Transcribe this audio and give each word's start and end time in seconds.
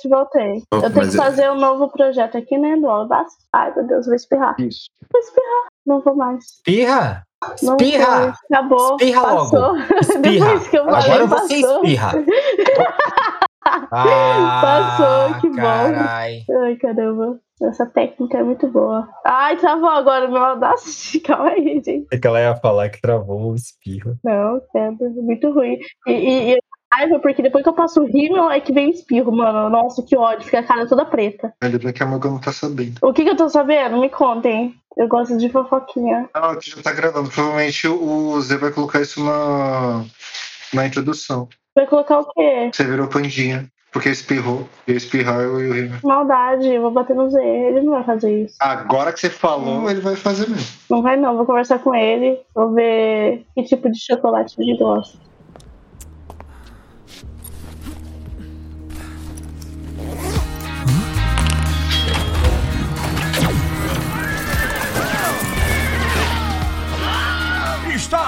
Gente, 0.00 0.08
voltei. 0.08 0.62
Oh, 0.72 0.76
Eu 0.76 0.92
tenho 0.92 1.08
que 1.10 1.16
é- 1.16 1.22
fazer 1.22 1.50
um 1.50 1.56
novo 1.56 1.88
projeto 1.88 2.38
aqui, 2.38 2.56
né, 2.58 2.76
do 2.76 2.88
Audacity. 2.88 3.44
Ai, 3.52 3.72
meu 3.74 3.86
Deus, 3.86 4.06
vou 4.06 4.14
espirrar. 4.14 4.54
Isso. 4.58 4.86
Vou 5.12 5.20
espirrar. 5.20 5.66
Não 5.86 6.00
vou 6.00 6.14
mais. 6.16 6.44
Espirra! 6.44 7.22
Não 7.62 7.76
Espirra! 7.76 8.06
foi. 8.46 8.56
Acabou. 8.58 8.96
Espirra 8.96 9.20
logo. 9.22 9.50
passou. 9.50 9.76
Espirra! 10.00 10.46
Depois 10.46 10.68
que 10.68 10.78
eu 10.78 10.84
falei, 10.84 11.10
Agora 11.10 11.26
você 11.26 11.60
passou. 11.62 11.84
espirra! 11.84 12.12
Ah, 13.92 14.60
Passou, 14.62 15.40
que 15.40 15.48
bom. 15.50 15.56
Carai. 15.56 16.44
Ai, 16.62 16.76
caramba. 16.76 17.38
Essa 17.62 17.84
técnica 17.86 18.38
é 18.38 18.42
muito 18.42 18.66
boa. 18.68 19.06
Ai, 19.24 19.56
travou 19.58 19.90
agora 19.90 20.26
o 20.28 20.32
meu 20.32 20.42
Audacity. 20.42 21.20
Calma 21.26 21.50
aí, 21.50 21.80
gente. 21.84 22.06
É 22.10 22.18
que 22.18 22.26
ela 22.26 22.40
ia 22.40 22.56
falar 22.56 22.88
que 22.88 23.00
travou 23.02 23.52
o 23.52 23.54
espirro. 23.54 24.16
Não, 24.24 24.60
credo, 24.72 25.10
muito 25.22 25.52
ruim. 25.52 25.78
E, 26.06 26.12
e, 26.12 26.54
e 26.54 26.58
raiva, 26.92 27.18
porque 27.20 27.42
depois 27.42 27.62
que 27.62 27.68
eu 27.68 27.74
passo 27.74 28.02
o 28.02 28.06
rímel 28.06 28.50
é 28.50 28.60
que 28.60 28.72
vem 28.72 28.88
o 28.88 28.90
espirro, 28.90 29.32
mano. 29.32 29.70
Nossa, 29.70 30.02
que 30.02 30.16
ódio, 30.16 30.44
fica 30.44 30.58
a 30.58 30.62
cara 30.62 30.86
toda 30.86 31.04
preta. 31.04 31.52
Ainda 31.60 31.78
bem 31.78 31.92
que 31.92 32.02
a 32.02 32.06
Morgan 32.06 32.30
não 32.30 32.40
tá 32.40 32.52
sabendo. 32.52 32.98
O 33.02 33.12
que 33.12 33.24
que 33.24 33.30
eu 33.30 33.36
tô 33.36 33.48
sabendo? 33.48 33.98
Me 33.98 34.08
contem. 34.08 34.74
Eu 34.96 35.08
gosto 35.08 35.36
de 35.38 35.48
fofoquinha. 35.48 36.28
Ah, 36.34 36.50
aqui 36.50 36.70
já 36.70 36.82
tá 36.82 36.92
gravando. 36.92 37.30
Provavelmente 37.30 37.86
o 37.86 38.40
Zé 38.40 38.56
vai 38.56 38.72
colocar 38.72 39.00
isso 39.00 39.24
na, 39.24 40.04
na 40.74 40.86
introdução. 40.86 41.48
Vai 41.74 41.86
colocar 41.86 42.18
o 42.18 42.32
quê? 42.32 42.70
Você 42.72 42.84
virou 42.84 43.06
pandinha. 43.06 43.66
Porque 43.92 44.08
espirrou. 44.08 44.68
E 44.86 44.92
espirrar 44.92 45.40
eu 45.40 45.60
e 45.60 45.68
o 45.68 45.72
Rima. 45.72 46.00
Maldade, 46.04 46.68
eu 46.68 46.82
vou 46.82 46.92
bater 46.92 47.14
no 47.14 47.28
Z. 47.28 47.40
Ele 47.42 47.82
não 47.82 47.94
vai 47.94 48.04
fazer 48.04 48.44
isso. 48.44 48.56
Agora 48.60 49.12
que 49.12 49.20
você 49.20 49.30
falou, 49.30 49.90
ele 49.90 50.00
vai 50.00 50.14
fazer 50.14 50.48
mesmo. 50.48 50.66
Não 50.88 51.02
vai 51.02 51.16
não, 51.16 51.36
vou 51.36 51.46
conversar 51.46 51.80
com 51.80 51.94
ele. 51.94 52.38
Vou 52.54 52.72
ver 52.72 53.44
que 53.54 53.64
tipo 53.64 53.90
de 53.90 53.98
chocolate 53.98 54.54
ele 54.58 54.76
gosta. 54.76 55.18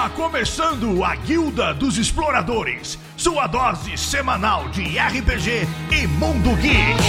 Está 0.03 0.15
começando 0.17 1.01
a 1.01 1.15
Guilda 1.15 1.73
dos 1.73 1.97
Exploradores, 1.97 2.99
sua 3.15 3.47
dose 3.47 3.97
semanal 3.97 4.67
de 4.67 4.81
RPG 4.99 5.65
e 5.93 6.07
Mundo 6.07 6.53
Geek. 6.57 6.99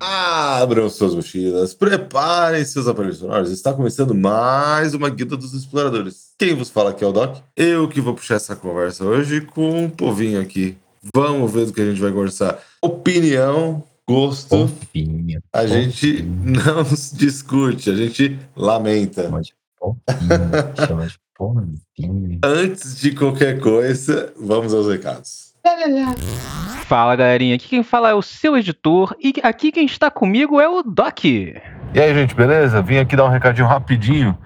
Abram 0.00 0.90
suas 0.90 1.14
mochilas, 1.14 1.72
preparem 1.72 2.64
seus 2.64 2.88
aparelhos 2.88 3.18
sonoros. 3.18 3.52
Está 3.52 3.72
começando 3.72 4.12
mais 4.12 4.92
uma 4.92 5.08
Guilda 5.08 5.36
dos 5.36 5.54
Exploradores. 5.54 6.32
Quem 6.36 6.56
vos 6.56 6.68
fala 6.68 6.90
aqui 6.90 7.04
é 7.04 7.06
o 7.06 7.12
Doc. 7.12 7.36
Eu 7.56 7.86
que 7.86 8.00
vou 8.00 8.14
puxar 8.14 8.34
essa 8.34 8.56
conversa 8.56 9.04
hoje 9.04 9.40
com 9.40 9.84
um 9.84 9.88
povinho 9.88 10.40
aqui. 10.40 10.76
Vamos 11.14 11.52
ver 11.52 11.66
do 11.66 11.72
que 11.72 11.80
a 11.80 11.86
gente 11.86 12.00
vai 12.00 12.10
conversar. 12.10 12.60
Opinião, 12.82 13.84
gosto. 14.10 14.68
Fofinho. 14.68 15.40
A 15.52 15.66
gente 15.66 16.22
não 16.22 16.82
discute, 17.14 17.90
a 17.90 17.94
gente 17.94 18.38
lamenta. 18.56 19.22
Chama 19.22 19.40
de 19.40 19.54
fofinho. 19.78 20.86
Chama 20.86 21.06
de 21.06 21.18
fofinho. 21.36 22.40
Antes 22.44 23.00
de 23.00 23.12
qualquer 23.14 23.60
coisa, 23.60 24.32
vamos 24.38 24.74
aos 24.74 24.88
recados. 24.88 25.54
Fala 26.86 27.14
galerinha, 27.14 27.54
aqui 27.54 27.68
quem 27.68 27.82
fala 27.82 28.10
é 28.10 28.14
o 28.14 28.22
seu 28.22 28.56
editor 28.56 29.14
e 29.20 29.32
aqui 29.42 29.70
quem 29.70 29.86
está 29.86 30.10
comigo 30.10 30.60
é 30.60 30.68
o 30.68 30.82
Doc. 30.82 31.24
E 31.24 31.60
aí, 31.94 32.14
gente, 32.14 32.34
beleza? 32.34 32.82
Vim 32.82 32.96
aqui 32.96 33.14
dar 33.14 33.26
um 33.26 33.30
recadinho 33.30 33.68
rapidinho. 33.68 34.36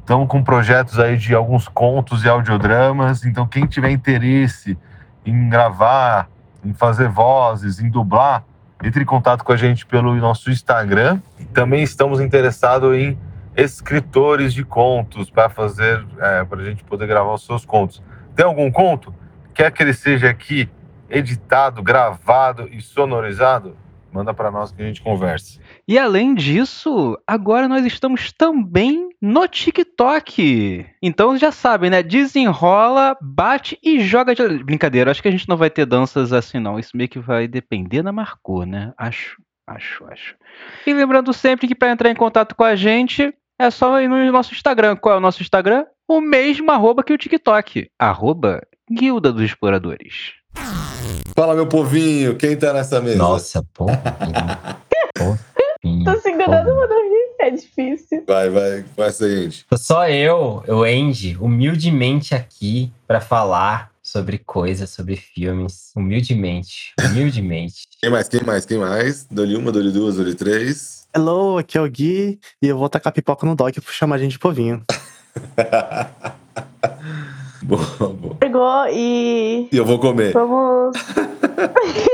Estamos 0.00 0.28
com 0.28 0.42
projetos 0.42 0.98
aí 0.98 1.16
de 1.16 1.34
alguns 1.34 1.68
contos 1.68 2.24
e 2.24 2.28
audiodramas. 2.28 3.24
Então, 3.24 3.46
quem 3.46 3.66
tiver 3.66 3.90
interesse 3.90 4.76
em 5.24 5.48
gravar, 5.48 6.28
em 6.64 6.74
fazer 6.74 7.08
vozes, 7.08 7.78
em 7.78 7.88
dublar, 7.88 8.44
entre 8.84 9.02
em 9.02 9.06
contato 9.06 9.42
com 9.42 9.52
a 9.52 9.56
gente 9.56 9.86
pelo 9.86 10.14
nosso 10.16 10.50
Instagram. 10.50 11.20
Também 11.54 11.82
estamos 11.82 12.20
interessados 12.20 12.94
em 12.94 13.18
escritores 13.56 14.52
de 14.52 14.62
contos 14.62 15.30
para 15.30 15.48
fazer, 15.48 16.04
para 16.48 16.60
a 16.60 16.64
gente 16.64 16.84
poder 16.84 17.06
gravar 17.06 17.32
os 17.32 17.46
seus 17.46 17.64
contos. 17.64 18.02
Tem 18.36 18.44
algum 18.44 18.70
conto? 18.70 19.14
Quer 19.54 19.70
que 19.70 19.82
ele 19.82 19.94
seja 19.94 20.28
aqui 20.28 20.68
editado, 21.08 21.82
gravado 21.82 22.68
e 22.70 22.80
sonorizado? 22.82 23.76
Manda 24.14 24.32
para 24.32 24.48
nós 24.48 24.70
que 24.70 24.80
a 24.80 24.86
gente 24.86 25.02
conversa. 25.02 25.58
E 25.88 25.98
além 25.98 26.36
disso, 26.36 27.18
agora 27.26 27.66
nós 27.66 27.84
estamos 27.84 28.30
também 28.30 29.08
no 29.20 29.48
TikTok. 29.48 30.86
Então 31.02 31.36
já 31.36 31.50
sabem, 31.50 31.90
né? 31.90 32.00
Desenrola, 32.00 33.16
bate 33.20 33.76
e 33.82 33.98
joga 33.98 34.32
de. 34.32 34.62
Brincadeira, 34.62 35.10
acho 35.10 35.20
que 35.20 35.26
a 35.26 35.32
gente 35.32 35.48
não 35.48 35.56
vai 35.56 35.68
ter 35.68 35.84
danças 35.84 36.32
assim, 36.32 36.60
não. 36.60 36.78
Isso 36.78 36.96
meio 36.96 37.08
que 37.08 37.18
vai 37.18 37.48
depender 37.48 38.04
da 38.04 38.12
Marcou, 38.12 38.64
né? 38.64 38.94
Acho, 38.96 39.42
acho, 39.66 40.04
acho. 40.06 40.36
E 40.86 40.94
lembrando 40.94 41.32
sempre 41.32 41.66
que 41.66 41.74
para 41.74 41.90
entrar 41.90 42.08
em 42.08 42.14
contato 42.14 42.54
com 42.54 42.62
a 42.62 42.76
gente 42.76 43.34
é 43.58 43.68
só 43.68 44.00
ir 44.00 44.06
no 44.06 44.30
nosso 44.30 44.54
Instagram. 44.54 44.94
Qual 44.94 45.16
é 45.16 45.18
o 45.18 45.20
nosso 45.20 45.42
Instagram? 45.42 45.86
O 46.06 46.20
mesmo 46.20 46.70
arroba 46.70 47.02
que 47.02 47.12
o 47.12 47.18
TikTok. 47.18 47.90
Arroba 47.98 48.62
Guilda 48.88 49.32
dos 49.32 49.42
Exploradores. 49.42 50.34
Fala, 51.34 51.52
meu 51.52 51.66
povinho, 51.66 52.36
quem 52.36 52.56
tá 52.56 52.72
nessa 52.72 53.00
mesa? 53.00 53.18
Nossa, 53.18 53.66
fofinho. 53.74 53.98
Fofinho. 55.18 56.04
Tô 56.14 56.20
segurando 56.20 56.76
pra 56.76 56.86
não 56.86 57.10
rir. 57.10 57.34
É 57.40 57.50
difícil. 57.50 58.22
Vai, 58.24 58.48
vai, 58.48 58.84
vai 58.96 59.10
seguinte. 59.10 59.66
Tô 59.68 59.76
Só 59.76 60.08
eu, 60.08 60.62
o 60.68 60.84
Andy, 60.84 61.36
humildemente 61.40 62.36
aqui 62.36 62.92
pra 63.04 63.20
falar 63.20 63.90
sobre 64.00 64.38
coisas, 64.38 64.90
sobre 64.90 65.16
filmes. 65.16 65.90
Humildemente, 65.96 66.94
humildemente. 67.04 67.88
Quem 68.00 68.10
mais, 68.10 68.28
quem 68.28 68.44
mais, 68.44 68.64
quem 68.64 68.78
mais? 68.78 69.26
Dole 69.28 69.56
uma, 69.56 69.72
dole 69.72 69.90
duas, 69.90 70.14
dole 70.14 70.36
três. 70.36 71.08
Hello, 71.12 71.58
aqui 71.58 71.76
é 71.76 71.80
o 71.80 71.90
Gui 71.90 72.38
e 72.62 72.68
eu 72.68 72.78
vou 72.78 72.88
tacar 72.88 73.12
pipoca 73.12 73.44
no 73.44 73.56
dog 73.56 73.80
pra 73.80 73.92
chamar 73.92 74.14
a 74.14 74.18
gente 74.18 74.32
de 74.32 74.38
povinho. 74.38 74.84
boa, 77.64 78.08
boa. 78.08 78.34
Pegou 78.36 78.86
e. 78.90 79.68
E 79.72 79.76
eu 79.76 79.84
vou 79.84 79.98
comer. 79.98 80.32
Vamos. 80.32 80.96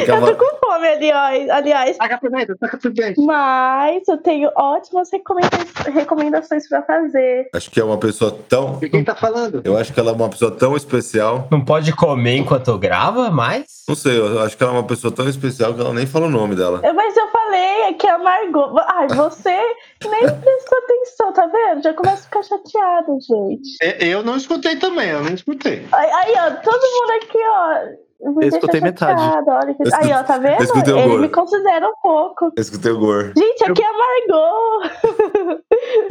Fica 0.00 0.14
Eu 0.14 0.26
tô 0.26 0.36
com 0.36 0.56
fome, 0.66 0.88
aliás. 0.88 1.48
aliás. 1.50 1.96
Taca 1.96 2.18
pimenta, 2.18 2.56
taca 2.58 2.76
pimenta. 2.78 3.20
Mas 3.22 4.06
eu 4.08 4.18
tenho 4.18 4.50
ótimas 4.56 5.10
recomenda- 5.12 5.48
recomendações 5.92 6.68
pra 6.68 6.82
fazer. 6.82 7.48
Acho 7.54 7.70
que 7.70 7.80
é 7.80 7.84
uma 7.84 7.98
pessoa 7.98 8.36
tão. 8.48 8.78
E 8.82 8.88
quem 8.88 9.04
tá 9.04 9.14
falando? 9.14 9.62
Eu 9.64 9.76
acho 9.76 9.92
que 9.92 10.00
ela 10.00 10.10
é 10.10 10.14
uma 10.14 10.28
pessoa 10.28 10.50
tão 10.50 10.76
especial. 10.76 11.48
Não 11.50 11.64
pode 11.64 11.92
comer 11.94 12.36
enquanto 12.36 12.76
grava, 12.78 13.30
mas. 13.30 13.84
Não 13.88 13.94
sei, 13.94 14.18
eu 14.18 14.40
acho 14.42 14.56
que 14.56 14.62
ela 14.62 14.72
é 14.72 14.76
uma 14.76 14.86
pessoa 14.86 15.12
tão 15.12 15.28
especial 15.28 15.72
que 15.74 15.80
ela 15.80 15.92
nem 15.94 16.06
fala 16.06 16.26
o 16.26 16.30
nome 16.30 16.54
dela. 16.56 16.80
Mas 16.94 17.16
eu 17.16 17.28
falei, 17.28 17.82
é 17.88 17.92
que 17.92 18.06
a 18.06 18.18
Margot. 18.18 18.74
Ai, 18.86 19.08
você 19.08 19.50
nem 20.04 20.20
prestou 20.22 20.78
atenção, 20.84 21.32
tá 21.32 21.46
vendo? 21.46 21.82
Já 21.82 21.94
começa 21.94 22.22
a 22.22 22.24
ficar 22.24 22.42
chateado, 22.42 23.18
gente. 23.20 23.76
Eu 24.00 24.22
não 24.22 24.36
escutei 24.36 24.76
também, 24.76 25.10
eu 25.10 25.22
não 25.22 25.32
escutei. 25.32 25.86
Aí, 25.92 26.10
aí, 26.10 26.34
ó, 26.36 26.50
todo 26.62 26.80
mundo 26.80 27.10
aqui, 27.22 27.38
ó. 27.38 28.05
Me 28.20 28.44
Eu 28.44 28.48
escutei 28.48 28.80
metade. 28.80 29.20
Olha 29.20 29.74
que... 29.74 29.82
Aí, 29.94 30.12
ó, 30.12 30.22
tá 30.22 30.38
vendo? 30.38 30.58
eu 30.60 30.64
escutei 30.64 30.92
o 30.94 30.98
Ele 30.98 31.08
Goro. 31.08 31.20
me 31.22 31.28
considera 31.28 31.86
um 31.88 31.94
pouco. 32.02 32.46
Eu 32.56 32.60
escutei 32.60 32.92
o 32.92 32.98
Gor. 32.98 33.32
Gente, 33.36 33.64
aqui 33.70 33.82
é 33.82 33.86
a 33.86 33.92
Margot. 33.92 35.56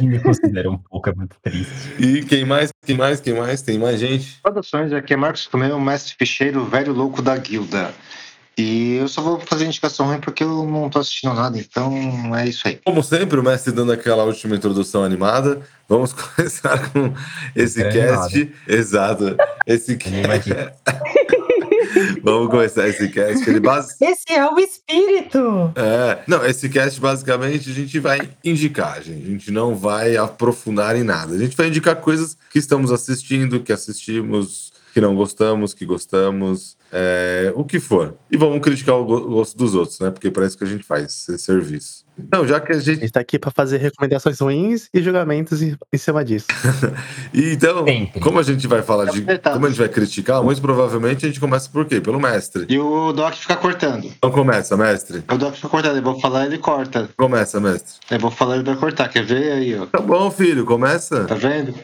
Me 0.00 0.18
considera 0.20 0.70
um 0.70 0.78
pouco, 0.78 1.10
é 1.10 1.14
muito 1.14 1.36
triste. 1.42 1.94
E 1.98 2.22
quem 2.24 2.44
mais? 2.44 2.70
Quem 2.84 2.96
mais? 2.96 3.20
Quem 3.20 3.34
mais? 3.34 3.62
Tem 3.62 3.78
mais 3.78 3.98
gente? 4.00 4.38
Saudações, 4.42 4.92
aqui 4.92 5.14
é 5.14 5.16
Marcos 5.16 5.46
Comeu, 5.46 5.78
mestre 5.80 6.14
ficheiro, 6.18 6.64
velho 6.64 6.92
louco 6.92 7.20
da 7.20 7.36
guilda. 7.36 7.90
E 8.58 8.94
eu 8.96 9.06
só 9.08 9.20
vou 9.20 9.38
fazer 9.40 9.66
indicação 9.66 10.06
ruim 10.06 10.18
porque 10.18 10.42
eu 10.42 10.64
não 10.64 10.88
tô 10.88 10.98
assistindo 10.98 11.34
nada, 11.34 11.58
então 11.58 12.34
é 12.34 12.48
isso 12.48 12.66
aí. 12.66 12.80
Como 12.86 13.02
sempre, 13.02 13.38
o 13.38 13.42
mestre 13.42 13.70
dando 13.70 13.92
aquela 13.92 14.24
última 14.24 14.56
introdução 14.56 15.04
animada. 15.04 15.60
Vamos 15.86 16.12
começar 16.34 16.90
com 16.90 17.12
esse 17.54 17.82
É 17.82 17.90
cast. 17.90 18.54
Exato. 18.66 19.36
Esse 19.66 19.96
cast. 19.96 20.50
Vamos 22.22 22.50
começar 22.50 22.88
esse 22.88 23.08
cast. 23.08 23.48
Ele 23.48 23.60
base... 23.60 23.94
Esse 24.00 24.32
é 24.32 24.46
o 24.46 24.58
espírito! 24.58 25.72
É, 25.76 26.18
não, 26.26 26.44
esse 26.44 26.68
cast 26.68 27.00
basicamente 27.00 27.70
a 27.70 27.72
gente 27.72 27.98
vai 27.98 28.30
indicar, 28.44 29.02
gente. 29.02 29.26
A 29.26 29.30
gente 29.30 29.50
não 29.50 29.74
vai 29.74 30.16
aprofundar 30.16 30.96
em 30.96 31.02
nada. 31.02 31.34
A 31.34 31.38
gente 31.38 31.56
vai 31.56 31.68
indicar 31.68 31.96
coisas 31.96 32.36
que 32.50 32.58
estamos 32.58 32.92
assistindo, 32.92 33.60
que 33.60 33.72
assistimos, 33.72 34.72
que 34.92 35.00
não 35.00 35.14
gostamos, 35.14 35.74
que 35.74 35.84
gostamos, 35.84 36.75
é, 36.92 37.52
o 37.54 37.64
que 37.64 37.78
for. 37.80 38.14
E 38.30 38.36
vamos 38.36 38.60
criticar 38.60 38.94
o 38.96 39.04
go- 39.04 39.20
gosto 39.28 39.56
dos 39.56 39.74
outros, 39.74 39.98
né? 40.00 40.10
Porque 40.10 40.30
parece 40.30 40.56
que 40.56 40.64
a 40.64 40.66
gente 40.66 40.84
faz 40.84 41.04
esse 41.04 41.38
serviço. 41.38 42.04
Então, 42.18 42.46
já 42.46 42.58
que 42.60 42.72
a 42.72 42.76
A 42.76 42.78
gente. 42.78 43.00
gente 43.00 43.12
tá 43.12 43.20
aqui 43.20 43.38
pra 43.38 43.50
fazer 43.50 43.76
recomendações 43.76 44.40
ruins 44.40 44.88
e 44.94 45.02
julgamentos 45.02 45.60
em, 45.60 45.76
em 45.92 45.98
cima 45.98 46.24
disso. 46.24 46.46
E 47.34 47.52
Então, 47.56 47.84
Sempre. 47.84 48.20
como 48.20 48.38
a 48.38 48.42
gente 48.42 48.66
vai 48.66 48.80
falar 48.82 49.06
de. 49.10 49.20
Como 49.22 49.66
a 49.66 49.68
gente 49.68 49.78
vai 49.78 49.88
criticar, 49.88 50.42
muito 50.42 50.60
provavelmente 50.62 51.26
a 51.26 51.28
gente 51.28 51.38
começa 51.40 51.68
por 51.68 51.84
quê? 51.84 52.00
Pelo 52.00 52.18
mestre. 52.18 52.64
E 52.70 52.78
o 52.78 53.12
Doc 53.12 53.34
fica 53.34 53.56
cortando. 53.56 54.04
Então 54.06 54.30
começa, 54.30 54.76
mestre. 54.78 55.22
O 55.30 55.36
Doc 55.36 55.54
fica 55.56 55.68
cortando, 55.68 55.96
eu 55.96 56.02
vou 56.02 56.18
falar, 56.20 56.46
ele 56.46 56.56
corta. 56.58 57.08
Começa, 57.18 57.60
mestre. 57.60 57.94
Eu 58.10 58.18
vou 58.18 58.30
falar, 58.30 58.54
ele 58.56 58.64
vai 58.64 58.76
cortar. 58.76 59.08
Quer 59.10 59.24
ver 59.24 59.52
aí, 59.52 59.78
ó? 59.78 59.84
Tá 59.86 60.00
bom, 60.00 60.30
filho, 60.30 60.64
começa. 60.64 61.24
Tá 61.24 61.34
vendo? 61.34 61.74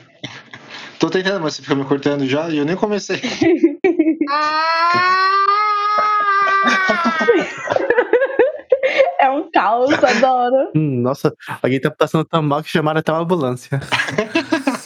Tô 0.99 1.11
tentando, 1.11 1.43
mas 1.43 1.55
você 1.57 1.63
fica 1.63 1.75
me 1.75 1.85
cortando 1.85 2.25
já 2.27 2.49
e 2.49 2.57
eu 2.59 2.65
nem 2.65 2.77
comecei. 2.77 3.21
É 9.23 9.31
um 9.31 9.49
caos, 9.53 9.93
adoro. 10.03 10.71
Hum, 10.75 11.01
nossa, 11.01 11.33
alguém 11.63 11.81
tá 11.81 11.91
passando 11.91 12.25
tão 12.25 12.43
mal 12.43 12.63
que 12.63 12.69
chamaram 12.69 12.99
até 12.99 13.13
uma 13.13 13.21
ambulância. 13.21 13.81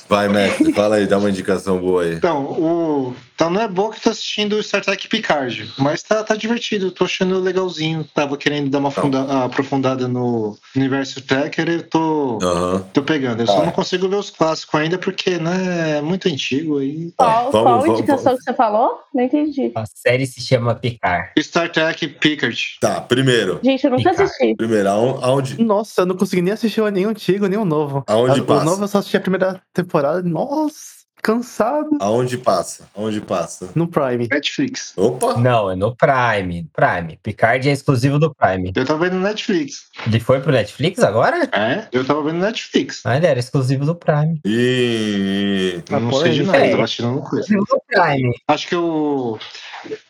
Vai, 0.09 0.29
mestre, 0.29 0.73
fala 0.75 0.97
aí, 0.97 1.07
dá 1.07 1.19
uma 1.19 1.31
indicação 1.31 1.81
boa 1.81 2.03
aí. 2.03 2.15
Então, 2.15 2.45
o. 2.45 3.15
Então 3.37 3.51
não 3.51 3.61
é 3.61 3.69
bom 3.69 3.91
que 3.91 3.99
eu 3.99 4.03
tô 4.03 4.11
assistindo 4.11 4.63
Star 4.63 4.83
Trek 4.83 5.09
Picard, 5.09 5.71
mas 5.79 6.03
tá, 6.03 6.25
tá 6.25 6.35
divertido, 6.35 6.91
tô 6.91 7.05
achando 7.05 7.39
legalzinho. 7.39 8.03
Tava 8.15 8.35
querendo 8.39 8.71
dar 8.71 8.79
uma 8.79 8.91
funda- 8.91 9.45
aprofundada 9.45 10.09
no 10.09 10.57
universo 10.75 11.21
Tracker 11.21 11.69
e 11.69 11.83
tô, 11.83 12.39
Aham. 12.43 12.83
tô 12.95 13.03
pegando. 13.03 13.43
Eu 13.43 13.47
só 13.47 13.61
Ah. 13.61 13.67
não 13.67 13.73
consigo 13.73 14.09
ver 14.09 14.17
os 14.17 14.31
clássicos 14.31 14.81
ainda 14.81 14.97
porque, 14.97 15.37
né, 15.39 15.99
é 15.99 16.01
muito 16.01 16.29
antigo 16.29 16.79
aí. 16.79 17.13
Qual, 17.15 17.31
vamos, 17.37 17.53
qual 17.53 17.81
vamos, 17.83 17.99
indicação 17.99 18.25
vamos. 18.25 18.39
que 18.39 18.45
você 18.51 18.57
falou? 18.57 19.01
Não 19.15 19.23
entendi. 19.23 19.71
A 19.75 19.85
série 19.85 20.25
se 20.27 20.41
chama 20.41 20.75
Picar. 20.75 21.33
Star 21.39 21.71
Trek 21.71 22.09
Picard. 22.09 22.59
Tá, 22.81 23.03
primeiro. 23.03 23.61
Gente, 23.63 23.85
eu 23.85 23.91
nunca 23.91 24.11
Picar. 24.13 24.25
assisti. 24.25 24.55
Primeiro, 24.57 24.89
aon- 24.89 25.19
aonde, 25.23 25.63
Nossa, 25.63 26.01
eu 26.01 26.07
não 26.07 26.17
consegui 26.17 26.41
nem 26.41 26.55
assistir 26.55 26.81
nenhum 26.91 27.11
antigo, 27.11 27.47
nem 27.49 27.59
o 27.59 27.67
novo. 27.67 28.03
Aonde 28.07 28.41
A- 28.41 28.45
passa? 28.45 28.63
O 28.63 28.65
novo 28.65 28.85
eu 28.85 28.89
só 28.89 28.99
assisti 28.99 29.19
a 29.19 29.21
primeira 29.21 29.61
temporada. 29.75 30.23
Nossa, 30.23 31.05
cansado. 31.23 31.91
aonde 32.01 32.39
passa? 32.39 32.89
Aonde 32.95 33.21
passa? 33.21 33.71
No 33.75 33.89
Prime. 33.89 34.29
Netflix. 34.31 34.93
Opa! 34.97 35.37
Não, 35.39 35.71
é 35.71 35.77
no 35.77 35.95
Prime. 35.95 36.69
Prime. 36.73 37.19
Picard 37.23 37.69
é 37.69 37.73
exclusivo 37.73 38.19
do 38.19 38.35
Prime. 38.35 38.73
Eu 38.75 38.85
tava 38.85 39.05
vendo 39.05 39.17
no 39.17 39.23
Netflix. 39.23 39.87
Ele 40.07 40.21
foi 40.21 40.41
pro 40.41 40.53
Netflix 40.53 41.03
agora? 41.03 41.49
É? 41.53 41.89
Eu 41.93 42.05
tava 42.05 42.23
vendo 42.23 42.37
no 42.37 42.45
Netflix. 42.45 43.03
Ah, 43.05 43.17
ele 43.17 43.27
era 43.27 43.39
exclusivo 43.39 43.85
do 43.85 43.95
Prime. 43.95 44.41
E. 44.45 45.83
Eu 45.91 46.01
não 46.01 46.13
sei 46.13 46.33
de 46.33 46.45
pô, 46.45 46.53
nada, 46.53 46.65
é. 46.65 46.71
tava 46.71 46.85
assistindo 46.85 47.21
coisa. 47.23 47.47
Do 47.49 47.83
Prime. 47.89 48.35
Acho 48.49 48.69
que 48.69 48.75
eu. 48.75 49.39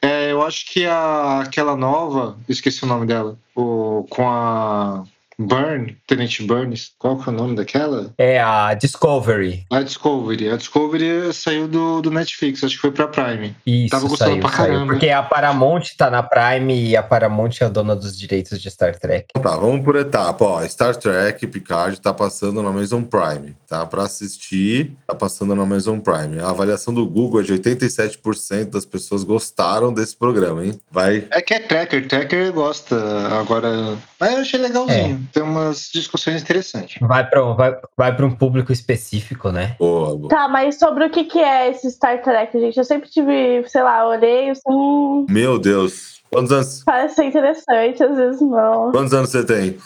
É, 0.01 0.33
eu 0.33 0.43
acho 0.43 0.67
que 0.67 0.87
a, 0.87 1.41
aquela 1.41 1.77
nova. 1.77 2.37
Esqueci 2.49 2.85
o 2.85 2.87
nome 2.87 3.07
dela. 3.07 3.37
O, 3.55 4.07
com 4.11 4.29
a. 4.29 5.05
Burn, 5.39 5.97
Tenente 6.07 6.43
Burns. 6.43 6.93
Qual 6.99 7.19
que 7.19 7.29
é 7.29 7.33
o 7.33 7.37
nome 7.37 7.57
daquela? 7.57 8.13
É 8.17 8.41
a 8.41 8.73
Discovery. 8.75 9.65
A 9.71 9.83
Discovery. 9.83 10.49
A 10.51 10.57
Discovery 10.57 11.33
saiu 11.33 11.69
do, 11.69 12.01
do 12.01 12.11
Netflix, 12.11 12.65
acho 12.65 12.75
que 12.77 12.81
foi 12.81 12.91
pra 12.91 13.07
Prime. 13.09 13.55
Isso, 13.67 13.91
Tava 13.91 14.09
gostando 14.09 14.31
saiu, 14.33 14.41
pra 14.41 14.51
saiu. 14.51 14.67
caramba. 14.73 14.93
Porque 14.93 15.11
a 15.11 15.23
Paramount 15.23 15.83
tá 15.97 16.11
na 16.11 16.23
Prime 16.23 16.89
e 16.89 16.97
a 16.97 17.03
Paramount 17.03 17.51
é 17.61 17.65
a 17.65 17.69
dona 17.69 17.95
dos 17.95 18.19
direitos 18.19 18.61
de 18.61 18.71
Star 18.71 18.99
Trek. 18.99 19.27
Então 19.31 19.43
tá, 19.43 19.57
vamos 19.59 19.85
por 19.85 19.97
etapa. 19.97 20.45
Ó, 20.45 20.67
Star 20.67 20.97
Trek 20.97 21.47
Picard 21.47 22.01
tá 22.01 22.13
passando 22.15 22.63
na 22.63 22.71
Amazon 22.71 23.03
Prime, 23.03 23.55
tá? 23.69 23.85
Pra 23.87 24.05
assistir, 24.05 24.93
tá 25.07 25.15
passando 25.15 25.55
na 25.55 25.63
Amazon 25.63 25.99
Prime. 25.99 26.41
A 26.41 26.51
avaliação 26.51 26.95
do 26.95 27.07
Google 27.07 27.41
é 27.41 27.45
de 27.45 27.53
87% 27.53 28.71
das 28.71 28.85
pessoas 28.87 29.23
gostaram 29.23 29.93
desse 29.93 30.17
programa, 30.17 30.65
hein? 30.65 30.79
Vai. 30.91 31.27
É 31.31 31.43
que 31.43 31.55
é 31.55 31.59
Tracker, 31.61 32.09
Tracker 32.09 32.53
gosta. 32.53 32.97
Agora. 33.39 33.97
Mas 34.19 34.33
eu 34.33 34.39
achei 34.41 34.59
legalzinho. 34.61 35.29
Tem 35.33 35.43
umas 35.43 35.91
discussões 35.93 36.41
interessantes. 36.43 36.97
Vai 37.01 37.29
pra, 37.29 37.45
um- 37.45 37.55
vai, 37.55 37.77
vai 37.97 38.17
um 38.25 38.35
público 38.35 38.73
específico, 38.73 39.51
né? 39.51 39.77
Boa, 39.79 40.17
boa. 40.17 40.29
Tá, 40.29 40.49
mas 40.49 40.79
sobre 40.79 41.05
o 41.05 41.11
que, 41.11 41.25
que 41.25 41.39
é 41.39 41.71
esse 41.71 41.91
Star 41.91 42.23
Trek, 42.23 42.59
gente? 42.59 42.79
Eu 42.79 42.85
sempre 42.85 43.09
tive, 43.11 43.63
sei 43.69 43.83
lá, 43.83 44.07
olhei 44.09 44.51
assim. 44.51 45.27
Meu 45.29 45.59
Deus. 45.59 46.17
Quantos 46.31 46.51
anos, 46.53 46.83
Parece 46.85 47.15
ser 47.15 47.25
interessante, 47.25 48.03
às 48.03 48.17
vezes 48.17 48.41
não. 48.41 48.91
quantos 48.91 49.15
anos 49.15 49.31
você 49.31 49.45
tem? 49.45 49.77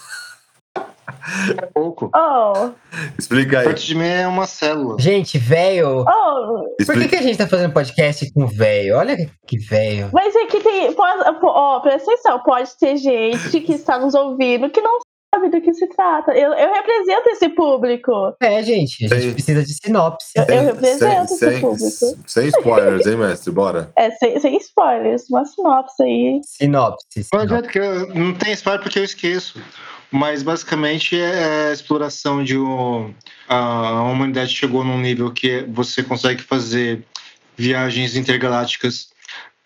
É 1.62 1.67
pouco. 1.67 2.11
Oh, 2.15 2.71
Explica 3.19 3.59
aí. 3.61 3.65
Perto 3.67 3.83
de 3.85 3.95
mim 3.95 4.07
é 4.07 4.27
uma 4.27 4.47
célula. 4.47 4.97
Gente, 4.99 5.39
velho. 5.39 6.05
oh, 6.07 6.85
Por 6.85 6.95
que, 6.99 7.09
que 7.09 7.17
a 7.17 7.23
gente 7.23 7.39
tá 7.39 7.47
fazendo 7.47 7.73
podcast 7.73 8.33
com 8.33 8.47
velho? 8.47 8.97
Olha 8.97 9.17
que 9.47 9.59
velho. 9.59 10.11
mas 10.12 10.35
é 10.35 10.47
que 10.47 10.61
tem. 10.61 10.93
pode- 10.93 11.23
Ó, 11.43 11.81
presta 11.81 12.11
atenção, 12.12 12.39
pode 12.41 12.71
ter 12.79 12.97
gente 12.97 13.61
que 13.61 13.73
está 13.73 13.99
nos 13.99 14.15
ouvindo 14.15 14.71
que 14.71 14.81
não 14.81 14.99
sabe 15.33 15.49
do 15.49 15.61
que 15.61 15.73
se 15.73 15.87
trata. 15.89 16.33
Eu, 16.33 16.53
eu 16.55 16.73
represento 16.75 17.29
esse 17.31 17.49
público. 17.51 18.11
É, 18.43 18.61
gente, 18.65 19.05
a 19.05 19.09
gente 19.15 19.23
Tem- 19.27 19.33
precisa 19.35 19.62
de 19.62 19.75
sinopse. 19.75 20.33
Eu- 20.35 20.45
Sem, 20.45 20.61
represento 20.65 20.99
sem, 20.99 21.23
esse 21.25 21.39
sem, 21.39 21.61
público. 21.61 22.25
sem 22.27 22.47
spoilers, 22.49 23.07
hein, 23.07 23.17
mestre? 23.17 23.53
Bora. 23.53 23.93
É, 23.97 24.11
sem, 24.11 24.41
sem 24.41 24.57
spoilers, 24.57 25.31
uma 25.31 25.45
sinopse 25.45 26.03
aí. 26.03 26.41
Sinopse. 26.45 27.07
Não 27.17 27.23
sinopse. 27.23 27.37
adianta 27.55 27.69
que 27.69 27.79
eu, 27.79 28.09
não 28.15 28.35
tem 28.35 28.53
spoiler 28.55 28.83
porque 28.83 28.99
eu 28.99 29.05
esqueço. 29.05 29.62
Mas 30.11 30.43
basicamente 30.43 31.17
é 31.17 31.69
a 31.69 31.73
exploração 31.73 32.43
de 32.43 32.59
um. 32.59 33.15
A 33.49 34.03
humanidade 34.03 34.55
chegou 34.55 34.83
num 34.83 34.99
nível 34.99 35.31
que 35.33 35.65
você 35.69 36.03
consegue 36.03 36.43
fazer 36.43 37.05
viagens 37.57 38.17
intergalácticas 38.17 39.11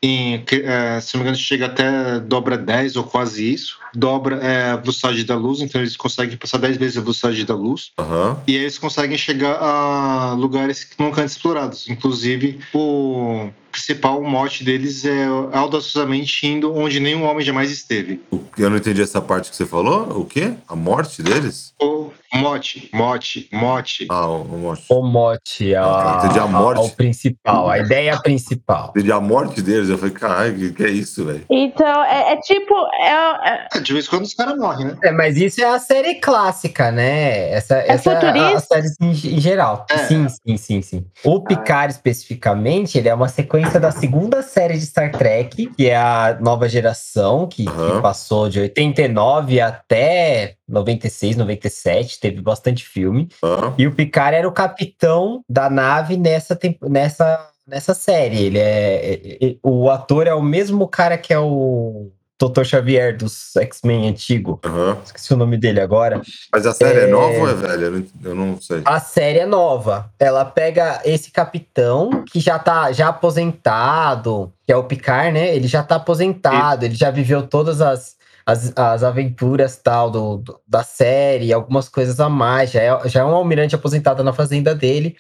em. 0.03 0.45
é, 0.51 1.01
se 1.01 1.15
não 1.15 1.23
me 1.23 1.31
engano, 1.31 1.37
chega 1.37 1.67
até 1.67 2.21
dobra 2.21 2.59
10 2.59 2.97
ou 2.97 3.05
quase 3.05 3.53
isso. 3.53 3.79
Dobra 3.95 4.37
é, 4.37 4.71
a 4.73 4.77
velocidade 4.77 5.25
da 5.25 5.37
luz, 5.37 5.61
então 5.61 5.81
eles 5.81 5.97
conseguem 5.97 6.37
passar 6.37 6.59
10 6.59 6.77
vezes 6.77 6.97
a 6.99 7.01
velocidade 7.01 7.45
da 7.45 7.55
luz. 7.55 7.93
Aham. 7.99 8.39
E 8.47 8.57
aí 8.57 8.63
eles 8.63 8.79
conseguem 8.79 9.17
chegar 9.19 9.57
a 9.61 10.35
lugares 10.35 10.85
que 10.85 11.03
nunca 11.03 11.23
antes 11.23 11.37
explorados. 11.37 11.89
Inclusive, 11.89 12.59
o 12.75 13.49
principal 13.71 14.23
mote 14.23 14.63
deles 14.63 15.05
é 15.05 15.25
audaciosamente 15.53 16.47
indo 16.47 16.73
onde 16.75 17.01
nenhum 17.01 17.25
homem 17.25 17.45
jamais 17.45 17.71
esteve. 17.73 18.21
Eu 18.57 18.71
não 18.71 18.77
entendi 18.77 19.03
essa 19.03 19.21
parte 19.21 19.51
que 19.51 19.57
você 19.57 19.67
falou. 19.67 20.21
O 20.21 20.25
quê? 20.25 20.55
A 20.69 20.77
morte 20.77 21.23
deles? 21.25 21.75
O 21.83 22.11
mote, 22.33 22.89
mote, 22.93 23.49
mote. 23.53 24.07
Ah, 24.09 24.29
o, 24.29 24.43
o 24.43 24.59
morte. 24.59 24.85
O 24.89 25.03
mote, 25.03 25.75
a, 25.75 25.85
Ah, 25.85 26.19
entendi 26.25 26.39
a 26.39 26.47
morte. 26.47 26.79
a- 26.79 26.83
o 26.83 26.91
principal, 26.91 27.69
a 27.69 27.79
ideia 27.81 28.17
principal. 28.21 28.91
Entendi 28.91 29.11
a 29.11 29.21
morte 29.21 29.61
deles. 29.61 29.89
Eu 29.89 29.99
falei, 29.99 30.15
caralho, 30.15 30.55
que, 30.57 30.73
que 30.73 30.85
é 30.85 30.91
isso, 30.91 31.25
velho? 31.25 31.45
Então, 31.51 32.05
é, 32.05 32.33
é 32.35 32.37
tipo. 32.43 32.75
É, 33.01 33.51
é- 33.51 33.69
De 33.85 33.93
vez 33.93 34.07
em 34.07 34.09
quando 34.11 34.25
os 34.25 34.35
caras 34.35 34.57
morrem, 34.57 34.87
né? 34.87 34.97
É, 35.03 35.13
mas 35.13 35.37
isso 35.37 35.61
é 35.61 35.65
a 35.65 35.79
série 35.79 36.15
clássica, 36.17 36.91
né? 36.91 37.51
Essa, 37.51 37.77
essa 37.77 38.11
é 38.11 38.15
a, 38.15 38.19
a 38.19 38.23
futurista? 38.23 38.75
série 38.75 38.89
em, 39.01 39.11
em 39.37 39.41
geral. 39.41 39.87
É. 39.91 39.99
Sim, 39.99 40.27
sim, 40.29 40.57
sim, 40.57 40.83
sim. 40.83 41.07
O 41.23 41.41
Picard, 41.43 41.93
especificamente, 41.93 42.97
ele 42.99 43.09
é 43.09 43.15
uma 43.15 43.29
sequência 43.29 43.79
da 43.79 43.91
segunda 43.91 44.43
série 44.43 44.79
de 44.79 44.87
Star 44.87 45.13
Trek, 45.13 45.67
que 45.77 45.89
é 45.89 45.97
a 45.97 46.37
nova 46.41 46.69
geração, 46.69 47.47
que, 47.47 47.65
que 47.65 47.71
Aham. 47.71 48.01
passou 48.03 48.49
de 48.49 48.59
89 48.61 49.61
até 49.61 50.57
96, 50.67 51.37
97, 51.37 52.19
teve 52.21 52.41
bastante 52.41 52.85
filme. 52.85 53.29
Hã? 53.43 53.75
E 53.77 53.87
o 53.87 53.93
Picard 53.95 54.35
era 54.37 54.49
o 54.49 54.53
capitão 54.53 55.43
da 55.49 55.69
nave 55.69 56.17
nessa, 56.17 56.59
nessa, 56.83 57.51
nessa 57.67 57.93
série. 57.95 58.43
Ele 58.43 58.59
é, 58.59 59.15
é- 59.15 59.47
é- 59.51 59.57
O 59.63 59.91
ator 59.91 60.27
é 60.27 60.35
o 60.35 60.43
mesmo 60.43 60.89
cara 60.89 61.19
que 61.19 61.33
é 61.33 61.39
o 61.39 62.11
Dr. 62.41 62.65
Xavier 62.65 63.17
dos 63.17 63.55
X-Men 63.57 64.09
antigo. 64.09 64.61
Aham. 64.65 64.99
Esqueci 65.05 65.33
o 65.33 65.37
nome 65.37 65.57
dele 65.57 65.81
agora. 65.81 66.21
Mas 66.53 66.67
a 66.67 66.73
série 66.75 67.01
é... 67.01 67.05
É. 67.05 67.07
nova 67.07 67.39
ou 67.39 67.49
é 67.49 67.55
velha? 67.55 68.05
Eu 68.25 68.35
não, 68.35 68.61
sei. 68.61 68.83
A 68.85 68.99
série 69.01 69.39
é 69.39 69.47
nova. 69.47 70.11
Ela 70.19 70.45
pega 70.45 71.01
esse 71.05 71.31
capitão 71.31 72.25
que 72.25 72.41
já 72.41 72.59
tá 72.59 72.91
já 72.93 73.09
aposentado, 73.09 74.53
que 74.67 74.73
é 74.73 74.77
o 74.77 74.85
Picard, 74.85 75.33
né? 75.33 75.55
Ele 75.55 75.69
já 75.69 75.83
tá 75.83 75.97
aposentado, 75.97 76.85
ele 76.85 76.95
já 76.95 77.11
viveu 77.11 77.47
todas 77.47 77.81
as, 77.81 78.17
as, 78.45 78.73
as 78.77 79.03
aventuras 79.05 79.77
tal 79.77 80.11
do, 80.11 80.39
do- 80.39 80.61
da 80.67 80.83
série, 80.83 81.53
algumas 81.53 81.89
coisas 81.89 82.19
a 82.21 82.29
mais. 82.29 82.71
Já 82.73 82.83
é, 82.83 83.09
já 83.09 83.21
é 83.21 83.25
um 83.25 83.35
almirante 83.35 83.75
aposentado 83.75 84.23
na 84.25 84.33
fazenda 84.33 84.75
dele. 84.75 85.17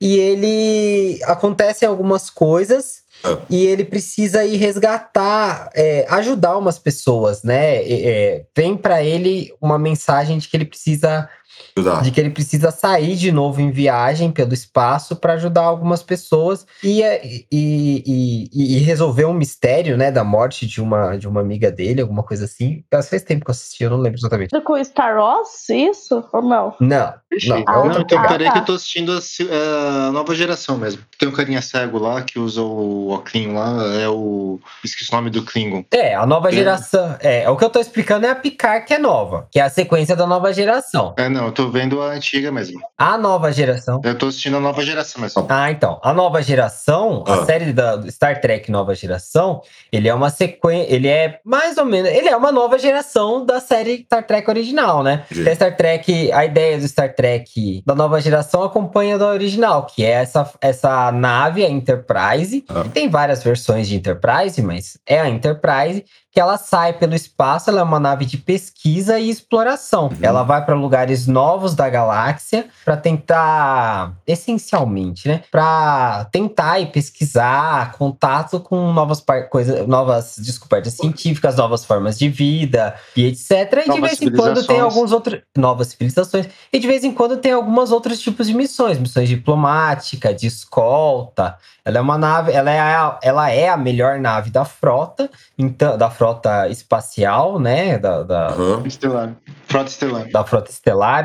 E 0.00 0.16
ele 0.18 1.22
acontecem 1.24 1.88
algumas 1.88 2.28
coisas. 2.28 3.04
E 3.48 3.66
ele 3.66 3.84
precisa 3.84 4.44
ir 4.44 4.56
resgatar, 4.56 5.70
é, 5.74 6.06
ajudar 6.08 6.56
umas 6.56 6.78
pessoas, 6.78 7.42
né? 7.42 7.76
É, 7.82 8.44
vem 8.56 8.76
pra 8.76 9.02
ele 9.02 9.52
uma 9.60 9.78
mensagem 9.78 10.38
de 10.38 10.48
que 10.48 10.56
ele 10.56 10.64
precisa 10.64 11.28
Ajudar. 11.76 12.02
de 12.02 12.10
que 12.10 12.20
ele 12.20 12.30
precisa 12.30 12.70
sair 12.70 13.14
de 13.16 13.30
novo 13.30 13.60
em 13.60 13.70
viagem 13.70 14.30
pelo 14.30 14.54
espaço 14.54 15.14
para 15.16 15.34
ajudar 15.34 15.62
algumas 15.64 16.02
pessoas 16.02 16.66
e, 16.82 17.02
é- 17.02 17.20
e, 17.24 17.46
e, 17.52 18.76
e- 18.76 18.78
resolver 18.78 19.24
um 19.26 19.34
mistério, 19.34 19.96
né, 19.96 20.10
da 20.10 20.24
morte 20.24 20.66
de 20.66 20.80
uma, 20.80 21.16
de 21.16 21.28
uma 21.28 21.40
amiga 21.40 21.70
dele, 21.70 22.00
alguma 22.00 22.22
coisa 22.22 22.44
assim. 22.46 22.82
Mas 22.92 23.08
faz 23.08 23.22
tempo 23.22 23.44
que 23.44 23.50
eu 23.50 23.52
assisti, 23.52 23.84
eu 23.84 23.90
não 23.90 23.98
lembro 23.98 24.18
exatamente. 24.18 24.58
com 24.62 24.82
Star 24.84 25.16
Wars, 25.18 25.68
isso? 25.68 26.24
Ou 26.32 26.42
não? 26.42 26.74
Não, 26.80 27.14
não, 27.46 27.56
é 27.58 27.64
Ah, 27.66 27.84
não, 27.84 28.00
então 28.00 28.22
peraí 28.22 28.46
tá. 28.46 28.52
que 28.52 28.58
eu 28.58 28.64
tô 28.64 28.72
assistindo 28.72 29.12
a, 29.12 29.16
é, 29.44 30.08
a 30.08 30.12
nova 30.12 30.34
geração 30.34 30.76
mesmo. 30.78 31.02
Tem 31.18 31.28
um 31.28 31.32
carinha 31.32 31.60
cego 31.62 31.98
lá 31.98 32.22
que 32.22 32.38
usa 32.38 32.62
o 32.62 33.12
Oclinho 33.12 33.54
lá, 33.54 33.84
é 34.00 34.08
o. 34.08 34.58
Esqueci 34.84 35.10
o 35.12 35.16
nome 35.16 35.30
do 35.30 35.42
Klingon. 35.42 35.84
É, 35.92 36.14
a 36.14 36.26
nova 36.26 36.48
É. 36.48 36.52
geração. 36.52 37.16
É, 37.20 37.48
o 37.50 37.56
que 37.56 37.64
eu 37.64 37.70
tô 37.70 37.80
explicando 37.80 38.26
é 38.26 38.30
a 38.30 38.34
Picard 38.34 38.86
que 38.86 38.94
é 38.94 38.98
nova, 38.98 39.46
que 39.50 39.58
é 39.58 39.62
a 39.62 39.70
sequência 39.70 40.14
da 40.16 40.26
nova 40.26 40.52
geração. 40.52 41.14
É, 41.18 41.28
não, 41.28 41.45
eu 41.46 41.52
tô 41.52 41.68
vendo 41.70 42.00
a 42.02 42.06
antiga 42.12 42.50
mesmo. 42.52 42.80
A 42.98 43.16
nova 43.18 43.52
geração. 43.52 44.00
Eu 44.04 44.16
tô 44.16 44.26
assistindo 44.26 44.56
a 44.56 44.60
nova 44.60 44.82
geração 44.82 45.20
mesmo. 45.22 45.46
Ah, 45.48 45.70
então. 45.70 45.98
A 46.02 46.12
nova 46.12 46.42
geração, 46.42 47.24
Ah. 47.26 47.34
a 47.34 47.44
série 47.46 47.72
da 47.72 48.02
Star 48.10 48.40
Trek 48.40 48.70
Nova 48.70 48.94
Geração, 48.94 49.60
ele 49.92 50.08
é 50.08 50.14
uma 50.14 50.30
sequência. 50.30 50.92
Ele 50.94 51.08
é 51.08 51.40
mais 51.44 51.76
ou 51.78 51.84
menos. 51.84 52.10
Ele 52.10 52.28
é 52.28 52.36
uma 52.36 52.52
nova 52.52 52.78
geração 52.78 53.44
da 53.44 53.60
série 53.60 54.04
Star 54.04 54.26
Trek 54.26 54.48
original, 54.50 55.02
né? 55.02 55.24
Sim. 55.32 55.48
A 55.48 55.54
Star 55.54 55.76
Trek, 55.76 56.32
a 56.32 56.44
ideia 56.44 56.78
do 56.78 56.86
Star 56.88 57.14
Trek 57.14 57.82
da 57.86 57.94
nova 57.94 58.20
geração 58.20 58.62
acompanha 58.62 59.18
da 59.18 59.26
original, 59.28 59.86
que 59.86 60.04
é 60.04 60.10
essa, 60.10 60.50
essa 60.60 61.10
nave, 61.12 61.64
a 61.64 61.68
Enterprise. 61.70 62.64
Ah. 62.68 62.84
Tem 62.92 63.08
várias 63.08 63.42
versões 63.42 63.88
de 63.88 63.96
Enterprise, 63.96 64.60
mas 64.62 64.98
é 65.06 65.20
a 65.20 65.28
Enterprise 65.28 66.04
que 66.36 66.40
ela 66.40 66.58
sai 66.58 66.92
pelo 66.92 67.14
espaço, 67.14 67.70
ela 67.70 67.80
é 67.80 67.82
uma 67.82 67.98
nave 67.98 68.26
de 68.26 68.36
pesquisa 68.36 69.18
e 69.18 69.30
exploração. 69.30 70.10
Ela 70.20 70.42
vai 70.42 70.62
para 70.62 70.74
lugares 70.74 71.26
novos 71.26 71.74
da 71.74 71.88
galáxia 71.88 72.66
para 72.84 72.94
tentar, 72.94 74.12
essencialmente, 74.26 75.26
né, 75.26 75.42
para 75.50 76.26
tentar 76.26 76.78
e 76.78 76.84
pesquisar 76.84 77.92
contato 77.92 78.60
com 78.60 78.92
novas 78.92 79.24
coisas, 79.48 79.88
novas 79.88 80.36
descobertas 80.36 80.92
científicas, 80.92 81.56
novas 81.56 81.86
formas 81.86 82.18
de 82.18 82.28
vida 82.28 82.94
e 83.16 83.24
etc. 83.24 83.50
E 83.50 83.82
de 83.84 83.88
Novas 83.88 84.18
vez 84.18 84.20
em 84.20 84.36
quando 84.36 84.66
tem 84.66 84.80
alguns 84.80 85.12
outros 85.12 85.40
novas 85.56 85.86
civilizações 85.86 86.50
e 86.70 86.78
de 86.78 86.86
vez 86.86 87.02
em 87.02 87.12
quando 87.12 87.38
tem 87.38 87.52
alguns 87.52 87.90
outros 87.90 88.20
tipos 88.20 88.46
de 88.46 88.52
missões, 88.52 88.98
missões 88.98 89.26
diplomáticas, 89.26 90.38
de 90.38 90.46
escolta. 90.48 91.56
Ela 91.82 91.98
é 91.98 92.00
uma 92.00 92.18
nave, 92.18 92.50
ela 92.50 92.70
é 92.70 92.80
a, 92.80 93.18
ela 93.22 93.50
é 93.50 93.68
a 93.68 93.76
melhor 93.76 94.18
nave 94.18 94.50
da 94.50 94.64
frota, 94.64 95.30
então 95.56 95.96
da 95.96 96.10
frota 96.10 96.25
espacial, 96.70 97.58
né, 97.58 97.98
da, 97.98 98.22
da, 98.22 98.46
Aham. 98.48 98.82
Estelar. 98.86 99.36
Frota 99.68 99.90
Estelar. 99.90 100.28
da 100.30 100.44
frota 100.44 100.70
estelar, 100.70 101.24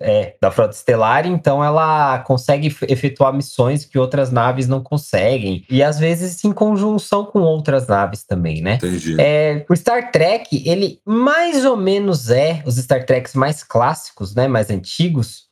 é, 0.00 0.34
da 0.40 0.50
frota 0.50 0.74
estelar, 0.74 1.26
então 1.26 1.62
ela 1.62 2.18
consegue 2.20 2.68
efe- 2.68 2.86
efetuar 2.88 3.32
missões 3.32 3.84
que 3.84 3.98
outras 3.98 4.30
naves 4.32 4.66
não 4.66 4.82
conseguem 4.82 5.64
e 5.70 5.82
às 5.82 5.98
vezes 5.98 6.42
em 6.44 6.52
conjunção 6.52 7.24
com 7.26 7.40
outras 7.40 7.86
naves 7.86 8.24
também, 8.24 8.62
né? 8.62 8.76
Entendi. 8.76 9.16
É, 9.20 9.64
o 9.68 9.76
Star 9.76 10.10
Trek, 10.10 10.62
ele 10.66 10.98
mais 11.04 11.64
ou 11.64 11.76
menos 11.76 12.30
é, 12.30 12.62
os 12.64 12.76
Star 12.76 13.04
Treks 13.04 13.34
mais 13.34 13.62
clássicos, 13.62 14.34
né, 14.34 14.48
mais 14.48 14.70
antigos, 14.70 15.44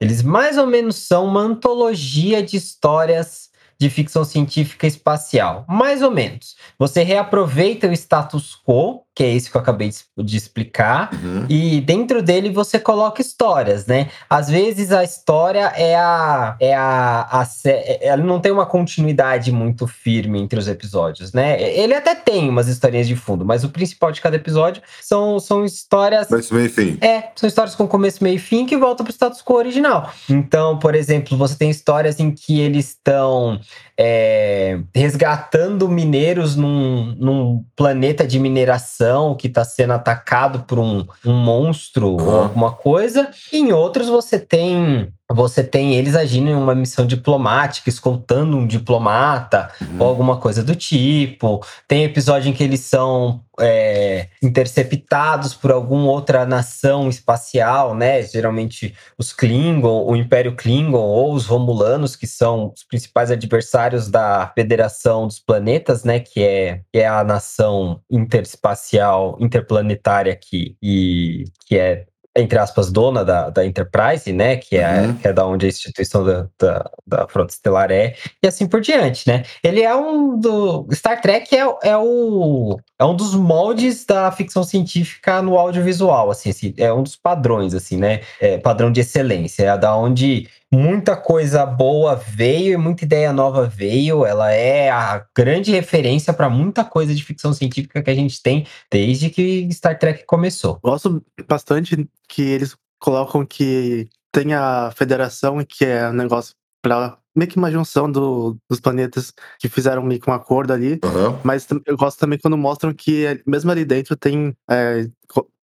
eles 0.00 0.22
mais 0.22 0.56
ou 0.58 0.66
menos 0.66 0.96
são 0.96 1.26
uma 1.26 1.40
antologia 1.40 2.42
de 2.42 2.56
histórias 2.56 3.50
de 3.82 3.90
ficção 3.90 4.24
científica 4.24 4.86
espacial. 4.86 5.64
Mais 5.68 6.02
ou 6.02 6.10
menos. 6.10 6.56
Você 6.78 7.02
reaproveita 7.02 7.88
o 7.88 7.92
status 7.92 8.56
quo, 8.64 9.02
que 9.14 9.22
é 9.22 9.34
esse 9.34 9.50
que 9.50 9.56
eu 9.56 9.60
acabei 9.60 9.90
de, 10.18 10.36
explicar, 10.36 11.10
Uhum. 11.12 11.44
e 11.48 11.80
dentro 11.82 12.22
dele 12.22 12.48
você 12.50 12.78
coloca 12.80 13.20
histórias, 13.20 13.86
né? 13.86 14.08
Às 14.28 14.48
vezes 14.48 14.90
a 14.92 15.04
história 15.04 15.72
é 15.76 15.94
a. 15.96 16.56
É 16.60 16.74
a, 16.74 17.28
a 17.30 17.44
sé- 17.44 17.98
ela 18.00 18.22
não 18.22 18.40
tem 18.40 18.50
uma 18.52 18.64
continuidade 18.66 19.52
muito 19.52 19.86
firme 19.86 20.40
entre 20.40 20.58
os 20.58 20.66
episódios, 20.68 21.32
né? 21.32 21.60
Ele 21.60 21.94
até 21.94 22.14
tem 22.14 22.48
umas 22.48 22.68
historinhas 22.68 23.06
de 23.06 23.14
fundo, 23.16 23.44
mas 23.44 23.64
o 23.64 23.68
principal 23.68 24.10
de 24.12 24.20
cada 24.20 24.36
episódio 24.36 24.82
são, 25.02 25.38
são 25.38 25.64
histórias. 25.64 26.28
Mas 26.30 26.50
meio 26.50 26.70
fim. 26.70 26.96
É, 27.00 27.28
são 27.36 27.46
histórias 27.46 27.74
com 27.74 27.86
começo, 27.86 28.22
meio 28.24 28.36
e 28.36 28.38
fim 28.38 28.64
que 28.64 28.76
voltam 28.76 29.04
pro 29.04 29.12
status 29.12 29.42
quo 29.42 29.54
original. 29.56 30.10
Então, 30.28 30.78
por 30.78 30.94
exemplo, 30.94 31.36
você 31.36 31.54
tem 31.54 31.68
histórias 31.70 32.18
em 32.18 32.30
que 32.30 32.60
eles 32.60 32.88
estão 32.88 33.60
é, 33.98 34.80
resgatando 34.94 35.88
mineiros 35.88 36.56
num, 36.56 37.14
num 37.18 37.64
planeta 37.76 38.26
de 38.26 38.38
mineração 38.38 39.01
que 39.36 39.46
está 39.46 39.64
sendo 39.64 39.92
atacado 39.92 40.60
por 40.60 40.78
um, 40.78 41.06
um 41.24 41.32
monstro 41.32 42.10
ou 42.10 42.20
Aham. 42.20 42.42
alguma 42.44 42.72
coisa. 42.72 43.30
E 43.52 43.58
em 43.58 43.72
outros 43.72 44.08
você 44.08 44.38
tem. 44.38 45.12
Você 45.34 45.62
tem 45.62 45.94
eles 45.94 46.14
agindo 46.14 46.50
em 46.50 46.54
uma 46.54 46.74
missão 46.74 47.06
diplomática, 47.06 47.88
escoltando 47.88 48.56
um 48.56 48.66
diplomata 48.66 49.70
ou 49.98 50.06
alguma 50.06 50.36
coisa 50.38 50.62
do 50.62 50.74
tipo. 50.74 51.64
Tem 51.86 52.04
episódio 52.04 52.50
em 52.50 52.52
que 52.52 52.62
eles 52.62 52.80
são 52.80 53.42
é, 53.60 54.28
interceptados 54.42 55.54
por 55.54 55.70
alguma 55.70 56.10
outra 56.10 56.46
nação 56.46 57.08
espacial, 57.08 57.94
né? 57.94 58.22
Geralmente 58.22 58.94
os 59.18 59.32
Klingon, 59.32 60.06
o 60.06 60.16
Império 60.16 60.56
Klingon 60.56 60.98
ou 60.98 61.34
os 61.34 61.46
Romulanos, 61.46 62.16
que 62.16 62.26
são 62.26 62.72
os 62.74 62.84
principais 62.84 63.30
adversários 63.30 64.08
da 64.08 64.50
Federação 64.54 65.26
dos 65.26 65.38
Planetas, 65.38 66.04
né? 66.04 66.20
Que 66.20 66.42
é, 66.42 66.80
que 66.92 66.98
é 66.98 67.06
a 67.06 67.22
nação 67.22 68.00
interespacial, 68.10 69.36
interplanetária 69.40 70.34
que, 70.34 70.76
e, 70.82 71.44
que 71.66 71.76
é 71.76 72.06
entre 72.36 72.58
aspas, 72.58 72.90
dona 72.90 73.24
da, 73.24 73.50
da 73.50 73.64
Enterprise, 73.64 74.32
né? 74.32 74.56
Que 74.56 74.78
é, 74.78 75.02
Uhum. 75.02 75.14
que 75.16 75.28
é 75.28 75.32
da 75.32 75.46
onde 75.46 75.66
a 75.66 75.68
instituição 75.68 76.24
da, 76.24 76.46
da, 76.58 76.90
da 77.06 77.28
Frota 77.28 77.52
Estelar 77.52 77.90
é, 77.90 78.14
e 78.42 78.46
assim 78.46 78.66
por 78.66 78.80
diante, 78.80 79.28
né? 79.28 79.42
Ele 79.62 79.82
é 79.82 79.94
um 79.94 80.38
do. 80.38 80.86
Star 80.92 81.20
Trek 81.20 81.54
é, 81.54 81.60
é, 81.82 81.96
o, 81.96 82.78
é 82.98 83.04
um 83.04 83.14
dos 83.14 83.34
moldes 83.34 84.04
da 84.06 84.30
ficção 84.32 84.64
científica 84.64 85.42
no 85.42 85.58
audiovisual, 85.58 86.30
assim, 86.30 86.50
assim, 86.50 86.74
é 86.78 86.92
um 86.92 87.02
dos 87.02 87.16
padrões, 87.16 87.74
assim, 87.74 87.96
né? 87.96 88.20
É, 88.40 88.58
padrão 88.58 88.90
de 88.90 89.00
excelência, 89.00 89.64
é 89.64 89.78
da 89.78 89.94
onde 89.96 90.48
muita 90.72 91.14
coisa 91.16 91.66
boa 91.66 92.14
veio 92.16 92.72
e 92.72 92.76
muita 92.76 93.04
ideia 93.04 93.32
nova 93.32 93.66
veio. 93.66 94.24
Ela 94.24 94.52
é 94.52 94.90
a 94.90 95.24
grande 95.36 95.70
referência 95.70 96.32
para 96.32 96.48
muita 96.48 96.82
coisa 96.84 97.14
de 97.14 97.22
ficção 97.22 97.52
científica 97.52 98.02
que 98.02 98.10
a 98.10 98.14
gente 98.14 98.42
tem 98.42 98.66
desde 98.90 99.28
que 99.28 99.68
Star 99.70 99.98
Trek 99.98 100.24
começou. 100.24 100.78
Gosto 100.82 101.22
bastante 101.46 102.08
que 102.28 102.42
eles 102.42 102.74
colocam 102.98 103.44
que 103.44 104.08
tem 104.32 104.54
a 104.54 104.90
federação, 104.96 105.62
que 105.64 105.84
é 105.84 106.08
um 106.08 106.12
negócio 106.14 106.54
pra 106.80 107.18
meio 107.34 107.50
que 107.50 107.56
uma 107.56 107.70
junção 107.70 108.10
do- 108.10 108.56
dos 108.68 108.78
planetas 108.80 109.32
que 109.58 109.68
fizeram 109.68 110.02
meio 110.02 110.20
que 110.20 110.28
um 110.28 110.34
acordo 110.34 110.72
ali. 110.72 110.98
Aham. 111.02 111.38
Mas 111.42 111.66
eu 111.86 111.96
gosto 111.96 112.18
também 112.18 112.38
quando 112.38 112.56
mostram 112.58 112.92
que 112.92 113.24
é- 113.26 113.40
mesmo 113.46 113.70
ali 113.70 113.84
dentro 113.84 114.14
tem 114.16 114.54
é, 114.70 115.06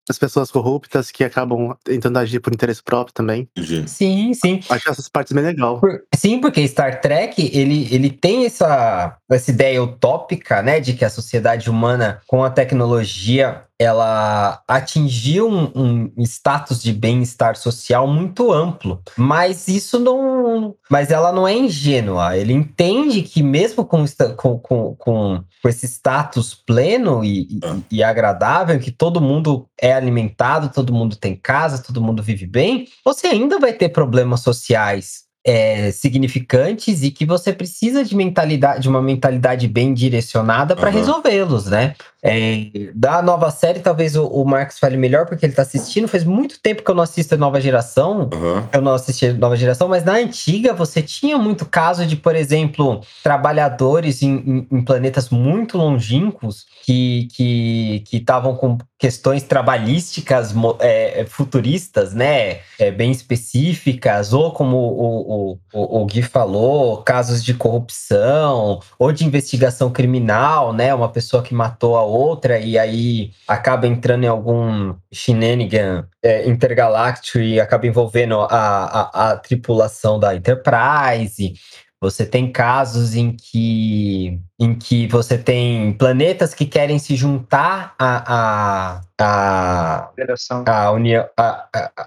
as 0.10 0.18
pessoas 0.18 0.50
corruptas 0.50 1.12
que 1.12 1.24
acabam 1.24 1.76
tentando 1.84 2.18
agir 2.20 2.40
por 2.40 2.54
interesse 2.54 2.82
próprio 2.82 3.14
também. 3.14 3.48
Sim, 3.88 4.34
sim. 4.34 4.60
Acho 4.70 4.90
essas 4.90 5.10
partes 5.10 5.34
bem 5.34 5.44
legal. 5.44 5.80
Por- 5.80 6.04
Sim, 6.16 6.40
porque 6.40 6.68
Star 6.68 7.02
Trek, 7.02 7.52
ele, 7.54 7.88
ele 7.94 8.10
tem 8.10 8.46
essa, 8.46 9.18
essa 9.30 9.52
ideia 9.52 9.82
utópica, 9.84 10.62
né, 10.62 10.80
de 10.80 10.94
que 10.94 11.06
a 11.06 11.10
sociedade 11.10 11.70
humana, 11.70 12.22
com 12.28 12.44
a 12.44 12.50
tecnologia, 12.50 13.64
ela 13.80 14.62
atingiu 14.68 15.48
um, 15.48 16.12
um 16.18 16.24
status 16.24 16.82
de 16.82 16.92
bem-estar 16.92 17.56
social 17.56 18.08
muito 18.08 18.52
amplo. 18.52 19.02
Mas 19.16 19.68
isso 19.68 20.00
não... 20.00 20.76
Mas 20.90 21.12
ela 21.12 21.32
não 21.32 21.48
é 21.48 21.54
ingênua. 21.56 22.36
Ele 22.36 22.54
entende 22.54 23.22
que 23.22 23.44
mesmo 23.44 23.86
com, 23.86 24.04
com, 24.36 24.58
com, 24.60 24.96
com 24.96 25.44
esse 25.70 25.86
status 25.88 26.54
pleno 26.56 27.24
e, 27.24 27.42
e- 27.42 27.60
Ah. 27.64 27.78
e 27.92 28.04
agradável, 28.04 28.80
que 28.80 28.92
todo 28.92 29.22
mundo 29.22 29.68
é 29.80 29.94
alimentado, 29.94 30.70
todo 30.70 30.94
mundo 30.94 31.16
tem 31.16 31.36
casa, 31.36 31.84
todo 31.84 32.02
mundo 32.02 32.24
vive 32.24 32.46
bem, 32.48 32.88
você 33.06 33.28
ainda 33.28 33.60
vai 33.60 33.74
ter 33.74 33.90
problemas 33.90 34.42
sociais 34.42 35.27
é, 35.48 35.92
significantes 35.92 37.02
e 37.04 37.10
que 37.10 37.26
você 37.26 37.54
precisa 37.54 38.04
de 38.04 38.14
mentalidade, 38.14 38.82
de 38.82 38.90
uma 38.90 39.02
mentalidade 39.02 39.66
bem 39.66 39.94
direcionada 39.94 40.76
para 40.76 40.90
Aham. 40.90 41.00
resolvê-los, 41.00 41.68
né? 41.68 41.96
É, 42.22 42.90
da 42.94 43.22
nova 43.22 43.50
série, 43.50 43.80
talvez 43.80 44.18
o, 44.18 44.26
o 44.28 44.44
Marcos 44.44 44.78
fale 44.78 44.98
melhor, 44.98 45.26
porque 45.26 45.46
ele 45.46 45.54
tá 45.54 45.62
assistindo. 45.62 46.06
Faz 46.10 46.26
muito 46.26 46.60
tempo 46.60 46.84
que 46.84 46.92
eu 46.92 46.96
não 46.96 47.04
assisto 47.04 47.36
a 47.36 47.38
nova 47.38 47.62
geração. 47.62 48.30
Aham. 48.34 48.68
Eu 48.74 48.82
não 48.82 48.94
assisti 48.94 49.28
a 49.28 49.34
nova 49.34 49.56
geração, 49.56 49.88
mas 49.88 50.04
na 50.04 50.14
antiga 50.16 50.74
você 50.74 51.02
tinha 51.02 51.38
muito 51.38 51.66
caso 51.66 52.06
de, 52.06 52.18
por 52.18 52.36
exemplo, 52.36 53.00
trabalhadores 53.24 54.22
em, 54.22 54.36
em- 54.36 54.68
em 54.70 54.82
planetas 54.84 55.30
muito 55.30 55.78
longínquos 55.78 56.66
que 56.84 57.28
que 57.34 58.04
que 58.06 58.18
estavam 58.18 58.56
com 58.56 58.78
questões 58.98 59.44
trabalhísticas 59.44 60.54
é, 60.80 61.22
é, 61.22 61.26
futuristas, 61.26 62.14
né? 62.14 62.60
É, 62.80 62.90
bem 62.90 63.12
específicas, 63.12 64.34
ou 64.34 64.52
como 64.52 64.78
o, 64.78 65.52
o, 65.52 65.60
o, 65.74 66.02
o 66.02 66.06
Gui 66.06 66.24
falou, 66.24 67.04
casos 67.04 67.44
de 67.44 67.54
corrupção 67.54 68.80
ou 68.98 69.12
de 69.12 69.26
investigação 69.26 69.92
criminal, 69.92 70.74
né? 70.74 70.94
Uma 70.94 71.10
pessoa 71.10 71.44
que 71.44 71.54
matou 71.54 71.96
a 71.96 72.02
outra 72.02 72.60
e 72.60 72.78
aí 72.78 73.32
acaba 73.48 73.88
entrando 73.88 74.24
em 74.24 74.28
algum 74.28 74.96
shenanigan 75.12 76.08
é, 76.24 76.48
intergaláctico 76.50 77.40
e 77.40 77.60
acaba 77.60 77.86
envolvendo 77.86 78.42
a, 78.42 78.48
a, 78.50 79.32
a 79.32 79.38
tripulação 79.38 80.20
da 80.20 80.36
Enterprise. 80.36 81.54
Você 82.00 82.28
tem 82.28 82.52
casos 82.52 83.16
em 83.16 83.32
que, 83.36 84.40
em 84.60 84.76
que 84.76 85.08
você 85.08 85.36
tem 85.36 85.94
planetas 85.94 86.54
que 86.54 86.66
querem 86.66 87.00
se 87.00 87.16
juntar 87.16 87.96
a, 87.98 88.36
a, 88.36 89.02
a, 89.20 90.10
Federação. 90.16 90.64
a 90.68 90.92
União. 90.92 91.26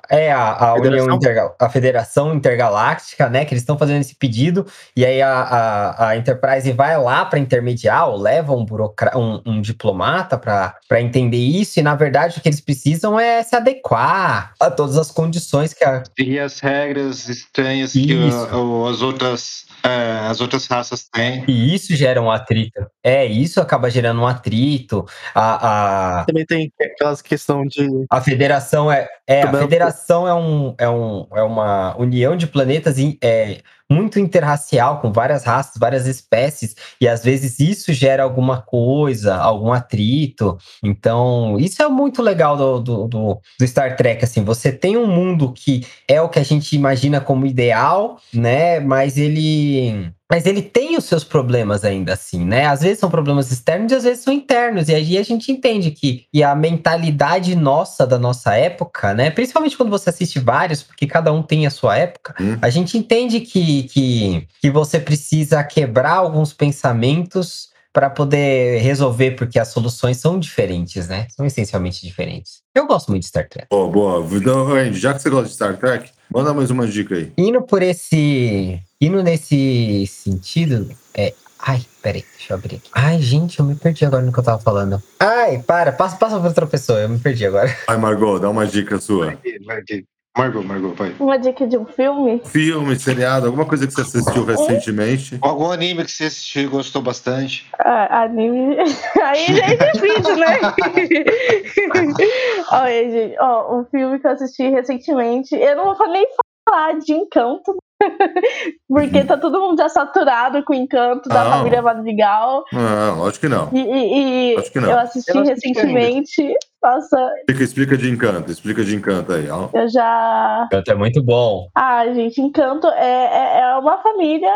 É 0.08 0.30
a, 0.30 0.52
a 0.52 0.74
União 0.74 0.84
Federação? 0.84 1.16
Interga- 1.16 1.54
a 1.58 1.68
Federação 1.68 2.34
Intergaláctica, 2.34 3.28
né? 3.28 3.44
Que 3.44 3.52
eles 3.52 3.62
estão 3.62 3.76
fazendo 3.76 4.00
esse 4.00 4.14
pedido, 4.14 4.64
e 4.96 5.04
aí 5.04 5.20
a, 5.20 5.32
a, 5.40 6.08
a 6.10 6.16
Enterprise 6.16 6.70
vai 6.70 6.96
lá 6.96 7.24
para 7.24 7.40
intermediar, 7.40 8.08
ou 8.08 8.16
leva 8.16 8.52
um, 8.52 8.64
burocra 8.64 9.18
um, 9.18 9.42
um 9.44 9.60
diplomata 9.60 10.38
para 10.38 11.00
entender 11.00 11.36
isso, 11.36 11.80
e 11.80 11.82
na 11.82 11.96
verdade 11.96 12.38
o 12.38 12.40
que 12.40 12.48
eles 12.48 12.60
precisam 12.60 13.18
é 13.18 13.42
se 13.42 13.56
adequar 13.56 14.52
a 14.60 14.70
todas 14.70 14.96
as 14.96 15.10
condições 15.10 15.74
que 15.74 15.82
a. 15.82 16.04
E 16.16 16.38
as 16.38 16.60
regras 16.60 17.28
estranhas 17.28 17.90
que 17.92 18.12
Isso. 18.14 18.46
uh, 18.54 18.82
o- 18.84 18.88
as 18.88 19.02
outras 19.02 19.68
é, 19.82 20.26
as 20.28 20.40
outras 20.40 20.66
raças 20.66 21.08
têm. 21.08 21.44
E 21.48 21.74
isso 21.74 21.94
gera 21.94 22.20
um 22.20 22.30
atrito. 22.30 22.80
É, 23.02 23.24
isso 23.24 23.60
acaba 23.60 23.90
gerando 23.90 24.20
um 24.20 24.26
atrito. 24.26 25.06
A, 25.34 26.20
a, 26.20 26.24
Também 26.24 26.44
tem 26.44 26.72
aquelas 26.80 27.22
questão 27.22 27.64
de. 27.64 27.88
A 28.10 28.20
federação 28.20 28.90
é, 28.90 29.08
é 29.26 29.42
a 29.42 29.46
Também- 29.46 29.62
federação 29.62 30.28
é, 30.28 30.34
um, 30.34 30.74
é, 30.78 30.88
um, 30.88 31.26
é 31.34 31.42
uma 31.42 31.96
união 31.98 32.36
de 32.36 32.46
planetas 32.46 32.96
é, 33.22 33.60
muito 33.90 34.20
interracial, 34.20 35.00
com 35.00 35.12
várias 35.12 35.44
raças, 35.44 35.74
várias 35.78 36.06
espécies, 36.06 36.76
e 37.00 37.08
às 37.08 37.24
vezes 37.24 37.58
isso 37.58 37.92
gera 37.92 38.22
alguma 38.22 38.62
coisa, 38.62 39.34
algum 39.36 39.72
atrito. 39.72 40.56
Então, 40.82 41.56
isso 41.58 41.82
é 41.82 41.88
muito 41.88 42.22
legal 42.22 42.56
do, 42.56 42.80
do, 42.80 43.08
do, 43.08 43.40
do 43.58 43.66
Star 43.66 43.96
Trek, 43.96 44.24
assim, 44.24 44.44
você 44.44 44.70
tem 44.70 44.96
um 44.96 45.06
mundo 45.06 45.52
que 45.52 45.84
é 46.06 46.22
o 46.22 46.28
que 46.28 46.38
a 46.38 46.44
gente 46.44 46.76
imagina 46.76 47.20
como 47.20 47.46
ideal, 47.46 48.18
né? 48.32 48.78
Mas 48.80 49.16
ele. 49.16 50.12
Mas 50.30 50.46
ele 50.46 50.62
tem 50.62 50.96
os 50.96 51.04
seus 51.04 51.24
problemas 51.24 51.84
ainda 51.84 52.12
assim, 52.12 52.44
né? 52.44 52.66
Às 52.66 52.82
vezes 52.82 52.98
são 53.00 53.10
problemas 53.10 53.50
externos 53.50 53.90
e 53.90 53.96
às 53.96 54.04
vezes 54.04 54.22
são 54.22 54.32
internos. 54.32 54.88
E 54.88 54.94
aí 54.94 55.18
a 55.18 55.22
gente 55.22 55.50
entende 55.50 55.90
que 55.90 56.26
e 56.32 56.42
a 56.42 56.54
mentalidade 56.54 57.56
nossa 57.56 58.06
da 58.06 58.18
nossa 58.18 58.54
época, 58.54 59.12
né? 59.12 59.30
Principalmente 59.30 59.76
quando 59.76 59.90
você 59.90 60.10
assiste 60.10 60.38
vários, 60.38 60.82
porque 60.82 61.06
cada 61.06 61.32
um 61.32 61.42
tem 61.42 61.66
a 61.66 61.70
sua 61.70 61.96
época, 61.96 62.34
Hum. 62.40 62.56
a 62.62 62.70
gente 62.70 62.96
entende 62.96 63.40
que, 63.40 63.82
que, 63.84 64.46
que 64.60 64.70
você 64.70 65.00
precisa 65.00 65.62
quebrar 65.64 66.12
alguns 66.14 66.52
pensamentos 66.52 67.68
para 67.92 68.08
poder 68.08 68.80
resolver, 68.82 69.32
porque 69.32 69.58
as 69.58 69.68
soluções 69.68 70.16
são 70.18 70.38
diferentes, 70.38 71.08
né? 71.08 71.26
São 71.34 71.44
essencialmente 71.44 72.06
diferentes. 72.06 72.62
Eu 72.72 72.86
gosto 72.86 73.08
muito 73.08 73.22
de 73.22 73.28
Star 73.28 73.48
Trek. 73.48 73.66
Boa, 73.68 73.90
boa. 73.90 74.28
Então, 74.36 74.92
já 74.92 75.12
que 75.12 75.20
você 75.20 75.28
gosta 75.28 75.48
de 75.48 75.54
Star 75.54 75.76
Trek, 75.76 76.08
manda 76.32 76.54
mais 76.54 76.70
uma 76.70 76.86
dica 76.86 77.16
aí. 77.16 77.32
Indo 77.36 77.62
por 77.62 77.82
esse. 77.82 78.80
Indo 79.02 79.22
nesse 79.22 80.06
sentido. 80.06 80.90
É. 81.14 81.32
Ai, 81.58 81.80
peraí, 82.02 82.22
deixa 82.36 82.52
eu 82.52 82.58
abrir 82.58 82.76
aqui. 82.76 82.90
Ai, 82.94 83.18
gente, 83.18 83.58
eu 83.58 83.64
me 83.64 83.74
perdi 83.74 84.04
agora 84.04 84.22
no 84.22 84.30
que 84.30 84.38
eu 84.38 84.44
tava 84.44 84.58
falando. 84.58 85.02
Ai, 85.18 85.62
para, 85.62 85.90
passa, 85.90 86.16
passa 86.16 86.38
pra 86.38 86.48
outra 86.48 86.66
pessoa, 86.66 87.00
eu 87.00 87.08
me 87.08 87.18
perdi 87.18 87.46
agora. 87.46 87.74
Vai, 87.86 87.96
Margot, 87.96 88.38
dá 88.38 88.50
uma 88.50 88.66
dica 88.66 88.98
sua. 88.98 89.38
Vai 89.64 89.78
aqui. 89.78 90.04
Margot, 90.36 90.62
Margot, 90.62 90.92
vai. 90.94 91.14
Uma 91.18 91.38
dica 91.38 91.66
de 91.66 91.78
um 91.78 91.86
filme. 91.86 92.42
Filme, 92.44 92.94
seriado, 92.98 93.46
alguma 93.46 93.64
coisa 93.64 93.86
que 93.86 93.92
você 93.94 94.02
assistiu 94.02 94.44
recentemente. 94.44 95.38
Algum 95.40 95.70
anime 95.70 96.04
que 96.04 96.12
você 96.12 96.24
assistiu 96.24 96.64
e 96.64 96.66
gostou 96.66 97.00
bastante? 97.00 97.66
Ah, 97.78 98.24
anime. 98.24 98.76
Aí 99.22 99.46
já 99.46 99.66
é 99.66 99.92
difícil, 99.92 100.36
né? 100.36 100.60
Olha, 102.70 103.10
gente, 103.10 103.36
ó, 103.40 103.78
um 103.80 103.84
filme 103.86 104.18
que 104.18 104.26
eu 104.26 104.30
assisti 104.30 104.68
recentemente. 104.68 105.54
Eu 105.54 105.76
não 105.76 105.94
vou 105.94 106.08
nem 106.10 106.26
falar 106.68 106.98
de 106.98 107.12
encanto. 107.12 107.76
Porque 108.88 109.24
tá 109.24 109.36
todo 109.36 109.60
mundo 109.60 109.78
já 109.78 109.88
saturado 109.88 110.62
com 110.64 110.72
o 110.72 110.76
encanto 110.76 111.28
da 111.28 111.44
Não. 111.44 111.50
família 111.58 111.82
Madrigal. 111.82 112.64
Não, 112.72 113.18
lógico 113.18 113.40
que 113.46 113.48
não. 113.48 113.68
E, 113.72 113.78
e- 113.80 114.54
e 114.54 114.58
Acho 114.58 114.72
que 114.72 114.80
não. 114.80 114.90
eu 114.90 114.98
assisti 114.98 115.36
Eu 115.36 115.44
recentemente. 115.44 116.54
Nossa, 116.82 117.30
Explica, 117.40 117.62
explica 117.64 117.96
de 117.96 118.10
encanto, 118.10 118.50
explica 118.50 118.82
de 118.84 118.96
encanto 118.96 119.32
aí. 119.32 119.48
ó. 119.50 119.68
eu 119.74 119.88
já. 119.88 120.66
Canto 120.70 120.90
é 120.90 120.94
muito 120.94 121.22
bom. 121.22 121.68
Ah, 121.74 122.06
gente, 122.12 122.40
Encanto 122.40 122.86
é, 122.88 123.58
é, 123.58 123.60
é 123.60 123.76
uma 123.76 123.98
família 123.98 124.52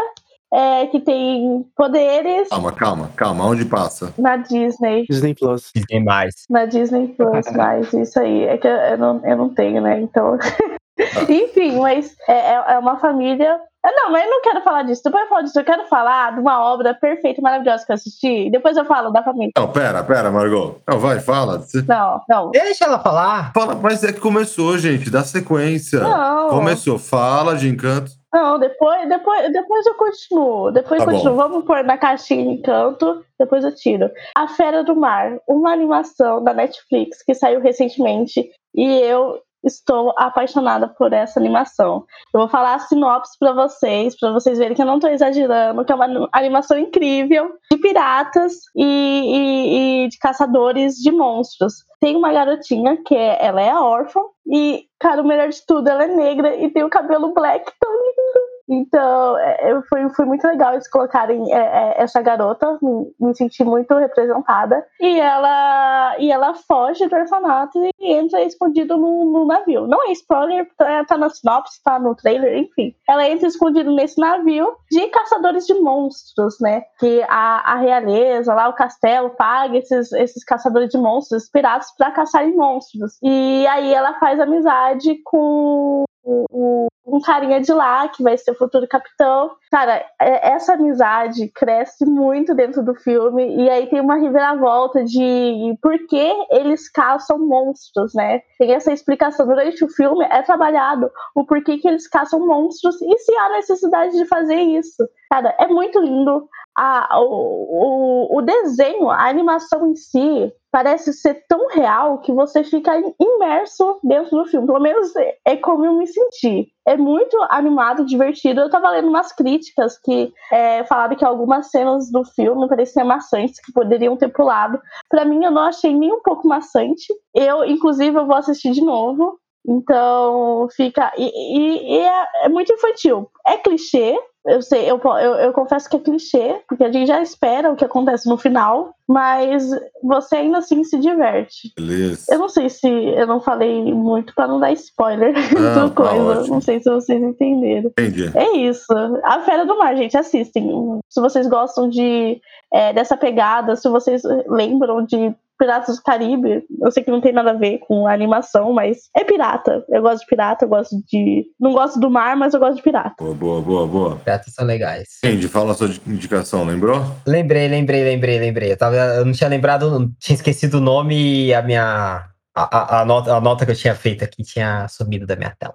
é, 0.53 0.87
que 0.87 1.01
tem 1.01 1.65
poderes 1.77 2.49
Calma, 2.49 2.73
calma, 2.73 3.11
calma. 3.17 3.45
Onde 3.47 3.65
passa? 3.67 4.13
na 4.17 4.37
Disney. 4.37 5.05
Disney 5.11 5.35
Plus. 5.35 5.71
Tem 5.89 6.03
mais. 6.03 6.35
Na 6.49 6.65
Disney 6.65 7.09
Plus, 7.09 7.45
mas 7.55 7.93
isso 7.93 8.19
aí. 8.19 8.45
É 8.45 8.57
que 8.57 8.67
eu, 8.69 8.73
eu 8.73 8.99
não, 8.99 9.21
eu 9.25 9.37
não 9.37 9.49
tenho, 9.51 9.83
né? 9.83 10.01
Então. 10.01 10.39
Enfim, 11.29 11.79
mas 11.81 12.15
é, 12.29 12.33
é- 12.55 12.65
é 12.75 12.79
uma 12.79 12.99
família. 12.99 13.59
Ah, 13.87 13.91
Não, 13.95 14.13
mas 14.13 14.25
eu 14.25 14.31
não 14.31 14.41
quero 14.41 14.63
falar 14.63 14.83
disso. 14.85 15.03
Depois 15.05 15.25
eu 15.25 15.29
falo 15.29 15.43
disso. 15.43 15.59
Eu 15.61 15.65
quero 15.65 15.85
falar 15.89 16.33
de 16.33 16.41
uma 16.41 16.65
obra 16.73 16.95
perfeita, 16.95 17.43
maravilhosa 17.43 17.85
que 17.85 17.93
eu 17.93 17.95
assisti. 17.95 18.49
Depois 18.51 18.77
eu 18.79 18.85
falo 18.87 19.11
da 19.11 19.23
família. 19.23 19.51
Não, 19.59 19.71
pera, 19.71 20.03
pera, 20.03 20.31
Margot. 20.31 20.77
Não, 20.89 20.99
vai, 20.99 21.21
fala. 21.21 21.63
Não, 21.87 22.21
não. 22.29 22.51
Deixa 22.51 22.87
ela 22.87 22.99
falar. 22.99 23.53
Fala, 23.53 23.75
mas 23.75 24.03
é 24.03 24.11
que 24.13 24.21
começou, 24.21 24.79
gente. 24.79 25.11
Dá 25.11 25.23
sequência. 25.23 26.01
Não. 26.01 26.49
Começou. 26.49 26.99
Fala 26.99 27.57
de 27.57 27.69
encanto. 27.69 28.11
Não, 28.33 28.59
depois, 28.59 29.07
depois, 29.09 29.53
depois 29.53 29.85
eu 29.87 29.95
continuo. 29.95 30.71
Depois 30.73 31.01
eu 31.01 31.07
Tá 31.07 31.13
continuo. 31.13 31.37
bom. 31.37 31.43
Vamos 31.43 31.65
pôr 31.67 31.85
na 31.85 31.99
caixinha 31.99 32.53
encanto, 32.55 33.23
depois 33.39 33.65
eu 33.65 33.75
tiro. 33.75 34.11
A 34.35 34.49
Fera 34.49 34.83
do 34.83 34.97
Mar, 34.97 35.37
uma 35.47 35.71
animação 35.73 36.43
da 36.43 36.55
Netflix 36.55 37.23
que 37.23 37.35
saiu 37.35 37.61
recentemente 37.61 38.51
e 38.75 38.93
eu 39.01 39.39
estou 39.65 40.13
apaixonada 40.19 40.89
por 40.89 41.13
essa 41.13 41.39
animação. 41.41 42.05
Eu 42.33 42.41
vou 42.41 42.49
falar 42.49 42.75
a 42.75 42.79
sinopse 42.79 43.37
pra 43.39 43.53
vocês, 43.53 44.19
pra 44.19 44.33
vocês 44.33 44.59
verem 44.59 44.75
que 44.75 44.83
eu 44.83 44.87
não 44.87 44.99
tô 45.01 45.09
exagerando, 45.09 45.85
que 45.85 45.93
é 45.93 45.95
uma 45.95 46.29
animação 46.33 46.79
incrível 46.79 47.51
de 47.71 47.79
piratas 47.79 48.53
e, 48.77 48.85
e- 48.85 50.05
e 50.05 50.09
de 50.09 50.19
caçadores 50.19 50.95
de 50.97 51.11
monstros. 51.11 51.75
Tem 52.01 52.17
uma 52.17 52.33
garotinha 52.33 52.99
que 53.05 53.15
é, 53.15 53.39
ela 53.45 53.61
é 53.63 53.75
órfã 53.75 54.21
e, 54.47 54.85
cara, 55.01 55.23
o 55.23 55.27
melhor 55.27 55.49
de 55.49 55.65
tudo, 55.67 55.89
ela 55.89 56.05
é 56.05 56.09
negra 56.09 56.55
e 56.57 56.71
tem 56.71 56.85
o 56.85 56.91
cabelo 56.91 57.33
black 57.33 57.71
tão 57.81 57.93
lindo. 57.93 58.54
Então, 58.69 59.39
é, 59.39 59.73
eu- 59.73 59.83
foi, 59.83 60.09
foi 60.11 60.25
muito 60.25 60.47
legal 60.47 60.73
eles 60.73 60.89
colocarem 60.89 61.53
é, 61.53 61.59
é, 61.59 62.03
essa 62.03 62.23
garota, 62.23 62.79
me, 62.81 63.13
me 63.21 63.35
senti 63.35 63.63
muito 63.65 63.95
representada. 63.95 64.85
E 65.01 65.21
ela, 65.21 66.17
e 66.19 66.31
ela 66.33 66.55
foge 66.55 67.07
do 67.07 67.15
orfanato 67.17 67.79
e 68.01 68.13
entra 68.13 68.43
escondido 68.43 68.97
no, 68.97 69.25
no 69.27 69.45
navio. 69.45 69.87
Não 69.87 70.09
é 70.09 70.13
spoiler, 70.13 70.69
tá, 70.77 71.05
tá 71.05 71.17
na 71.19 71.29
sinopse, 71.31 71.83
tá 71.83 71.99
no 71.99 72.15
trailer, 72.15 72.57
enfim. 72.59 72.95
Ela 73.09 73.29
entra 73.29 73.47
escondido 73.49 73.93
nesse 73.95 74.19
navio 74.21 74.75
de 74.91 75.07
caçadores 75.09 75.67
de 75.67 75.75
monstros, 75.75 76.57
né? 76.61 76.83
Que 76.99 77.23
a, 77.29 77.73
a 77.73 77.77
realeza, 77.77 78.55
lá 78.55 78.69
o 78.69 78.75
castelo, 78.75 79.31
paga 79.31 79.77
esses, 79.77 80.11
esses 80.13 80.43
caçadores 80.45 80.89
de 80.91 80.99
monstros, 80.99 81.51
piratas, 81.51 81.89
pra 81.97 82.11
caçarem 82.13 82.57
monstros. 82.57 83.19
E 83.23 83.67
aí 83.67 83.93
ela 83.93 84.15
faz 84.19 84.41
amizade 84.41 85.21
com 85.25 86.05
o- 86.25 86.87
um 87.07 87.21
carinha 87.21 87.61
de 87.61 87.73
lá, 87.73 88.09
que 88.09 88.23
vai 88.23 88.37
ser 88.37 88.53
o 88.53 88.57
futuro 88.57 88.87
capitão. 88.89 89.51
Cara, 89.71 90.05
é- 90.21 90.53
essa 90.53 90.75
amizade 90.75 91.49
cresce 91.55 92.05
muito 92.07 92.55
dentro 92.55 92.83
do 92.83 92.95
filme, 92.95 93.57
e 93.57 93.69
aí 93.69 93.87
tem 93.89 94.01
uma 94.01 94.17
reviravolta 94.17 95.05
de 95.05 95.77
por 95.83 95.99
que 96.07 96.33
eles 96.51 96.89
caçam 96.91 97.39
monstros, 97.39 98.15
né? 98.15 98.41
Tem 98.59 98.73
essa 98.73 98.93
explicação 98.93 99.47
durante 99.47 99.85
o 99.85 99.89
filme, 99.89 100.25
é 100.31 100.43
trabalhado 100.43 101.11
o 101.35 101.45
porquê 101.45 101.79
que 101.79 101.89
eles 101.89 102.09
caçam 102.09 102.45
monstros 102.47 103.01
e 103.03 103.19
se 103.19 103.37
há 103.37 103.51
necessidade 103.51 104.17
de 104.17 104.25
fazer 104.27 104.57
isso. 104.61 105.07
Cara, 105.31 105.55
é 105.59 105.67
muito 105.67 106.01
lindo. 106.01 106.49
A, 106.77 107.21
o, 107.21 108.37
o, 108.39 108.43
desenho, 108.43 109.09
a 109.11 109.29
animação 109.29 109.87
em 109.89 109.95
si, 109.95 110.53
parece 110.73 111.13
ser 111.13 111.45
tão 111.49 111.69
real 111.69 112.19
que 112.19 112.33
você 112.33 112.65
fica 112.65 112.93
imerso 113.21 114.01
dentro 114.03 114.37
do 114.39 114.45
filme. 114.47 114.67
Pelo 114.67 114.81
menos 114.81 115.15
é- 115.15 115.37
é 115.47 115.57
como 115.57 115.87
eu 115.87 115.93
me 115.95 116.07
senti. 116.07 116.67
É 116.87 116.97
muito 116.97 117.37
animado, 117.51 118.05
divertido. 118.05 118.61
Eu 118.61 118.71
tava 118.71 118.91
lendo 118.91 119.09
umas 119.09 119.31
críticas 119.33 119.97
que 119.99 120.33
é, 120.53 120.83
falaram 120.85 121.15
que 121.17 121.25
algumas 121.25 121.71
cenas 121.71 122.11
do 122.11 122.25
filme 122.25 122.69
pareciam 122.69 123.07
maçantes, 123.07 123.61
que 123.61 123.73
poderiam 123.73 124.17
ter 124.17 124.29
pulado. 124.29 124.81
Pra 125.09 125.25
mim, 125.25 125.45
eu 125.45 125.53
não 125.53 125.63
achei 125.63 125.95
nem 125.95 126.13
um 126.13 126.23
pouco 126.23 126.49
maçante. 126.49 127.07
Eu, 127.33 127.65
inclusive, 127.65 128.19
eu 128.19 128.27
vou 128.27 128.37
assistir 128.37 128.73
de 128.73 128.83
novo. 128.85 129.39
Então, 129.67 130.69
fica. 130.77 131.13
E, 131.17 131.25
e- 131.25 131.97
e 131.97 131.99
é, 132.01 132.27
é 132.45 132.49
muito 132.49 132.73
infantil. 132.73 133.31
É 133.47 133.57
clichê. 133.57 134.19
Eu 134.47 134.61
sei, 134.61 134.91
eu, 134.91 135.01
eu, 135.03 135.35
eu 135.37 135.53
confesso 135.53 135.89
que 135.89 135.97
é 135.97 136.01
clichê, 136.01 136.61
porque 136.69 136.85
a 136.85 136.93
gente 136.93 137.07
já 137.07 137.23
espera 137.23 137.73
o 137.73 137.77
que 137.77 137.85
acontece 137.85 138.29
no 138.29 138.37
final, 138.37 138.95
mas 139.09 139.71
você 140.03 140.37
ainda 140.37 140.59
assim 140.59 140.85
se 140.85 140.99
diverte. 140.99 141.73
Beleza. 141.75 142.27
Eu 142.31 142.39
não 142.39 142.49
sei 142.49 142.69
se 142.69 142.89
eu 142.89 143.27
não 143.27 143.41
falei 143.41 143.83
muito 143.93 144.35
pra 144.35 144.47
não 144.47 144.61
dar 144.61 144.73
spoiler 144.73 145.33
Não, 145.59 145.89
do 145.89 145.95
tá 145.95 146.03
coisa. 146.03 146.47
Não 146.49 146.61
sei 146.61 146.83
se 146.83 146.91
vocês 146.91 147.23
entenderam. 147.23 147.91
Entendi. 147.91 148.31
É 148.37 148.57
isso. 148.57 148.93
A 149.23 149.41
Fera 149.41 149.65
do 149.65 149.79
Mar, 149.79 149.97
gente, 149.97 150.17
assistem. 150.17 151.01
Se 151.09 151.21
vocês 151.21 151.47
gostam 151.47 151.89
de, 151.89 152.41
é, 152.73 152.93
dessa 152.93 153.17
pegada, 153.17 153.77
se 153.77 153.89
vocês 153.89 154.23
lembram 154.47 155.05
de 155.05 155.35
Piratas 155.65 155.97
do 155.97 156.03
Caribe. 156.03 156.63
Eu 156.79 156.93
sei 156.93 157.03
que 157.03 157.11
não 157.11 157.23
tem 157.23 157.33
nada 157.33 157.53
a 157.53 157.55
ver 157.55 157.79
com 157.79 158.07
a 158.07 158.13
animação, 158.13 158.71
mas 158.75 159.09
é 159.17 159.25
pirata. 159.25 159.83
Eu 159.89 160.03
gosto 160.03 160.21
de 160.21 160.27
pirata, 160.27 160.67
eu 160.67 160.69
gosto 160.69 160.95
de. 161.11 161.47
Não 161.59 161.73
gosto 161.73 161.99
do 161.99 162.11
mar, 162.11 162.37
mas 162.37 162.53
eu 162.53 162.61
gosto 162.61 162.77
de 162.77 162.83
pirata. 162.83 163.15
Boa, 163.19 163.35
boa, 163.35 163.63
boa, 163.63 163.87
boa. 163.87 164.17
Piratas 164.17 164.53
são 164.53 164.67
legais. 164.67 165.09
Andy, 165.25 165.49
fala 165.49 165.73
a 165.73 165.75
sua 165.75 165.89
indicação, 166.07 166.65
lembrou? 166.65 167.03
Lembrei, 167.27 167.67
lembrei, 167.67 168.05
lembrei, 168.05 168.39
lembrei. 168.39 168.73
Eu, 168.73 168.77
tava, 168.77 168.97
eu 168.97 169.25
não 169.25 169.33
tinha 169.33 169.49
lembrado, 169.49 169.91
não 169.91 170.11
tinha 170.21 170.35
esquecido 170.35 170.77
o 170.77 170.83
nome 170.83 171.47
e 171.47 171.55
a 171.55 171.63
minha. 171.63 172.27
A, 172.57 172.99
a, 172.99 173.01
a 173.01 173.05
nota, 173.07 173.35
a 173.35 173.41
nota 173.41 173.65
que 173.65 173.73
eu 173.73 173.77
tinha 173.77 173.95
feito 173.95 174.23
aqui 174.23 174.43
tinha 174.43 174.87
sumido 174.89 175.27
da 175.27 175.35
minha 175.35 175.57
tela. 175.59 175.75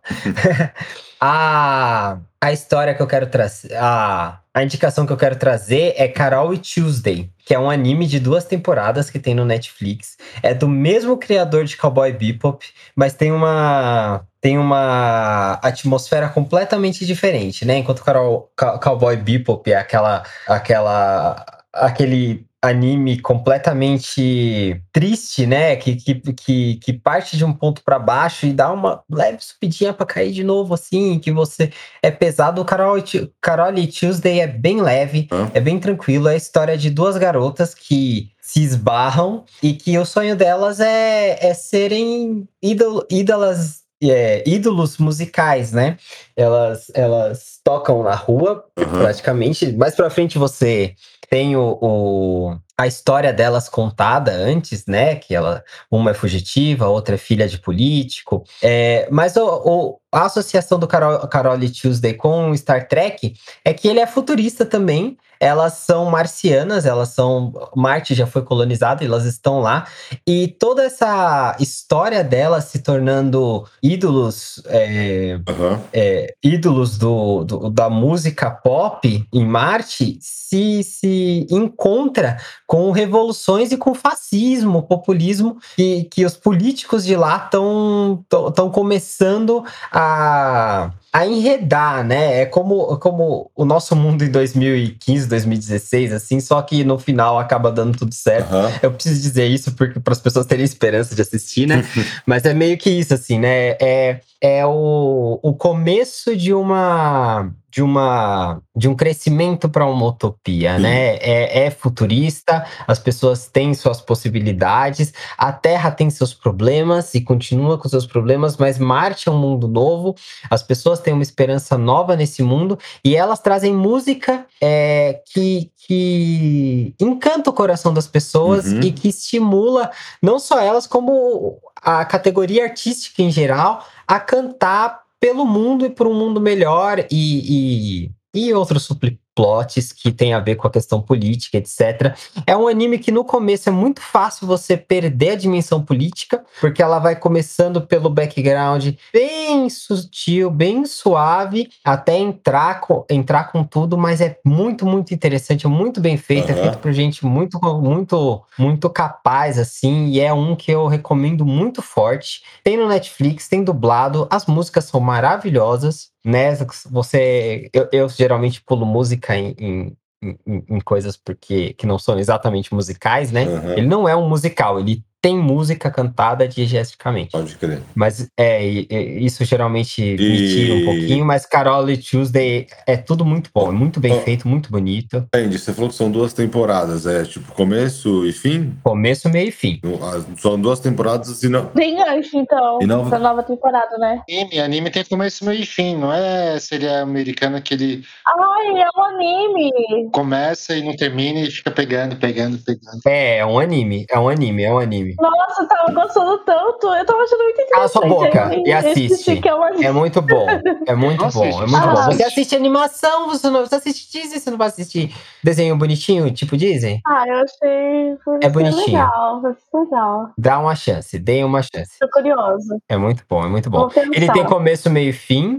a, 1.19 2.19
a 2.39 2.53
história 2.53 2.93
que 2.93 3.01
eu 3.01 3.07
quero 3.07 3.27
trazer. 3.27 3.73
A, 3.75 4.39
a 4.59 4.63
indicação 4.63 5.05
que 5.05 5.13
eu 5.13 5.17
quero 5.17 5.37
trazer 5.37 5.93
é 5.95 6.07
Carol 6.07 6.53
e 6.53 6.57
Tuesday, 6.57 7.31
que 7.45 7.53
é 7.53 7.59
um 7.59 7.69
anime 7.69 8.05
de 8.05 8.19
duas 8.19 8.43
temporadas 8.43 9.09
que 9.09 9.17
tem 9.17 9.33
no 9.33 9.45
Netflix. 9.45 10.17
É 10.43 10.53
do 10.53 10.67
mesmo 10.67 11.17
criador 11.17 11.63
de 11.63 11.77
Cowboy 11.77 12.11
Bebop, 12.11 12.65
mas 12.95 13.13
tem 13.13 13.31
uma 13.31 14.25
tem 14.41 14.57
uma 14.57 15.53
atmosfera 15.61 16.29
completamente 16.29 17.05
diferente, 17.05 17.65
né? 17.65 17.77
Enquanto 17.77 18.03
Carol, 18.03 18.51
Cowboy 18.81 19.17
Bebop 19.17 19.71
é 19.71 19.75
aquela 19.75 20.23
aquela 20.47 21.45
aquele 21.73 22.48
anime 22.61 23.19
completamente 23.21 24.81
triste, 24.91 25.45
né? 25.45 25.75
Que, 25.75 25.95
que, 25.95 26.15
que, 26.15 26.75
que 26.75 26.93
parte 26.93 27.37
de 27.37 27.45
um 27.45 27.53
ponto 27.53 27.81
para 27.83 27.97
baixo 27.97 28.45
e 28.45 28.53
dá 28.53 28.71
uma 28.71 29.01
leve 29.09 29.37
subidinha 29.39 29.93
para 29.93 30.05
cair 30.05 30.31
de 30.31 30.43
novo, 30.43 30.73
assim, 30.73 31.19
que 31.19 31.31
você 31.31 31.71
é 32.01 32.11
pesado. 32.11 32.61
O 32.61 32.65
Carol, 32.65 32.97
Carol 33.41 33.73
e 33.77 33.87
Tuesday 33.87 34.41
é 34.41 34.47
bem 34.47 34.81
leve, 34.81 35.27
Hã? 35.31 35.49
é 35.53 35.59
bem 35.59 35.79
tranquilo. 35.79 36.27
É 36.27 36.33
a 36.33 36.37
história 36.37 36.77
de 36.77 36.89
duas 36.89 37.17
garotas 37.17 37.73
que 37.73 38.31
se 38.41 38.63
esbarram 38.63 39.45
e 39.61 39.73
que 39.73 39.97
o 39.97 40.05
sonho 40.05 40.35
delas 40.35 40.79
é, 40.79 41.37
é 41.39 41.53
serem 41.53 42.47
ídolo, 42.61 43.05
ídolas. 43.09 43.78
É, 44.01 44.43
ídolos 44.47 44.97
musicais, 44.97 45.71
né? 45.71 45.97
Elas, 46.35 46.91
elas 46.93 47.59
tocam 47.63 48.03
na 48.03 48.15
rua, 48.15 48.63
Aham. 48.77 48.99
praticamente. 48.99 49.71
Mais 49.73 49.95
pra 49.95 50.09
frente 50.09 50.37
você 50.37 50.93
tem 51.29 51.55
o, 51.55 51.77
o- 51.81 52.57
a 52.77 52.87
história 52.87 53.33
delas 53.33 53.67
contada 53.67 54.31
antes, 54.31 54.85
né? 54.85 55.15
Que 55.15 55.35
ela, 55.35 55.63
uma 55.91 56.11
é 56.11 56.13
fugitiva, 56.13 56.85
a 56.85 56.89
outra 56.89 57.15
é 57.15 57.17
filha 57.17 57.47
de 57.47 57.59
político. 57.59 58.43
É, 58.63 59.07
mas 59.11 59.35
o, 59.35 59.45
o- 59.45 59.98
a 60.11 60.25
associação 60.25 60.79
do 60.79 60.87
Carol, 60.87 61.19
Carol 61.27 61.57
e 61.61 61.69
Tuesday 61.69 62.13
com 62.13 62.49
o 62.51 62.57
Star 62.57 62.87
Trek 62.87 63.33
é 63.63 63.73
que 63.73 63.87
ele 63.87 63.99
é 63.99 64.07
futurista 64.07 64.65
também. 64.65 65.17
Elas 65.41 65.75
são 65.75 66.03
marcianas, 66.11 66.85
elas 66.85 67.09
são. 67.09 67.53
Marte 67.73 68.13
já 68.13 68.27
foi 68.27 68.41
colonizada, 68.41 69.05
elas 69.05 69.23
estão 69.23 69.61
lá. 69.61 69.87
E 70.27 70.49
toda 70.59 70.83
essa 70.83 71.55
história 71.61 72.21
delas 72.25 72.65
se 72.65 72.79
tornando 72.79 73.65
ídolos 73.81 74.61
é, 74.65 75.39
Aham. 75.47 75.79
é, 75.93 76.33
ídolos 76.43 76.97
do, 76.97 77.45
do- 77.45 77.69
da 77.69 77.89
música 77.89 78.51
pop 78.51 79.25
em 79.31 79.45
Marte 79.45 80.17
se, 80.21 80.83
se 80.83 81.47
encontra 81.49 82.35
com 82.67 82.91
revoluções 82.91 83.71
e 83.71 83.77
com 83.77 83.93
fascismo, 83.95 84.83
populismo, 84.83 85.57
que, 85.77 86.03
que 86.11 86.25
os 86.25 86.35
políticos 86.35 87.05
de 87.05 87.15
lá 87.15 87.45
estão 87.45 88.69
começando 88.73 89.63
a, 89.89 89.98
a 89.99 90.93
enredar, 91.15 92.03
né? 92.03 92.41
É 92.41 92.45
como, 92.45 92.97
como 92.97 93.49
o 93.55 93.65
nosso 93.65 93.95
mundo 93.95 94.23
em 94.23 94.29
2015, 94.29 95.27
2016, 95.27 96.13
assim, 96.13 96.39
só 96.39 96.61
que 96.61 96.83
no 96.83 96.99
final 96.99 97.39
acaba 97.39 97.71
dando 97.71 97.97
tudo 97.97 98.13
certo. 98.13 98.53
Aham. 98.53 98.71
Eu 98.81 98.91
preciso 98.91 99.21
dizer 99.21 99.47
isso 99.47 99.71
porque 99.71 99.99
para 99.99 100.13
as 100.13 100.19
pessoas 100.19 100.45
terem 100.45 100.63
esperança 100.63 101.15
de 101.15 101.21
assistir, 101.21 101.67
né? 101.67 101.83
Mas 102.25 102.45
é 102.45 102.53
meio 102.53 102.77
que 102.77 102.89
isso, 102.89 103.13
assim, 103.13 103.39
né? 103.39 103.75
É, 103.81 104.19
é 104.41 104.65
o, 104.65 105.39
o 105.41 105.53
começo 105.53 106.35
de 106.35 106.53
uma 106.53 107.51
de 107.71 107.83
uma 107.83 108.61
de 108.75 108.87
um 108.87 108.95
crescimento 108.95 109.69
para 109.69 109.85
uma 109.85 110.07
utopia, 110.07 110.75
Sim. 110.77 110.81
né? 110.81 111.15
É, 111.17 111.65
é 111.65 111.71
futurista, 111.71 112.65
as 112.87 112.97
pessoas 112.97 113.47
têm 113.47 113.73
suas 113.73 114.01
possibilidades, 114.01 115.13
a 115.37 115.51
Terra 115.51 115.91
tem 115.91 116.09
seus 116.09 116.33
problemas 116.33 117.13
e 117.13 117.21
continua 117.21 117.77
com 117.77 117.87
seus 117.87 118.05
problemas, 118.05 118.57
mas 118.57 118.79
Marte 118.79 119.29
é 119.29 119.31
um 119.31 119.37
mundo 119.37 119.67
novo, 119.67 120.15
as 120.49 120.63
pessoas 120.63 120.98
têm 120.99 121.13
uma 121.13 121.23
esperança 121.23 121.77
nova 121.77 122.15
nesse 122.15 122.43
mundo 122.43 122.77
e 123.03 123.15
elas 123.15 123.39
trazem 123.39 123.73
música 123.73 124.45
é, 124.61 125.21
que, 125.33 125.71
que 125.87 126.93
encanta 126.99 127.49
o 127.49 127.53
coração 127.53 127.93
das 127.93 128.07
pessoas 128.07 128.65
Uhum. 128.65 128.81
e 128.81 128.91
que 128.91 129.09
estimula 129.09 129.91
não 130.21 130.39
só 130.39 130.59
elas, 130.59 130.85
como 130.85 131.57
a 131.75 132.03
categoria 132.05 132.63
artística 132.65 133.21
em 133.21 133.31
geral, 133.31 133.85
a 134.07 134.19
cantar 134.19 135.01
pelo 135.19 135.45
mundo 135.45 135.85
e 135.85 135.89
por 135.89 136.07
um 136.07 136.13
mundo 136.13 136.39
melhor 136.39 136.99
e, 137.11 138.07
e, 138.07 138.11
e 138.33 138.53
outros 138.53 138.89
subplots 139.39 139.93
que 139.93 140.11
tem 140.11 140.33
a 140.33 140.39
ver 140.39 140.55
com 140.55 140.67
a 140.67 140.71
questão 140.71 141.01
política, 141.01 141.57
etc. 141.57 142.15
É 142.45 142.55
um 142.55 142.67
anime 142.67 142.99
que 142.99 143.11
no 143.11 143.23
começo 143.23 143.69
é 143.69 143.71
muito 143.71 144.01
fácil 144.01 144.45
você 144.45 144.75
perder 144.75 145.31
a 145.31 145.35
dimensão 145.35 145.81
política, 145.81 146.43
porque 146.59 146.83
ela 146.83 146.99
vai 146.99 147.15
começando 147.15 147.81
pelo 147.81 148.09
background 148.09 148.89
bem 149.13 149.69
sutil, 149.69 150.51
bem 150.51 150.85
suave, 150.85 151.69
até 151.83 152.17
entrar 152.17 152.81
com, 152.81 153.05
entrar 153.09 153.51
com 153.51 153.63
tudo, 153.63 153.97
mas 153.97 154.19
é 154.19 154.37
muito, 154.43 154.85
muito 154.85 155.13
interessante, 155.13 155.65
é 155.65 155.69
muito 155.69 156.01
bem 156.01 156.17
feito, 156.17 156.49
é 156.49 156.53
Aham. 156.53 156.61
feito 156.61 156.77
por 156.79 156.91
gente 156.91 157.25
muito, 157.25 157.59
muito, 157.81 158.43
muito 158.57 158.89
capaz, 158.89 159.57
assim, 159.57 160.07
e 160.07 160.19
é 160.19 160.33
um 160.33 160.55
que 160.55 160.71
eu 160.71 160.87
recomendo 160.87 161.45
muito 161.45 161.81
forte. 161.81 162.41
Tem 162.63 162.75
no 162.75 162.87
Netflix, 162.87 163.47
tem 163.47 163.63
dublado, 163.63 164.27
as 164.29 164.45
músicas 164.45 164.85
são 164.85 164.99
maravilhosas, 164.99 166.09
né? 166.29 166.55
Você, 166.91 167.69
eu, 167.73 167.87
eu 167.91 168.09
geralmente 168.09 168.61
pulo 168.61 168.85
música 168.85 169.35
em, 169.37 169.55
em, 169.57 169.97
em- 170.21 170.63
em 170.69 170.79
coisas 170.79 171.17
porque 171.17 171.73
que 171.73 171.85
não 171.85 171.97
são 171.99 172.17
exatamente 172.19 172.73
musicais, 172.73 173.31
né? 173.31 173.43
Aham. 173.45 173.73
Ele 173.77 173.87
não 173.87 174.07
é 174.07 174.15
um 174.15 174.27
musical, 174.29 174.79
ele 174.79 175.03
tem 175.21 175.37
música 175.37 175.91
cantada 175.91 176.47
diegeticamente. 176.47 177.31
Pode 177.31 177.55
crer. 177.57 177.81
Mas 177.93 178.29
é, 178.37 178.63
isso 178.63 179.43
geralmente 179.43 180.01
me 180.01 180.15
E- 180.15 180.53
tira 180.55 180.73
um 180.75 180.85
pouquinho, 180.85 181.25
mas 181.25 181.45
Carol 181.45 181.89
e 181.89 181.97
Tuesday 181.97 182.67
é 182.87 182.95
tudo 182.95 183.25
muito 183.25 183.49
bom, 183.53 183.69
é 183.69 183.71
muito 183.71 183.99
bem 183.99 184.13
Ó. 184.13 184.19
feito, 184.21 184.47
muito 184.47 184.71
bonito. 184.71 185.25
Andy, 185.33 185.59
você 185.59 185.73
falou 185.73 185.89
que 185.89 185.95
são 185.95 186.09
duas 186.09 186.31
temporadas, 186.33 187.05
é 187.05 187.23
tipo 187.25 187.51
começo 187.53 188.25
e 188.25 188.31
fim? 188.31 188.73
Começo, 188.83 189.29
meio 189.29 189.49
e 189.49 189.51
fim. 189.51 189.79
Ah, 190.01 190.23
São 190.37 190.59
duas 190.59 190.79
temporadas 190.79 191.43
e 191.43 191.49
não. 191.49 191.65
Tem 191.67 191.95
gancho, 191.97 192.37
então, 192.37 192.79
E 192.81 192.85
não- 192.85 193.09
pra 193.09 193.19
nova 193.19 193.43
temporada, 193.43 193.97
né? 193.97 194.21
Anime, 194.29 194.59
anime 194.59 194.89
tem 194.91 195.03
começo, 195.03 195.43
meio 195.45 195.61
e 195.61 195.65
fim, 195.65 195.95
não 195.97 196.13
é 196.13 196.57
seria 196.59 197.01
americana 197.01 197.59
que 197.61 197.73
ele 197.73 198.03
Ai, 198.25 198.81
é 198.81 198.87
um 198.97 199.03
anime! 199.03 200.09
começa 200.11 200.75
e 200.75 200.83
não 200.83 200.95
termina 200.95 201.39
e 201.41 201.51
fica 201.51 201.71
pegando, 201.71 202.15
pegando, 202.15 202.57
pegando. 202.59 202.99
É, 203.05 203.37
é 203.39 203.45
um 203.45 203.59
anime, 203.59 204.05
é 204.09 204.19
um 204.19 204.29
anime, 204.29 204.63
é 204.63 204.73
um 204.73 204.79
anime. 204.79 205.08
Nossa, 205.19 205.61
eu 205.63 205.67
tava 205.67 205.91
gostando 205.93 206.37
tanto. 206.39 206.87
Eu 206.87 207.05
tava 207.05 207.23
achando 207.23 207.43
muito 207.43 207.61
interessante. 207.61 207.69
Cala 207.71 207.87
sua 207.87 208.05
boca 208.07 208.55
e 208.65 208.71
assiste. 208.71 209.37
Que 209.41 209.49
é. 209.49 209.85
É 209.87 209.91
muito 209.91 210.21
bom, 210.21 210.45
é 210.85 210.95
muito 210.95 211.23
Nossa, 211.23 211.39
bom, 211.39 211.45
é 211.45 211.51
muito 211.67 211.71
bom. 211.71 211.77
ah, 211.77 212.05
Você 212.11 212.23
assiste 212.23 212.55
animação, 212.55 213.27
você 213.27 213.49
não 213.49 213.65
você 213.65 213.75
assiste 213.75 214.11
Disney, 214.11 214.39
você 214.39 214.49
não 214.51 214.57
vai 214.57 214.67
assistir 214.67 215.15
desenho 215.43 215.75
bonitinho, 215.77 216.31
tipo 216.31 216.55
Disney? 216.57 216.99
Ah, 217.07 217.23
eu 217.27 217.35
achei. 217.37 218.17
Foi 218.23 218.39
É 218.43 218.49
bonitinho. 218.49 218.85
legal. 218.85 219.41
Foi 219.71 219.81
legal. 219.83 220.29
Dá 220.37 220.59
uma 220.59 220.75
chance, 220.75 221.17
dê 221.19 221.43
uma 221.43 221.61
chance. 221.61 221.91
Tô 221.99 222.07
curiosa. 222.09 222.77
É 222.87 222.97
muito 222.97 223.23
bom, 223.29 223.43
é 223.43 223.47
muito 223.47 223.69
bom. 223.69 223.89
Ele 224.13 224.31
tem 224.31 224.43
começo, 224.45 224.89
meio 224.89 225.09
e 225.09 225.13
fim. 225.13 225.57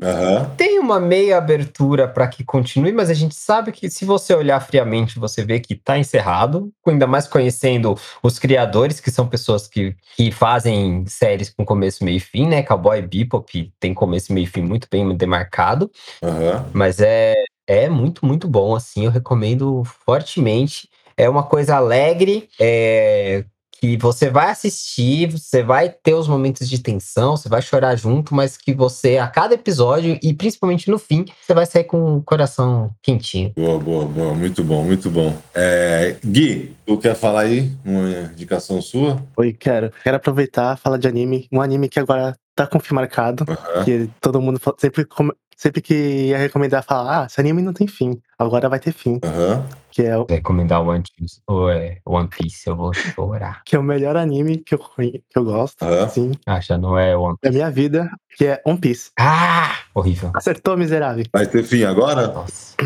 Tem 0.56 0.78
uma 0.78 0.98
meia 1.00 1.38
abertura 1.38 2.08
para 2.08 2.26
que 2.28 2.44
continue, 2.44 2.92
mas 2.92 3.10
a 3.10 3.14
gente 3.14 3.34
sabe 3.34 3.72
que 3.72 3.90
se 3.90 4.04
você 4.04 4.34
olhar 4.34 4.60
friamente, 4.60 5.18
você 5.18 5.44
vê 5.44 5.60
que 5.60 5.74
tá 5.74 5.98
encerrado. 5.98 6.70
Ainda 6.86 7.06
mais 7.06 7.28
conhecendo 7.28 7.96
os 8.22 8.38
criadores, 8.38 8.98
que 9.00 9.10
são 9.10 9.26
pessoas 9.26 9.39
que, 9.70 9.94
que 10.16 10.30
fazem 10.30 11.04
séries 11.06 11.50
com 11.50 11.64
começo, 11.64 12.04
meio 12.04 12.16
e 12.16 12.20
fim, 12.20 12.46
né? 12.46 12.62
Cowboy 12.62 13.02
Bebop 13.02 13.72
tem 13.78 13.94
começo, 13.94 14.32
meio 14.32 14.44
e 14.44 14.46
fim 14.46 14.62
muito 14.62 14.88
bem 14.90 15.16
demarcado. 15.16 15.90
Aham. 16.22 16.68
Mas 16.72 17.00
é, 17.00 17.34
é 17.66 17.88
muito, 17.88 18.26
muito 18.26 18.48
bom, 18.48 18.74
assim. 18.74 19.04
Eu 19.04 19.10
recomendo 19.10 19.82
fortemente. 20.04 20.88
É 21.16 21.28
uma 21.28 21.42
coisa 21.42 21.76
alegre, 21.76 22.48
é, 22.58 23.44
que 23.80 23.96
você 23.96 24.28
vai 24.28 24.50
assistir, 24.50 25.30
você 25.32 25.62
vai 25.62 25.88
ter 25.88 26.12
os 26.14 26.28
momentos 26.28 26.68
de 26.68 26.78
tensão, 26.80 27.36
você 27.36 27.48
vai 27.48 27.62
chorar 27.62 27.96
junto, 27.96 28.34
mas 28.34 28.56
que 28.56 28.74
você, 28.74 29.16
a 29.16 29.26
cada 29.26 29.54
episódio, 29.54 30.18
e 30.22 30.34
principalmente 30.34 30.90
no 30.90 30.98
fim, 30.98 31.24
você 31.40 31.54
vai 31.54 31.64
sair 31.64 31.84
com 31.84 32.16
o 32.18 32.22
coração 32.22 32.90
quentinho. 33.02 33.52
Boa, 33.56 33.78
boa, 33.78 34.04
boa. 34.04 34.34
Muito 34.34 34.62
bom, 34.62 34.84
muito 34.84 35.10
bom. 35.10 35.34
É, 35.54 36.16
Gui, 36.24 36.76
tu 36.84 36.98
quer 36.98 37.14
falar 37.14 37.42
aí? 37.42 37.72
Uma 37.84 38.30
indicação 38.32 38.82
sua? 38.82 39.22
Oi, 39.36 39.52
quero. 39.52 39.90
Quero 40.02 40.16
aproveitar 40.16 40.76
falar 40.76 40.98
de 40.98 41.08
anime. 41.08 41.48
Um 41.50 41.62
anime 41.62 41.88
que 41.88 41.98
agora 41.98 42.36
tá 42.54 42.66
com 42.66 42.78
fim 42.78 42.92
marcado. 42.94 43.44
Aham. 43.48 43.84
Que 43.84 44.10
todo 44.20 44.40
mundo 44.42 44.60
sempre, 44.78 45.06
come- 45.06 45.32
sempre 45.60 45.82
que 45.82 45.94
ia 46.28 46.38
recomendar, 46.38 46.82
falar, 46.82 47.22
ah, 47.22 47.26
esse 47.26 47.38
anime 47.38 47.60
não 47.60 47.74
tem 47.74 47.86
fim, 47.86 48.18
agora 48.38 48.66
vai 48.66 48.80
ter 48.80 48.92
fim. 48.92 49.20
Aham. 49.22 49.62
Que 49.90 50.02
é, 50.02 50.16
o- 50.16 50.24
Recomendar 50.24 50.80
One 50.80 51.02
Piece, 51.18 51.40
ou 51.48 51.68
é 51.68 51.98
One 52.06 52.28
Piece, 52.28 52.66
eu 52.68 52.76
vou 52.76 52.94
chorar. 52.94 53.60
que 53.64 53.74
é 53.76 53.78
o 53.78 53.82
melhor 53.82 54.16
anime 54.16 54.58
que 54.58 54.74
eu, 54.74 54.78
que 54.78 55.22
eu 55.36 55.44
gosto, 55.44 55.82
Aham. 55.82 56.08
sim, 56.08 56.32
Ah, 56.46 56.60
já 56.60 56.78
não 56.78 56.96
é 56.98 57.14
One 57.16 57.36
da 57.42 57.50
minha 57.50 57.70
vida, 57.70 58.08
que 58.38 58.46
é 58.46 58.62
One 58.64 58.78
Piece. 58.78 59.10
Ah! 59.18 59.74
Horrível. 59.92 60.30
Acertou, 60.32 60.76
miserável. 60.78 61.24
Vai 61.32 61.46
ter 61.46 61.62
fim 61.64 61.82
agora? 61.82 62.28
Nossa. 62.28 62.76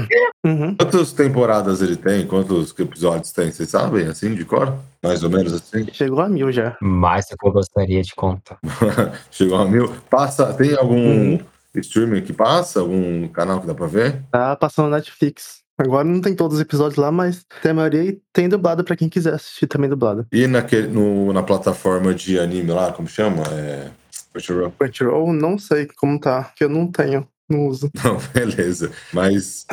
Uhum. 0.44 0.74
Quantas 0.74 1.12
temporadas 1.12 1.80
ele 1.82 1.96
tem? 1.96 2.26
Quantos 2.26 2.74
episódios 2.78 3.30
tem? 3.30 3.52
Vocês 3.52 3.68
sabem, 3.68 4.06
assim, 4.06 4.34
de 4.34 4.44
cor? 4.44 4.74
Mais 5.02 5.22
ou 5.22 5.30
menos 5.30 5.52
assim? 5.52 5.86
Chegou 5.92 6.20
a 6.20 6.28
mil 6.28 6.50
já. 6.50 6.76
Mais 6.80 7.26
do 7.28 7.36
que 7.36 7.46
eu 7.46 7.52
gostaria 7.52 8.02
de 8.02 8.14
contar. 8.14 8.58
Chegou 9.30 9.58
a 9.58 9.64
mil. 9.66 9.94
Passa, 10.10 10.52
tem 10.54 10.74
algum 10.74 10.96
Uhum. 10.96 11.38
Streaming 11.80 12.22
que 12.22 12.32
passa? 12.32 12.80
Algum 12.80 13.26
canal 13.28 13.60
que 13.60 13.66
dá 13.66 13.74
pra 13.74 13.86
ver? 13.86 14.22
Tá 14.30 14.54
passando 14.56 14.88
na 14.90 14.96
Netflix. 14.96 15.62
Agora 15.76 16.04
não 16.04 16.20
tem 16.20 16.34
todos 16.36 16.56
os 16.56 16.60
episódios 16.62 16.96
lá, 16.96 17.10
mas 17.10 17.44
tem 17.60 17.72
a 17.72 17.74
maioria 17.74 18.04
e 18.04 18.20
tem 18.32 18.48
dublado 18.48 18.84
pra 18.84 18.94
quem 18.94 19.08
quiser 19.08 19.34
assistir 19.34 19.66
também 19.66 19.90
dublado. 19.90 20.24
E 20.30 20.46
naquele, 20.46 20.86
no, 20.86 21.32
na 21.32 21.42
plataforma 21.42 22.14
de 22.14 22.38
anime 22.38 22.70
lá, 22.70 22.92
como 22.92 23.08
chama? 23.08 23.42
É. 23.50 23.88
Crunchyroll? 24.32 24.72
Crunchyroll, 24.78 25.32
não 25.32 25.58
sei 25.58 25.88
como 25.96 26.18
tá, 26.20 26.52
que 26.56 26.62
eu 26.64 26.68
não 26.68 26.86
tenho, 26.86 27.26
não 27.48 27.66
uso. 27.66 27.90
Não, 28.02 28.18
beleza. 28.32 28.90
Mas 29.12 29.66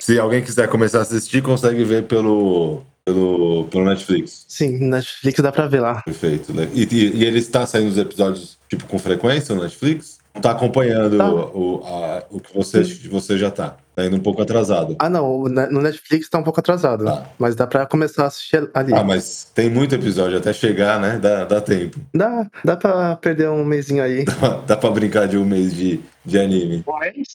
se 0.00 0.18
alguém 0.18 0.42
quiser 0.42 0.68
começar 0.68 0.98
a 0.98 1.02
assistir, 1.02 1.42
consegue 1.42 1.82
ver 1.84 2.04
pelo, 2.04 2.82
pelo, 3.04 3.64
pelo 3.70 3.84
Netflix. 3.84 4.44
Sim, 4.48 4.78
Netflix 4.88 5.40
dá 5.40 5.50
pra 5.50 5.66
ver 5.66 5.80
lá. 5.80 6.02
Perfeito. 6.02 6.52
né? 6.52 6.68
E, 6.74 6.82
e, 6.82 7.16
e 7.16 7.24
ele 7.24 7.38
está 7.38 7.66
saindo 7.66 7.88
os 7.90 7.98
episódios, 7.98 8.58
tipo, 8.68 8.84
com 8.86 8.98
frequência 8.98 9.54
no 9.54 9.62
Netflix? 9.62 10.18
Não 10.34 10.40
tá 10.42 10.50
acompanhando 10.50 11.16
Tá. 11.16 11.30
o, 11.32 11.82
a- 11.86 12.22
o 12.30 12.40
que 12.40 12.52
você, 12.54 12.82
você 13.08 13.38
já 13.38 13.50
tá. 13.50 13.76
Tá 13.94 14.04
indo 14.04 14.16
um 14.16 14.20
pouco 14.20 14.42
atrasado. 14.42 14.96
Ah, 14.98 15.08
não, 15.08 15.44
no 15.44 15.80
Netflix 15.80 16.28
tá 16.28 16.38
um 16.38 16.42
pouco 16.42 16.58
atrasado, 16.58 17.04
Tá. 17.04 17.26
mas 17.38 17.54
dá 17.54 17.64
pra 17.64 17.86
começar 17.86 18.24
a 18.24 18.26
assistir 18.26 18.68
ali. 18.74 18.92
Ah, 18.92 19.04
mas 19.04 19.46
tem 19.54 19.70
muito 19.70 19.94
episódio 19.94 20.36
até 20.36 20.52
chegar, 20.52 20.98
né? 20.98 21.16
Dá, 21.22 21.44
dá 21.44 21.60
tempo. 21.60 22.00
Dá, 22.12 22.44
dá 22.64 22.76
pra 22.76 23.14
perder 23.14 23.48
um 23.50 23.64
mesinho 23.64 24.02
aí. 24.02 24.24
Dá 24.66 24.76
pra 24.76 24.90
brincar 24.90 25.28
de 25.28 25.38
um 25.38 25.44
mês 25.44 25.72
de, 25.72 26.00
de 26.24 26.38
anime. 26.38 26.84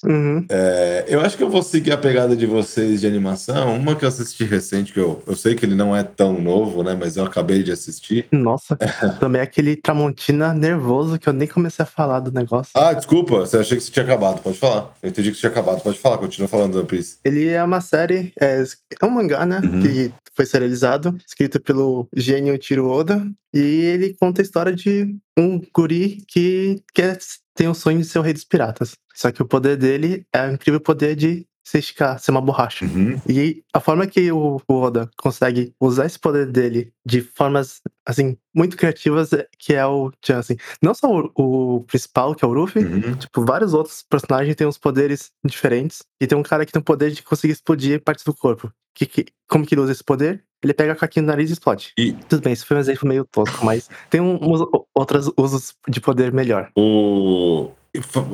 Uhum. 0.03 0.45
É, 0.49 1.05
eu 1.07 1.21
acho 1.21 1.37
que 1.37 1.43
eu 1.43 1.49
vou 1.49 1.61
seguir 1.61 1.91
a 1.91 1.97
pegada 1.97 2.35
de 2.35 2.45
vocês 2.45 3.01
de 3.01 3.07
animação. 3.07 3.75
Uma 3.75 3.95
que 3.95 4.03
eu 4.03 4.09
assisti 4.09 4.43
recente, 4.43 4.93
que 4.93 4.99
eu, 4.99 5.21
eu 5.27 5.35
sei 5.35 5.55
que 5.55 5.65
ele 5.65 5.75
não 5.75 5.95
é 5.95 6.03
tão 6.03 6.41
novo, 6.41 6.83
né? 6.83 6.97
Mas 6.99 7.17
eu 7.17 7.23
acabei 7.23 7.63
de 7.63 7.71
assistir. 7.71 8.27
Nossa, 8.31 8.75
também 9.19 9.41
aquele 9.41 9.75
Tramontina 9.75 10.53
nervoso 10.53 11.19
que 11.19 11.29
eu 11.29 11.33
nem 11.33 11.47
comecei 11.47 11.83
a 11.83 11.85
falar 11.85 12.19
do 12.19 12.31
negócio. 12.31 12.71
Ah, 12.75 12.93
desculpa, 12.93 13.39
você 13.39 13.57
achei 13.57 13.77
que 13.77 13.83
você 13.83 13.91
tinha 13.91 14.05
acabado. 14.05 14.41
Pode 14.41 14.57
falar. 14.57 14.93
Eu 15.01 15.09
entendi 15.09 15.29
que 15.29 15.35
você 15.35 15.41
tinha 15.41 15.51
acabado. 15.51 15.81
Pode 15.81 15.99
falar, 15.99 16.17
continua 16.17 16.47
falando 16.47 16.73
do 16.73 16.79
One 16.79 16.87
Piece. 16.87 17.17
Ele 17.23 17.47
é 17.47 17.63
uma 17.63 17.81
série, 17.81 18.33
é, 18.39 18.63
é 19.01 19.05
um 19.05 19.09
mangá, 19.09 19.45
né? 19.45 19.61
Uhum. 19.63 19.81
Que 19.81 20.11
foi 20.33 20.45
serializado, 20.45 21.17
escrito 21.27 21.59
pelo 21.59 22.07
gênio 22.15 22.57
Tiro 22.57 22.89
Oda. 22.89 23.25
E 23.53 23.59
ele 23.59 24.15
conta 24.19 24.41
a 24.41 24.43
história 24.43 24.73
de 24.73 25.15
um 25.37 25.59
guri 25.73 26.23
que 26.27 26.81
quer, 26.93 27.17
tem 27.55 27.67
o 27.67 27.73
sonho 27.73 27.99
de 27.99 28.05
ser 28.05 28.19
o 28.19 28.21
rei 28.21 28.33
dos 28.33 28.43
piratas. 28.43 28.95
Só 29.15 29.31
que 29.31 29.41
o 29.41 29.47
poder 29.47 29.77
dele 29.77 30.25
é 30.33 30.47
o 30.47 30.51
incrível 30.53 30.79
poder 30.79 31.15
de 31.15 31.45
se 31.65 31.77
esticar, 31.77 32.17
ser 32.19 32.31
uma 32.31 32.41
borracha. 32.41 32.85
Uhum. 32.85 33.21
E 33.27 33.63
a 33.73 33.79
forma 33.79 34.07
que 34.07 34.31
o 34.31 34.59
o 34.67 34.73
Oda 34.73 35.07
consegue 35.17 35.71
usar 35.79 36.05
esse 36.07 36.17
poder 36.17 36.47
dele 36.51 36.91
de 37.05 37.21
formas, 37.21 37.79
assim, 38.07 38.35
muito 38.55 38.75
criativas, 38.75 39.31
é- 39.33 39.47
que 39.59 39.73
é 39.75 39.85
o 39.85 40.11
Jansen. 40.25 40.57
Não 40.81 40.95
só 40.95 41.07
o, 41.11 41.31
o 41.35 41.83
principal, 41.83 42.33
que 42.33 42.43
é 42.43 42.47
o 42.47 42.53
Luffy, 42.53 42.83
Uhum. 42.83 43.15
Tipo, 43.15 43.45
vários 43.45 43.73
outros 43.75 44.03
personagens 44.09 44.55
têm 44.55 44.65
uns 44.65 44.79
poderes 44.79 45.29
diferentes. 45.45 46.01
E 46.19 46.25
tem 46.25 46.35
um 46.37 46.43
cara 46.43 46.65
que 46.65 46.71
tem 46.71 46.81
o 46.81 46.85
poder 46.85 47.11
de 47.11 47.21
conseguir 47.21 47.53
explodir 47.53 48.01
partes 48.03 48.23
do 48.25 48.33
corpo. 48.33 48.71
Que, 48.95 49.05
que- 49.05 49.25
como 49.47 49.63
que 49.65 49.75
ele 49.75 49.81
usa 49.81 49.91
esse 49.91 50.03
poder? 50.03 50.43
Ele 50.63 50.73
pega 50.73 50.93
a 50.93 50.95
caquinha 50.95 51.23
no 51.23 51.27
nariz 51.29 51.49
e 51.49 51.53
explode. 51.53 51.91
E- 51.97 52.13
Tudo 52.27 52.41
bem, 52.41 52.53
isso 52.53 52.65
foi 52.65 52.77
um 52.77 52.79
exemplo 52.81 53.07
meio 53.07 53.25
tosco, 53.25 53.63
mas 53.65 53.89
tem 54.09 54.19
um, 54.19 54.35
o- 54.35 54.85
outros 54.93 55.31
usos 55.37 55.73
de 55.87 56.01
poder 56.01 56.31
melhor. 56.33 56.69
O... 56.77 57.71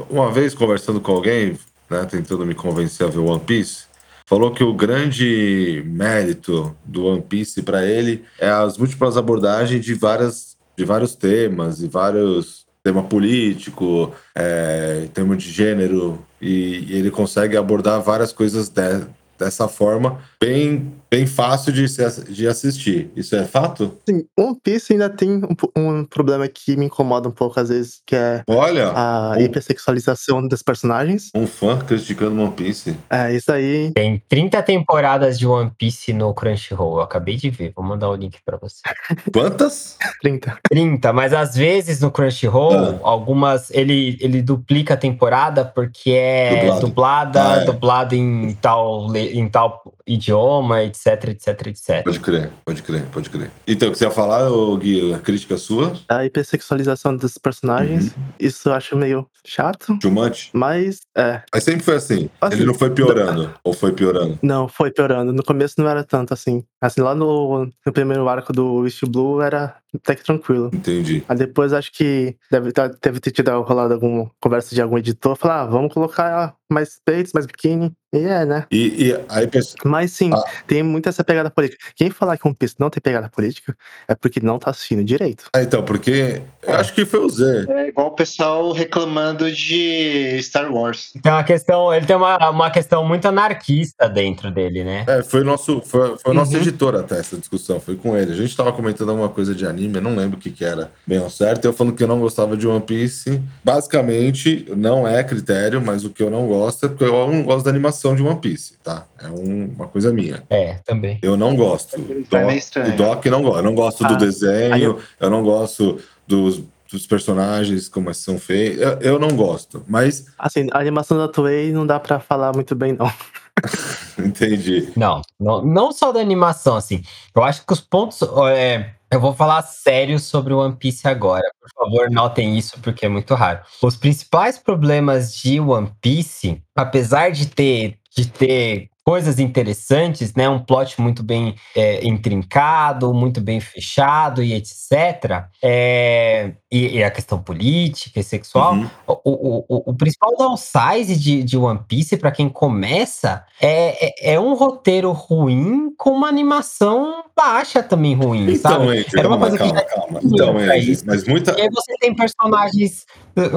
Uma 0.09 0.31
vez 0.31 0.53
conversando 0.53 0.99
com 0.99 1.11
alguém, 1.13 1.57
né, 1.89 2.05
tentando 2.05 2.45
me 2.45 2.53
convencer 2.53 3.05
a 3.07 3.09
ver 3.09 3.19
One 3.19 3.39
Piece, 3.39 3.85
falou 4.25 4.51
que 4.51 4.63
o 4.63 4.73
grande 4.73 5.81
mérito 5.85 6.75
do 6.83 7.05
One 7.05 7.21
Piece 7.21 7.61
para 7.61 7.85
ele 7.85 8.25
é 8.39 8.49
as 8.49 8.77
múltiplas 8.77 9.15
abordagens 9.17 9.83
de 9.85 9.93
várias 9.93 10.55
de 10.77 10.83
vários 10.83 11.15
temas 11.15 11.81
e 11.81 11.87
vários 11.87 12.65
tema 12.83 13.01
político, 13.01 14.13
é, 14.35 15.07
tema 15.13 15.35
de 15.37 15.49
gênero 15.49 16.19
e, 16.41 16.85
e 16.89 16.95
ele 16.97 17.09
consegue 17.09 17.55
abordar 17.55 18.01
várias 18.01 18.33
coisas 18.33 18.67
de- 18.67 19.07
dessa 19.39 19.67
forma 19.69 20.19
bem 20.39 20.93
bem 21.15 21.25
fácil 21.25 21.71
de, 21.71 21.87
se 21.87 22.03
de 22.31 22.47
assistir. 22.47 23.09
Isso 23.15 23.35
é 23.35 23.45
fato? 23.45 23.97
Sim, 24.07 24.25
One 24.37 24.57
Piece 24.61 24.91
ainda 24.93 25.09
tem 25.09 25.29
um, 25.31 25.55
um 25.77 26.05
problema 26.05 26.47
que 26.47 26.75
me 26.75 26.85
incomoda 26.85 27.29
um 27.29 27.31
pouco 27.31 27.59
às 27.59 27.69
vezes, 27.69 28.01
que 28.05 28.15
é 28.15 28.43
Olha, 28.47 28.89
a 28.89 29.35
Oh. 29.37 29.39
hipersexualização 29.41 30.47
dos 30.47 30.61
personagens. 30.61 31.29
um 31.35 31.47
fã 31.47 31.77
criticando 31.79 32.41
One 32.41 32.51
Piece. 32.51 32.95
É, 33.09 33.33
isso 33.33 33.51
aí. 33.51 33.91
Tem 33.93 34.21
30 34.27 34.61
temporadas 34.63 35.39
de 35.39 35.47
One 35.47 35.71
Piece 35.77 36.11
no 36.13 36.33
Crunchyroll. 36.33 36.97
Eu 36.97 37.01
acabei 37.03 37.35
de 37.37 37.49
ver. 37.49 37.71
Vou 37.75 37.83
mandar 37.85 38.09
o 38.09 38.15
link 38.15 38.37
pra 38.45 38.57
você. 38.57 38.81
Quantas? 39.33 39.97
30. 40.21 40.57
30, 40.69 41.13
mas 41.13 41.33
às 41.33 41.55
vezes 41.55 41.99
no 42.01 42.11
Crunchyroll, 42.11 42.73
Ah. 42.75 42.99
algumas 43.03 43.69
ele, 43.71 44.17
ele 44.21 44.41
duplica 44.41 44.93
a 44.93 44.97
temporada 44.97 45.63
porque 45.65 46.11
é 46.11 46.55
Dublado. 46.55 46.81
dublada, 46.81 47.43
Ah, 47.53 47.61
é. 47.61 47.65
dublada 47.65 48.15
em 48.15 48.53
tal, 48.61 49.15
em 49.15 49.47
tal 49.49 49.81
idioma, 50.07 50.83
etc, 50.83 51.29
etc, 51.29 51.67
etc. 51.67 52.03
Pode 52.03 52.19
crer, 52.19 52.51
pode 52.63 52.83
crer, 52.83 53.05
pode 53.11 53.29
crer. 53.29 53.51
Então, 53.67 53.89
o 53.89 53.91
que 53.91 53.97
você 53.97 54.05
ia 54.05 54.11
falar, 54.11 54.49
ô, 54.51 54.77
Gui, 54.77 55.13
a 55.13 55.19
crítica 55.19 55.57
sua? 55.57 55.93
A 56.07 56.25
hipersexualização 56.25 57.15
dos 57.15 57.37
personagens, 57.37 58.13
isso 58.39 58.69
eu 58.69 58.73
acho 58.73 58.95
meio 58.95 59.27
chato. 59.45 59.97
Too 59.99 60.11
much? 60.11 60.49
Mas, 60.53 61.01
é, 61.15 61.41
Mas 61.53 61.63
sempre 61.63 61.83
foi 61.83 61.95
assim. 61.95 62.29
Assim, 62.39 62.55
Ele 62.55 62.65
não 62.65 62.73
foi 62.73 62.89
piorando. 62.89 63.53
Ou 63.63 63.73
foi 63.73 63.91
piorando? 63.91 64.37
Não, 64.41 64.67
foi 64.67 64.91
piorando. 64.91 65.33
No 65.33 65.43
começo 65.43 65.75
não 65.77 65.87
era 65.89 66.03
tanto 66.03 66.33
assim. 66.33 66.63
Assim, 66.81 67.01
lá 67.01 67.15
no, 67.15 67.65
no 67.85 67.93
primeiro 67.93 68.27
arco 68.27 68.53
do 68.53 68.85
East 68.85 69.03
Blue 69.05 69.41
era 69.41 69.75
até 69.95 70.15
que 70.15 70.23
tranquilo. 70.23 70.69
Entendi. 70.73 71.23
Aí 71.27 71.37
depois 71.37 71.73
acho 71.73 71.91
que 71.91 72.35
deve, 72.51 72.71
tá- 72.71 72.87
deve 73.01 73.19
ter 73.19 73.31
tido 73.31 73.51
rolado 73.61 73.93
alguma 73.93 74.29
conversa 74.39 74.73
de 74.75 74.81
algum 74.81 74.97
editor. 74.97 75.35
Falar, 75.35 75.61
ah, 75.61 75.65
vamos 75.65 75.93
colocar 75.93 76.55
mais 76.69 76.99
peitos, 77.05 77.31
mais 77.33 77.45
biquíni. 77.45 77.91
E 78.11 78.19
é, 78.19 78.45
né? 78.45 78.65
E, 78.71 79.07
e 79.07 79.13
aí. 79.29 79.47
Mas 79.83 80.11
sim, 80.11 80.31
Ah. 80.33 80.43
tem 80.65 80.81
muito 80.81 81.09
essa 81.09 81.23
pegada 81.23 81.49
política. 81.49 81.85
Quem 81.95 82.09
falar 82.09 82.37
que 82.37 82.47
um 82.47 82.53
Piece 82.53 82.75
não 82.79 82.89
tem 82.89 83.01
pegada 83.01 83.29
política 83.29 83.75
é 84.07 84.15
porque 84.15 84.39
não 84.41 84.57
tá 84.57 84.71
assistindo 84.71 85.03
direito. 85.03 85.45
Ah, 85.53 85.61
então, 85.61 85.83
porque 85.83 86.41
eu 86.63 86.73
acho 86.75 86.93
que 86.93 87.05
foi 87.05 87.19
o 87.19 87.29
Z. 87.29 87.65
É 87.69 87.87
igual 87.89 88.07
o 88.07 88.11
pessoal 88.11 88.71
reclamando 88.71 89.51
de 89.51 90.39
Star 90.41 90.71
Wars. 90.73 91.11
Tem 91.21 91.31
uma 91.31 91.43
questão, 91.43 91.93
ele 91.93 92.05
tem 92.05 92.15
uma, 92.15 92.49
uma 92.49 92.71
questão 92.71 93.05
muito 93.05 93.27
anarquista 93.27 94.07
dentro 94.07 94.49
dele, 94.49 94.83
né? 94.85 95.03
É, 95.07 95.21
foi 95.21 95.41
o 95.41 95.43
nosso, 95.43 95.81
foi, 95.81 96.17
foi 96.17 96.31
o 96.31 96.33
nosso 96.33 96.53
Uhum. 96.53 96.61
editor 96.61 96.95
até 96.95 97.19
essa 97.19 97.37
discussão, 97.37 97.79
foi 97.81 97.95
com 97.97 98.15
ele. 98.17 98.31
A 98.31 98.35
gente 98.35 98.55
tava 98.55 98.71
comentando 98.71 99.09
alguma 99.09 99.29
coisa 99.29 99.53
de 99.53 99.65
anime, 99.85 99.97
eu 99.97 100.01
não 100.01 100.15
lembro 100.15 100.37
o 100.37 100.41
que, 100.41 100.49
que 100.49 100.65
era 100.65 100.91
bem 101.05 101.17
ao 101.19 101.29
certo. 101.29 101.65
Eu 101.65 101.73
falando 101.73 101.95
que 101.95 102.03
eu 102.03 102.07
não 102.07 102.19
gostava 102.19 102.57
de 102.57 102.67
One 102.67 102.81
Piece. 102.81 103.41
Basicamente, 103.63 104.65
não 104.75 105.07
é 105.07 105.23
critério, 105.23 105.81
mas 105.81 106.03
o 106.03 106.09
que 106.09 106.23
eu 106.23 106.29
não 106.29 106.47
gosto 106.47 106.85
é 106.85 106.89
porque 106.89 107.03
eu 107.03 107.31
não 107.31 107.43
gosto 107.43 107.65
da 107.65 107.69
animação 107.71 108.15
de 108.15 108.23
One 108.23 108.39
Piece, 108.39 108.77
tá? 108.83 109.05
É 109.21 109.27
um- 109.27 109.71
uma 109.75 109.87
coisa 109.87 110.11
minha. 110.11 110.43
É, 110.49 110.75
também. 110.85 111.19
Eu 111.21 111.37
não 111.37 111.55
gosto. 111.55 111.97
Doc- 111.99 112.45
meio 112.45 112.57
estranho. 112.57 112.93
o 112.93 112.97
Doc 112.97 113.25
não 113.27 113.41
gosta. 113.43 113.59
Eu 113.59 113.63
não 113.63 113.75
gosto 113.75 114.05
Ah, 114.05 114.07
do 114.09 114.17
desenho, 114.17 114.73
aí 114.73 114.83
eu... 114.83 114.99
eu- 115.19 115.29
não 115.29 115.43
gosto 115.43 115.99
dos, 116.27 116.61
dos 116.91 117.05
personagens, 117.05 117.87
como 117.87 118.07
eles 118.09 118.17
são 118.17 118.37
feitos. 118.39 118.81
Eu, 118.81 118.99
eu 119.01 119.19
não 119.19 119.29
gosto, 119.35 119.83
mas 119.87 120.25
Assim, 120.39 120.67
a 120.71 120.79
animação 120.79 121.17
da 121.17 121.27
Toei 121.27 121.71
não 121.71 121.85
dá 121.85 121.99
pra 121.99 122.19
falar 122.19 122.53
muito 122.53 122.73
bem, 122.75 122.93
não. 122.93 123.11
entendi. 124.19 124.89
Não, 124.95 125.21
não, 125.39 125.61
não 125.65 125.91
só 125.91 126.11
da 126.11 126.19
animação, 126.19 126.75
assim. 126.75 127.01
Eu 127.35 127.43
acho 127.43 127.65
que 127.65 127.73
os 127.73 127.81
pontos. 127.81 128.19
é, 128.49 128.91
eu 129.15 129.21
vou 129.21 129.33
falar 129.33 129.61
sério 129.61 130.19
sobre 130.19 130.53
o 130.53 130.59
One 130.59 130.75
Piece 130.75 131.07
agora. 131.07 131.43
Por 131.61 131.69
favor, 131.85 132.09
notem 132.11 132.57
isso, 132.57 132.79
porque 132.81 133.05
é 133.05 133.09
muito 133.09 133.33
raro. 133.33 133.61
Os 133.81 133.95
principais 133.95 134.57
problemas 134.57 135.35
de 135.35 135.59
One 135.59 135.91
Piece, 136.01 136.61
apesar 136.75 137.31
de 137.31 137.47
ter, 137.47 137.97
de 138.15 138.27
ter 138.27 138.89
coisas 139.05 139.37
interessantes, 139.37 140.33
né? 140.33 140.49
Um 140.49 140.59
plot 140.59 140.99
muito 140.99 141.21
bem 141.21 141.55
é, 141.75 142.03
intrincado, 142.05 143.13
muito 143.13 143.39
bem 143.39 143.59
fechado 143.59 144.41
e 144.41 144.53
etc. 144.53 145.45
é, 145.61 146.53
e, 146.71 146.97
e 146.97 147.03
a 147.03 147.11
questão 147.11 147.37
política 147.41 148.19
e 148.19 148.23
sexual. 148.23 148.73
Uhum. 148.73 148.89
O, 149.05 149.13
o, 149.23 149.65
o, 149.69 149.91
o 149.91 149.93
principal 149.93 150.35
downsize 150.35 151.15
de, 151.15 151.43
de 151.43 151.55
One 151.55 151.81
Piece, 151.87 152.17
pra 152.17 152.31
quem 152.31 152.49
começa, 152.49 153.45
é, 153.61 154.07
é, 154.07 154.33
é 154.33 154.39
um 154.39 154.55
roteiro 154.55 155.11
ruim 155.11 155.93
com 155.95 156.09
uma 156.09 156.27
animação 156.27 157.24
acha 157.43 157.83
também 157.83 158.15
ruim, 158.15 158.51
Então, 158.51 158.71
sabe? 158.71 158.99
Andy, 158.99 159.05
Era 159.17 159.27
uma 159.27 159.37
calma, 159.37 159.39
coisa 159.39 159.57
que 159.57 159.63
calma, 159.63 159.79
já 159.79 159.85
calma. 159.85 160.19
Então, 160.23 160.57
Andy, 160.57 160.91
isso. 160.91 161.03
mas 161.05 161.23
muita. 161.25 161.51
E 161.57 161.61
aí 161.61 161.69
você 161.69 161.93
tem 161.99 162.15
personagens. 162.15 163.05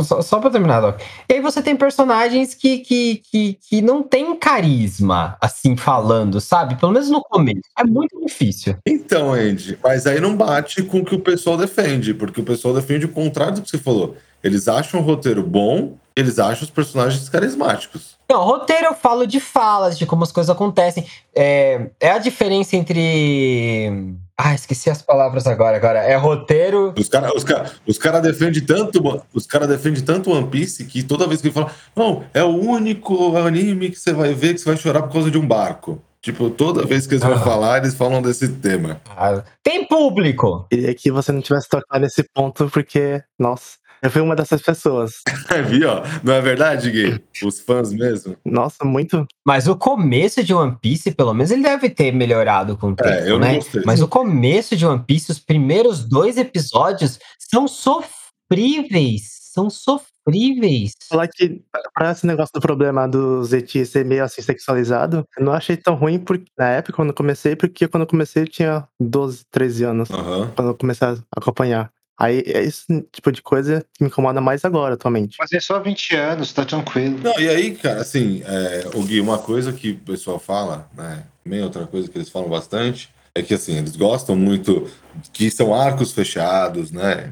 Só, 0.04 0.20
só 0.22 0.40
pra 0.40 0.50
terminar, 0.50 0.80
Doc. 0.80 1.00
E 1.28 1.34
aí 1.34 1.40
você 1.40 1.62
tem 1.62 1.76
personagens 1.76 2.54
que, 2.54 2.78
que, 2.78 3.22
que, 3.30 3.58
que 3.68 3.82
não 3.82 4.02
tem 4.02 4.34
carisma, 4.36 5.36
assim, 5.40 5.76
falando, 5.76 6.40
sabe? 6.40 6.74
Pelo 6.76 6.92
menos 6.92 7.08
no 7.08 7.22
começo. 7.22 7.60
É 7.78 7.84
muito 7.84 8.20
difícil. 8.26 8.76
Então, 8.84 9.32
Andy, 9.32 9.78
mas 9.82 10.06
aí 10.06 10.20
não 10.20 10.36
bate 10.36 10.82
com 10.82 10.98
o 10.98 11.04
que 11.04 11.14
o 11.14 11.20
pessoal 11.20 11.56
defende, 11.56 12.12
porque 12.12 12.40
o 12.40 12.44
pessoal 12.44 12.74
defende 12.74 13.06
o 13.06 13.10
contrário 13.10 13.54
do 13.54 13.62
que 13.62 13.70
você 13.70 13.78
falou. 13.78 14.16
Eles 14.42 14.68
acham 14.68 15.00
o 15.00 15.02
roteiro 15.02 15.42
bom, 15.42 15.96
eles 16.14 16.38
acham 16.38 16.64
os 16.64 16.70
personagens 16.70 17.28
carismáticos. 17.28 18.17
Não, 18.30 18.44
roteiro 18.44 18.86
eu 18.86 18.94
falo 18.94 19.26
de 19.26 19.40
falas, 19.40 19.96
de 19.98 20.04
como 20.04 20.22
as 20.22 20.30
coisas 20.30 20.50
acontecem. 20.54 21.06
É, 21.34 21.88
é 21.98 22.10
a 22.10 22.18
diferença 22.18 22.76
entre. 22.76 24.14
Ah, 24.36 24.54
esqueci 24.54 24.90
as 24.90 25.02
palavras 25.02 25.46
agora. 25.46 25.76
Agora 25.76 25.98
é 26.00 26.14
roteiro. 26.14 26.92
Os 26.96 27.08
caras 27.08 27.32
os 27.34 27.42
cara, 27.42 27.72
os 27.86 27.98
cara 27.98 28.20
defendem 28.20 28.64
tanto, 28.64 29.22
os 29.32 29.46
cara 29.46 29.66
defende 29.66 30.02
tanto 30.02 30.30
One 30.30 30.46
Piece 30.48 30.84
que 30.84 31.02
toda 31.02 31.26
vez 31.26 31.40
que 31.40 31.48
ele 31.48 31.54
fala, 31.54 31.72
não, 31.96 32.22
é 32.34 32.44
o 32.44 32.48
único 32.54 33.36
anime 33.36 33.90
que 33.90 33.98
você 33.98 34.12
vai 34.12 34.34
ver 34.34 34.54
que 34.54 34.60
você 34.60 34.66
vai 34.68 34.76
chorar 34.76 35.02
por 35.02 35.12
causa 35.12 35.30
de 35.30 35.38
um 35.38 35.46
barco. 35.46 36.00
Tipo, 36.20 36.50
toda 36.50 36.84
vez 36.84 37.06
que 37.06 37.14
eles 37.14 37.22
vão 37.24 37.34
Ah. 37.34 37.40
falar, 37.40 37.78
eles 37.78 37.94
falam 37.94 38.20
desse 38.20 38.48
tema. 38.48 39.00
Ah, 39.16 39.42
tem 39.62 39.86
público! 39.86 40.66
Queria 40.68 40.92
que 40.94 41.10
você 41.12 41.30
não 41.32 41.40
tivesse 41.40 41.68
tocado 41.68 42.00
nesse 42.02 42.22
ponto, 42.34 42.68
porque, 42.68 43.22
nossa, 43.38 43.78
eu 44.02 44.10
fui 44.10 44.20
uma 44.22 44.36
dessas 44.36 44.60
pessoas. 44.62 45.14
Viu? 45.68 45.88
ó? 45.90 46.02
Não 46.22 46.34
é 46.34 46.40
verdade, 46.40 46.90
Gui? 46.90 47.20
Os 47.44 47.60
fãs 47.60 47.92
mesmo. 47.92 48.36
Nossa, 48.44 48.84
muito. 48.84 49.26
Mas 49.46 49.66
o 49.68 49.76
começo 49.76 50.42
de 50.44 50.54
One 50.54 50.76
Piece, 50.80 51.10
pelo 51.12 51.34
menos, 51.34 51.50
ele 51.50 51.62
deve 51.62 51.90
ter 51.90 52.12
melhorado 52.12 52.76
com 52.76 52.90
o 52.90 52.96
tempo, 52.96 53.08
É, 53.08 53.24
eu 53.28 53.38
não 53.38 53.46
né? 53.48 53.54
gostei. 53.56 53.82
Mas 53.84 54.00
o 54.02 54.08
começo 54.08 54.76
de 54.76 54.86
One 54.86 55.02
Piece, 55.06 55.30
os 55.32 55.38
primeiros 55.38 56.04
dois 56.04 56.36
episódios, 56.36 57.18
são 57.38 57.66
sofríveis. 57.68 59.38
São 59.52 59.68
sofríveis. 59.70 60.92
Falar 61.08 61.26
que, 61.26 61.62
pra 61.94 62.12
esse 62.12 62.26
negócio 62.26 62.52
do 62.54 62.60
problema 62.60 63.08
do 63.08 63.42
Zeti 63.44 63.84
ser 63.86 64.04
meio 64.04 64.22
assim 64.22 64.42
sexualizado, 64.42 65.24
eu 65.38 65.44
não 65.44 65.52
achei 65.52 65.76
tão 65.76 65.94
ruim 65.94 66.18
porque, 66.18 66.44
na 66.56 66.68
época, 66.68 66.92
quando 66.92 67.08
eu 67.08 67.14
comecei, 67.14 67.56
porque 67.56 67.88
quando 67.88 68.02
eu 68.02 68.06
comecei 68.06 68.42
eu 68.42 68.48
tinha 68.48 68.86
12, 69.00 69.44
13 69.50 69.84
anos, 69.84 70.10
Aham. 70.10 70.52
quando 70.54 70.68
eu 70.68 70.74
comecei 70.76 71.08
a 71.08 71.16
acompanhar. 71.36 71.90
Aí 72.18 72.42
é 72.46 72.64
esse 72.64 72.84
tipo 73.12 73.30
de 73.30 73.40
coisa 73.40 73.84
que 73.94 74.02
me 74.02 74.08
incomoda 74.08 74.40
mais 74.40 74.64
agora, 74.64 74.94
atualmente. 74.94 75.36
Mas 75.38 75.52
é 75.52 75.60
só 75.60 75.78
20 75.78 76.16
anos, 76.16 76.52
tá 76.52 76.64
tranquilo. 76.64 77.20
Não, 77.22 77.38
e 77.38 77.48
aí, 77.48 77.76
cara, 77.76 78.00
assim, 78.00 78.42
é, 78.44 78.90
o 78.94 79.02
Gui, 79.04 79.20
uma 79.20 79.38
coisa 79.38 79.72
que 79.72 79.92
o 79.92 79.98
pessoal 79.98 80.40
fala, 80.40 80.88
né? 80.96 81.24
Também 81.44 81.62
outra 81.62 81.86
coisa 81.86 82.08
que 82.08 82.18
eles 82.18 82.28
falam 82.28 82.48
bastante, 82.48 83.08
é 83.34 83.42
que 83.42 83.54
assim, 83.54 83.78
eles 83.78 83.94
gostam 83.94 84.34
muito 84.34 84.90
que 85.32 85.48
são 85.48 85.72
arcos 85.72 86.10
fechados, 86.12 86.90
né? 86.90 87.30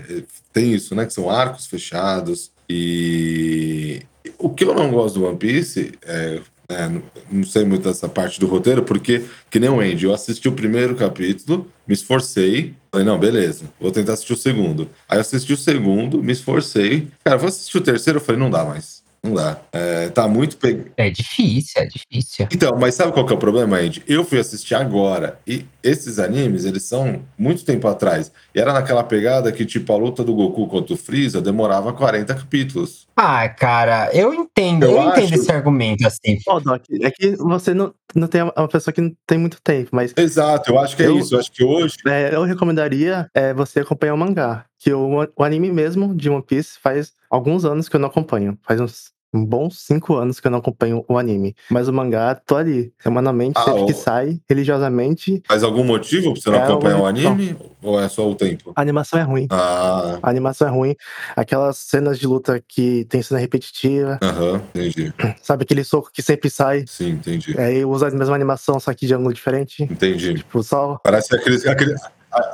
Tem 0.53 0.73
isso, 0.73 0.95
né? 0.95 1.05
Que 1.05 1.13
são 1.13 1.29
arcos 1.29 1.67
fechados. 1.67 2.53
E 2.69 4.03
o 4.39 4.51
que 4.51 4.65
eu 4.65 4.75
não 4.75 4.91
gosto 4.91 5.19
do 5.19 5.27
One 5.27 5.37
Piece 5.37 5.93
é. 6.03 6.41
É, 6.69 6.89
não- 6.89 7.03
não 7.31 7.45
sei 7.45 7.65
muito 7.65 7.83
dessa 7.89 8.09
parte 8.09 8.41
do 8.41 8.47
roteiro, 8.47 8.83
porque, 8.83 9.25
que 9.51 9.59
nem 9.61 9.71
o 9.71 9.81
Andy, 9.81 10.05
eu 10.05 10.15
assisti 10.15 10.49
o 10.49 10.53
primeiro 10.53 10.95
capítulo, 10.95 11.71
me 11.87 11.95
esforcei, 11.95 12.75
falei, 12.91 13.07
não, 13.07 13.19
beleza, 13.19 13.65
vou 13.81 13.91
tentar 13.93 14.15
assistir 14.15 14.33
o 14.33 14.37
segundo. 14.37 14.89
Aí 15.09 15.17
eu 15.19 15.21
assisti 15.21 15.53
o 15.53 15.57
segundo, 15.57 16.23
me 16.23 16.33
esforcei, 16.33 17.09
cara, 17.25 17.37
vou 17.37 17.49
assistir 17.49 17.79
o 17.79 17.81
terceiro, 17.81 18.19
eu 18.19 18.23
falei, 18.25 18.41
não 18.41 18.51
dá 18.51 18.65
mais, 18.65 19.03
não 19.23 19.35
dá. 19.35 19.61
É, 19.73 20.09
tá 20.09 20.27
muito 20.27 20.57
pe... 20.57 20.83
É 20.97 21.11
difícil, 21.11 21.83
é 21.83 21.87
difícil. 21.87 22.49
Então, 22.53 22.77
mas 22.79 22.95
sabe 22.95 23.13
qual 23.13 23.25
que 23.27 23.33
é 23.33 23.37
o 23.37 23.39
problema, 23.39 23.77
Andy? 23.79 24.03
Eu 24.07 24.25
fui 24.25 24.39
assistir 24.39 24.75
agora, 24.75 25.39
e 25.47 25.65
esses 25.87 26.19
animes, 26.19 26.65
eles 26.65 26.83
são 26.85 27.23
muito 27.39 27.65
tempo 27.65 27.87
atrás. 27.89 28.33
E 28.55 28.61
era 28.61 28.73
naquela 28.73 29.03
pegada 29.05 29.51
que, 29.53 29.65
tipo, 29.65 29.93
a 29.93 29.97
luta 29.97 30.23
do 30.25 30.35
Goku 30.35 30.67
contra 30.69 30.93
o 30.95 30.97
Freeza 30.97 31.41
demorava 31.41 31.93
40 31.93 32.35
capítulos. 32.35 33.07
Ah, 33.17 33.49
cara, 33.49 34.11
eu 34.13 34.35
entendo, 34.35 34.85
Eu 34.85 34.91
eu, 34.93 35.03
entendo 35.09 35.25
acho- 35.25 35.35
esse 35.35 35.51
argumento, 35.53 36.07
assim. 36.07 36.39
Ó, 36.47 36.61
Doc, 36.61 36.83
é 37.01 37.11
que 37.11 37.37
você 37.37 37.73
não, 37.73 37.95
não 38.15 38.27
tem 38.29 38.43
uma 38.43 38.69
pessoa 38.69 38.93
que 38.93 39.01
não 39.01 39.13
tem 39.27 39.39
muito 39.39 39.61
tempo, 39.63 39.91
mas 39.93 40.13
Exato, 40.17 40.71
eu 40.71 40.79
acho 40.79 40.97
que 40.97 41.03
é 41.03 41.07
Eu- 41.07 41.19
isso. 41.19 41.35
Eu 41.35 41.39
acho 41.41 41.51
que 41.53 41.65
hoje. 41.65 41.97
é, 42.07 42.35
eu 42.35 42.43
recomendaria 42.43 43.29
é, 43.35 43.55
você 43.55 43.81
acompanhar 43.81 44.15
o 44.15 44.19
mangá. 44.19 44.65
Que 44.79 44.93
o, 44.93 45.27
o 45.35 45.43
anime 45.43 45.73
mesmo 45.73 46.15
de 46.15 46.29
One 46.29 46.43
Piece 46.43 46.79
faz 46.81 47.13
alguns 47.31 47.65
anos 47.65 47.89
que 47.89 47.97
eu 47.97 48.01
não 48.01 48.09
acompanho. 48.09 48.59
Faz 48.63 48.79
uns 48.81 49.11
bons 49.45 49.79
cinco 49.87 50.15
anos 50.17 50.41
que 50.41 50.47
eu 50.47 50.51
não 50.51 50.59
acompanho 50.59 51.05
o 51.09 51.19
anime. 51.19 51.55
Mas 51.71 51.89
o 51.89 51.93
mangá, 51.93 52.35
tô 52.35 52.57
ali, 52.57 52.93
semanalmente, 52.99 53.55
Ah, 53.59 53.65
sempre 53.65 53.87
que 53.87 53.93
o- 53.93 53.97
sai, 53.97 54.41
religiosamente. 54.49 55.43
Faz 55.47 55.63
algum 55.63 55.85
motivo 55.85 56.33
pra 56.33 56.41
você 56.43 56.51
não 56.51 56.59
É, 56.59 56.63
acompanhar 56.65 57.01
o- 57.01 57.07
anime? 57.07 57.57
Ou 57.83 58.01
é 58.01 58.09
só 58.09 58.29
o 58.29 58.35
tempo? 58.35 58.73
A 58.75 58.81
animação 58.81 59.19
é 59.19 59.23
ruim. 59.23 59.47
Ah, 59.51 60.19
A 60.23 60.29
animação 60.31 60.67
é 60.67 60.71
ruim. 60.71 60.97
Aquelas 61.37 61.77
cenas 61.79 62.19
de 62.19 62.27
luta 62.27 62.63
que 62.67 63.05
tem 63.07 63.23
cena 63.23 63.39
repetitiva. 63.39 64.19
aham, 64.23 64.61
entendi. 64.75 65.13
Sabe 65.43 65.63
aquele 65.65 65.85
soco 65.85 66.11
que 66.13 66.23
sempre 66.23 66.51
sai? 66.51 66.85
Sim, 66.89 67.11
entendi. 67.11 67.59
Aí 67.59 67.85
usa 67.85 68.09
a 68.09 68.11
mesma 68.11 68.35
animação, 68.35 68.81
só 68.81 68.93
que 68.93 69.07
de 69.07 69.15
ângulo 69.15 69.33
diferente. 69.33 69.83
Entendi. 69.85 70.35
Tipo, 70.35 70.63
só. 70.63 70.99
Parece 71.05 71.35
aquele, 71.35 71.57
aquele, 71.69 71.95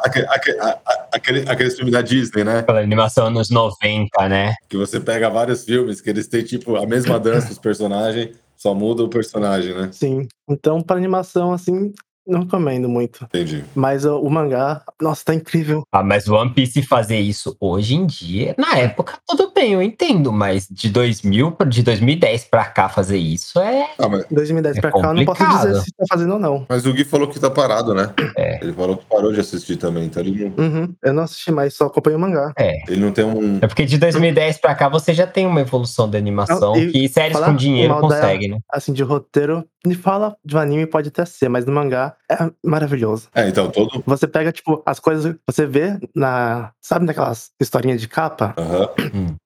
aquele, 0.04 1.48
aquele, 1.48 1.70
filme 1.70 1.90
da 1.90 2.02
Disney, 2.02 2.44
né? 2.44 2.62
Pela 2.62 2.80
animação 2.80 3.26
anos 3.26 3.50
90, 3.50 4.28
né? 4.28 4.54
Que 4.68 4.76
você 4.76 5.00
pega 5.00 5.28
vários 5.28 5.64
filmes 5.64 6.00
que 6.00 6.10
eles 6.10 6.28
têm, 6.28 6.42
tipo, 6.42 6.76
a 6.76 6.86
mesma 6.86 7.18
dança 7.18 7.48
dos 7.50 7.58
personagens, 7.58 8.36
só 8.56 8.74
muda 8.74 9.02
o 9.02 9.08
personagem, 9.08 9.74
né? 9.74 9.90
Sim. 9.92 10.28
Então, 10.48 10.80
pra 10.80 10.96
animação, 10.96 11.52
assim, 11.52 11.92
não 12.26 12.40
recomendo 12.40 12.88
muito. 12.88 13.24
Entendi. 13.24 13.64
Mas 13.74 14.04
ó, 14.04 14.20
o 14.20 14.30
mangá, 14.30 14.82
nossa, 15.00 15.24
tá 15.24 15.34
incrível. 15.34 15.82
Ah, 15.92 16.02
mas 16.02 16.28
o 16.28 16.34
One 16.34 16.50
Piece 16.52 16.82
fazer 16.82 17.18
isso 17.18 17.56
hoje 17.60 17.94
em 17.94 18.06
dia, 18.06 18.54
na 18.58 18.76
época, 18.78 19.14
tudo 19.26 19.52
bem, 19.54 19.72
eu 19.72 19.82
entendo, 19.82 20.32
mas 20.32 20.66
de 20.70 20.88
2000, 20.90 21.52
pra- 21.52 21.66
de 21.68 21.82
2010 21.82 22.44
pra 22.44 22.64
cá 22.64 22.88
fazer 22.88 23.18
isso 23.18 23.58
é. 23.60 23.90
Ah, 23.98 24.08
mas, 24.08 24.24
2010 24.30 24.76
É 24.76 24.80
pra 24.80 24.92
cá, 24.92 24.98
eu 24.98 25.14
não 25.14 25.24
posso 25.24 25.38
complicado. 25.40 25.68
dizer 25.68 25.80
se 25.82 25.92
tá 25.92 26.04
fazendo 26.08 26.34
ou 26.34 26.38
não. 26.38 26.66
mas 26.68 26.86
o 26.86 26.92
Gui 26.92 27.04
falou 27.04 27.28
que 27.28 27.38
tá 27.40 27.50
parado, 27.50 27.94
né? 27.94 28.12
É. 28.36 28.62
Ele 28.62 28.72
falou 28.72 28.96
que 28.96 29.04
parou 29.06 29.32
de 29.32 29.40
assistir 29.40 29.76
também, 29.76 30.04
então 30.04 30.22
ele 30.22 30.44
não, 30.56 30.64
Uhum. 30.64 30.94
Eu 31.02 31.12
não 31.12 31.22
assisti 31.24 31.50
mais, 31.50 31.74
só 31.74 31.86
acompanho 31.86 32.16
o 32.16 32.20
mangá. 32.20 32.52
É. 32.58 32.82
ele 32.90 33.00
não 33.00 33.12
tem 33.12 33.24
um. 33.24 33.58
É 33.60 33.66
porque 33.66 33.84
de 33.84 33.98
2010 33.98 34.58
pra 34.58 34.74
cá 34.74 34.88
você 34.88 35.12
já 35.14 35.26
tem 35.26 35.46
uma 35.46 35.60
evolução 35.60 36.08
da 36.08 36.18
animação 36.18 36.72
Não, 36.74 36.78
e 36.78 36.90
que 36.92 37.08
séries 37.08 37.38
com 37.38 37.54
dinheiro 37.56 37.98
conseguem, 38.00 38.50
né? 38.50 38.58
Assim, 38.70 38.92
de 38.92 39.02
roteiro, 39.02 39.64
me 39.86 39.94
fala 39.94 40.36
de 40.44 40.56
um 40.56 40.58
anime 40.58 40.86
pode 40.86 41.08
até 41.08 41.24
ser, 41.24 41.48
mas 41.48 41.64
no 41.66 41.72
mangá 41.72 42.14
é 42.30 42.36
maravilhoso. 42.64 43.28
É, 43.34 43.48
então 43.48 43.70
todo. 43.70 44.02
Você 44.06 44.26
pega, 44.26 44.52
tipo, 44.52 44.82
as 44.86 45.00
coisas, 45.00 45.34
você 45.46 45.66
vê 45.66 45.98
na. 46.14 46.72
Sabe 46.80 47.04
naquelas 47.04 47.50
historinhas 47.60 48.00
de 48.00 48.08
capa? 48.08 48.54
Aham. 48.56 48.88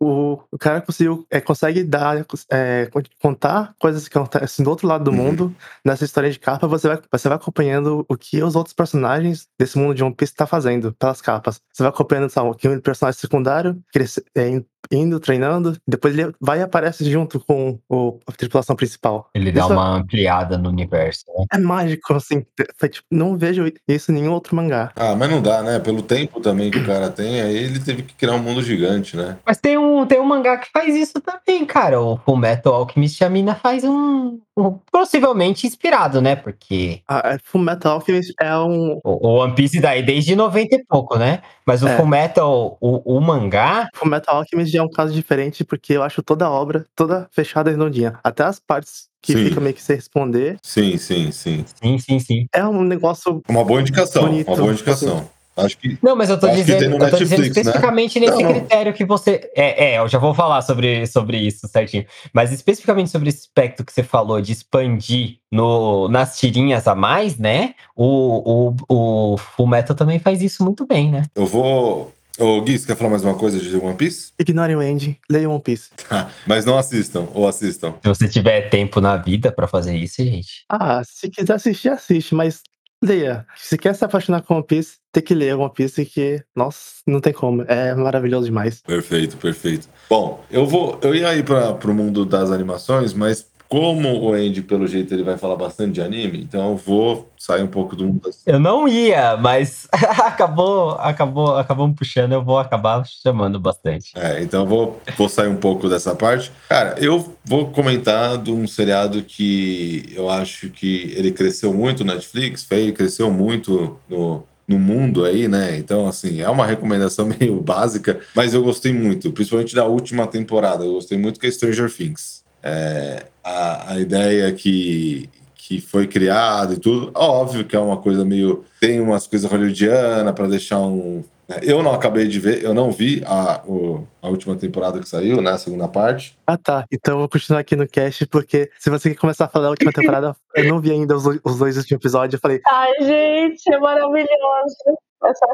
O, 0.01 0.39
o 0.51 0.59
cara 0.59 0.81
conseguiu, 0.81 1.27
é, 1.31 1.41
consegue 1.41 1.83
dar, 1.83 2.25
é, 2.51 2.89
contar 3.21 3.75
coisas 3.79 4.09
que 4.09 4.17
acontecem 4.17 4.65
do 4.65 4.71
outro 4.71 4.87
lado 4.87 5.05
do 5.05 5.11
Uhum. 5.11 5.17
mundo. 5.17 5.57
Nessa 5.85 6.05
história 6.05 6.31
de 6.31 6.39
capa, 6.39 6.67
você 6.67 6.89
vai, 6.89 6.99
você 7.11 7.29
vai 7.29 7.37
acompanhando 7.37 8.05
o 8.09 8.17
que 8.17 8.43
os 8.43 8.55
outros 8.57 8.75
personagens 8.75 9.47
desse 9.59 9.79
mundo 9.79 9.95
de 9.95 10.05
One 10.05 10.15
Piece 10.15 10.35
tá 10.35 10.47
fazendo 10.47 10.93
pelas 10.93 11.21
capas. 11.21 11.61
Você 11.73 11.83
vai 11.83 11.91
acompanhando, 11.91 12.29
sabe, 12.31 12.55
que 12.57 12.69
um 12.69 12.81
personagem 12.81 13.19
secundário, 13.21 13.79
ele, 13.95 14.05
é, 14.35 14.63
indo, 14.91 15.19
treinando, 15.21 15.77
depois 15.87 16.17
ele 16.17 16.33
vai 16.41 16.61
e 16.61 16.63
aparece 16.63 17.09
junto 17.11 17.41
com 17.41 17.79
o, 17.89 18.19
a 18.27 18.33
tripulação 18.33 18.77
principal. 18.77 19.29
Ele 19.35 19.51
dá 19.53 19.63
Isso 19.63 19.73
uma 19.73 19.97
ampliada 19.97 20.57
no 20.59 20.69
universo, 20.69 21.25
né? 21.37 21.45
É 21.53 21.59
mágico, 21.59 22.15
assim. 22.15 22.45
Foi, 22.79 22.89
tipo, 22.89 23.07
não 23.11 23.37
vejo 23.37 23.65
isso 23.89 24.11
em 24.11 24.15
nenhum 24.17 24.33
outro 24.33 24.55
mangá. 24.57 24.91
Ah, 24.97 25.15
mas 25.17 25.31
não 25.31 25.41
dá, 25.43 25.63
né? 25.63 25.79
Pelo 25.79 26.03
tempo 26.03 26.41
também 26.41 26.71
que 26.71 26.79
o 26.79 26.87
cara 26.87 27.11
tem, 27.11 27.41
aí 27.41 27.57
ele 27.57 27.81
teve 27.81 28.03
que 28.03 28.15
criar 28.15 28.35
um 28.35 28.39
mundo 28.43 28.63
gigante, 28.63 29.17
né? 29.17 29.39
Mas 29.45 29.59
tem 29.59 29.77
um, 29.79 30.07
tem 30.07 30.21
um 30.21 30.25
mangá 30.25 30.57
que 30.59 30.71
faz 30.73 30.95
isso 30.95 31.21
também, 31.21 31.65
cara. 31.65 32.01
O 32.01 32.17
Full 32.19 32.37
Metal 32.37 32.75
Alchemist, 32.75 33.23
a 33.25 33.31
mina 33.31 33.55
faz 33.55 33.85
um, 33.85 34.39
um- 34.57 34.79
Possivelmente 34.91 35.67
inspirado, 35.67 36.21
né? 36.21 36.35
Porque 36.37 37.01
A, 37.07 37.35
a 37.35 37.39
Full 37.45 37.61
Metal 37.61 37.93
Alchemist 37.93 38.33
é 38.41 38.57
um. 38.59 38.99
o, 39.05 39.29
o 39.29 39.35
One 39.41 39.55
Piece 39.55 39.81
daí 39.81 40.03
desde 40.03 40.35
90 40.35 40.75
e 40.77 40.85
pouco, 40.85 41.17
né? 41.19 41.41
Mas 41.65 41.83
o 41.83 41.89
É. 41.89 41.97
Full 41.97 42.07
Metal, 42.07 42.77
o, 42.81 43.17
o 43.17 43.21
mangá, 43.21 43.89
Full 43.95 44.09
Metal 44.11 44.37
Alchemist 44.37 44.76
é 44.77 44.83
um 44.83 44.91
caso 44.91 45.13
diferente 45.13 45.65
porque 45.65 45.95
eu 45.95 46.03
acho 46.03 46.23
toda 46.23 46.47
a 46.47 46.51
obra 46.51 46.87
toda 46.95 47.29
fechada 47.31 47.71
e 47.71 47.73
redondinha. 47.73 48.19
Até 48.23 48.45
as 48.45 48.59
partes 48.59 49.09
que 49.21 49.33
Sim. 49.33 49.45
ficam 49.47 49.63
meio 49.63 49.75
que 49.75 49.83
sem 49.83 49.97
responder. 49.97 50.59
Sim, 50.63 50.97
sim, 50.99 51.33
sim. 51.33 51.65
sim, 51.83 51.99
sim, 51.99 52.19
sim. 52.19 52.47
É 52.53 52.65
um 52.65 52.83
negócio. 52.83 53.43
Uma 53.49 53.65
boa 53.65 53.81
indicação. 53.81 54.25
Bonito. 54.25 54.49
Uma 54.49 54.57
boa 54.57 54.73
indicação. 54.73 55.29
Acho 55.57 55.79
que. 55.79 55.99
Não, 56.03 56.15
mas 56.15 56.29
eu 56.29 56.39
tô 56.39 56.49
dizendo, 56.49 57.03
eu 57.03 57.11
tô 57.11 57.17
dizendo 57.17 57.41
né? 57.41 57.47
especificamente 57.49 58.21
nesse 58.21 58.33
Não, 58.35 58.43
não. 58.43 58.53
critério 58.53 58.93
que 58.93 59.05
você. 59.07 59.51
É, 59.57 59.95
é, 59.95 59.99
eu 59.99 60.07
já 60.07 60.19
vou 60.19 60.35
falar 60.35 60.61
sobre, 60.61 61.07
sobre 61.07 61.39
isso 61.39 61.67
certinho. 61.67 62.05
Mas 62.33 62.53
especificamente 62.53 63.11
sobre 63.11 63.31
esse 63.31 63.41
aspecto 63.47 63.83
que 63.83 63.93
você 63.93 64.03
falou 64.03 64.41
de 64.41 64.53
expandir 64.53 65.39
no, 65.51 66.09
nas 66.09 66.39
tirinhas 66.39 66.87
a 66.87 66.95
mais, 66.95 67.39
né? 67.39 67.75
O, 67.97 68.75
o, 68.89 69.35
o 69.35 69.37
Full 69.39 69.67
Metal 69.67 69.97
também 69.97 70.19
faz 70.19 70.43
isso 70.43 70.63
muito 70.63 70.87
bem, 70.87 71.11
né? 71.11 71.25
Eu 71.35 71.47
vou. 71.47 72.13
Ô, 72.39 72.61
Gui, 72.61 72.79
você 72.79 72.87
quer 72.87 72.97
falar 72.97 73.09
mais 73.11 73.25
uma 73.25 73.35
coisa 73.35 73.59
de 73.59 73.75
One 73.77 73.97
Piece? 73.97 74.33
Ignorem 74.39 74.77
o 74.77 74.81
Andy, 74.81 75.19
leiam 75.31 75.53
One 75.53 75.63
Piece. 75.63 75.89
Mas 76.47 76.67
não 76.67 76.77
assistam, 76.77 77.27
ou 77.33 77.49
assistam. 77.49 77.95
Se 78.03 78.09
você 78.09 78.29
tiver 78.29 78.69
tempo 78.69 79.01
na 79.01 79.17
vida 79.17 79.51
pra 79.51 79.67
fazer 79.67 79.97
isso, 79.97 80.23
gente. 80.23 80.65
Ah, 80.69 81.03
se 81.03 81.31
quiser 81.31 81.55
assistir, 81.55 81.89
assiste, 81.89 82.35
mas 82.35 82.63
leia. 83.03 83.47
Se 83.57 83.79
quer 83.79 83.95
se 83.95 84.05
apaixonar 84.05 84.43
com 84.43 84.57
One 84.57 84.67
Piece, 84.67 84.97
tem 85.11 85.23
que 85.23 85.35
ler 85.35 85.57
One 85.57 85.73
Piece 85.73 86.05
que, 86.05 86.43
nossa, 86.55 86.97
não 87.07 87.21
tem 87.21 87.33
como. 87.33 87.63
É 87.63 87.95
maravilhoso 87.95 88.47
demais. 88.47 88.83
Perfeito, 88.83 89.39
perfeito. 89.39 89.89
Bom, 90.11 90.45
eu 90.51 90.67
vou. 90.67 90.99
Eu 91.03 91.15
ia 91.15 91.35
ir 91.35 91.43
para 91.43 91.91
o 91.91 91.95
mundo 91.95 92.27
das 92.27 92.51
animações, 92.51 93.15
mas 93.15 93.47
como 93.69 94.21
o 94.21 94.33
Andy, 94.33 94.63
pelo 94.63 94.87
jeito, 94.87 95.13
ele 95.13 95.23
vai 95.23 95.37
falar 95.37 95.57
bastante 95.57 95.95
de 95.95 96.01
anime, 96.01 96.41
então 96.43 96.71
eu 96.71 96.77
vou 96.77 97.31
sair 97.39 97.63
um 97.63 97.69
pouco 97.69 97.97
do 97.97 98.07
mundo 98.07 98.23
das. 98.25 98.43
Eu 98.47 98.61
não 98.61 98.87
ia, 98.87 99.37
mas 99.37 99.89
acabou, 99.93 100.93
acabou, 100.93 101.57
acabamos 101.57 101.97
puxando, 101.97 102.33
eu 102.33 102.45
vou 102.45 102.59
acabar 102.59 103.05
chamando 103.07 103.59
bastante. 103.59 104.13
É, 104.15 104.43
então 104.43 104.61
eu 104.63 104.67
vou, 104.67 105.03
vou 105.17 105.29
sair 105.29 105.49
um 105.49 105.57
pouco 105.57 105.89
dessa 105.89 106.15
parte. 106.15 106.53
Cara, 106.69 106.97
eu 106.99 107.35
vou 107.45 107.71
comentar 107.71 108.39
de 108.39 108.51
um 108.51 108.67
seriado 108.67 109.23
que 109.23 110.13
eu 110.15 110.31
acho 110.31 110.71
que 110.71 111.13
ele 111.17 111.33
cresceu 111.33 111.73
muito 111.73 112.05
no 112.05 112.13
Netflix, 112.13 112.65
fez, 112.65 112.93
cresceu 112.93 113.31
muito 113.31 113.99
no, 114.09 114.45
no 114.67 114.79
mundo 114.79 115.25
aí, 115.25 115.49
né? 115.49 115.77
Então, 115.77 116.09
assim, 116.09 116.41
é 116.41 116.49
uma 116.49 116.67
recomendação 116.67 117.27
meio 117.39 117.61
básica, 117.61 118.21
mas 118.35 118.55
eu 118.55 118.63
gostei 118.63 118.93
muito, 118.93 119.31
principalmente 119.33 119.75
da 119.75 119.85
última 119.85 120.27
temporada. 120.27 120.85
Eu 120.85 120.95
gostei 120.95 121.17
muito 121.17 121.39
que 121.39 121.47
é 121.47 121.51
Stranger 121.51 121.93
Things. 121.93 122.45
É, 122.63 123.27
a, 123.47 123.93
a 123.93 123.99
ideia 124.01 124.53
que, 124.53 125.29
que 125.55 125.81
foi 125.81 126.07
criada 126.07 126.75
e 126.75 126.79
tudo, 126.79 127.11
óbvio 127.15 127.65
que 127.65 127.77
é 127.77 127.79
uma 127.79 127.97
coisa 127.99 128.25
meio. 128.25 128.65
Tem 128.81 129.01
umas 129.01 129.27
coisas 129.27 129.51
hollywoodianas 129.51 130.35
para 130.35 130.47
deixar 130.49 130.79
um. 130.81 131.23
né? 131.49 131.61
Eu 131.63 131.83
não 131.83 131.93
acabei 131.95 132.27
de 132.29 132.41
ver, 132.41 132.63
eu 132.65 132.75
não 132.75 132.91
vi 132.91 133.23
a, 133.25 133.63
o- 133.67 134.07
a 134.21 134.29
última 134.29 134.57
temporada 134.57 134.99
que 134.99 135.09
saiu, 135.09 135.41
né? 135.41 135.53
A 135.53 135.59
segunda 135.59 135.87
parte. 135.89 136.37
Ah, 136.47 136.57
tá. 136.59 136.85
Então 136.91 137.15
eu 137.15 137.19
vou 137.21 137.29
continuar 137.29 137.61
aqui 137.61 137.77
no 137.77 137.87
cast, 137.89 138.27
porque 138.27 138.69
se 138.79 138.91
você 138.91 139.11
quer 139.11 139.17
começar 139.17 139.45
a 139.45 139.49
falar 139.49 139.65
da 139.67 139.71
última 139.71 139.93
temporada, 139.93 140.35
eu 140.57 140.65
não 140.65 140.81
vi 140.81 140.91
ainda 140.91 141.15
os, 141.17 141.25
os 141.45 141.59
dois 141.59 141.77
últimos 141.77 142.01
episódios. 142.03 142.35
Eu 142.35 142.41
falei, 142.41 142.61
Ai, 142.69 142.93
gente, 143.01 143.73
é 143.73 143.79
maravilhoso. 143.79 144.77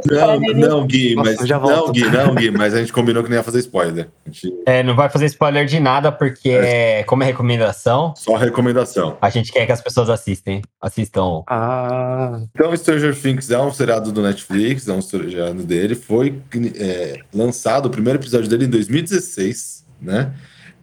Não, 0.04 0.40
não, 0.40 0.86
Gui, 0.86 1.14
Nossa, 1.14 1.36
mas. 1.38 1.48
já 1.48 1.58
Não. 1.58 1.92
Gui, 1.92 2.10
não, 2.10 2.34
Gui, 2.34 2.50
mas 2.50 2.74
a 2.74 2.80
gente 2.80 2.92
combinou 2.92 3.22
que 3.22 3.30
não 3.30 3.36
ia 3.36 3.42
fazer 3.42 3.60
spoiler. 3.60 4.08
A 4.26 4.30
gente- 4.30 4.52
É, 4.66 4.82
não 4.82 4.94
vai 4.96 5.08
fazer 5.08 5.26
spoiler 5.26 5.64
de 5.66 5.78
nada, 5.78 6.10
porque 6.10 6.50
é, 6.50 7.04
como 7.04 7.22
é 7.22 7.26
recomendação, 7.26 8.12
Só 8.16 8.34
recomendação. 8.36 9.16
a 9.20 9.30
gente 9.30 9.52
quer 9.52 9.64
que 9.64 9.72
as 9.72 9.80
pessoas 9.80 10.10
assistem, 10.10 10.62
assistam. 10.80 11.42
ah, 11.48 12.40
Então, 12.54 12.76
Stranger 12.76 13.14
Things 13.18 13.50
é 13.50 13.58
um 13.58 13.72
seriado 13.72 14.10
do 14.12 14.20
Netflix, 14.20 14.88
é 14.88 14.92
um 14.92 15.00
seriado 15.02 15.62
dele. 15.62 15.94
Foi 15.94 16.40
é, 16.78 17.20
lançado 17.32 17.86
o 17.86 17.90
primeiro 17.90 18.18
episódio 18.18 18.48
dele 18.48 18.64
em 18.66 18.70
2016, 18.70 19.84
né? 20.00 20.32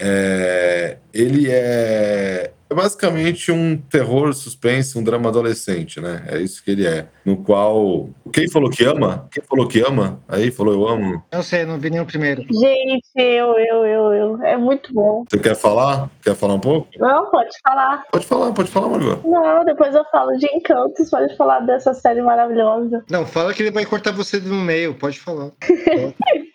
É, 0.01 0.97
ele 1.13 1.47
é, 1.51 2.51
é 2.69 2.75
basicamente 2.75 3.51
um 3.51 3.75
terror, 3.77 4.33
suspense, 4.33 4.97
um 4.97 5.03
drama 5.03 5.29
adolescente, 5.29 5.99
né? 5.99 6.23
É 6.27 6.37
isso 6.37 6.63
que 6.63 6.71
ele 6.71 6.85
é. 6.85 7.07
No 7.25 7.37
qual. 7.37 8.09
Quem 8.31 8.47
falou 8.49 8.69
que 8.69 8.83
ama? 8.85 9.27
Quem 9.31 9.43
falou 9.43 9.67
que 9.67 9.81
ama? 9.81 10.19
Aí 10.27 10.51
falou 10.51 10.73
eu 10.73 10.87
amo. 10.87 11.23
Não 11.31 11.41
sei, 11.41 11.65
não 11.65 11.79
vi 11.79 11.89
nenhum 11.89 12.05
primeiro. 12.05 12.41
Gente, 12.43 13.07
eu, 13.15 13.57
eu, 13.57 13.85
eu, 13.85 14.13
eu. 14.13 14.43
É 14.43 14.55
muito 14.55 14.93
bom. 14.93 15.23
Você 15.27 15.39
quer 15.39 15.55
falar? 15.55 16.09
Quer 16.23 16.35
falar 16.35 16.53
um 16.53 16.59
pouco? 16.59 16.87
Não, 16.99 17.29
pode 17.31 17.55
falar. 17.67 18.03
Pode 18.11 18.25
falar, 18.25 18.51
pode 18.53 18.69
falar, 18.69 18.89
Margot. 18.89 19.27
Não, 19.27 19.65
depois 19.65 19.95
eu 19.95 20.05
falo 20.11 20.37
de 20.37 20.45
Encantos. 20.53 21.09
Pode 21.09 21.35
falar 21.35 21.61
dessa 21.61 21.93
série 21.93 22.21
maravilhosa. 22.21 23.03
Não, 23.09 23.25
fala 23.25 23.53
que 23.53 23.63
ele 23.63 23.71
vai 23.71 23.85
cortar 23.85 24.11
você 24.11 24.39
no 24.39 24.55
meio, 24.55 24.93
pode 24.93 25.19
falar. 25.19 25.51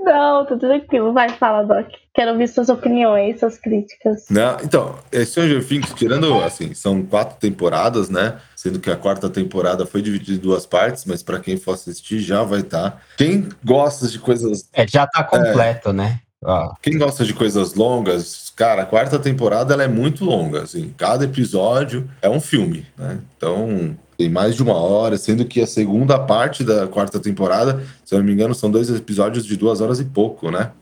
Não, 0.00 0.46
tô 0.46 0.56
tranquilo. 0.56 1.12
Vai, 1.12 1.28
fala, 1.30 1.62
Doc. 1.62 1.86
Quero 2.14 2.32
ouvir 2.32 2.48
suas 2.48 2.68
opiniões, 2.68 3.38
suas 3.38 3.58
críticas. 3.58 4.26
Né? 4.30 4.56
Então, 4.62 4.94
é, 5.12 5.24
Stranger 5.24 5.64
Things, 5.66 5.92
tirando, 5.94 6.42
assim, 6.42 6.74
são 6.74 7.02
quatro 7.02 7.36
temporadas, 7.38 8.08
né? 8.08 8.38
Sendo 8.56 8.80
que 8.80 8.90
a 8.90 8.96
quarta 8.96 9.28
temporada 9.28 9.86
foi 9.86 10.02
dividida 10.02 10.36
em 10.36 10.40
duas 10.40 10.66
partes, 10.66 11.04
mas 11.04 11.22
pra 11.22 11.38
quem 11.38 11.56
for 11.56 11.74
assistir 11.74 12.20
já 12.20 12.42
vai 12.42 12.60
estar. 12.60 13.02
Quem 13.16 13.48
gosta 13.64 14.08
de 14.08 14.18
coisas, 14.18 14.68
É, 14.72 14.86
já 14.86 15.06
tá 15.06 15.22
completo, 15.22 15.92
né? 15.92 16.20
Ó, 16.44 16.72
quem 16.80 16.96
gosta 16.96 17.24
de 17.24 17.34
coisas 17.34 17.74
longas, 17.74 18.52
cara, 18.54 18.82
a 18.82 18.86
quarta 18.86 19.18
temporada 19.18 19.74
ela 19.74 19.82
é 19.82 19.88
muito 19.88 20.24
longa, 20.24 20.62
assim. 20.62 20.94
Cada 20.96 21.24
episódio 21.24 22.08
é 22.22 22.28
um 22.28 22.40
filme, 22.40 22.86
né? 22.96 23.18
Então, 23.36 23.96
tem 24.18 24.28
mais 24.28 24.56
de 24.56 24.62
uma 24.64 24.74
hora, 24.74 25.16
sendo 25.16 25.44
que 25.44 25.60
a 25.60 25.66
segunda 25.66 26.18
parte 26.18 26.64
da 26.64 26.88
quarta 26.88 27.20
temporada, 27.20 27.86
se 28.04 28.12
eu 28.12 28.18
não 28.18 28.26
me 28.26 28.32
engano, 28.32 28.52
são 28.52 28.68
dois 28.68 28.90
episódios 28.90 29.46
de 29.46 29.56
duas 29.56 29.80
horas 29.80 30.00
e 30.00 30.04
pouco, 30.04 30.50
né? 30.50 30.72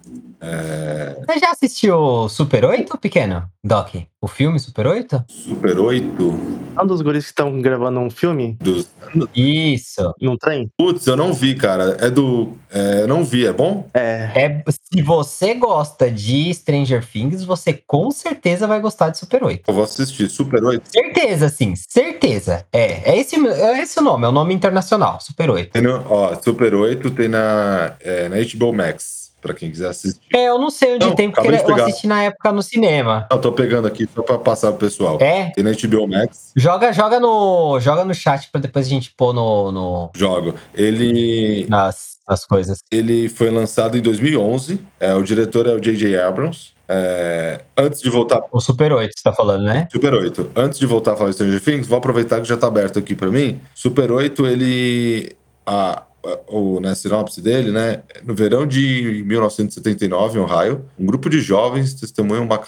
É, 0.41 1.17
Você 1.27 1.39
já 1.39 1.51
assistiu 1.51 2.29
Super 2.31 2.65
8, 2.65 2.97
pequeno? 2.97 3.45
Doc? 3.63 3.95
O 4.23 4.27
filme 4.27 4.59
Super 4.59 4.87
8? 4.87 5.25
Super 5.29 5.79
8 5.79 6.66
é 6.77 6.83
um 6.83 6.87
dos 6.87 7.01
guris 7.01 7.25
que 7.25 7.31
estão 7.31 7.61
gravando 7.61 8.01
um 8.01 8.11
filme 8.11 8.57
dos 8.61 8.89
Isso. 9.35 10.15
num 10.21 10.37
trem. 10.37 10.69
Putz, 10.77 11.07
eu 11.07 11.17
não 11.17 11.33
vi, 11.33 11.55
cara. 11.55 11.97
É 12.01 12.11
do. 12.11 12.53
É, 12.71 13.03
eu 13.03 13.09
não 13.09 13.25
vi, 13.25 13.47
é 13.47 13.53
bom? 13.53 13.89
É, 13.95 14.31
É, 14.35 14.63
se 14.69 15.03
você 15.03 15.55
gosta 15.55 16.11
de 16.11 16.53
Stranger 16.53 17.05
Things, 17.07 17.45
você 17.45 17.73
com 17.87 18.11
certeza 18.11 18.67
vai 18.67 18.81
gostar 18.81 19.11
de 19.11 19.19
Super 19.19 19.45
8. 19.45 19.65
Eu 19.67 19.75
vou 19.75 19.85
assistir. 19.85 20.29
Super 20.29 20.63
8. 20.63 20.83
Certeza, 20.91 21.49
sim, 21.49 21.75
certeza. 21.77 22.67
É, 22.73 23.13
é 23.13 23.19
esse, 23.19 23.37
é 23.37 23.83
esse 23.83 23.99
o 23.99 24.03
nome, 24.03 24.25
é 24.25 24.29
o 24.29 24.33
nome 24.33 24.55
internacional, 24.55 25.21
Super 25.21 25.51
8. 25.51 25.73
Tem 25.73 25.83
no, 25.83 26.05
ó, 26.09 26.35
Super 26.43 26.75
8 26.75 27.11
tem 27.13 27.29
na, 27.29 27.95
é, 28.01 28.29
na 28.29 28.37
HBO 28.37 28.73
Max, 28.73 29.26
pra 29.47 29.55
quem 29.55 29.71
quiser 29.71 29.89
assistir. 29.89 30.21
É, 30.35 30.49
eu 30.49 30.59
não 30.59 30.71
sei 30.71 30.97
onde 30.97 31.07
Não, 31.07 31.15
tem, 31.15 31.31
porque 31.31 31.47
eu 31.49 31.65
pegar. 31.65 31.85
assisti 31.85 32.07
na 32.07 32.23
época 32.25 32.53
no 32.53 32.63
cinema. 32.63 33.27
Eu 33.31 33.39
tô 33.39 33.53
pegando 33.53 33.87
aqui 33.87 34.09
só 34.15 34.23
pra 34.23 34.39
passar 34.39 34.71
pro 34.73 34.81
pessoal. 34.81 35.19
É, 35.21 35.51
Tem 35.55 35.63
na 35.63 35.71
HBO 35.73 36.07
Max, 36.09 36.53
joga, 36.57 36.93
joga, 36.93 37.21
no, 37.21 37.79
joga 37.81 38.05
no 38.05 38.15
chat 38.15 38.49
pra 38.51 38.61
depois 38.61 38.87
a 38.87 38.89
gente 38.89 39.13
pôr 39.17 39.33
no, 39.33 39.71
no- 39.71 40.11
jogo. 40.15 40.55
Ele, 40.75 41.67
nas, 41.69 42.17
nas 42.29 42.45
coisas. 42.45 42.79
ele 42.91 43.29
foi 43.29 43.51
lançado 43.51 43.97
em 43.97 44.01
2011. 44.03 44.81
É, 44.99 45.15
o 45.15 45.23
diretor 45.23 45.67
é 45.67 45.73
o 45.73 45.81
J.J. 45.81 46.19
Abrams. 46.19 46.75
É, 46.89 47.63
antes 47.77 48.01
de 48.01 48.09
voltar 48.09 48.41
O 48.53 48.61
Super 48.61 48.93
8, 48.93 49.13
você 49.17 49.23
tá 49.25 49.33
falando, 49.33 49.65
né? 49.65 49.89
Super 49.91 50.15
8. 50.15 50.53
Antes 50.55 50.79
de 50.79 50.87
voltar 50.87 51.15
a 51.15 51.17
falar 51.17 51.31
de 51.31 51.35
Stranger 51.35 51.61
Things, 51.61 51.87
vou 51.89 51.99
aproveitar 51.99 52.41
que 52.41 52.47
já 52.47 52.57
tá 52.57 52.69
aberto 52.69 52.99
aqui 52.99 53.15
pra 53.15 53.29
mim. 53.29 53.61
Super 53.75 54.13
8, 54.13 54.47
ele. 54.47 55.37
A, 55.67 56.05
a- 56.27 56.41
o, 56.55 56.81
na 56.81 56.95
sinopse 56.95 57.41
dele, 57.41 57.71
né? 57.71 58.03
No 58.25 58.35
verão 58.35 58.67
de 58.67 59.23
1979, 59.27 60.39
em 60.39 60.43
Ohio, 60.43 60.85
um 60.99 61.07
grupo 61.07 61.29
de 61.31 61.41
jovens 61.41 61.95
testemunha 61.95 62.41
uma, 62.43 62.61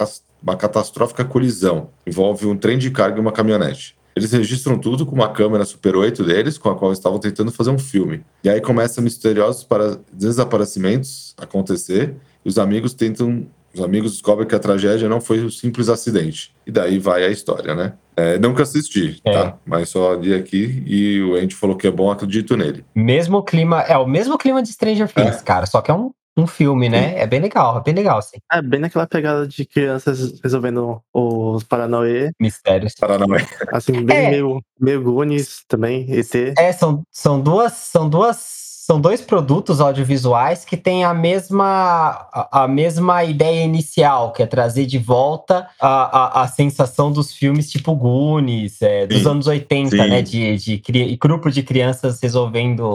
uma 0.42 0.56
catastrófica 0.56 1.24
colisão. 1.24 1.90
Envolve 2.06 2.46
um 2.46 2.56
trem 2.56 2.78
de 2.78 2.90
carga 2.90 3.18
e 3.18 3.20
uma 3.20 3.32
caminhonete. 3.32 3.96
Eles 4.16 4.32
registram 4.32 4.76
tudo 4.78 5.06
com 5.06 5.14
uma 5.14 5.28
câmera 5.28 5.64
Super 5.64 5.94
8 5.94 6.24
deles, 6.24 6.58
com 6.58 6.68
a 6.68 6.74
qual 6.74 6.92
estavam 6.92 7.20
tentando 7.20 7.52
fazer 7.52 7.70
um 7.70 7.78
filme. 7.78 8.24
E 8.42 8.48
aí 8.50 8.60
começam 8.60 9.02
misteriosos 9.04 9.62
para 9.62 9.98
desaparecimentos 10.12 11.34
acontecer. 11.38 12.14
E 12.44 12.48
os 12.48 12.58
amigos 12.58 12.94
tentam 12.94 13.46
os 13.78 13.84
amigos 13.84 14.12
descobrem 14.12 14.46
que 14.46 14.54
a 14.54 14.58
tragédia 14.58 15.08
não 15.08 15.20
foi 15.20 15.44
um 15.44 15.50
simples 15.50 15.88
acidente. 15.88 16.54
E 16.66 16.70
daí 16.70 16.98
vai 16.98 17.24
a 17.24 17.28
história, 17.28 17.74
né? 17.74 17.94
É, 18.16 18.38
nunca 18.38 18.62
assisti, 18.64 19.20
É. 19.24 19.32
tá? 19.32 19.58
Mas 19.64 19.88
só 19.90 20.14
li 20.14 20.34
aqui 20.34 20.82
e 20.86 21.20
o 21.22 21.36
Andy 21.36 21.54
falou 21.54 21.76
que 21.76 21.86
é 21.86 21.90
bom, 21.90 22.10
acredito 22.10 22.56
nele. 22.56 22.84
Mesmo 22.94 23.42
clima, 23.42 23.80
é 23.82 23.96
o 23.96 24.06
mesmo 24.06 24.36
clima 24.36 24.62
de 24.62 24.70
Stranger 24.72 25.12
Things, 25.12 25.40
cara, 25.42 25.66
só 25.66 25.80
que 25.80 25.90
é 25.90 25.94
um, 25.94 26.10
um 26.36 26.46
filme, 26.46 26.88
né? 26.88 27.18
É 27.18 27.26
bem 27.26 27.40
legal, 27.40 27.78
é 27.78 27.82
bem 27.82 27.94
legal, 27.94 28.18
assim. 28.18 28.38
é 28.52 28.60
bem 28.62 28.80
naquela 28.80 29.06
pegada 29.06 29.46
de 29.46 29.64
crianças 29.64 30.40
resolvendo 30.42 31.00
os 31.14 31.62
Paranauê. 31.64 32.30
Mistérios. 32.40 32.94
Paranauê. 32.98 33.44
Assim, 33.72 34.04
bem 34.04 34.16
É. 34.26 34.30
meio, 34.30 34.60
meio 34.80 35.02
Goonies 35.02 35.62
também, 35.68 36.06
ET. 36.10 36.34
É, 36.58 36.72
são, 36.72 37.02
são 37.10 37.40
duas. 37.40 37.72
São 37.72 38.08
duas. 38.08 38.67
São 38.90 38.98
dois 38.98 39.20
produtos 39.20 39.82
audiovisuais 39.82 40.64
que 40.64 40.74
têm 40.74 41.04
a 41.04 41.12
mesma, 41.12 42.26
a, 42.32 42.62
a 42.64 42.68
mesma 42.68 43.22
ideia 43.22 43.62
inicial, 43.62 44.32
que 44.32 44.42
é 44.42 44.46
trazer 44.46 44.86
de 44.86 44.96
volta 44.96 45.68
a, 45.78 46.40
a, 46.40 46.42
a 46.44 46.48
sensação 46.48 47.12
dos 47.12 47.30
filmes 47.30 47.70
tipo 47.70 47.94
Goonies, 47.94 48.80
é, 48.80 49.06
dos 49.06 49.18
Sim, 49.24 49.28
anos 49.28 49.46
80, 49.46 49.90
sim. 49.90 49.96
né? 50.08 50.22
De, 50.22 50.56
de 50.56 50.78
cri- 50.78 51.14
grupo 51.20 51.50
de 51.50 51.62
crianças 51.62 52.18
resolvendo, 52.22 52.94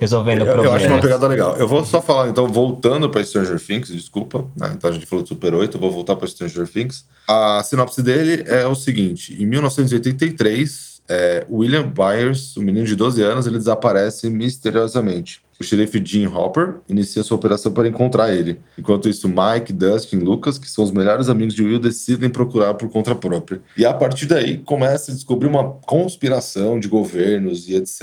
resolvendo 0.00 0.40
Eu, 0.40 0.46
eu 0.46 0.52
problemas. 0.54 0.82
acho 0.82 0.92
uma 0.92 1.00
pegada 1.00 1.28
legal. 1.28 1.56
Eu 1.56 1.68
vou 1.68 1.84
só 1.84 2.02
falar, 2.02 2.28
então, 2.28 2.48
voltando 2.48 3.08
para 3.08 3.22
Stranger 3.24 3.60
Things, 3.64 3.90
desculpa. 3.90 4.44
né? 4.56 4.72
Então 4.76 4.90
a 4.90 4.92
gente 4.92 5.06
falou 5.06 5.22
de 5.22 5.28
Super 5.28 5.54
8, 5.54 5.76
eu 5.76 5.80
vou 5.80 5.92
voltar 5.92 6.16
para 6.16 6.26
Stranger 6.26 6.66
Things. 6.66 7.04
A 7.28 7.62
sinopse 7.62 8.02
dele 8.02 8.42
é 8.48 8.66
o 8.66 8.74
seguinte: 8.74 9.40
em 9.40 9.46
1983, 9.46 10.87
é, 11.08 11.46
William 11.50 11.88
Byers, 11.88 12.56
um 12.56 12.62
menino 12.62 12.86
de 12.86 12.94
12 12.94 13.22
anos, 13.22 13.46
ele 13.46 13.58
desaparece 13.58 14.28
misteriosamente. 14.28 15.40
O 15.60 15.64
xerife 15.64 16.00
Jim 16.04 16.26
Hopper 16.26 16.76
inicia 16.88 17.24
sua 17.24 17.36
operação 17.36 17.72
para 17.72 17.88
encontrar 17.88 18.32
ele. 18.32 18.60
Enquanto 18.78 19.08
isso, 19.08 19.28
Mike, 19.28 19.72
Dustin 19.72 20.18
e 20.18 20.20
Lucas, 20.20 20.56
que 20.56 20.70
são 20.70 20.84
os 20.84 20.92
melhores 20.92 21.28
amigos 21.28 21.52
de 21.52 21.64
Will, 21.64 21.80
decidem 21.80 22.30
procurar 22.30 22.74
por 22.74 22.88
conta 22.88 23.12
própria. 23.12 23.60
E 23.76 23.84
a 23.84 23.92
partir 23.92 24.26
daí 24.26 24.58
começa 24.58 25.10
a 25.10 25.14
descobrir 25.14 25.48
uma 25.48 25.72
conspiração 25.84 26.78
de 26.78 26.86
governos 26.86 27.68
e 27.68 27.74
etc. 27.74 28.02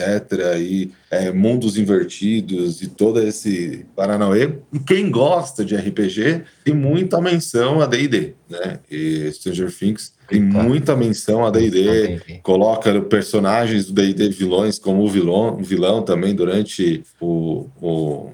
E 0.60 0.92
é, 1.10 1.32
mundos 1.32 1.78
invertidos 1.78 2.82
e 2.82 2.88
todo 2.88 3.22
esse 3.22 3.86
Paranauê. 3.96 4.56
E 4.74 4.80
quem 4.80 5.10
gosta 5.10 5.64
de 5.64 5.78
RPG 5.78 6.44
tem 6.66 6.74
muita 6.74 7.22
menção 7.22 7.80
a 7.80 7.86
D&D, 7.86 8.34
né? 8.50 8.80
E 8.92 9.32
Stranger 9.32 9.72
Things 9.72 10.15
Tem 10.28 10.42
muita 10.42 10.96
menção 10.96 11.46
a 11.46 11.50
D&D, 11.52 12.40
coloca 12.42 13.02
personagens 13.02 13.86
do 13.86 13.94
D&D 13.94 14.30
vilões 14.30 14.80
como 14.80 15.04
o 15.04 15.10
vilão, 15.10 15.58
vilão 15.58 16.02
também 16.02 16.34
durante 16.34 17.04
o, 17.22 17.68
o- 17.82 18.30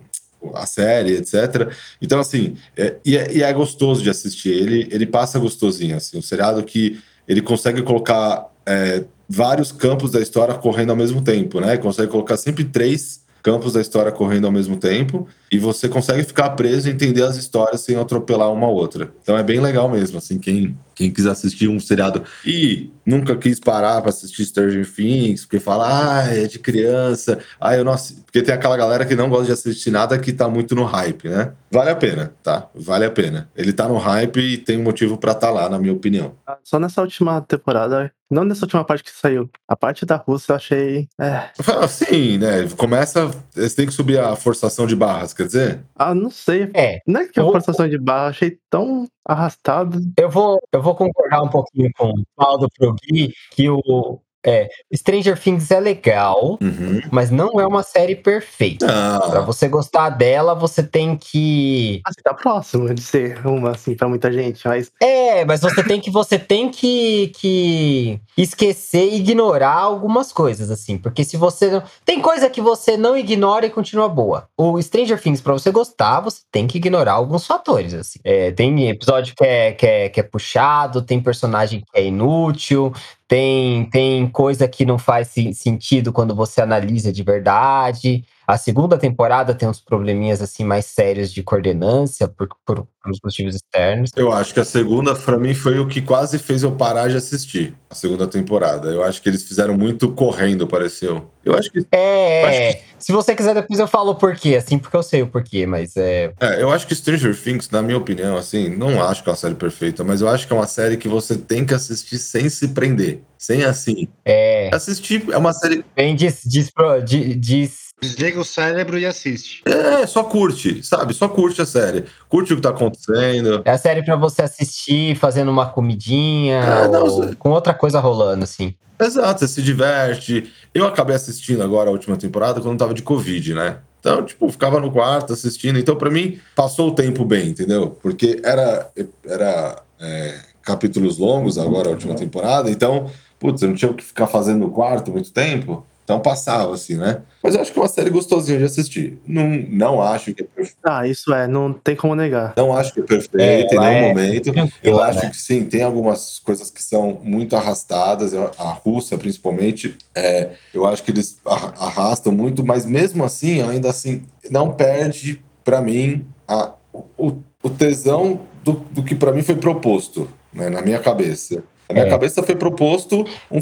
a 0.55 0.65
série, 0.65 1.13
etc. 1.17 1.69
Então, 2.01 2.19
assim, 2.19 2.55
é, 2.75 2.95
e, 3.05 3.15
é, 3.17 3.31
e 3.33 3.43
é 3.43 3.53
gostoso 3.53 4.01
de 4.01 4.09
assistir. 4.09 4.49
Ele, 4.49 4.87
ele 4.91 5.05
passa 5.05 5.37
gostosinho, 5.37 5.95
assim. 5.95 6.17
Um 6.17 6.21
seriado 6.21 6.63
que 6.63 6.99
ele 7.27 7.41
consegue 7.41 7.81
colocar 7.83 8.47
é, 8.65 9.03
vários 9.29 9.71
campos 9.71 10.11
da 10.11 10.19
história 10.19 10.55
correndo 10.55 10.89
ao 10.89 10.95
mesmo 10.95 11.21
tempo, 11.21 11.59
né? 11.59 11.77
Consegue 11.77 12.09
colocar 12.11 12.37
sempre 12.37 12.63
três 12.63 13.21
campos 13.43 13.73
da 13.73 13.81
história 13.81 14.11
correndo 14.11 14.45
ao 14.45 14.51
mesmo 14.51 14.77
tempo 14.77 15.27
e 15.51 15.57
você 15.57 15.89
consegue 15.89 16.23
ficar 16.23 16.51
preso 16.51 16.87
e 16.87 16.91
entender 16.91 17.23
as 17.23 17.35
histórias 17.37 17.81
sem 17.81 17.95
atropelar 17.95 18.51
uma 18.51 18.67
outra. 18.67 19.11
Então 19.23 19.35
é 19.37 19.41
bem 19.43 19.59
legal 19.59 19.89
mesmo, 19.89 20.17
assim, 20.19 20.37
quem, 20.37 20.77
quem 21.01 21.11
quiser 21.11 21.31
assistir 21.31 21.67
um 21.67 21.79
seriado 21.79 22.23
e 22.45 22.91
nunca 23.03 23.35
quis 23.35 23.59
parar 23.59 24.01
para 24.01 24.09
assistir 24.09 24.45
Stranger 24.45 24.87
Things, 24.87 25.45
porque 25.45 25.59
fala, 25.59 26.21
ah, 26.21 26.27
é 26.27 26.45
de 26.45 26.59
criança, 26.59 27.39
ah, 27.59 27.75
eu 27.75 27.83
não 27.83 27.93
assisto. 27.93 28.21
Porque 28.31 28.41
tem 28.45 28.55
aquela 28.55 28.77
galera 28.77 29.05
que 29.05 29.13
não 29.13 29.29
gosta 29.29 29.47
de 29.47 29.51
assistir 29.51 29.91
nada 29.91 30.17
que 30.17 30.31
tá 30.31 30.47
muito 30.47 30.73
no 30.73 30.85
hype, 30.85 31.27
né? 31.27 31.51
Vale 31.69 31.89
a 31.89 31.95
pena, 31.97 32.33
tá? 32.41 32.69
Vale 32.73 33.03
a 33.03 33.11
pena. 33.11 33.49
Ele 33.53 33.73
tá 33.73 33.89
no 33.89 33.97
hype 33.97 34.39
e 34.39 34.57
tem 34.57 34.79
um 34.79 34.83
motivo 34.83 35.17
para 35.17 35.33
estar 35.33 35.51
lá, 35.51 35.67
na 35.69 35.77
minha 35.77 35.91
opinião. 35.91 36.33
Só 36.63 36.79
nessa 36.79 37.01
última 37.01 37.41
temporada, 37.41 38.09
não 38.29 38.45
nessa 38.45 38.63
última 38.63 38.85
parte 38.85 39.03
que 39.03 39.11
saiu. 39.11 39.49
A 39.67 39.75
parte 39.75 40.05
da 40.05 40.15
Rússia 40.15 40.53
eu 40.53 40.55
achei. 40.55 41.09
É. 41.19 41.49
Assim, 41.83 42.37
né? 42.37 42.69
Começa. 42.77 43.29
Você 43.51 43.75
tem 43.75 43.85
que 43.85 43.91
subir 43.93 44.17
a 44.17 44.33
forçação 44.37 44.87
de 44.87 44.95
barras, 44.95 45.33
quer 45.33 45.47
dizer? 45.47 45.81
Ah, 45.93 46.15
não 46.15 46.31
sei. 46.31 46.71
É, 46.73 47.01
Não 47.05 47.19
é 47.19 47.27
que 47.27 47.37
a 47.37 47.43
forçação 47.43 47.89
de 47.89 47.97
barra 47.97 48.27
eu 48.27 48.29
achei 48.29 48.57
tão 48.69 49.07
arrastado. 49.27 49.99
eu 50.17 50.29
vou, 50.29 50.57
eu 50.71 50.81
vou 50.81 50.95
concordar 50.95 51.41
um 51.43 51.49
pouquinho 51.49 51.89
com 51.97 52.11
o 52.11 52.23
Paulo 52.37 52.69
pro 52.77 52.95
Gui, 52.95 53.33
que 53.51 53.69
o 53.69 54.21
é, 54.45 54.67
Stranger 54.95 55.39
Things 55.39 55.69
é 55.71 55.79
legal, 55.79 56.57
Uhum. 56.61 57.01
mas 57.11 57.29
não 57.31 57.59
é 57.59 57.65
uma 57.67 57.83
série 57.83 58.15
perfeita. 58.15 58.85
Pra 58.87 59.39
Não. 59.39 59.45
você 59.45 59.67
gostar 59.67 60.09
dela, 60.09 60.53
você 60.55 60.81
tem 60.83 61.15
que 61.17 62.01
Assim, 62.05 62.21
tá 62.23 62.33
próximo 62.33 62.93
de 62.93 63.01
ser 63.01 63.45
uma, 63.45 63.71
assim, 63.71 63.95
pra 63.95 64.07
muita 64.07 64.31
gente, 64.31 64.67
mas. 64.67 64.91
É, 65.01 65.45
mas 65.45 65.61
você 65.61 65.83
tem 65.83 65.99
que 65.99 66.09
você 66.11 66.37
tem 66.39 66.69
que, 66.69 67.31
que 67.37 68.19
esquecer 68.37 69.09
e 69.11 69.17
ignorar 69.17 69.73
algumas 69.77 70.31
coisas 70.33 70.69
assim, 70.71 70.97
porque 70.97 71.23
se 71.23 71.37
você 71.37 71.69
não 71.69 71.83
tem 72.05 72.21
coisa 72.21 72.49
que 72.49 72.61
você 72.61 72.97
não 72.97 73.15
ignora 73.17 73.65
e 73.65 73.69
continua 73.69 74.09
boa. 74.09 74.47
O 74.57 74.81
Stranger 74.81 75.21
Things 75.21 75.41
pra 75.41 75.53
você 75.53 75.71
gostar, 75.71 76.19
você 76.21 76.41
tem 76.51 76.67
que 76.67 76.77
ignorar 76.77 77.13
alguns 77.13 77.45
fatores 77.45 77.93
assim. 77.93 78.19
É, 78.23 78.51
tem 78.51 78.89
episódio 78.89 79.33
que 79.35 79.43
é, 79.43 79.71
que 79.73 79.85
é 79.85 80.09
que 80.09 80.19
é 80.19 80.23
puxado, 80.23 81.01
tem 81.01 81.21
personagem 81.21 81.81
que 81.81 81.99
é 81.99 82.03
inútil, 82.05 82.93
tem 83.31 83.85
tem 83.85 84.27
coisa 84.27 84.67
que 84.67 84.83
não 84.85 84.97
faz 84.97 85.29
se- 85.29 85.53
sentido 85.53 86.11
quando 86.11 86.35
você 86.35 86.61
analisa 86.61 87.13
de 87.13 87.23
verdade. 87.23 88.25
A 88.51 88.57
segunda 88.57 88.97
temporada 88.97 89.53
tem 89.53 89.65
uns 89.69 89.79
probleminhas 89.79 90.41
assim 90.41 90.65
mais 90.65 90.85
sérios 90.85 91.31
de 91.31 91.41
coordenância 91.41 92.27
por, 92.27 92.49
por, 92.65 92.85
por 93.01 93.11
motivos 93.23 93.55
externos. 93.55 94.09
Eu 94.13 94.29
acho 94.29 94.53
que 94.53 94.59
a 94.59 94.65
segunda, 94.65 95.15
pra 95.15 95.37
mim, 95.37 95.53
foi 95.53 95.79
o 95.79 95.87
que 95.87 96.01
quase 96.01 96.37
fez 96.37 96.61
eu 96.61 96.73
parar 96.73 97.07
de 97.07 97.15
assistir 97.15 97.73
a 97.89 97.95
segunda 97.95 98.27
temporada. 98.27 98.89
Eu 98.89 99.05
acho 99.05 99.21
que 99.21 99.29
eles 99.29 99.43
fizeram 99.43 99.77
muito 99.77 100.11
correndo, 100.11 100.67
pareceu. 100.67 101.31
Eu 101.45 101.55
acho 101.55 101.71
que. 101.71 101.85
É, 101.93 102.69
Acho 102.69 102.77
se 102.99 103.11
você 103.13 103.33
quiser 103.33 103.55
depois 103.55 103.79
eu 103.79 103.87
falo 103.87 104.11
o 104.11 104.15
porquê, 104.15 104.55
assim, 104.55 104.77
porque 104.77 104.95
eu 104.97 105.01
sei 105.01 105.21
o 105.23 105.27
porquê, 105.27 105.65
mas 105.65 105.95
é. 105.95 106.33
É, 106.39 106.61
eu 106.61 106.69
acho 106.71 106.85
que 106.85 106.93
Stranger 106.93 107.35
Things, 107.41 107.69
na 107.69 107.81
minha 107.81 107.97
opinião, 107.97 108.35
assim, 108.35 108.69
não 108.69 109.01
acho 109.01 109.23
que 109.23 109.29
é 109.29 109.31
uma 109.31 109.37
série 109.37 109.55
perfeita, 109.55 110.03
mas 110.03 110.19
eu 110.19 110.27
acho 110.27 110.45
que 110.45 110.51
é 110.51 110.55
uma 110.57 110.67
série 110.67 110.97
que 110.97 111.07
você 111.07 111.37
tem 111.37 111.65
que 111.65 111.73
assistir 111.73 112.17
sem 112.19 112.49
se 112.49 112.67
prender. 112.67 113.21
Sem 113.37 113.63
assim. 113.63 114.07
É. 114.23 114.69
Assistir 114.71 115.23
é 115.31 115.37
uma 115.37 115.51
série. 115.53 115.83
Bem, 115.95 116.15
diz, 116.15 116.41
diz, 116.45 116.69
pro- 116.69 117.01
di- 117.01 117.33
diz, 117.33 117.90
Desliga 118.03 118.39
o 118.39 118.43
cérebro 118.43 118.97
e 118.97 119.05
assiste. 119.05 119.61
É, 119.63 120.07
só 120.07 120.23
curte, 120.23 120.83
sabe? 120.83 121.13
Só 121.13 121.27
curte 121.29 121.61
a 121.61 121.65
série. 121.67 122.05
Curte 122.27 122.51
o 122.53 122.55
que 122.55 122.61
tá 122.61 122.69
acontecendo. 122.71 123.61
É 123.63 123.69
a 123.69 123.77
série 123.77 124.01
pra 124.03 124.15
você 124.15 124.41
assistir 124.41 125.15
fazendo 125.15 125.51
uma 125.51 125.67
comidinha 125.69 126.55
É, 126.63 126.87
não, 126.87 127.03
ou 127.03 127.09
você- 127.27 127.35
com 127.35 127.51
outra 127.51 127.75
coisa 127.75 127.99
rolando, 127.99 128.43
assim. 128.43 128.73
Exato, 128.99 129.41
você 129.41 129.47
se 129.47 129.61
diverte. 129.61 130.51
Eu 130.73 130.87
acabei 130.87 131.15
assistindo 131.15 131.61
agora 131.61 131.89
a 131.89 131.91
última 131.93 132.17
temporada 132.17 132.59
quando 132.59 132.79
tava 132.79 132.93
de 132.95 133.03
Covid, 133.03 133.53
né? 133.53 133.77
Então, 133.99 134.25
tipo, 134.25 134.49
ficava 134.49 134.79
no 134.79 134.91
quarto 134.91 135.33
assistindo. 135.33 135.77
Então, 135.77 135.95
pra 135.95 136.09
mim, 136.09 136.39
passou 136.55 136.89
o 136.89 136.95
tempo 136.95 137.23
bem, 137.23 137.49
entendeu? 137.49 137.91
Porque 138.01 138.41
era, 138.43 138.89
era 139.27 139.79
é, 139.99 140.39
capítulos 140.63 141.19
longos 141.19 141.59
agora 141.59 141.89
a 141.89 141.91
última 141.91 142.15
temporada. 142.15 142.67
Então, 142.71 143.11
putz, 143.39 143.61
eu 143.61 143.69
não 143.69 143.75
tinha 143.75 143.91
o 143.91 143.93
que 143.93 144.03
ficar 144.03 144.25
fazendo 144.25 144.59
no 144.61 144.71
quarto 144.71 145.11
muito 145.11 145.31
tempo. 145.31 145.85
Então 146.11 146.19
passava, 146.19 146.73
assim, 146.73 146.97
né? 146.97 147.21
Mas 147.41 147.55
eu 147.55 147.61
acho 147.61 147.71
que 147.71 147.79
é 147.79 147.81
uma 147.81 147.87
série 147.87 148.09
gostosinha 148.09 148.57
de 148.57 148.65
assistir. 148.65 149.17
Não, 149.25 149.47
não 149.69 150.01
acho 150.01 150.33
que 150.33 150.41
é 150.43 150.45
perfeita. 150.45 150.77
Ah, 150.83 151.07
isso 151.07 151.33
é, 151.33 151.47
não 151.47 151.71
tem 151.71 151.95
como 151.95 152.13
negar. 152.15 152.53
Não 152.57 152.75
acho 152.75 152.93
que 152.93 152.99
é 152.99 153.03
perfeita 153.03 153.41
É, 153.41 153.61
em 153.61 153.79
nenhum 153.79 153.91
é 153.93 154.07
momento. 154.09 154.47
Eu 154.49 154.53
tranquila, 154.53 155.05
acho 155.05 155.23
né? 155.23 155.29
que 155.29 155.37
sim, 155.37 155.63
tem 155.63 155.83
algumas 155.83 156.39
coisas 156.39 156.69
que 156.69 156.83
são 156.83 157.17
muito 157.23 157.55
arrastadas. 157.55 158.33
A 158.33 158.71
Rússia, 158.73 159.17
principalmente, 159.17 159.97
é, 160.13 160.49
eu 160.73 160.85
acho 160.85 161.01
que 161.01 161.11
eles 161.11 161.39
arra- 161.45 161.73
arrastam 161.79 162.33
muito, 162.33 162.61
mas 162.65 162.85
mesmo 162.85 163.23
assim, 163.23 163.61
ainda 163.61 163.89
assim, 163.89 164.23
não 164.49 164.73
perde, 164.73 165.41
pra 165.63 165.79
mim, 165.79 166.25
a- 166.45 166.73
o, 167.17 167.37
o 167.63 167.69
tesão 167.69 168.41
do, 168.65 168.73
do 168.91 169.01
que 169.01 169.15
pra 169.15 169.31
mim 169.31 169.43
foi 169.43 169.55
proposto, 169.55 170.27
né, 170.53 170.69
na 170.69 170.81
minha 170.81 170.99
cabeça. 170.99 171.63
Na 171.91 171.93
minha 171.93 172.05
É. 172.05 172.09
cabeça 172.09 172.41
foi 172.41 172.55
proposto 172.55 173.25
um, 173.51 173.59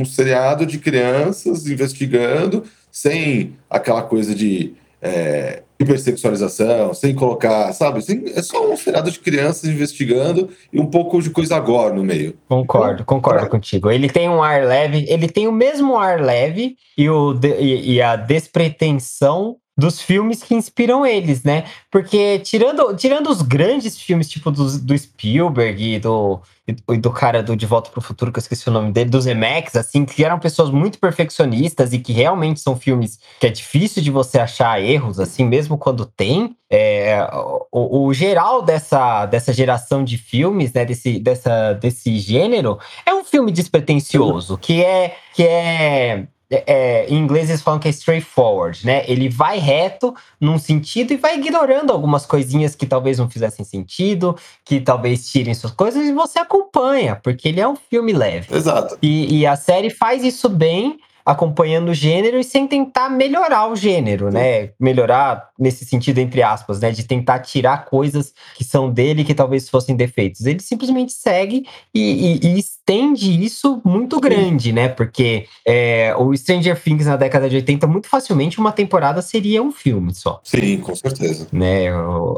um 0.00 0.04
seriado 0.04 0.64
de 0.64 0.78
crianças 0.78 1.66
investigando, 1.66 2.64
sem 2.90 3.54
aquela 3.68 4.02
coisa 4.02 4.34
de 4.34 4.72
é, 5.00 5.62
hipersexualização, 5.78 6.92
sem 6.92 7.14
colocar, 7.14 7.72
sabe? 7.72 8.02
Sem- 8.02 8.24
é 8.34 8.42
só 8.42 8.72
um 8.72 8.76
seriado 8.76 9.10
de 9.10 9.18
crianças 9.20 9.70
investigando 9.70 10.48
e 10.72 10.80
um 10.80 10.86
pouco 10.86 11.20
de 11.22 11.30
coisa 11.30 11.54
agora 11.56 11.94
no 11.94 12.02
meio. 12.02 12.34
Concordo, 12.48 13.04
concordo 13.04 13.46
É. 13.46 13.48
contigo. 13.48 13.90
Ele 13.90 14.08
tem 14.08 14.28
um 14.28 14.42
ar 14.42 14.64
leve, 14.64 15.04
ele 15.08 15.28
tem 15.28 15.46
o 15.46 15.52
mesmo 15.52 15.96
ar 15.96 16.20
leve 16.20 16.74
e, 16.96 17.08
o, 17.08 17.38
e, 17.60 17.92
e 17.94 18.02
a 18.02 18.16
despretensão 18.16 19.56
dos 19.78 20.02
filmes 20.02 20.42
que 20.42 20.56
inspiram 20.56 21.06
eles, 21.06 21.44
né? 21.44 21.64
Porque 21.88 22.40
tirando, 22.40 22.96
tirando 22.96 23.30
os 23.30 23.40
grandes 23.40 23.96
filmes, 23.96 24.28
tipo 24.28 24.50
do, 24.50 24.76
do 24.80 24.98
Spielberg 24.98 25.94
e 25.94 26.00
do, 26.00 26.40
e 26.66 26.96
do 26.96 27.12
cara 27.12 27.44
do 27.44 27.56
De 27.56 27.64
Volta 27.64 27.88
pro 27.88 28.00
Futuro, 28.00 28.32
que 28.32 28.38
eu 28.38 28.42
esqueci 28.42 28.68
o 28.68 28.72
nome 28.72 28.90
dele, 28.90 29.08
dos 29.08 29.24
Zemeckis, 29.24 29.76
assim, 29.76 30.04
que 30.04 30.24
eram 30.24 30.40
pessoas 30.40 30.70
muito 30.70 30.98
perfeccionistas 30.98 31.92
e 31.92 32.00
que 32.00 32.12
realmente 32.12 32.58
são 32.58 32.76
filmes 32.76 33.20
que 33.38 33.46
é 33.46 33.50
difícil 33.50 34.02
de 34.02 34.10
você 34.10 34.40
achar 34.40 34.82
erros, 34.82 35.20
assim, 35.20 35.44
mesmo 35.44 35.78
quando 35.78 36.04
tem. 36.04 36.56
É, 36.68 37.24
o, 37.70 38.08
o 38.08 38.12
geral 38.12 38.62
dessa, 38.62 39.26
dessa 39.26 39.52
geração 39.52 40.02
de 40.02 40.18
filmes, 40.18 40.72
né, 40.72 40.84
desse, 40.84 41.20
dessa, 41.20 41.74
desse 41.74 42.18
gênero, 42.18 42.80
é 43.06 43.14
um 43.14 43.24
filme 43.24 43.52
despretensioso, 43.52 44.58
que 44.58 44.82
é, 44.82 45.16
que 45.34 45.44
é, 45.44 46.26
é- 46.50 47.06
em 47.08 47.16
inglês 47.16 47.48
eles 47.48 47.62
falam 47.62 47.78
que 47.78 47.88
é 47.88 47.90
straightforward, 47.90 48.84
né? 48.84 49.04
Ele 49.06 49.28
vai 49.28 49.58
reto 49.58 50.14
num 50.40 50.58
sentido 50.58 51.12
e 51.12 51.16
vai 51.16 51.36
ignorando 51.36 51.92
algumas 51.92 52.24
coisinhas 52.24 52.74
que 52.74 52.86
talvez 52.86 53.18
não 53.18 53.28
fizessem 53.28 53.64
sentido, 53.64 54.36
que 54.64 54.80
talvez 54.80 55.30
tirem 55.30 55.54
suas 55.54 55.72
coisas, 55.72 56.06
e 56.06 56.12
você 56.12 56.38
acompanha, 56.38 57.16
porque 57.16 57.48
ele 57.48 57.60
é 57.60 57.68
um 57.68 57.76
filme 57.76 58.12
leve. 58.12 58.54
Exato. 58.54 58.96
E, 59.02 59.40
e 59.40 59.46
a 59.46 59.56
série 59.56 59.90
faz 59.90 60.24
isso 60.24 60.48
bem, 60.48 60.98
acompanhando 61.28 61.90
o 61.90 61.94
gênero 61.94 62.38
e 62.38 62.42
sem 62.44 62.66
tentar 62.66 63.10
melhorar 63.10 63.68
o 63.70 63.76
gênero, 63.76 64.30
né? 64.30 64.70
Melhorar 64.80 65.50
nesse 65.58 65.84
sentido, 65.84 66.18
entre 66.18 66.42
aspas, 66.42 66.80
né? 66.80 66.90
De 66.90 67.04
tentar 67.04 67.40
tirar 67.40 67.84
coisas 67.84 68.32
que 68.56 68.64
são 68.64 68.90
dele 68.90 69.22
que 69.24 69.34
talvez 69.34 69.68
fossem 69.68 69.94
defeitos. 69.94 70.46
Ele 70.46 70.60
simplesmente 70.60 71.12
segue 71.12 71.66
e, 71.94 72.00
e- 72.42 72.46
e 72.54 72.58
estende 72.58 73.44
isso 73.44 73.82
muito 73.84 74.18
grande, 74.18 74.72
né? 74.72 74.88
Porque 74.88 75.44
é, 75.66 76.14
o 76.16 76.34
Stranger 76.34 76.80
Things 76.82 77.04
na 77.04 77.16
década 77.16 77.46
de 77.46 77.56
80, 77.56 77.86
muito 77.86 78.08
facilmente, 78.08 78.58
uma 78.58 78.72
temporada 78.72 79.20
seria 79.20 79.62
um 79.62 79.70
filme 79.70 80.14
só. 80.14 80.40
Sim, 80.42 80.78
com 80.78 80.94
certeza. 80.94 81.46
Né? 81.52 81.88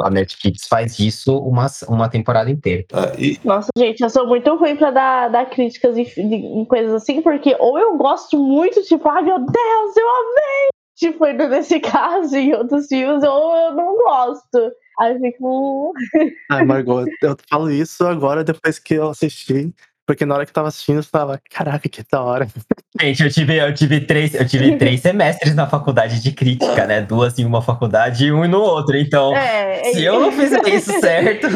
A 0.02 0.10
Netflix 0.10 0.66
faz 0.66 0.98
isso 0.98 1.38
uma, 1.38 1.66
uma 1.88 2.08
temporada 2.08 2.50
inteira. 2.50 2.84
Ah, 2.92 3.12
e 3.16 3.38
Nossa, 3.44 3.68
gente, 3.78 4.00
eu 4.02 4.10
sou 4.10 4.26
muito 4.26 4.52
ruim 4.56 4.74
pra 4.74 4.90
dar, 4.90 5.28
dar 5.28 5.44
críticas 5.48 5.96
em, 5.96 6.02
em 6.60 6.64
coisas 6.64 6.92
assim, 6.92 7.22
porque 7.22 7.54
ou 7.60 7.78
eu 7.78 7.96
gosto 7.96 8.36
muito, 8.36 8.79
tipo, 8.88 9.08
ai 9.08 9.22
meu 9.22 9.38
Deus, 9.38 9.96
eu 9.96 10.08
amei! 10.08 10.68
Tipo, 10.96 11.24
nesse 11.48 11.80
caso, 11.80 12.36
em 12.36 12.52
outros 12.54 12.86
filmes, 12.86 13.22
ou 13.24 13.56
eu 13.56 13.74
não 13.74 13.96
gosto. 13.96 14.72
Aí 15.00 15.14
eu 15.14 15.20
fico. 15.20 15.92
hum, 15.96 16.30
Ah, 16.50 16.64
Margot, 16.64 17.04
eu 17.22 17.36
falo 17.48 17.70
isso 17.70 18.04
agora 18.06 18.44
depois 18.44 18.78
que 18.78 18.94
eu 18.94 19.08
assisti. 19.10 19.72
Porque 20.06 20.26
na 20.26 20.34
hora 20.34 20.44
que 20.44 20.50
eu 20.50 20.54
tava 20.54 20.66
assistindo, 20.68 20.98
eu 20.98 21.04
tava, 21.04 21.40
caraca, 21.48 21.88
que 21.88 22.02
da 22.10 22.20
hora. 22.20 22.48
Gente, 23.00 23.22
eu 23.22 23.30
tive, 23.30 23.56
eu 23.58 23.72
tive 23.72 24.00
três, 24.00 24.34
eu 24.34 24.44
tive 24.46 24.74
três 24.78 25.00
semestres 25.00 25.54
na 25.54 25.68
faculdade 25.68 26.20
de 26.20 26.32
crítica, 26.32 26.84
né? 26.84 27.00
Duas 27.00 27.38
em 27.38 27.44
uma 27.44 27.62
faculdade 27.62 28.26
e 28.26 28.32
um 28.32 28.44
no 28.48 28.60
outro. 28.60 28.96
Então, 28.96 29.34
É, 29.36 29.84
se 29.84 30.02
eu 30.04 30.18
não 30.18 30.32
fizer 30.32 30.66
isso 30.68 30.90
certo, 30.98 31.46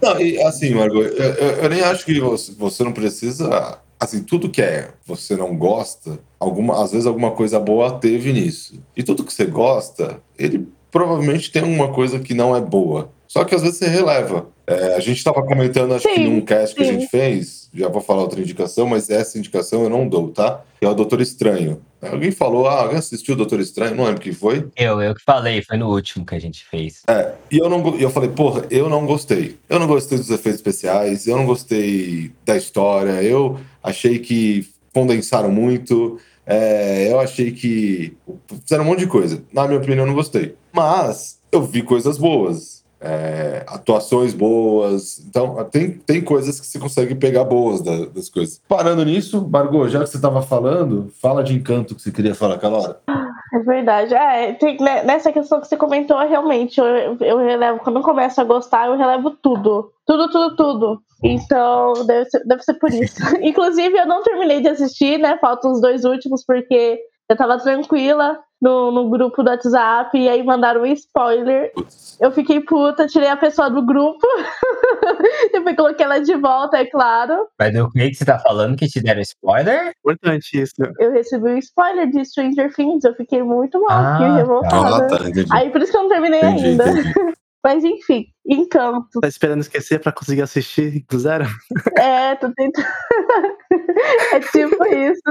Não, 0.00 0.20
e 0.20 0.40
assim, 0.42 0.74
Margot, 0.74 1.02
eu, 1.02 1.34
eu- 1.34 1.56
eu 1.64 1.68
nem 1.68 1.82
acho 1.82 2.04
que 2.04 2.20
você, 2.20 2.52
você 2.52 2.84
não 2.84 2.92
precisa. 2.92 3.78
Assim, 3.98 4.22
tudo 4.22 4.50
que 4.50 4.62
é 4.62 4.92
você 5.04 5.36
não 5.36 5.56
gosta, 5.56 6.20
alguma, 6.38 6.82
às 6.82 6.92
vezes 6.92 7.06
alguma 7.06 7.32
coisa 7.32 7.58
boa 7.58 7.98
teve 7.98 8.32
nisso. 8.32 8.80
E 8.96 9.02
tudo 9.02 9.24
que 9.24 9.32
você 9.32 9.44
gosta, 9.44 10.22
ele 10.38 10.68
provavelmente 10.90 11.50
tem 11.50 11.62
alguma 11.62 11.92
coisa 11.92 12.18
que 12.18 12.34
não 12.34 12.54
é 12.56 12.60
boa. 12.60 13.10
Só 13.28 13.44
que 13.44 13.54
às 13.54 13.62
vezes 13.62 13.76
você 13.76 13.86
releva. 13.86 14.48
É, 14.66 14.94
a 14.94 15.00
gente 15.00 15.18
estava 15.18 15.42
comentando, 15.42 15.94
acho 15.94 16.08
que 16.08 16.14
Sim, 16.14 16.28
num 16.28 16.40
cast 16.40 16.74
que 16.74 16.82
a 16.82 16.86
sim. 16.86 16.92
gente 16.92 17.10
fez, 17.10 17.70
já 17.72 17.88
vou 17.88 18.00
falar 18.00 18.22
outra 18.22 18.40
indicação, 18.40 18.86
mas 18.86 19.10
essa 19.10 19.38
indicação 19.38 19.82
eu 19.82 19.90
não 19.90 20.08
dou, 20.08 20.28
tá? 20.28 20.62
Que 20.80 20.86
é 20.86 20.88
o 20.88 20.94
Doutor 20.94 21.20
Estranho. 21.20 21.80
Alguém 22.00 22.30
falou, 22.30 22.66
ah, 22.66 22.82
alguém 22.82 22.98
assistiu 22.98 23.34
o 23.34 23.36
Doutor 23.36 23.60
Estranho? 23.60 23.94
Não 23.94 24.04
lembro 24.04 24.20
quem 24.20 24.32
foi. 24.32 24.66
Eu, 24.76 25.00
eu 25.02 25.14
que 25.14 25.22
falei, 25.22 25.62
foi 25.62 25.76
no 25.76 25.90
último 25.90 26.24
que 26.24 26.34
a 26.34 26.38
gente 26.38 26.64
fez. 26.64 27.02
E 27.50 27.58
eu 27.58 27.68
não 27.68 27.96
e 27.96 28.02
eu 28.02 28.10
falei, 28.10 28.30
porra, 28.30 28.64
eu 28.70 28.88
não 28.88 29.04
gostei. 29.04 29.58
Eu 29.68 29.78
não 29.78 29.86
gostei 29.86 30.16
dos 30.16 30.30
efeitos 30.30 30.60
especiais, 30.60 31.26
eu 31.26 31.36
não 31.36 31.44
gostei 31.44 32.32
da 32.44 32.56
história, 32.56 33.22
eu 33.22 33.58
achei 33.82 34.18
que 34.18 34.68
condensaram 34.92 35.50
muito, 35.50 36.18
é, 36.46 37.12
eu 37.12 37.20
achei 37.20 37.52
que 37.52 38.16
fizeram 38.62 38.84
um 38.84 38.86
monte 38.86 39.00
de 39.00 39.06
coisa. 39.06 39.42
Na 39.52 39.66
minha 39.66 39.78
opinião, 39.78 40.00
eu 40.00 40.06
não 40.06 40.14
gostei. 40.14 40.54
Mas 40.72 41.38
eu 41.52 41.62
vi 41.62 41.82
coisas 41.82 42.16
boas. 42.16 42.77
É, 43.00 43.64
atuações 43.66 44.34
boas. 44.34 45.18
Então, 45.28 45.54
tem, 45.70 45.90
tem 45.92 46.20
coisas 46.20 46.58
que 46.60 46.66
você 46.66 46.78
consegue 46.78 47.14
pegar 47.14 47.44
boas 47.44 47.80
da- 47.82 48.06
das 48.06 48.28
coisas. 48.28 48.60
Parando 48.68 49.04
nisso, 49.04 49.46
Margot, 49.48 49.88
já 49.88 50.00
que 50.00 50.06
você 50.06 50.16
estava 50.16 50.42
falando, 50.42 51.12
fala 51.20 51.42
de 51.44 51.54
encanto 51.54 51.94
que 51.94 52.02
você 52.02 52.10
queria 52.10 52.34
falar 52.34 52.54
aquela 52.56 52.78
hora. 52.78 53.00
É 53.54 53.58
verdade. 53.60 54.14
É, 54.14 54.52
tem- 54.54 54.76
né, 54.78 55.02
nessa 55.04 55.32
questão 55.32 55.60
que 55.60 55.66
você 55.68 55.76
comentou, 55.76 56.18
realmente, 56.18 56.78
eu, 56.78 56.86
eu 57.20 57.38
relevo, 57.38 57.78
quando 57.80 57.96
eu 57.96 58.02
começo 58.02 58.40
a 58.40 58.44
gostar, 58.44 58.86
eu 58.88 58.96
relevo 58.96 59.30
tudo. 59.30 59.90
Tudo, 60.06 60.28
tudo, 60.30 60.56
tudo. 60.56 61.00
Então, 61.22 61.92
deve 62.06 62.28
ser, 62.30 62.44
deve 62.46 62.62
ser 62.62 62.74
por 62.74 62.90
isso. 62.90 63.16
Inclusive, 63.42 63.96
eu 63.98 64.06
não 64.06 64.22
terminei 64.22 64.60
de 64.60 64.68
assistir, 64.68 65.18
né? 65.18 65.38
Faltam 65.40 65.72
os 65.72 65.80
dois 65.80 66.04
últimos, 66.04 66.44
porque 66.44 66.98
eu 67.28 67.36
tava 67.36 67.58
tranquila 67.58 68.38
no, 68.60 68.90
no 68.90 69.08
grupo 69.08 69.42
do 69.42 69.50
WhatsApp 69.50 70.18
e 70.18 70.28
aí 70.28 70.42
mandaram 70.42 70.82
um 70.82 70.86
spoiler. 70.86 71.72
Putz. 71.72 72.16
Eu 72.20 72.32
fiquei 72.32 72.60
puta, 72.60 73.06
tirei 73.06 73.28
a 73.28 73.36
pessoa 73.36 73.70
do 73.70 73.80
grupo. 73.84 74.26
Depois 75.52 75.76
coloquei 75.76 76.04
ela 76.04 76.18
de 76.20 76.34
volta, 76.36 76.76
é 76.78 76.84
claro. 76.86 77.46
Mas 77.58 77.74
o 77.78 77.90
que 77.90 78.08
que 78.10 78.14
você 78.16 78.24
tá 78.24 78.38
falando 78.38 78.76
que 78.76 78.86
te 78.88 79.00
deram 79.00 79.20
spoiler? 79.20 79.92
Importante 79.98 80.60
isso. 80.60 80.74
Eu 80.98 81.12
recebi 81.12 81.50
um 81.50 81.58
spoiler 81.58 82.10
de 82.10 82.24
Stranger 82.24 82.74
Things, 82.74 83.04
eu 83.04 83.14
fiquei 83.14 83.42
muito 83.42 83.80
mal, 83.82 83.90
Ah, 83.90 84.12
fiquei 84.14 84.28
tá. 84.28 84.36
revoltada. 84.36 85.06
Ah, 85.06 85.08
tá. 85.08 85.56
Aí 85.56 85.70
por 85.70 85.80
isso 85.82 85.92
que 85.92 85.98
eu 85.98 86.02
não 86.02 86.08
terminei 86.08 86.40
Entendi, 86.40 86.66
ainda. 86.66 86.88
entendi. 86.90 87.12
Mas 87.64 87.82
enfim, 87.84 88.26
encanto. 88.46 89.20
Tá 89.20 89.26
esperando 89.28 89.60
esquecer 89.60 90.00
pra 90.00 90.12
conseguir 90.12 90.42
assistir 90.42 91.04
do 91.10 91.18
zero? 91.18 91.44
É, 91.98 92.34
tô 92.36 92.50
tentando. 92.52 92.86
é 94.32 94.40
tipo 94.40 94.84
isso. 94.86 95.22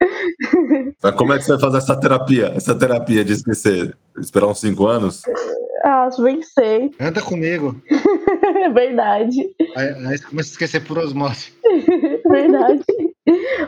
Mas 1.02 1.14
como 1.14 1.32
é 1.32 1.38
que 1.38 1.44
você 1.44 1.52
vai 1.52 1.60
fazer 1.60 1.78
essa 1.78 2.00
terapia? 2.00 2.52
Essa 2.54 2.74
terapia 2.74 3.24
de 3.24 3.32
esquecer? 3.34 3.96
Esperar 4.18 4.46
uns 4.46 4.60
cinco 4.60 4.86
anos? 4.86 5.22
Ah, 5.84 6.08
bem 6.18 6.42
sei. 6.42 6.90
Anda 7.00 7.22
comigo. 7.22 7.74
É 8.60 8.68
verdade. 8.70 9.50
Aí, 9.76 9.88
aí 9.88 10.18
você 10.18 10.26
começa 10.26 10.50
a 10.50 10.52
esquecer 10.52 10.86
por 10.86 10.98
osmose. 10.98 11.52
Verdade. 12.28 12.84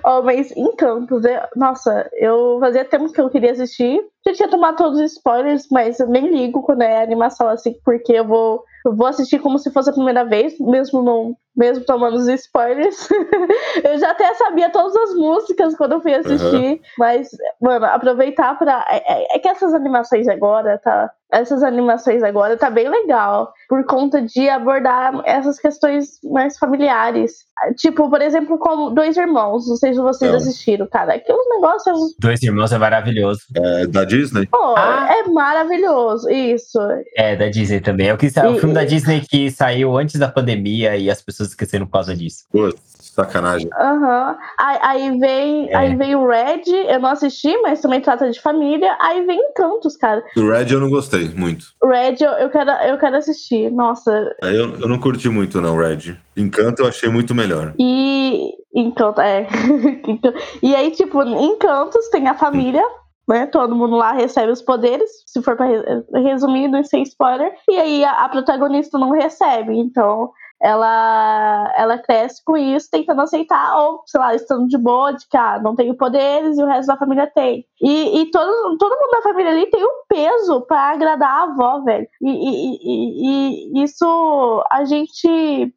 Ó, 0.04 0.22
mas 0.22 0.50
Encantos, 0.56 1.24
é... 1.24 1.48
nossa, 1.56 2.10
eu 2.14 2.58
fazia 2.60 2.84
tempo 2.84 3.12
que 3.12 3.20
eu 3.20 3.30
queria 3.30 3.52
assistir. 3.52 4.00
Já 4.26 4.32
tinha 4.34 4.48
tomado 4.48 4.76
todos 4.76 4.98
os 5.00 5.12
spoilers, 5.12 5.66
mas 5.70 6.00
eu 6.00 6.08
nem 6.08 6.30
ligo 6.30 6.62
quando 6.62 6.82
é 6.82 7.02
animação 7.02 7.48
assim, 7.48 7.74
porque 7.84 8.12
eu 8.12 8.26
vou, 8.26 8.62
eu 8.84 8.94
vou 8.94 9.06
assistir 9.06 9.38
como 9.38 9.58
se 9.58 9.70
fosse 9.72 9.90
a 9.90 9.94
primeira 9.94 10.24
vez, 10.24 10.58
mesmo 10.60 11.02
não, 11.02 11.36
mesmo 11.56 11.84
tomando 11.84 12.16
os 12.16 12.28
spoilers. 12.28 13.08
eu 13.84 13.98
já 13.98 14.10
até 14.10 14.32
sabia 14.34 14.70
todas 14.70 14.94
as 14.96 15.14
músicas 15.14 15.74
quando 15.76 15.92
eu 15.92 16.00
fui 16.00 16.14
assistir, 16.14 16.80
mas, 16.98 17.28
mano, 17.60 17.86
aproveitar 17.86 18.58
pra. 18.58 18.84
É, 18.88 19.12
é- 19.22 19.36
é 19.36 19.38
que 19.38 19.48
essas 19.48 19.74
animações 19.74 20.28
agora, 20.28 20.78
tá? 20.78 21.10
Essas 21.30 21.62
animações 21.62 22.22
agora 22.22 22.58
tá 22.58 22.68
bem 22.68 22.90
legal, 22.90 23.54
por 23.66 23.82
conta 23.86 24.20
de 24.20 24.50
abordar 24.50 25.18
essas 25.24 25.58
questões 25.58 26.18
mais 26.24 26.58
familiares. 26.58 27.46
Tipo, 27.78 28.10
por 28.10 28.20
exemplo, 28.20 28.58
como 28.58 28.90
Dois 28.90 29.16
Irmãos, 29.16 29.66
não 29.66 29.76
sei 29.76 29.94
se 29.94 30.00
vocês 30.00 30.30
Não. 30.30 30.36
assistiram, 30.36 30.86
cara. 30.88 31.14
Aquele 31.14 31.42
negócio 31.54 31.90
é, 31.90 31.94
Dois 32.20 32.42
Irmãos 32.42 32.70
é 32.70 32.76
maravilhoso. 32.76 33.40
É, 33.56 33.86
da 33.86 34.04
Disney? 34.04 34.46
pô, 34.46 34.74
Ah. 34.76 35.06
é 35.10 35.22
maravilhoso, 35.30 36.28
isso. 36.28 36.78
É, 37.16 37.34
da 37.34 37.48
Disney 37.48 37.80
também. 37.80 38.08
É 38.08 38.14
o, 38.14 38.18
que, 38.18 38.28
sa- 38.28 38.46
o 38.46 38.56
E- 38.56 38.58
filme 38.60 38.74
da 38.74 38.84
Disney 38.84 39.22
que 39.22 39.50
saiu 39.50 39.96
antes 39.96 40.18
da 40.20 40.28
pandemia 40.28 40.98
e 40.98 41.10
as 41.10 41.22
pessoas 41.22 41.41
esqueceram 41.48 41.86
por 41.86 41.92
causa 41.92 42.14
disso. 42.16 42.44
Putz, 42.50 42.80
sacanagem. 43.14 43.68
Aham. 43.78 44.36
Aí, 44.58 44.78
aí 44.82 45.18
vem, 45.18 45.70
É. 45.70 45.76
aí 45.76 45.96
vem 45.96 46.14
o 46.16 46.26
Red, 46.26 46.62
eu 46.88 47.00
não 47.00 47.10
assisti, 47.10 47.56
mas 47.62 47.80
também 47.80 48.00
trata 48.00 48.30
de 48.30 48.40
família. 48.40 48.96
Aí 49.00 49.24
vem 49.26 49.38
Encantos, 49.50 49.96
cara. 49.96 50.22
Do 50.34 50.48
Red 50.50 50.72
eu 50.72 50.80
não 50.80 50.88
gostei 50.90 51.28
muito. 51.34 51.66
O 51.82 51.88
Red 51.88 52.16
eu, 52.20 52.30
eu 52.32 52.50
quero, 52.50 52.70
eu 52.70 52.98
quero 52.98 53.16
assistir. 53.16 53.70
Nossa, 53.70 54.34
Aí 54.42 54.56
Eu, 54.56 54.74
eu 54.80 54.88
não 54.88 54.98
curti 54.98 55.28
muito, 55.28 55.60
não, 55.60 55.76
Red. 55.76 56.16
Encanto 56.36 56.82
eu 56.82 56.88
achei 56.88 57.08
muito 57.10 57.34
melhor. 57.34 57.74
E 57.78 58.50
Encanto, 58.74 59.20
é. 59.20 59.46
E 60.62 60.74
aí, 60.74 60.90
tipo, 60.92 61.22
em 61.22 61.44
Encantos 61.46 62.08
tem 62.08 62.26
a 62.28 62.34
família, 62.34 62.82
né? 63.28 63.46
Todo 63.46 63.74
mundo 63.76 63.96
lá 63.96 64.12
recebe 64.12 64.50
os 64.50 64.62
poderes, 64.62 65.10
se 65.26 65.42
for 65.42 65.56
pra 65.56 65.66
re- 65.66 66.04
resumindo 66.22 66.76
e 66.78 66.84
sem 66.84 67.02
spoiler. 67.02 67.52
E 67.68 67.76
aí 67.76 68.04
a, 68.04 68.12
a 68.24 68.28
protagonista 68.28 68.98
não 68.98 69.10
recebe. 69.10 69.76
Então 69.78 70.30
ela, 70.62 71.72
ela 71.76 71.98
cresce 71.98 72.42
com 72.44 72.56
isso, 72.56 72.88
tentando 72.90 73.20
aceitar, 73.22 73.76
ou, 73.78 74.02
sei 74.06 74.20
lá, 74.20 74.34
estando 74.34 74.68
de 74.68 74.78
boa, 74.78 75.12
de 75.12 75.26
que 75.28 75.36
ah, 75.36 75.60
não 75.62 75.74
tenho 75.74 75.96
poderes 75.96 76.56
e 76.56 76.62
o 76.62 76.66
resto 76.66 76.86
da 76.88 76.96
família 76.96 77.26
tem. 77.34 77.64
E, 77.82 78.20
e 78.22 78.30
todo, 78.30 78.76
todo 78.78 78.96
mundo 79.00 79.10
da 79.10 79.22
família 79.22 79.50
ali 79.52 79.66
tem 79.70 79.84
um 79.84 80.02
peso 80.08 80.60
pra 80.62 80.92
agradar 80.92 81.30
a 81.30 81.42
avó, 81.44 81.80
velho. 81.80 82.06
E, 82.22 82.30
e- 82.30 82.78
e- 82.82 83.80
e 83.80 83.84
isso 83.84 84.64
a 84.70 84.84
gente 84.84 85.74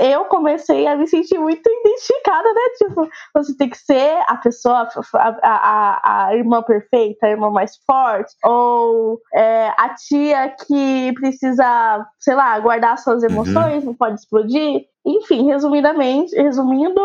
eu 0.00 0.24
comecei 0.26 0.86
a 0.86 0.96
me 0.96 1.06
sentir 1.06 1.38
muito 1.38 1.60
identificada, 1.68 2.48
né? 2.52 2.60
Tipo, 2.78 3.08
você 3.34 3.56
tem 3.56 3.68
que 3.68 3.76
ser 3.78 4.18
a 4.26 4.36
pessoa, 4.36 4.88
a, 5.14 5.28
a, 5.42 6.26
a- 6.26 6.36
irmã 6.36 6.62
perfeita, 6.62 7.26
a 7.26 7.30
irmã 7.30 7.50
mais 7.50 7.76
forte, 7.86 8.34
ou 8.44 9.20
é, 9.34 9.68
a 9.76 9.90
tia 9.94 10.54
que 10.66 11.12
precisa, 11.14 12.06
sei 12.18 12.34
lá, 12.34 12.58
guardar 12.60 12.96
suas 12.98 13.22
emoções, 13.22 13.84
não 13.84 13.94
pode 13.94 14.14
explodir. 14.20 14.86
Enfim, 15.04 15.46
resumidamente, 15.46 16.34
resumindo, 16.36 17.00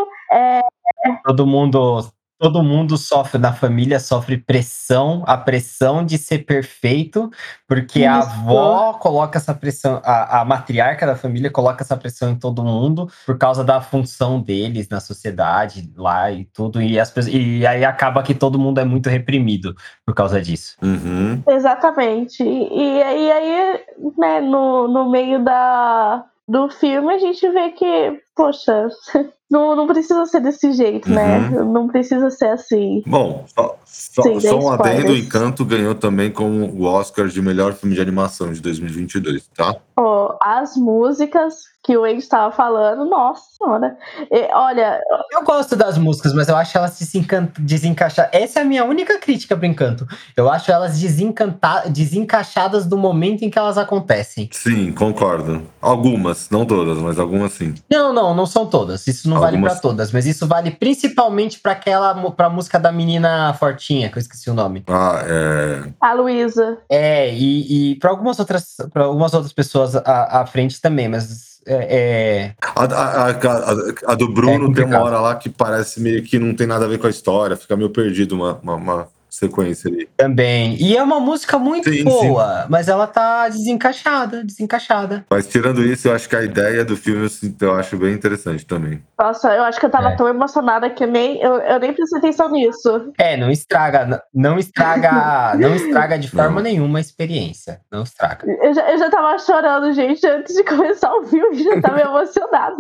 Todo 1.24 1.46
mundo, 1.46 2.02
todo 2.44 2.62
mundo 2.62 2.98
sofre, 2.98 3.40
na 3.40 3.54
família 3.54 4.02
sofre 4.02 4.38
pressão, 4.38 5.24
a 5.26 5.38
pressão 5.38 6.06
de 6.06 6.18
ser 6.18 6.40
perfeito, 6.40 7.32
porque 7.66 8.04
a 8.04 8.20
Isso. 8.20 8.30
avó 8.32 8.94
coloca 8.96 9.38
essa 9.38 9.54
pressão, 9.54 10.02
a, 10.04 10.42
a 10.42 10.46
matriarca 10.46 11.06
da 11.06 11.16
família 11.16 11.50
coloca 11.50 11.86
essa 11.86 11.96
pressão 11.96 12.30
em 12.32 12.36
todo 12.36 12.62
mundo 12.62 13.10
por 13.26 13.38
causa 13.38 13.64
da 13.64 13.80
função 13.80 14.42
deles 14.42 14.90
na 14.90 15.00
sociedade 15.00 15.90
lá 15.96 16.30
e 16.34 16.44
tudo, 16.44 16.82
e, 16.82 17.00
as, 17.00 17.14
e 17.28 17.66
aí 17.66 17.86
acaba 17.86 18.22
que 18.22 18.36
todo 18.36 18.60
mundo 18.60 18.82
é 18.82 18.84
muito 18.84 19.08
reprimido 19.08 19.74
por 20.06 20.14
causa 20.14 20.42
disso. 20.42 20.76
Uhum. 20.82 21.42
exatamente. 21.48 22.44
E, 22.44 22.98
e 22.98 23.02
aí, 23.02 23.32
aí, 23.32 23.82
né, 24.18 24.42
no, 24.42 24.90
no 24.90 25.10
meio 25.10 25.42
da, 25.42 26.26
do 26.46 26.68
filme, 26.68 27.14
a 27.14 27.18
gente 27.18 27.50
vê 27.52 27.70
que, 27.70 28.22
poxa, 28.36 28.90
não, 29.54 29.76
não 29.76 29.86
precisa 29.86 30.26
ser 30.26 30.40
desse 30.40 30.72
jeito, 30.74 31.08
né? 31.12 31.48
Não 31.52 31.88
precisa 31.88 32.32
ser 32.32 32.48
assim. 32.48 33.04
Bom, 33.06 33.46
só, 33.56 33.78
só, 33.86 34.24
Sim, 34.24 34.40
só 34.40 34.60
um 34.60 34.72
adendo: 34.72 34.98
spoilers. 34.98 35.26
Encanto 35.26 35.64
ganhou 35.64 35.94
também 35.94 36.32
como 36.32 36.66
o 36.66 36.86
Oscar 36.86 37.28
de 37.28 37.40
melhor 37.40 37.74
filme 37.74 37.94
de 37.94 38.02
animação 38.02 38.52
de 38.52 38.60
2022, 38.60 39.48
tá? 39.56 39.76
Ó, 39.96 40.36
as 40.42 40.76
músicas 40.76 41.73
que 41.84 41.98
o 41.98 42.02
Wade 42.02 42.20
estava 42.20 42.50
falando, 42.56 43.04
nossa 43.04 43.42
senhora. 43.58 43.98
E, 44.32 44.48
olha, 44.54 45.02
Eu 45.34 45.44
gosto 45.44 45.76
das 45.76 45.98
músicas, 45.98 46.34
mas 46.34 46.48
eu 46.48 46.56
acho 46.56 46.78
elas 46.78 46.98
desencan- 46.98 47.50
desencaixadas. 47.60 48.32
Essa 48.34 48.60
é 48.60 48.62
a 48.62 48.66
minha 48.66 48.86
única 48.86 49.20
crítica 49.20 49.58
pro 49.58 49.66
Encanto. 49.66 50.08
Eu 50.38 50.50
acho 50.50 50.72
elas 50.72 50.98
desencanta- 51.00 51.84
desencaixadas 51.90 52.86
do 52.86 52.98
momento 52.98 53.44
em 53.44 53.50
que 53.50 53.60
elas 53.60 53.78
acontecem. 53.78 54.50
Sim, 54.54 54.94
concordo. 54.94 55.62
Algumas, 55.82 56.50
não 56.50 56.66
todas, 56.66 56.98
mas 57.00 57.20
algumas 57.20 57.52
sim. 57.52 57.74
Não, 57.92 58.14
não, 58.14 58.34
não 58.34 58.46
são 58.46 58.66
todas. 58.66 59.06
Isso 59.06 59.30
não 59.30 59.40
vale 59.40 59.58
Algumas- 59.58 59.74
pra 59.74 59.82
todas, 59.82 60.12
mas 60.14 60.26
isso 60.26 60.48
vale 60.48 60.72
principalmente 60.72 61.60
pra 61.60 61.74
aquela 61.74 62.14
pra 62.32 62.50
música 62.50 62.80
da 62.80 62.92
menina 62.94 63.54
fortinha, 63.56 64.10
que 64.10 64.18
eu 64.18 64.22
esqueci 64.22 64.50
o 64.50 64.54
nome. 64.54 64.84
Ah, 64.88 65.22
é. 65.26 65.90
a 66.00 66.14
Luísa. 66.14 66.78
É, 66.90 67.34
e, 67.34 67.92
e 67.92 67.96
para 67.96 68.10
algumas 68.10 68.40
outras 68.40 68.76
para 68.94 69.04
algumas 69.04 69.34
outras 69.34 69.52
pessoas 69.52 69.96
à, 69.98 70.42
à 70.42 70.46
frente 70.46 70.80
também, 70.80 71.10
mas 71.10 71.53
é, 71.66 71.98
é, 71.98 72.54
A, 72.76 72.84
a- 72.84 73.30
a- 73.32 74.12
a- 74.12 74.16
do 74.16 74.26
É 74.26 74.34
Bruno 74.34 74.52
tem 74.52 74.66
complicado. 74.68 74.90
uma 74.90 75.02
hora 75.04 75.20
lá 75.20 75.36
que 75.36 75.50
parece 75.50 76.00
meio 76.02 76.24
que 76.24 76.38
não 76.40 76.54
tem 76.56 76.68
nada 76.68 76.86
a 76.86 76.88
ver 76.88 76.98
com 77.00 77.08
a 77.08 77.10
história, 77.10 77.56
fica 77.56 77.76
meio 77.78 77.90
perdido 77.90 78.36
uma, 78.36 78.60
uma, 78.62 78.76
uma 78.76 79.08
sequência 79.34 79.90
ali. 79.90 80.08
Também. 80.16 80.76
E 80.80 80.96
é 80.96 81.02
uma 81.02 81.20
música 81.20 81.58
muito 81.58 81.90
Sim, 81.90 82.04
boa, 82.04 82.68
mas 82.70 82.88
ela 82.88 83.08
tá 83.08 83.50
desencaixada, 83.50 84.44
desencaixada. 84.44 85.26
Mas 85.30 85.48
tirando 85.48 85.84
isso, 85.84 86.08
eu 86.08 86.14
acho 86.14 86.30
que 86.30 86.36
a 86.36 86.44
ideia 86.44 86.86
do 86.86 86.96
filme 86.96 87.26
assim, 87.26 87.56
eu 87.60 87.74
acho 87.74 87.98
bem 87.98 88.14
interessante 88.14 88.64
também. 88.66 89.02
Nossa, 89.18 89.54
eu 89.56 89.64
acho 89.64 89.80
que 89.80 89.86
eu 89.86 89.90
tava 89.90 90.10
É. 90.10 90.16
tão 90.16 90.28
emocionada 90.28 90.88
que 90.90 91.06
nem, 91.08 91.42
eu, 91.42 91.56
eu 91.56 91.80
nem 91.80 91.94
prestei 91.94 92.20
atenção 92.20 92.50
nisso. 92.52 93.12
É, 93.18 93.36
não 93.36 93.50
estraga, 93.50 94.22
não 94.34 94.60
estraga, 94.60 95.56
não 95.58 95.76
estraga 95.76 96.20
de 96.20 96.30
forma 96.30 96.56
Não. 96.56 96.62
nenhuma 96.62 97.00
a 97.00 97.02
experiência. 97.02 97.82
Não 97.92 98.04
estraga. 98.04 98.46
Eu 98.62 98.74
já, 98.74 98.92
eu 98.92 98.98
já 99.00 99.10
tava 99.10 99.38
chorando, 99.40 99.94
gente, 99.94 100.26
antes 100.28 100.54
de 100.56 100.64
começar 100.64 101.12
o 101.16 101.24
filme, 101.24 101.64
já 101.64 101.82
tava 101.82 102.02
emocionada. 102.06 102.76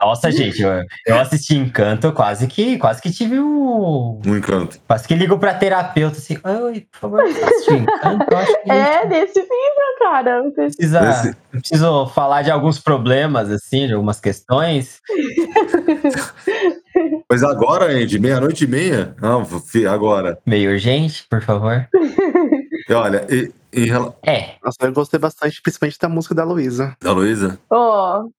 Nossa, 0.00 0.30
gente, 0.30 0.60
eu, 0.62 0.70
eu 1.06 1.18
assisti 1.18 1.56
Encanto, 1.56 2.06
eu 2.08 2.12
quase 2.12 2.46
que, 2.46 2.76
quase 2.78 3.00
que 3.00 3.10
tive 3.12 3.40
um. 3.40 4.20
Um 4.26 4.36
encanto. 4.36 4.78
Quase 4.86 5.06
que 5.08 5.14
ligo 5.14 5.38
pra 5.38 5.54
terapeuta 5.54 6.18
assim, 6.18 6.38
oi, 6.44 6.86
por 6.92 6.98
favor, 6.98 7.20
assiste 7.22 7.72
Encanto. 7.72 8.34
Acho 8.36 8.62
que 8.62 8.70
É, 8.70 9.06
nesse 9.06 9.40
nível, 9.40 9.98
cara. 9.98 10.50
precisa, 10.54 11.10
Esse- 11.10 11.36
preciso 11.50 12.06
falar 12.08 12.42
de 12.42 12.50
alguns 12.50 12.78
problemas, 12.78 13.50
assim, 13.50 13.86
de 13.86 13.94
algumas 13.94 14.20
questões. 14.20 15.00
Mas 17.30 17.42
agora, 17.42 17.86
Andy, 17.86 18.18
meia-noite 18.18 18.64
e 18.64 18.66
meia? 18.68 19.14
Não, 19.20 19.46
agora. 19.90 20.38
Meio 20.46 20.70
urgente, 20.72 21.26
por 21.28 21.40
favor. 21.42 21.88
E 22.88 22.92
olha, 22.92 23.26
e, 23.30 23.50
em 23.72 23.86
rela- 23.86 24.14
É, 24.24 24.54
Nossa, 24.62 24.76
eu 24.82 24.92
gostei 24.92 25.18
bastante, 25.18 25.60
principalmente 25.62 25.98
da 25.98 26.08
música 26.08 26.34
da 26.34 26.44
Luísa. 26.44 26.96
da 27.02 27.12
Luísa? 27.12 27.58
Cons- 27.68 28.30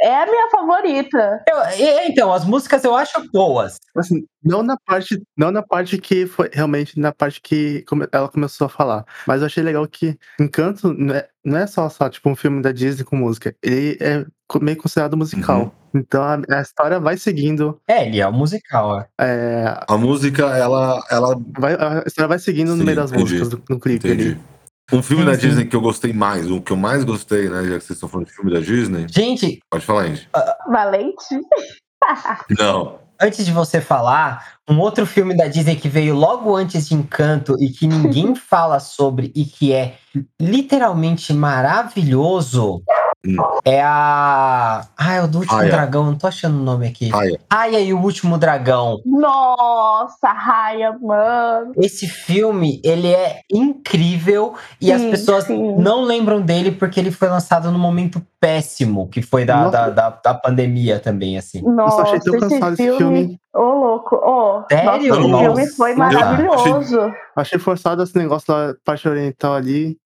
é 0.00 0.14
a 0.22 0.26
minha 0.26 0.50
favorita. 0.50 1.42
eu- 1.48 2.06
então, 2.08 2.32
as 2.32 2.44
músicas 2.44 2.84
eu 2.84 2.94
acho 2.94 3.12
boas. 3.32 3.76
Assim, 3.96 4.24
não 4.44 4.62
na 4.62 4.76
parte, 4.86 5.20
não 5.36 5.50
na 5.50 5.62
parte 5.62 5.98
que 5.98 6.26
foi 6.26 6.50
realmente 6.52 6.98
na 7.00 7.12
parte 7.12 7.40
que 7.40 7.84
ela 8.12 8.28
começou 8.28 8.66
a 8.66 8.68
falar, 8.68 9.04
mas 9.26 9.40
eu 9.40 9.46
achei 9.46 9.62
legal 9.62 9.86
que 9.88 10.18
Encanto 10.38 10.92
não 10.92 11.14
é, 11.14 11.28
não 11.44 11.58
é 11.58 11.66
só, 11.66 11.88
só 11.88 12.08
tipo 12.08 12.28
um 12.28 12.36
filme 12.36 12.60
da 12.62 12.72
Disney 12.72 13.04
com 13.04 13.16
música, 13.16 13.54
ele 13.62 13.96
é 14.00 14.24
meio 14.60 14.76
considerado 14.76 15.16
musical. 15.16 15.60
Uhum. 15.62 15.70
Então 15.94 16.22
a, 16.22 16.38
a 16.50 16.60
história 16.60 17.00
vai 17.00 17.16
seguindo, 17.16 17.80
É, 17.88 18.06
ele 18.06 18.20
é 18.20 18.28
um 18.28 18.32
musical, 18.32 18.88
ó. 18.90 19.04
é, 19.22 19.80
A 19.88 19.96
música, 19.96 20.42
ela. 20.56 21.02
ela 21.10 21.36
vai, 21.58 21.72
a 21.74 22.04
história 22.06 22.28
vai 22.28 22.38
seguindo 22.38 22.72
no 22.72 22.78
Sim, 22.78 22.84
meio 22.84 22.96
das 22.96 23.10
entendi. 23.10 23.22
músicas 23.24 23.48
do, 23.48 23.62
no 23.70 23.80
clipe 23.80 24.06
entendi. 24.08 24.28
ali. 24.32 24.40
Um 24.92 25.02
filme 25.02 25.24
Sim, 25.24 25.28
da 25.28 25.34
sim. 25.34 25.40
Disney 25.40 25.64
que 25.66 25.74
eu 25.74 25.80
gostei 25.80 26.12
mais, 26.12 26.48
o 26.50 26.60
que 26.60 26.70
eu 26.72 26.76
mais 26.76 27.02
gostei, 27.02 27.48
né? 27.48 27.64
Já 27.64 27.78
que 27.78 27.84
vocês 27.84 27.90
estão 27.90 28.08
falando 28.08 28.26
de 28.28 28.32
filme 28.32 28.52
da 28.52 28.60
Disney, 28.60 29.06
Gente, 29.10 29.58
pode 29.68 29.84
falar, 29.84 30.02
Andy. 30.04 30.28
Valente. 30.70 31.40
Não. 32.56 33.00
antes 33.20 33.44
de 33.44 33.50
você 33.50 33.80
falar, 33.80 34.58
um 34.68 34.78
outro 34.78 35.04
filme 35.04 35.36
da 35.36 35.48
Disney 35.48 35.74
que 35.74 35.88
veio 35.88 36.14
logo 36.14 36.54
antes 36.54 36.88
de 36.88 36.94
Encanto 36.94 37.56
e 37.60 37.70
que 37.70 37.86
ninguém 37.86 38.34
fala 38.36 38.78
sobre 38.78 39.32
e 39.34 39.44
que 39.44 39.72
é 39.72 39.96
literalmente 40.40 41.32
maravilhoso 41.32 42.82
Hum. 43.26 43.36
é 43.64 43.82
a. 43.82 44.86
Ah, 44.96 45.14
é 45.14 45.22
o 45.22 45.26
do 45.26 45.38
último 45.38 45.56
Raya. 45.58 45.70
dragão, 45.70 46.04
não 46.04 46.14
tô 46.16 46.26
achando 46.26 46.58
o 46.58 46.62
nome 46.62 46.86
aqui. 46.88 47.08
Raya. 47.08 47.38
Raya 47.52 47.80
e 47.80 47.92
o 47.92 48.00
último 48.00 48.38
dragão. 48.38 49.00
Nossa, 49.04 50.28
Raya, 50.32 50.96
mano. 51.00 51.72
Esse 51.76 52.06
filme, 52.06 52.80
ele 52.84 53.08
é 53.08 53.40
incrível 53.52 54.54
e 54.80 54.92
as 54.92 55.00
Sim, 55.00 55.10
pessoas 55.10 55.44
sim. 55.44 55.76
não 55.76 56.02
lembram 56.04 56.40
dele 56.40 56.70
porque 56.72 57.00
ele 57.00 57.10
foi 57.10 57.28
lançado 57.28 57.70
num 57.70 57.78
momento 57.78 58.20
péssimo, 58.40 59.08
que 59.08 59.22
foi 59.22 59.44
da, 59.44 59.68
da, 59.68 59.90
da, 59.90 60.10
da 60.10 60.34
pandemia 60.34 61.00
também, 61.00 61.36
assim. 61.38 61.62
Nossa, 61.62 62.02
achei 62.02 62.20
tão 62.20 62.38
cansado 62.38 62.74
esse 62.74 62.82
filme. 62.82 62.98
filme. 62.98 63.40
Ô, 63.54 63.60
louco. 63.60 64.16
Ô, 64.16 64.64
Sério? 64.70 64.88
Nossa, 64.88 65.06
esse 65.08 65.28
Nossa. 65.28 65.44
filme 65.44 65.66
foi 65.68 65.94
maravilhoso. 65.94 67.12
Achei 67.34 67.58
forçado 67.58 68.02
esse 68.02 68.16
negócio 68.16 68.46
da 68.54 68.74
parte 68.84 69.08
oriental 69.08 69.54
ali. 69.54 69.96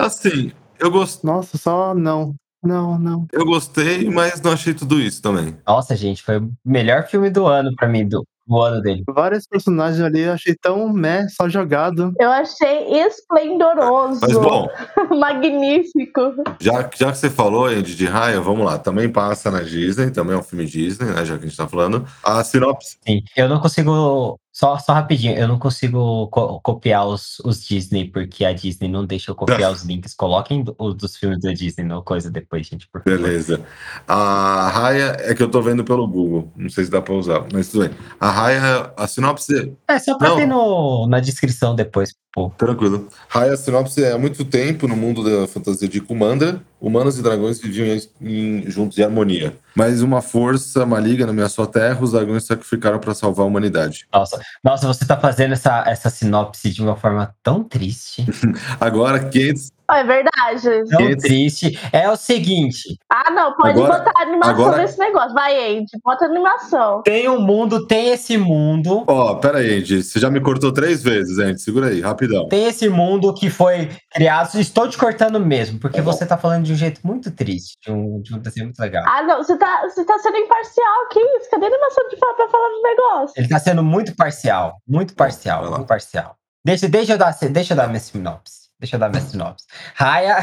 Assim, 0.00 0.52
eu, 0.78 0.90
gos- 0.90 1.22
Nossa, 1.22 1.56
só 1.58 1.94
não. 1.94 2.34
Não, 2.64 2.98
não. 2.98 3.26
eu 3.32 3.44
gostei, 3.44 4.08
mas 4.08 4.40
não 4.40 4.52
achei 4.52 4.74
tudo 4.74 5.00
isso 5.00 5.20
também. 5.20 5.56
Nossa, 5.66 5.94
gente, 5.94 6.22
foi 6.22 6.38
o 6.38 6.50
melhor 6.64 7.06
filme 7.06 7.30
do 7.30 7.46
ano 7.46 7.70
pra 7.76 7.88
mim, 7.88 8.08
do, 8.08 8.26
do 8.46 8.60
ano 8.60 8.80
dele. 8.80 9.04
Vários 9.08 9.46
personagens 9.46 10.00
ali 10.00 10.20
eu 10.20 10.32
achei 10.32 10.54
tão 10.54 10.92
meh, 10.92 11.26
só 11.28 11.48
jogado. 11.48 12.12
Eu 12.18 12.30
achei 12.30 13.00
esplendoroso. 13.02 14.20
Mas 14.22 14.32
bom, 14.32 14.68
Magnífico. 15.18 16.20
já, 16.60 16.88
já 16.94 17.12
que 17.12 17.18
você 17.18 17.30
falou, 17.30 17.66
Andy, 17.66 17.94
de 17.94 18.06
Raya, 18.06 18.40
vamos 18.40 18.64
lá. 18.64 18.78
Também 18.78 19.08
passa 19.10 19.50
na 19.50 19.60
Disney, 19.60 20.10
também 20.10 20.34
é 20.34 20.38
um 20.38 20.42
filme 20.42 20.64
Disney, 20.64 21.06
né? 21.06 21.24
Já 21.24 21.36
que 21.36 21.44
a 21.44 21.48
gente 21.48 21.56
tá 21.56 21.68
falando. 21.68 22.06
A 22.22 22.42
sinopse. 22.42 22.96
Sim, 23.06 23.22
eu 23.36 23.48
não 23.48 23.60
consigo. 23.60 24.38
Só, 24.56 24.78
só 24.78 24.92
rapidinho, 24.92 25.34
eu 25.36 25.48
não 25.48 25.58
consigo 25.58 26.28
co- 26.28 26.60
copiar 26.60 27.04
os, 27.08 27.40
os 27.40 27.60
Disney, 27.66 28.04
porque 28.08 28.44
a 28.44 28.52
Disney 28.52 28.86
não 28.88 29.04
deixa 29.04 29.32
eu 29.32 29.34
copiar 29.34 29.72
os 29.72 29.82
links. 29.84 30.14
Coloquem 30.14 30.62
do- 30.62 30.76
os 30.78 30.94
dos 30.94 31.16
filmes 31.16 31.40
da 31.40 31.52
Disney 31.52 31.84
no 31.84 32.00
coisa 32.04 32.30
depois, 32.30 32.64
gente, 32.64 32.86
por 32.86 33.02
favor. 33.02 33.18
Beleza. 33.18 33.60
A 34.06 34.68
Raya 34.72 35.16
é 35.18 35.34
que 35.34 35.42
eu 35.42 35.50
tô 35.50 35.60
vendo 35.60 35.82
pelo 35.84 36.06
Google. 36.06 36.52
Não 36.56 36.68
sei 36.70 36.84
se 36.84 36.90
dá 36.90 37.02
pra 37.02 37.14
usar, 37.14 37.44
mas 37.52 37.68
tudo 37.68 37.88
bem. 37.88 37.98
A 38.20 38.30
Raya, 38.30 38.92
a 38.96 39.08
sinopse 39.08 39.72
É 39.88 39.98
só 39.98 40.16
pra 40.16 40.28
Não. 40.28 40.36
ter 40.36 40.46
no, 40.46 41.08
na 41.08 41.18
descrição 41.18 41.74
depois, 41.74 42.14
pô. 42.34 42.50
Tranquilo. 42.50 43.08
Raya 43.28 43.56
Sinopse 43.56 44.02
é 44.02 44.12
há 44.12 44.18
muito 44.18 44.44
tempo 44.44 44.88
no 44.88 44.96
mundo 44.96 45.22
da 45.22 45.46
fantasia 45.46 45.88
de 45.88 46.00
Kumandra. 46.00 46.60
Humanos 46.80 47.18
e 47.18 47.22
dragões 47.22 47.58
viviam 47.60 47.96
em- 48.20 48.68
juntos 48.70 48.98
em 48.98 49.02
harmonia. 49.02 49.56
Mas 49.74 50.02
uma 50.02 50.20
força 50.20 50.84
maligna 50.84 51.30
ameaçou 51.30 51.64
a 51.64 51.68
Terra, 51.68 52.02
os 52.02 52.12
dragões 52.12 52.44
sacrificaram 52.44 52.98
para 52.98 53.14
salvar 53.14 53.44
a 53.44 53.48
humanidade. 53.48 54.06
Nossa, 54.12 54.40
nossa, 54.62 54.86
você 54.86 55.06
tá 55.06 55.16
fazendo 55.16 55.52
essa, 55.52 55.82
essa 55.86 56.10
sinopse 56.10 56.70
de 56.70 56.82
uma 56.82 56.96
forma 56.96 57.34
tão 57.42 57.64
triste. 57.64 58.26
Agora, 58.78 59.18
500... 59.30 59.72
É 59.90 60.02
verdade. 60.02 60.84
Tão 60.90 61.00
Esse- 61.08 61.16
triste. 61.18 61.78
É 61.92 62.10
o 62.10 62.16
seguinte: 62.16 62.96
Ah, 63.10 63.30
não, 63.30 63.54
pode 63.54 63.78
Agora- 63.78 63.98
botar 63.98 64.22
animação 64.22 64.54
agora- 64.54 64.78
nesse 64.78 64.98
negócio. 64.98 65.34
Vai, 65.34 65.76
Andy, 65.76 65.90
bota 66.04 66.24
animação. 66.24 67.02
tem 67.02 67.28
um 67.28 67.40
mundo, 67.40 67.86
tem 67.86 68.10
esse 68.10 68.36
mundo. 68.38 69.04
Ó, 69.06 69.34
pera 69.36 69.58
aí, 69.58 69.78
Andy. 69.78 70.02
Você 70.02 70.18
já 70.18 70.30
me 70.30 70.40
cortou 70.40 70.72
três 70.72 71.02
vezes, 71.02 71.38
Andy. 71.38 71.60
Segura 71.60 71.88
aí, 71.88 72.00
rapidão. 72.00 72.48
Tem 72.48 72.66
esse 72.66 72.88
mundo 72.88 73.32
que 73.34 73.50
foi 73.50 73.90
criado. 74.12 74.54
Estou 74.58 74.88
te 74.88 74.96
cortando 74.96 75.38
mesmo, 75.38 75.78
porque 75.78 76.00
você 76.00 76.24
tá 76.24 76.36
falando 76.36 76.64
de 76.64 76.72
um 76.72 76.76
jeito 76.76 77.00
muito 77.04 77.30
triste, 77.30 77.76
de 77.84 77.92
um, 77.92 78.20
de 78.20 78.34
um 78.34 78.38
desenho 78.38 78.66
muito 78.66 78.78
legal. 78.80 79.04
Ah, 79.06 79.22
não, 79.22 79.42
você 79.42 79.56
tá, 79.56 79.82
você 79.82 80.04
tá 80.04 80.18
sendo 80.18 80.36
imparcial. 80.38 81.08
Que 81.10 81.20
isso? 81.20 81.50
Cadê 81.50 81.66
a 81.66 81.68
animação 81.68 82.08
de 82.08 82.16
falar 82.16 82.34
pra 82.34 82.48
falar 82.48 82.68
do 82.68 82.82
negócio? 82.82 83.34
Ele 83.36 83.48
tá 83.48 83.58
sendo 83.58 83.82
muito 83.84 84.14
parcial. 84.16 84.76
Muito 84.88 85.14
parcial, 85.14 85.60
vai 85.62 85.70
lá. 85.70 85.76
muito 85.78 85.88
parcial. 85.88 86.36
Deixa, 86.64 86.88
deixa, 86.88 87.12
eu 87.12 87.18
dar, 87.18 87.36
deixa 87.50 87.74
eu 87.74 87.76
dar 87.76 87.86
minha 87.88 88.00
sinopse. 88.00 88.63
Deixa 88.78 88.96
eu 88.96 89.00
dar 89.00 89.08
minha 89.08 89.22
sinopse. 89.22 89.64
Raya, 89.94 90.36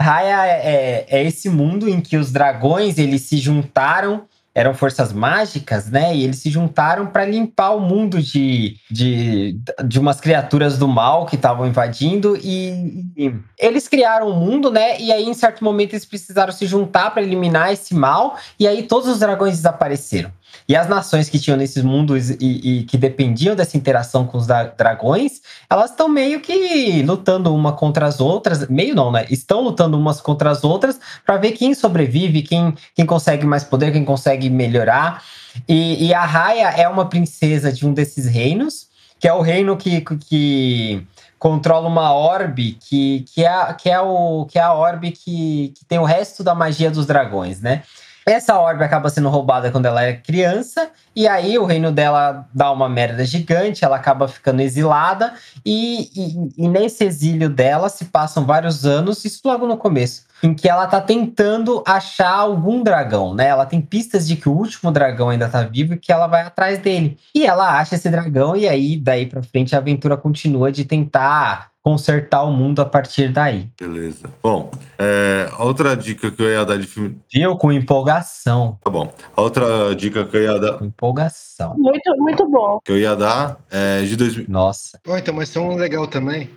Raya 0.00 0.46
é, 0.46 1.06
é 1.08 1.24
esse 1.24 1.48
mundo 1.48 1.88
em 1.88 2.00
que 2.00 2.16
os 2.16 2.32
dragões 2.32 2.98
eles 2.98 3.22
se 3.22 3.36
juntaram, 3.36 4.26
eram 4.54 4.74
forças 4.74 5.12
mágicas, 5.12 5.88
né? 5.88 6.16
E 6.16 6.24
eles 6.24 6.38
se 6.38 6.50
juntaram 6.50 7.06
para 7.06 7.24
limpar 7.24 7.76
o 7.76 7.80
mundo 7.80 8.20
de, 8.20 8.76
de, 8.90 9.60
de 9.84 10.00
umas 10.00 10.20
criaturas 10.20 10.76
do 10.76 10.88
mal 10.88 11.26
que 11.26 11.36
estavam 11.36 11.64
invadindo. 11.64 12.36
E, 12.42 13.04
e 13.16 13.32
eles 13.56 13.86
criaram 13.86 14.28
um 14.30 14.34
mundo, 14.34 14.68
né? 14.68 15.00
E 15.00 15.12
aí, 15.12 15.28
em 15.28 15.34
certo 15.34 15.62
momento, 15.62 15.92
eles 15.92 16.04
precisaram 16.04 16.52
se 16.52 16.66
juntar 16.66 17.10
para 17.10 17.22
eliminar 17.22 17.72
esse 17.72 17.94
mal. 17.94 18.36
E 18.58 18.66
aí, 18.66 18.82
todos 18.82 19.06
os 19.08 19.20
dragões 19.20 19.54
desapareceram. 19.54 20.32
E 20.68 20.76
as 20.76 20.88
nações 20.88 21.30
que 21.30 21.38
tinham 21.38 21.56
nesses 21.56 21.82
mundos 21.82 22.30
e, 22.30 22.36
e 22.40 22.84
que 22.84 22.98
dependiam 22.98 23.56
dessa 23.56 23.76
interação 23.76 24.26
com 24.26 24.36
os 24.36 24.46
dra- 24.46 24.72
dragões, 24.76 25.40
elas 25.70 25.90
estão 25.90 26.08
meio 26.08 26.40
que 26.40 27.02
lutando 27.02 27.54
uma 27.54 27.72
contra 27.72 28.06
as 28.06 28.20
outras. 28.20 28.68
Meio 28.68 28.94
não, 28.94 29.10
né? 29.10 29.26
Estão 29.30 29.62
lutando 29.62 29.96
umas 29.96 30.20
contra 30.20 30.50
as 30.50 30.64
outras 30.64 31.00
para 31.24 31.38
ver 31.38 31.52
quem 31.52 31.74
sobrevive, 31.74 32.42
quem, 32.42 32.74
quem 32.94 33.06
consegue 33.06 33.46
mais 33.46 33.64
poder, 33.64 33.92
quem 33.92 34.04
consegue 34.04 34.50
melhorar. 34.50 35.22
E, 35.66 36.06
e 36.06 36.14
a 36.14 36.24
Raya 36.24 36.68
é 36.76 36.88
uma 36.88 37.08
princesa 37.08 37.72
de 37.72 37.86
um 37.86 37.94
desses 37.94 38.26
reinos, 38.26 38.88
que 39.18 39.26
é 39.26 39.32
o 39.32 39.40
reino 39.40 39.76
que, 39.76 40.02
que 40.28 41.02
controla 41.38 41.88
uma 41.88 42.12
orbe 42.12 42.76
que, 42.80 43.24
que, 43.32 43.44
é, 43.44 43.72
que, 43.74 43.88
é, 43.88 44.00
o, 44.00 44.44
que 44.44 44.58
é 44.58 44.62
a 44.62 44.74
orbe 44.74 45.12
que, 45.12 45.72
que 45.76 45.84
tem 45.86 45.98
o 45.98 46.04
resto 46.04 46.44
da 46.44 46.54
magia 46.54 46.90
dos 46.90 47.06
dragões, 47.06 47.60
né? 47.60 47.82
Essa 48.28 48.58
orbe 48.58 48.84
acaba 48.84 49.08
sendo 49.08 49.28
roubada 49.28 49.70
quando 49.70 49.86
ela 49.86 50.02
é 50.02 50.12
criança, 50.12 50.90
e 51.16 51.26
aí 51.26 51.58
o 51.58 51.64
reino 51.64 51.90
dela 51.90 52.46
dá 52.52 52.70
uma 52.70 52.88
merda 52.88 53.24
gigante, 53.24 53.84
ela 53.84 53.96
acaba 53.96 54.28
ficando 54.28 54.60
exilada, 54.60 55.32
e, 55.64 56.10
e, 56.14 56.64
e 56.64 56.68
nesse 56.68 57.04
exílio 57.04 57.48
dela 57.48 57.88
se 57.88 58.04
passam 58.06 58.44
vários 58.44 58.84
anos, 58.84 59.24
isso 59.24 59.40
logo 59.44 59.66
no 59.66 59.76
começo. 59.76 60.28
em 60.42 60.54
que 60.54 60.68
ela 60.68 60.86
tá 60.86 61.00
tentando 61.00 61.82
achar 61.86 62.32
algum 62.32 62.82
dragão, 62.82 63.34
né? 63.34 63.46
Ela 63.46 63.66
tem 63.66 63.80
pistas 63.80 64.26
de 64.26 64.36
que 64.36 64.48
o 64.48 64.52
último 64.52 64.90
dragão 64.92 65.30
ainda 65.30 65.48
tá 65.48 65.62
vivo 65.62 65.94
e 65.94 65.98
que 65.98 66.12
ela 66.12 66.26
vai 66.26 66.42
atrás 66.42 66.78
dele. 66.78 67.18
E 67.34 67.44
ela 67.46 67.78
acha 67.78 67.94
esse 67.96 68.08
dragão 68.08 68.56
e 68.56 68.68
aí 68.68 68.96
daí 68.96 69.26
pra 69.26 69.42
frente 69.42 69.74
a 69.74 69.78
aventura 69.78 70.16
continua 70.16 70.70
de 70.70 70.84
tentar 70.84 71.70
consertar 71.82 72.42
o 72.44 72.50
mundo 72.52 72.80
a 72.80 72.84
partir 72.84 73.28
daí. 73.32 73.68
Beleza. 73.80 74.28
Bom, 74.42 74.70
é, 74.98 75.48
a 75.52 75.64
outra 75.64 75.96
dica 75.96 76.30
que 76.30 76.42
eu 76.42 76.50
ia 76.50 76.64
dar 76.64 76.76
de 76.78 76.86
filme. 76.86 77.18
Viu? 77.32 77.56
Com 77.56 77.72
empolgação. 77.72 78.78
Tá 78.84 78.90
bom. 78.90 79.12
A 79.36 79.40
outra 79.40 79.94
dica 79.94 80.24
que 80.24 80.36
eu 80.36 80.42
ia 80.42 80.58
dar, 80.58 80.74
Com 80.78 80.84
empolgação. 80.84 81.74
Muito, 81.78 82.14
muito 82.18 82.48
bom. 82.48 82.78
que 82.84 82.92
eu 82.92 82.98
ia 82.98 83.14
dar 83.16 83.56
é 83.70 84.02
de 84.02 84.16
2000. 84.16 84.46
Nossa. 84.48 84.98
Pô, 85.02 85.16
então, 85.16 85.34
mas 85.34 85.50
tem 85.50 85.62
um 85.62 85.76
legal 85.76 86.06
também. 86.06 86.50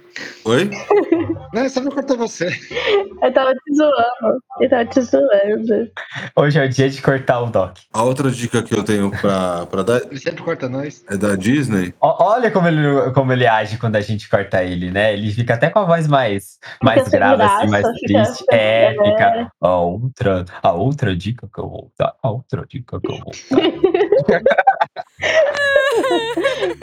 Oi? 0.43 0.69
Não, 1.53 1.61
é 1.63 1.69
só 1.69 1.81
pra 1.81 1.91
cortar 1.91 2.15
você. 2.17 2.47
Eu 3.21 3.33
tava 3.33 3.53
te 3.53 3.75
zoando. 3.75 4.43
Eu 4.59 4.69
tava 4.69 4.85
te 4.85 5.01
zoando. 5.01 5.91
Hoje 6.35 6.59
é 6.59 6.65
o 6.65 6.69
dia 6.69 6.89
de 6.89 7.01
cortar 7.01 7.39
o 7.41 7.49
Doc. 7.49 7.77
A 7.93 8.03
outra 8.03 8.29
dica 8.29 8.61
que 8.61 8.73
eu 8.75 8.83
tenho 8.83 9.09
pra, 9.11 9.65
pra 9.67 9.83
dar 9.83 10.01
Ele 10.03 10.19
sempre 10.19 10.43
corta 10.43 10.67
nós. 10.67 11.03
é 11.09 11.15
da 11.17 11.35
Disney. 11.35 11.93
Ó- 12.01 12.31
Olha 12.33 12.51
como 12.51 12.67
ele, 12.67 13.11
como 13.13 13.31
ele 13.33 13.47
age 13.47 13.77
quando 13.77 13.95
a 13.95 14.01
gente 14.01 14.29
corta 14.29 14.63
ele, 14.63 14.91
né? 15.11 15.17
Ele 15.17 15.31
fica 15.31 15.53
até 15.53 15.69
com 15.69 15.79
a 15.79 15.85
voz 15.85 16.07
mais, 16.07 16.59
mais 16.81 17.07
grave, 17.07 17.43
assim, 17.43 17.67
mais 17.67 17.87
triste. 17.99 18.43
É, 18.51 18.85
é. 18.85 18.91
fica. 18.91 19.51
A 19.59 19.77
outra, 19.77 20.45
a 20.61 20.71
outra 20.71 21.15
dica 21.15 21.47
que 21.53 21.59
eu 21.59 21.69
vou 21.69 21.91
dar. 21.97 22.13
A 22.21 22.29
outra 22.29 22.65
dica 22.67 22.99
que 22.99 23.11
eu 23.11 23.17
vou 23.17 23.31
dar. 24.29 24.41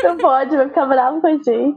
Não 0.03 0.16
pode, 0.16 0.57
vai 0.57 0.68
ficar 0.68 0.87
bravo 0.87 1.20
com 1.20 1.26
a 1.26 1.33
gente. 1.33 1.76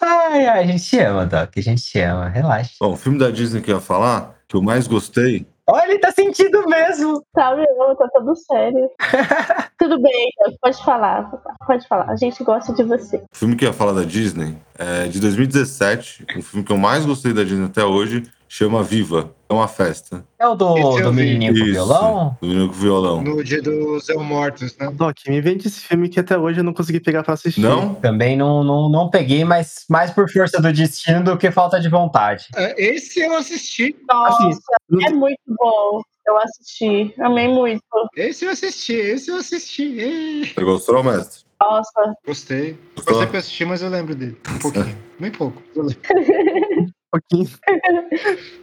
Ai, 0.00 0.46
ai, 0.46 0.64
a 0.64 0.66
gente 0.66 0.84
te 0.84 0.98
ama, 0.98 1.26
Doc. 1.26 1.50
A 1.56 1.60
gente 1.60 1.82
te 1.82 2.00
ama. 2.00 2.28
Relaxa. 2.28 2.74
Bom, 2.80 2.92
o 2.92 2.96
filme 2.96 3.18
da 3.18 3.30
Disney 3.30 3.60
que 3.60 3.70
eu 3.70 3.76
ia 3.76 3.80
falar, 3.80 4.34
que 4.48 4.56
eu 4.56 4.62
mais 4.62 4.86
gostei, 4.86 5.46
Olha, 5.70 5.90
ele 5.90 5.98
tá 5.98 6.10
sentindo 6.10 6.66
mesmo. 6.66 7.22
Tá, 7.34 7.54
meu, 7.54 7.96
tá 7.96 8.08
tudo 8.14 8.34
sério. 8.36 8.90
Tudo 9.78 10.00
bem, 10.02 10.32
pode 10.60 10.82
falar. 10.84 11.30
Pode 11.64 11.86
falar. 11.86 12.10
A 12.10 12.16
gente 12.16 12.42
gosta 12.42 12.72
de 12.72 12.82
você. 12.82 13.18
o 13.18 13.36
filme 13.36 13.54
que 13.54 13.64
eu 13.64 13.68
ia 13.68 13.72
falar 13.72 13.92
da 13.92 14.02
Disney 14.02 14.56
é 14.76 15.06
de 15.06 15.20
2017, 15.20 16.26
o 16.36 16.42
filme 16.42 16.66
que 16.66 16.72
eu 16.72 16.76
mais 16.76 17.06
gostei 17.06 17.32
da 17.32 17.44
Disney 17.44 17.66
até 17.66 17.84
hoje, 17.84 18.24
chama 18.48 18.82
Viva. 18.82 19.34
É 19.48 19.52
uma 19.54 19.68
festa. 19.68 20.24
É 20.38 20.46
o 20.46 20.54
do, 20.54 20.76
Esse 20.76 21.00
eu 21.00 21.04
do 21.04 21.12
menininho 21.12 21.54
com 21.54 21.64
violão? 21.64 22.36
Do 22.40 22.48
menino 22.48 22.68
com 22.68 22.74
violão. 22.74 23.22
No 23.22 23.42
dia 23.42 23.62
dos 23.62 24.08
El 24.08 24.22
Mortos, 24.22 24.76
né? 24.76 24.90
Doc, 24.92 25.16
me 25.26 25.40
vende 25.40 25.68
esse 25.68 25.80
filme 25.80 26.08
que 26.08 26.20
até 26.20 26.36
hoje 26.36 26.60
eu 26.60 26.64
não 26.64 26.74
consegui 26.74 27.00
pegar 27.00 27.22
pra 27.22 27.34
assistir. 27.34 27.60
Não? 27.60 27.94
Também 27.94 28.36
não, 28.36 28.62
não, 28.62 28.88
não 28.90 29.08
peguei, 29.10 29.44
mas 29.44 29.84
mais 29.88 30.10
por 30.10 30.30
força 30.30 30.60
do 30.60 30.70
destino 30.72 31.24
do 31.24 31.38
que 31.38 31.50
falta 31.50 31.80
de 31.80 31.88
vontade. 31.88 32.46
É, 32.54 32.74
Esse 32.94 33.20
eu 33.20 33.36
assisti. 33.36 33.96
Nossa, 34.08 34.48
Assim, 34.48 34.60
não- 34.90 35.06
é 35.06 35.10
muito 35.12 35.40
bom. 35.46 36.02
Eu 36.26 36.36
assisti. 36.42 37.14
Amei 37.20 37.48
muito. 37.48 37.82
Esse 38.14 38.44
eu 38.44 38.50
assisti. 38.50 38.92
Esse 38.92 39.30
eu 39.30 39.36
assisti. 39.36 40.52
Você 40.54 40.62
gostou, 40.62 41.02
mestre? 41.02 41.42
Nossa, 41.58 42.14
Gostei. 42.26 42.72
Gostou? 42.94 43.14
Gostei 43.14 43.26
que 43.28 43.36
eu 43.36 43.40
assisti, 43.40 43.64
mas 43.64 43.80
eu 43.82 43.88
lembro 43.88 44.14
dele. 44.14 44.38
Um 44.54 44.58
pouquinho. 44.58 44.94
Bem 45.18 45.30
pouco. 45.32 45.62
Eu 45.74 45.84
lembro. 45.88 46.92
Pouquinho. 47.10 47.48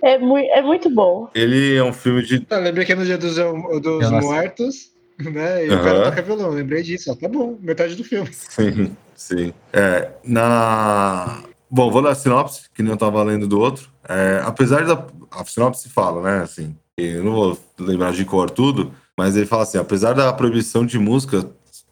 é, 0.03 0.17
mui 0.17 0.45
é 0.47 0.61
muito 0.61 0.89
bom. 0.89 1.29
Ele 1.33 1.75
é 1.75 1.83
um 1.83 1.93
filme 1.93 2.23
de. 2.23 2.39
Tá, 2.41 2.57
lembrei 2.57 2.85
que 2.85 2.93
é 2.93 2.95
no 2.95 3.05
dia 3.05 3.17
dos, 3.17 3.35
dos 3.35 4.11
não. 4.11 4.21
Mortos. 4.21 4.91
Né? 5.19 5.67
E 5.67 5.69
o 5.69 5.73
Aham. 5.73 5.83
cara 5.83 6.03
toca 6.03 6.21
violão. 6.21 6.49
Lembrei 6.49 6.83
disso. 6.83 7.15
Tá 7.15 7.27
bom. 7.27 7.57
Metade 7.61 7.95
do 7.95 8.03
filme. 8.03 8.29
Sim, 8.33 8.95
sim. 9.15 9.53
É, 9.71 10.11
na. 10.23 11.43
Bom, 11.69 11.89
vou 11.89 12.01
ler 12.01 12.11
a 12.11 12.15
sinopse, 12.15 12.69
que 12.73 12.83
nem 12.83 12.91
eu 12.91 12.97
tava 12.97 13.23
lendo 13.23 13.47
do 13.47 13.59
outro. 13.59 13.89
É, 14.07 14.41
apesar 14.43 14.85
da. 14.85 15.05
A 15.31 15.43
sinopse 15.45 15.89
fala, 15.89 16.21
né? 16.21 16.43
Assim, 16.43 16.75
eu 16.97 17.23
não 17.23 17.33
vou 17.33 17.57
lembrar 17.77 18.13
de 18.13 18.23
cor 18.23 18.49
tudo, 18.49 18.93
mas 19.17 19.35
ele 19.35 19.45
fala 19.45 19.63
assim: 19.63 19.77
apesar 19.77 20.13
da 20.13 20.31
proibição 20.31 20.85
de 20.85 20.97
música 20.99 21.49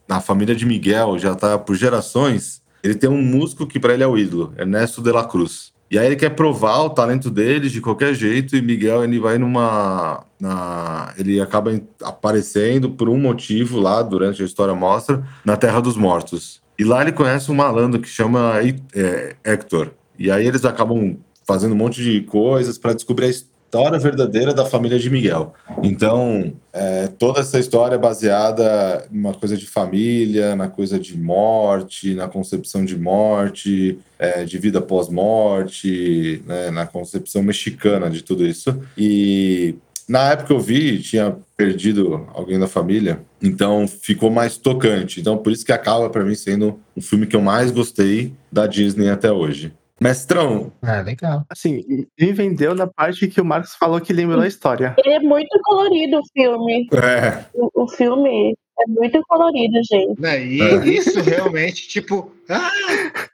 na 0.08 0.22
família 0.22 0.56
de 0.56 0.66
Miguel 0.66 1.18
já 1.18 1.36
tá 1.36 1.58
por 1.58 1.76
gerações, 1.76 2.62
ele 2.84 2.96
tem 2.96 3.10
um 3.10 3.22
músico 3.22 3.66
que 3.66 3.80
para 3.80 3.94
ele 3.94 4.04
é 4.04 4.08
o 4.08 4.18
ídolo, 4.18 4.54
Ernesto 4.58 5.02
de 5.02 5.12
la 5.12 5.26
Cruz. 5.26 5.73
E 5.94 6.00
aí 6.00 6.08
ele 6.08 6.16
quer 6.16 6.32
provar 6.32 6.80
o 6.80 6.90
talento 6.90 7.30
dele 7.30 7.70
de 7.70 7.80
qualquer 7.80 8.16
jeito, 8.16 8.56
e 8.56 8.62
Miguel 8.64 9.04
ele 9.04 9.20
vai 9.20 9.38
numa. 9.38 10.26
Na, 10.40 11.14
ele 11.20 11.40
acaba 11.40 11.80
aparecendo 12.02 12.90
por 12.90 13.08
um 13.08 13.20
motivo 13.20 13.80
lá, 13.80 14.02
durante 14.02 14.42
a 14.42 14.46
história 14.46 14.74
mostra, 14.74 15.24
na 15.46 15.56
Terra 15.56 15.80
dos 15.80 15.96
Mortos. 15.96 16.64
E 16.80 16.84
lá 16.84 17.04
ele 17.04 17.12
conhece 17.12 17.52
um 17.52 17.54
malandro 17.54 18.02
que 18.02 18.08
chama 18.08 18.54
é, 18.96 19.36
Hector. 19.44 19.92
E 20.18 20.32
aí 20.32 20.48
eles 20.48 20.66
acabam 20.66 21.16
fazendo 21.46 21.74
um 21.74 21.78
monte 21.78 22.02
de 22.02 22.22
coisas 22.22 22.80
para 22.80 22.94
descobrir 22.94 23.28
a 23.28 23.30
história 23.30 23.53
verdadeira 24.00 24.54
da 24.54 24.66
família 24.66 25.00
de 25.00 25.10
Miguel. 25.10 25.54
Então, 25.82 26.54
é, 26.72 27.08
toda 27.08 27.40
essa 27.40 27.60
história 27.60 27.96
é 27.96 27.98
baseada 27.98 29.08
numa 29.12 29.34
coisa 29.34 29.58
de 29.58 29.66
família, 29.66 30.56
na 30.56 30.68
coisa 30.68 31.00
de 31.00 31.18
morte, 31.18 32.14
na 32.14 32.28
concepção 32.28 32.86
de 32.86 32.98
morte, 32.98 33.98
é, 34.20 34.44
de 34.44 34.58
vida 34.58 34.82
pós-morte, 34.82 36.42
né, 36.46 36.72
na 36.72 36.86
concepção 36.86 37.42
mexicana 37.42 38.10
de 38.10 38.24
tudo 38.24 38.46
isso. 38.46 38.80
E 38.98 39.76
na 40.08 40.32
época 40.32 40.54
eu 40.54 40.60
vi, 40.60 41.00
tinha 41.00 41.36
perdido 41.56 42.28
alguém 42.34 42.60
da 42.60 42.68
família, 42.68 43.22
então 43.42 43.88
ficou 43.88 44.30
mais 44.30 44.58
tocante. 44.58 45.20
Então 45.20 45.38
por 45.38 45.52
isso 45.52 45.66
que 45.66 45.72
acaba 45.72 46.10
para 46.10 46.24
mim 46.24 46.36
sendo 46.36 46.80
um 46.96 47.02
filme 47.02 47.26
que 47.26 47.36
eu 47.36 47.42
mais 47.42 47.72
gostei 47.72 48.34
da 48.52 48.68
Disney 48.68 49.10
até 49.10 49.32
hoje. 49.32 49.72
Mestrão, 50.02 50.72
Ah, 50.82 51.02
legal. 51.02 51.46
Assim, 51.50 51.84
me 52.20 52.32
vendeu 52.34 52.74
na 52.76 52.88
parte 52.88 53.28
que 53.28 53.40
o 53.40 53.46
Marcos 53.46 53.76
falou 53.76 54.02
que 54.02 54.12
lembrou 54.12 54.42
a 54.42 54.48
história. 54.48 54.96
Ele 54.98 55.14
é 55.14 55.20
muito 55.20 55.58
colorido 55.64 56.20
o 56.20 56.24
filme. 56.34 56.88
é, 56.94 57.46
O, 57.54 57.84
o 57.84 57.88
filme 57.88 58.54
é 58.80 58.88
muito 58.90 59.22
colorido, 59.28 59.80
gente. 59.90 60.20
Né? 60.20 60.46
E 60.46 60.62
É. 60.62 60.86
isso 60.88 61.22
realmente, 61.22 61.88
tipo, 61.88 62.32
ah, 62.50 62.72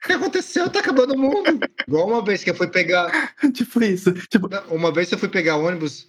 o 0.04 0.08
que 0.08 0.14
aconteceu? 0.14 0.70
Tá 0.70 0.80
acabando 0.80 1.14
o 1.14 1.18
mundo. 1.18 1.60
Igual 1.88 2.08
uma 2.08 2.24
vez 2.24 2.44
que 2.44 2.50
eu 2.50 2.56
fui 2.56 2.68
pegar. 2.68 3.34
tipo 3.54 3.82
isso. 3.84 4.12
Tipo, 4.30 4.50
Uma 4.70 4.92
vez 4.92 5.12
eu 5.12 5.18
fui 5.18 5.30
pegar 5.30 5.56
ônibus 5.58 6.08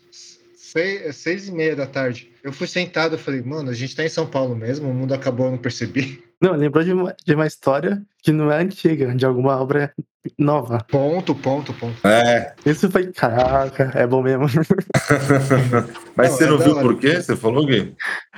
seis, 0.73 1.17
seis 1.17 1.49
e 1.49 1.53
meia 1.53 1.75
da 1.77 1.87
tarde. 1.87 2.31
Eu 2.43 2.53
fui 2.53 2.67
sentado, 2.67 3.15
eu 3.15 3.19
falei, 3.19 3.43
mano, 3.43 3.71
a 3.71 3.75
gente 3.75 3.95
tá 3.97 4.05
em 4.05 4.09
São 4.09 4.27
Paulo 4.27 4.55
mesmo, 4.57 4.89
o 4.89 4.95
mundo 4.95 5.13
acabou, 5.15 5.47
eu 5.47 5.53
não 5.53 5.59
percebi. 5.59 6.23
não, 6.41 6.53
lembrou 6.53 6.83
de 6.85 6.93
uma, 6.93 7.15
de 7.27 7.35
uma 7.35 7.47
história 7.47 8.03
que 8.23 8.33
não 8.33 8.51
é 8.51 8.61
antiga, 8.63 9.15
de 9.15 9.25
alguma 9.27 9.61
obra 9.61 9.93
nova. 10.39 10.85
Ponto, 10.91 11.35
ponto, 11.35 11.73
ponto. 11.75 12.07
é. 12.07 12.55
Isso 12.67 12.91
foi, 12.91 13.07
caraca, 13.13 13.91
é 13.95 14.07
bom 14.07 14.23
mesmo. 14.23 14.45
Mas 16.17 16.31
Não, 16.31 16.37
você 16.37 16.45
é 16.45 16.47
não 16.49 16.59
viu 16.59 16.75
por 16.81 16.99
quê? 16.99 17.21
Você 17.21 17.37
falou, 17.37 17.65
Gui? 17.67 17.95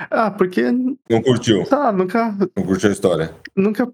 ah, 0.09 0.31
porque, 0.31 0.63
Não 0.71 1.21
curtiu? 1.21 1.65
lá, 1.69 1.91
nunca, 1.91 2.35
Não 2.55 2.63
curtiu 2.65 2.89
a 2.89 2.93
história? 2.93 3.33
nunca, 3.55 3.87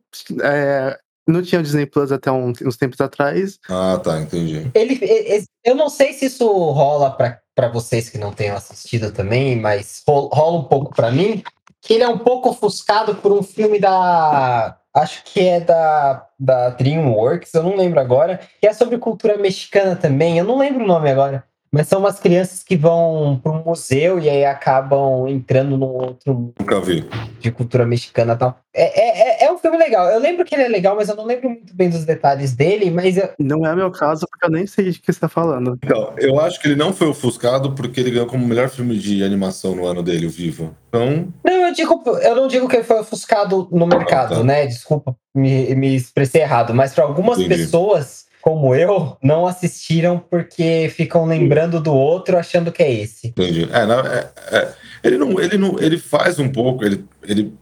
é, 0.44 0.98
não 1.28 1.42
tinha 1.42 1.60
o 1.60 1.64
Disney 1.64 1.86
Plus 1.86 2.12
até 2.12 2.32
um- 2.32 2.54
uns 2.64 2.78
tempos 2.78 3.00
atrás. 3.02 3.60
Ah, 3.70 4.00
tá, 4.04 4.20
entendi. 4.20 4.70
Ele, 4.74 4.94
e- 5.02 5.38
e- 5.40 5.44
eu 5.66 5.76
não 5.76 5.90
sei 5.90 6.14
se 6.14 6.26
isso 6.26 6.46
rola 6.48 7.12
pra 7.12 7.40
pra 7.60 7.68
vocês 7.68 8.10
que 8.10 8.18
não 8.18 8.32
tenham 8.32 8.56
assistido 8.56 9.12
também, 9.12 9.58
mas 9.60 10.02
ro- 10.08 10.30
rola 10.32 10.60
um 10.60 10.64
pouco 10.64 10.96
pra 10.96 11.12
mim, 11.12 11.44
que 11.82 11.94
ele 11.94 12.04
é 12.04 12.08
um 12.08 12.18
pouco 12.18 12.50
ofuscado 12.52 13.16
por 13.16 13.34
um 13.34 13.44
filme 13.44 13.78
da. 13.80 14.78
Acho 14.96 15.22
que 15.26 15.42
é 15.46 15.60
da, 15.60 16.26
da 16.40 16.70
DreamWorks, 16.70 17.54
eu 17.54 17.62
não 17.64 17.76
lembro 17.76 18.00
agora, 18.00 18.40
que 18.62 18.66
é 18.68 18.74
sobre 18.74 18.98
cultura 18.98 19.38
mexicana 19.38 19.94
também, 19.96 20.38
eu 20.38 20.46
não 20.46 20.58
lembro 20.58 20.86
o 20.86 20.88
nome 20.88 21.12
agora. 21.12 21.44
Mas 21.72 21.88
são 21.88 22.00
umas 22.00 22.20
crianças 22.20 22.64
que 22.64 22.76
vão 22.76 23.40
para 23.44 23.52
um 23.52 23.64
museu 23.64 24.18
e 24.20 24.28
aí 24.28 24.44
acabam 24.44 25.28
entrando 25.28 25.78
num 25.78 25.86
outro 25.86 26.34
mundo 26.34 26.54
Nunca 26.60 26.80
vi. 26.82 27.08
de 27.40 27.52
cultura 27.52 27.86
mexicana 27.86 28.34
e 28.34 28.38
tal. 28.38 28.58
É, 28.74 28.84
é, 29.00 29.29
é- 29.29 29.29
filme 29.60 29.78
legal. 29.78 30.08
Eu 30.10 30.20
lembro 30.20 30.44
que 30.46 30.56
ele 30.56 30.64
é 30.64 30.68
legal, 30.68 30.96
mas 30.96 31.10
eu 31.10 31.16
não 31.16 31.26
lembro 31.26 31.50
muito 31.50 31.76
bem 31.76 31.90
dos 31.90 32.06
detalhes 32.06 32.54
dele. 32.54 32.90
Mas 32.90 33.18
eu- 33.18 33.30
Não 33.40 33.66
é 33.66 33.76
meu 33.76 33.92
caso, 33.92 34.26
porque 34.30 34.46
eu 34.46 34.50
nem 34.52 34.66
sei 34.66 34.92
de 34.92 35.00
que 35.00 35.12
você 35.12 35.20
tá 35.20 35.30
falando. 35.30 35.78
Então, 35.84 36.14
eu 36.18 36.40
acho 36.40 36.60
que 36.60 36.68
ele 36.68 36.76
não 36.76 36.94
foi 36.94 37.08
ofuscado 37.08 37.74
porque 37.74 38.00
ele 38.00 38.12
ganhou 38.12 38.26
como 38.28 38.48
melhor 38.48 38.70
filme 38.70 38.98
de 38.98 39.24
animação 39.24 39.76
no 39.76 39.86
ano 39.86 40.02
dele, 40.04 40.26
o 40.26 40.30
Viva. 40.30 40.72
Então, 40.90 41.28
Não, 41.46 41.68
eu, 41.68 41.74
digo, 41.74 42.04
eu 42.22 42.36
não 42.36 42.48
digo 42.48 42.68
que 42.68 42.78
ele 42.78 42.84
foi 42.84 43.00
ofuscado 43.00 43.68
no 43.72 43.86
mercado, 43.86 44.36
tá. 44.38 44.44
né? 44.44 44.66
Desculpa, 44.66 45.16
me, 45.36 45.76
me 45.76 45.96
expressei 45.96 46.42
errado. 46.42 46.74
Mas 46.74 46.94
para 46.94 47.04
algumas 47.04 47.38
Entendi. 47.40 47.64
pessoas, 47.64 48.26
como 48.42 48.74
eu, 48.74 49.18
não 49.22 49.46
assistiram 49.46 50.18
porque 50.18 50.92
ficam 50.96 51.26
lembrando 51.26 51.80
do 51.80 51.94
outro 51.94 52.38
achando 52.38 52.72
que 52.72 52.82
é 52.82 52.92
esse. 52.92 53.28
entendi. 53.28 53.68
É, 53.72 53.86
não, 53.86 54.00
é- 54.00 54.30
é. 54.52 54.74
ele 55.04 55.18
não, 55.18 55.40
ele 55.40 55.58
não, 55.58 55.80
ele 55.80 55.98
faz 55.98 56.40
um 56.40 56.50
pouco, 56.50 56.84
ele, 56.86 57.06
ele 57.24 57.54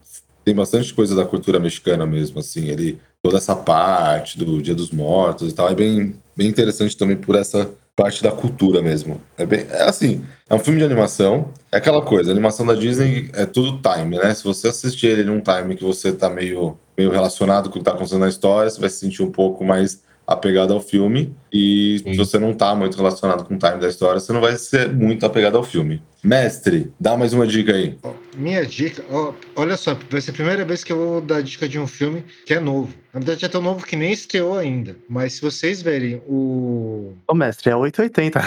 tem 0.47 0.55
bastante 0.55 0.93
coisa 0.93 1.13
da 1.13 1.25
cultura 1.25 1.59
mexicana 1.59 2.05
mesmo, 2.05 2.39
assim, 2.39 2.69
ele 2.69 2.97
toda 3.21 3.35
essa 3.35 3.53
parte 3.53 4.37
do 4.37 4.61
Dia 4.61 4.73
dos 4.73 4.91
Mortos 4.91 5.51
e 5.51 5.53
tal, 5.53 5.67
é 5.69 5.75
bem, 5.75 6.15
bem 6.37 6.47
interessante 6.47 6.95
também 6.95 7.17
por 7.17 7.35
essa 7.35 7.69
parte 7.93 8.23
da 8.23 8.31
cultura 8.31 8.81
mesmo. 8.81 9.19
É 9.37 9.45
bem, 9.45 9.65
é 9.69 9.83
assim, 9.83 10.23
é 10.49 10.55
um 10.55 10.59
filme 10.59 10.79
de 10.79 10.85
animação, 10.85 11.49
é 11.69 11.75
aquela 11.75 12.01
coisa, 12.01 12.29
a 12.29 12.33
animação 12.33 12.65
da 12.65 12.75
Disney 12.75 13.29
é 13.33 13.45
tudo 13.45 13.81
time, 13.81 14.17
né? 14.17 14.33
Se 14.33 14.45
você 14.45 14.69
assistir 14.69 15.07
ele 15.07 15.25
num 15.25 15.41
time 15.41 15.75
que 15.75 15.83
você 15.83 16.13
tá 16.13 16.29
meio, 16.29 16.77
meio 16.97 17.11
relacionado 17.11 17.69
com 17.69 17.75
o 17.75 17.79
que 17.79 17.83
tá 17.83 17.91
acontecendo 17.91 18.21
na 18.21 18.29
história, 18.29 18.69
você 18.69 18.79
vai 18.79 18.89
se 18.89 18.99
sentir 18.99 19.23
um 19.23 19.31
pouco 19.31 19.65
mais 19.65 20.01
apegado 20.27 20.73
ao 20.73 20.81
filme. 20.81 21.33
E 21.51 22.01
Sim. 22.03 22.11
se 22.11 22.17
você 22.17 22.37
não 22.37 22.53
tá 22.53 22.75
muito 22.75 22.97
relacionado 22.97 23.45
com 23.45 23.55
o 23.55 23.57
time 23.57 23.77
da 23.79 23.87
história, 23.87 24.19
você 24.19 24.33
não 24.33 24.41
vai 24.41 24.57
ser 24.57 24.93
muito 24.93 25.25
apegado 25.25 25.57
ao 25.57 25.63
filme. 25.63 26.01
Mestre, 26.21 26.91
dá 26.99 27.15
mais 27.15 27.31
uma 27.31 27.47
dica 27.47 27.73
aí. 27.73 27.97
Minha 28.35 28.65
dica, 28.65 29.01
ó, 29.09 29.33
olha 29.55 29.77
só, 29.77 29.97
vai 30.09 30.19
ser 30.19 30.31
a 30.31 30.33
primeira 30.33 30.65
vez 30.65 30.83
que 30.83 30.91
eu 30.91 30.97
vou 30.97 31.21
dar 31.21 31.41
dica 31.41 31.69
de 31.69 31.79
um 31.79 31.87
filme 31.87 32.25
que 32.45 32.53
é 32.53 32.59
novo. 32.59 32.93
Na 33.13 33.21
verdade, 33.21 33.45
é 33.45 33.47
tão 33.47 33.61
novo 33.61 33.85
que 33.85 33.95
nem 33.95 34.11
estreou 34.11 34.57
ainda. 34.57 34.97
Mas 35.07 35.33
se 35.33 35.41
vocês 35.41 35.81
verem 35.81 36.21
o. 36.27 37.13
Ô, 37.27 37.33
mestre, 37.33 37.71
é 37.71 37.75
880. 37.75 38.39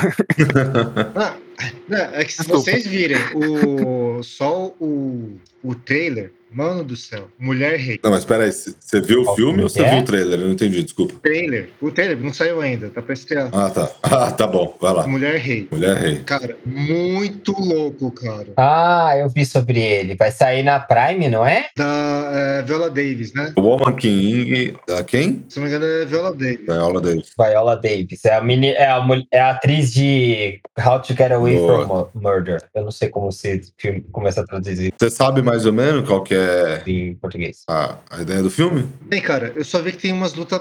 Ah, 1.63 1.73
não, 1.89 1.99
é 1.99 2.25
que 2.25 2.33
se 2.33 2.39
Desculpa. 2.39 2.63
vocês 2.63 2.87
virem 2.87 3.19
o. 3.35 4.23
Só 4.23 4.75
o, 4.81 5.39
o 5.63 5.75
trailer, 5.75 6.33
mano 6.53 6.85
do 6.85 6.97
céu, 6.97 7.29
Mulher 7.39 7.79
Rei. 7.79 7.99
Não, 8.03 8.11
mas 8.11 8.25
peraí, 8.25 8.51
você 8.53 9.01
viu 9.01 9.23
o 9.23 9.35
filme 9.35 9.63
ou 9.63 9.69
você 9.69 9.83
é? 9.83 9.91
viu 9.91 9.99
o 10.01 10.05
trailer? 10.05 10.41
Eu 10.41 10.47
não 10.47 10.53
entendi, 10.53 10.83
desculpa. 10.83 11.15
Trailer. 11.23 11.71
O 11.81 11.91
trailer 11.91 12.19
não 12.19 12.33
saiu 12.33 12.61
ainda, 12.61 12.91
tá 12.91 13.01
pra 13.01 13.13
estrear. 13.15 13.49
Ah, 13.53 13.71
tá. 13.71 13.91
Ah, 14.21 14.31
tá 14.33 14.47
bom, 14.47 14.77
vai 14.81 14.93
lá. 14.93 15.07
Mulher 15.07 15.37
Rei. 15.37 15.69
Mulher 15.71 15.97
Rei. 15.97 16.19
Cara, 16.27 16.57
muito 16.67 17.53
louco, 17.53 18.11
cara. 18.11 18.49
Ah, 18.57 19.13
eu 19.17 19.29
vi 19.29 19.47
sobre 19.47 19.81
ele. 19.81 20.15
Vai 20.17 20.31
sair 20.33 20.63
na 20.63 20.81
Prime, 20.81 21.29
não 21.29 21.47
é? 21.47 21.67
Da 21.77 22.31
é, 22.35 22.63
Viola 22.63 22.91
Davis, 22.91 23.33
né? 23.33 23.53
Woman 23.57 23.95
King. 23.95 24.75
Da 24.87 25.05
quem? 25.05 25.45
Se 25.49 25.59
não 25.61 25.67
me 25.69 25.71
engano, 25.75 25.85
é 25.87 26.05
Viola 26.05 26.35
Davis. 26.35 26.67
Viola 26.67 27.01
Davis. 27.01 27.31
Viola 27.39 27.77
Davis. 27.77 28.25
É 28.25 28.35
a, 28.35 28.41
meni, 28.41 28.69
é, 28.71 28.87
a, 28.87 29.07
é 29.31 29.41
a 29.41 29.51
atriz 29.51 29.93
de 29.93 30.61
How 30.79 31.01
to 31.01 31.15
Get 31.15 31.31
Away 31.33 31.57
Boa. 31.57 31.87
from 31.87 31.95
Mu- 31.95 32.09
Murder. 32.31 32.63
Eu 32.75 32.85
não 32.85 32.91
sei 32.91 33.09
como 33.09 33.31
se 33.31 33.63
filme 33.79 34.01
começa 34.13 34.41
a 34.41 34.45
traduzir 34.45 34.93
Você 34.99 35.11
sabe 35.11 35.41
mais 35.43 35.67
ou 35.67 35.73
menos 35.73 36.07
qual 36.07 36.23
que 36.23 36.35
é 36.35 36.40
em 36.87 37.15
português. 37.15 37.63
a, 37.69 37.99
a 38.11 38.23
ideia 38.23 38.43
do 38.43 38.51
filme? 38.51 38.89
Bem, 39.03 39.21
cara, 39.21 39.53
eu 39.55 39.65
só 39.65 39.81
vi 39.81 39.93
que 39.93 39.99
tem 39.99 40.13
umas 40.13 40.35
lutas 40.35 40.61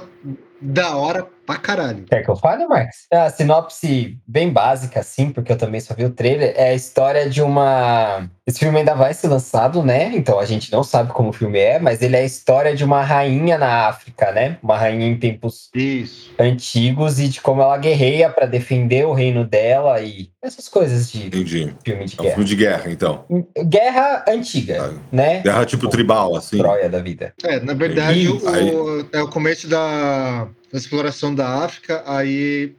da 0.61 0.95
hora 0.95 1.25
pra 1.45 1.55
caralho. 1.57 2.03
Quer 2.03 2.23
que 2.23 2.29
eu 2.29 2.35
fale, 2.35 2.67
Marcos? 2.67 3.07
É 3.11 3.17
A 3.21 3.29
sinopse 3.31 4.17
bem 4.27 4.51
básica, 4.51 4.99
assim, 4.99 5.31
porque 5.31 5.51
eu 5.51 5.57
também 5.57 5.79
só 5.81 5.95
vi 5.95 6.05
o 6.05 6.11
trailer, 6.11 6.53
é 6.55 6.69
a 6.69 6.73
história 6.75 7.27
de 7.29 7.41
uma. 7.41 8.29
Esse 8.45 8.59
filme 8.59 8.77
ainda 8.79 8.93
vai 8.95 9.13
ser 9.13 9.27
lançado, 9.29 9.81
né? 9.83 10.11
Então 10.15 10.39
a 10.39 10.45
gente 10.45 10.71
não 10.71 10.83
sabe 10.83 11.11
como 11.11 11.29
o 11.29 11.33
filme 11.33 11.57
é, 11.59 11.79
mas 11.79 12.01
ele 12.01 12.15
é 12.15 12.19
a 12.19 12.25
história 12.25 12.75
de 12.75 12.83
uma 12.83 13.01
rainha 13.03 13.57
na 13.57 13.87
África, 13.87 14.31
né? 14.31 14.57
Uma 14.61 14.77
rainha 14.77 15.07
em 15.07 15.17
tempos 15.17 15.69
Isso. 15.73 16.31
antigos 16.39 17.19
e 17.19 17.27
de 17.27 17.41
como 17.41 17.61
ela 17.61 17.77
guerreia 17.77 18.29
pra 18.29 18.45
defender 18.45 19.05
o 19.07 19.13
reino 19.13 19.43
dela 19.45 19.99
e 20.01 20.29
essas 20.41 20.67
coisas 20.69 21.11
de 21.11 21.27
Entendi. 21.27 21.75
filme 21.83 22.05
de 22.05 22.15
É 22.17 22.21
um 22.21 22.23
guerra. 22.23 22.35
filme 22.35 22.49
de 22.49 22.55
guerra, 22.55 22.91
então. 22.91 23.25
Guerra 23.65 24.25
antiga, 24.27 24.83
Ah, 24.83 24.99
né? 25.11 25.39
Guerra 25.41 25.65
tipo 25.65 25.87
tribal, 25.87 26.35
assim. 26.35 26.57
Troia 26.57 26.89
da 26.89 26.99
vida. 26.99 27.33
É, 27.43 27.59
na 27.59 27.73
verdade, 27.73 28.27
o, 28.29 29.05
é 29.11 29.21
o 29.21 29.27
começo 29.29 29.67
da, 29.67 30.47
da 30.71 30.77
exploração 30.77 31.33
da 31.33 31.63
África, 31.63 32.03
aí 32.05 32.73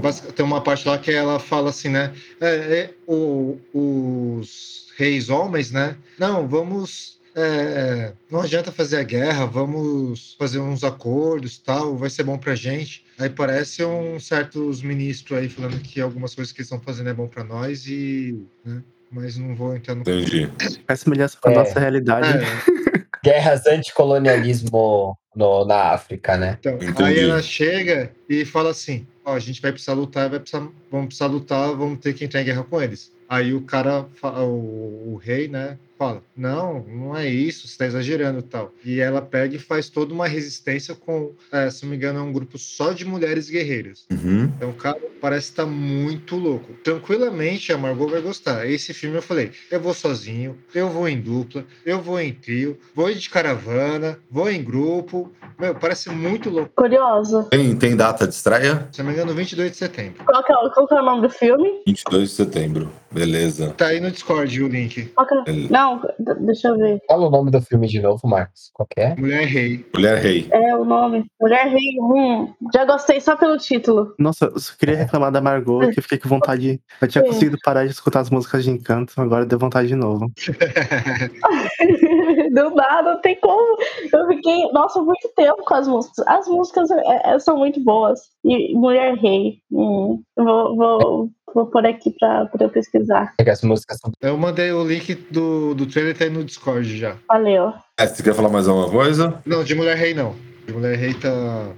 basic- 0.00 0.32
tem 0.32 0.44
uma 0.44 0.60
parte 0.60 0.86
lá 0.88 0.98
que 0.98 1.10
ela 1.10 1.38
fala 1.38 1.70
assim, 1.70 1.88
né? 1.88 2.12
É, 2.40 2.46
é, 2.54 2.90
o- 3.06 3.58
os 3.72 4.86
reis 4.96 5.28
homens, 5.30 5.70
né? 5.70 5.96
Não, 6.18 6.46
vamos. 6.48 7.20
é, 7.34 8.12
não 8.30 8.42
adianta 8.42 8.70
fazer 8.70 8.98
a 8.98 9.02
guerra, 9.02 9.46
vamos 9.46 10.36
fazer 10.38 10.58
uns 10.58 10.84
acordos 10.84 11.56
tal, 11.56 11.96
vai 11.96 12.10
ser 12.10 12.24
bom 12.24 12.36
pra 12.36 12.54
gente. 12.54 13.06
Aí 13.18 13.30
parece 13.30 13.82
um 13.82 14.20
certos 14.20 14.82
ministros 14.82 15.38
aí 15.38 15.48
falando 15.48 15.80
que 15.80 15.98
algumas 15.98 16.34
coisas 16.34 16.52
que 16.52 16.60
eles 16.60 16.66
estão 16.70 16.78
fazendo 16.84 17.08
é 17.08 17.14
bom 17.14 17.26
pra 17.26 17.42
nós 17.42 17.86
e. 17.86 18.38
né, 18.64 18.82
mas 19.10 19.38
não 19.38 19.54
vou 19.56 19.74
entrar 19.74 19.94
no. 19.94 20.02
Entendi. 20.02 20.50
Faz 20.86 21.00
semelhança 21.00 21.38
com 21.40 21.48
a 21.48 21.52
É. 21.52 21.54
nossa 21.54 21.80
realidade. 21.80 22.28
É, 22.36 22.42
Guerras 23.24 23.66
anticolonialismo 23.66 25.16
no, 25.34 25.64
na 25.64 25.92
África, 25.92 26.36
né? 26.36 26.58
Então, 26.60 26.74
Entendi. 26.76 27.02
aí 27.02 27.18
ela 27.20 27.42
chega 27.42 28.12
e 28.28 28.44
fala 28.44 28.70
assim: 28.70 29.06
Ó, 29.24 29.34
a 29.34 29.38
gente 29.38 29.60
vai 29.60 29.72
precisar 29.72 29.94
lutar, 29.94 30.28
vai 30.28 30.40
precisar, 30.40 30.66
vamos 30.90 31.06
precisar 31.06 31.26
lutar, 31.26 31.74
vamos 31.74 31.98
ter 32.00 32.12
que 32.12 32.24
entrar 32.24 32.42
em 32.42 32.44
guerra 32.44 32.64
com 32.64 32.80
eles. 32.80 33.12
Aí 33.28 33.54
o 33.54 33.62
cara, 33.62 34.06
o, 34.22 35.14
o 35.14 35.20
rei, 35.22 35.48
né, 35.48 35.78
fala: 36.06 36.22
Não, 36.36 36.84
não 36.88 37.16
é 37.16 37.28
isso, 37.28 37.66
você 37.66 37.72
está 37.74 37.86
exagerando 37.86 38.40
e 38.40 38.42
tal. 38.42 38.72
E 38.84 39.00
ela 39.00 39.22
pega 39.22 39.56
e 39.56 39.58
faz 39.58 39.88
toda 39.88 40.12
uma 40.12 40.26
resistência 40.26 40.94
com, 40.94 41.32
é, 41.50 41.70
se 41.70 41.82
não 41.84 41.90
me 41.90 41.96
engano, 41.96 42.18
é 42.18 42.22
um 42.22 42.32
grupo 42.32 42.58
só 42.58 42.92
de 42.92 43.04
mulheres 43.04 43.48
guerreiras. 43.48 44.04
Uhum. 44.10 44.44
Então, 44.56 44.72
cara, 44.72 44.98
parece 45.20 45.50
estar 45.50 45.66
muito 45.66 46.36
louco. 46.36 46.72
Tranquilamente, 46.84 47.72
a 47.72 47.78
Margot 47.78 48.08
vai 48.08 48.20
gostar. 48.20 48.66
Esse 48.68 48.92
filme 48.94 49.16
eu 49.16 49.22
falei: 49.22 49.52
eu 49.70 49.80
vou 49.80 49.94
sozinho, 49.94 50.56
eu 50.74 50.88
vou 50.88 51.08
em 51.08 51.20
dupla, 51.20 51.64
eu 51.84 52.00
vou 52.00 52.20
em 52.20 52.32
trio, 52.32 52.78
vou 52.94 53.12
de 53.12 53.28
caravana, 53.30 54.18
vou 54.30 54.50
em 54.50 54.62
grupo. 54.62 55.32
Meu, 55.58 55.74
parece 55.74 56.10
muito 56.10 56.50
louco. 56.50 56.72
Curioso. 56.74 57.44
Tem, 57.50 57.76
tem 57.76 57.94
data 57.96 58.26
de 58.26 58.34
estreia? 58.34 58.88
Se 58.90 59.00
não 59.02 59.10
me 59.10 59.14
engano, 59.14 59.32
22 59.34 59.70
de 59.70 59.76
setembro. 59.76 60.24
Qual 60.24 60.42
que, 60.42 60.52
é, 60.52 60.56
o- 60.56 60.70
qual 60.70 60.88
que 60.88 60.94
é 60.94 61.00
o 61.00 61.04
nome 61.04 61.22
do 61.22 61.30
filme? 61.30 61.82
22 61.86 62.30
de 62.30 62.34
setembro. 62.34 62.90
Beleza. 63.12 63.70
Tá 63.76 63.86
aí 63.88 64.00
no 64.00 64.10
Discord 64.10 64.62
o 64.62 64.66
link. 64.68 65.04
Qual 65.14 65.26
que 65.26 65.34
é- 65.34 65.42
Beleza. 65.44 65.68
Não, 65.72 65.91
deixa 66.40 66.68
eu 66.68 66.76
ver. 66.76 67.00
Fala 67.06 67.26
o 67.26 67.30
nome 67.30 67.50
do 67.50 67.60
filme 67.60 67.86
de 67.86 68.00
novo, 68.00 68.26
Marcos. 68.26 68.70
Qual 68.72 68.88
é? 68.96 69.14
Mulher 69.16 69.46
Rei. 69.46 69.86
Mulher 69.94 70.18
Rei. 70.18 70.48
É 70.50 70.76
o 70.76 70.84
nome. 70.84 71.24
Mulher 71.40 71.68
Rei. 71.68 71.98
Hum, 72.00 72.52
já 72.74 72.84
gostei 72.84 73.20
só 73.20 73.36
pelo 73.36 73.56
título. 73.58 74.14
Nossa, 74.18 74.46
eu 74.46 74.58
só 74.58 74.72
queria 74.78 74.96
reclamar 74.96 75.30
da 75.30 75.40
Margot, 75.40 75.90
que 75.90 75.98
eu 75.98 76.02
fiquei 76.02 76.18
com 76.18 76.28
vontade. 76.28 76.80
Eu 77.00 77.08
tinha 77.08 77.24
Sim. 77.24 77.30
conseguido 77.30 77.58
parar 77.62 77.84
de 77.84 77.92
escutar 77.92 78.20
as 78.20 78.30
músicas 78.30 78.64
de 78.64 78.70
encanto, 78.70 79.12
agora 79.20 79.46
deu 79.46 79.58
vontade 79.58 79.88
de 79.88 79.96
novo. 79.96 80.30
Do 82.52 82.70
nada, 82.74 83.14
não 83.14 83.20
tem 83.20 83.34
como. 83.40 83.78
Eu 84.12 84.26
fiquei, 84.28 84.70
nossa, 84.72 85.00
muito 85.00 85.32
tempo 85.34 85.64
com 85.64 85.74
as 85.74 85.88
músicas. 85.88 86.26
As 86.26 86.46
músicas 86.46 86.90
é, 86.90 87.32
é, 87.32 87.38
são 87.38 87.56
muito 87.56 87.82
boas. 87.82 88.20
E 88.44 88.74
Mulher 88.74 89.14
Rei. 89.14 89.58
Hum, 89.72 90.22
vou, 90.36 90.76
vou, 90.76 91.30
vou 91.54 91.66
pôr 91.66 91.86
aqui 91.86 92.14
pra, 92.18 92.44
pra 92.46 92.66
eu 92.66 92.68
pesquisar. 92.68 93.32
É 93.40 93.50
as 93.50 93.62
músicas 93.62 93.98
são. 93.98 94.12
Eu 94.20 94.36
mandei 94.36 94.70
o 94.70 94.84
link 94.84 95.14
do, 95.30 95.74
do 95.74 95.86
trailer, 95.86 96.16
tá 96.16 96.24
aí 96.24 96.30
no 96.30 96.44
Discord 96.44 96.98
já. 96.98 97.16
Valeu. 97.26 97.72
É, 97.98 98.06
você 98.06 98.22
quer 98.22 98.34
falar 98.34 98.50
mais 98.50 98.68
alguma 98.68 98.90
coisa? 98.90 99.40
Não, 99.46 99.64
de 99.64 99.74
Mulher 99.74 99.96
Rei 99.96 100.12
não. 100.12 100.34
De 100.66 100.74
Mulher 100.74 100.96
Rei 100.96 101.14
tá. 101.14 101.30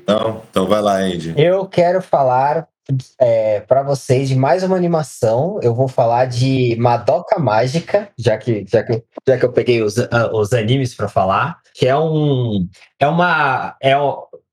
Não? 0.09 0.43
Então 0.51 0.67
vai 0.67 0.83
lá, 0.83 0.97
Andy. 0.97 1.35
Eu 1.37 1.67
quero 1.67 2.03
falar 2.03 2.67
é, 3.19 3.61
para 3.61 3.83
vocês 3.83 4.29
de 4.29 4.37
mais 4.37 4.63
uma 4.63 4.77
animação. 4.77 5.59
Eu 5.63 5.75
vou 5.75 5.89
falar 5.89 6.27
de 6.27 6.77
Madoka 6.79 7.39
Mágica, 7.39 8.09
já 8.19 8.37
que, 8.37 8.65
já 8.69 8.83
que, 8.83 9.03
já 9.27 9.39
que 9.39 9.45
eu 9.45 9.53
peguei 9.53 9.83
os, 9.83 9.99
ah, 9.99 10.31
os 10.33 10.53
animes 10.53 10.95
para 10.95 11.09
falar, 11.09 11.59
que 11.75 11.87
é 11.87 11.97
um. 11.97 12.69
É 12.99 13.07
uma. 13.07 13.77
É 13.81 13.97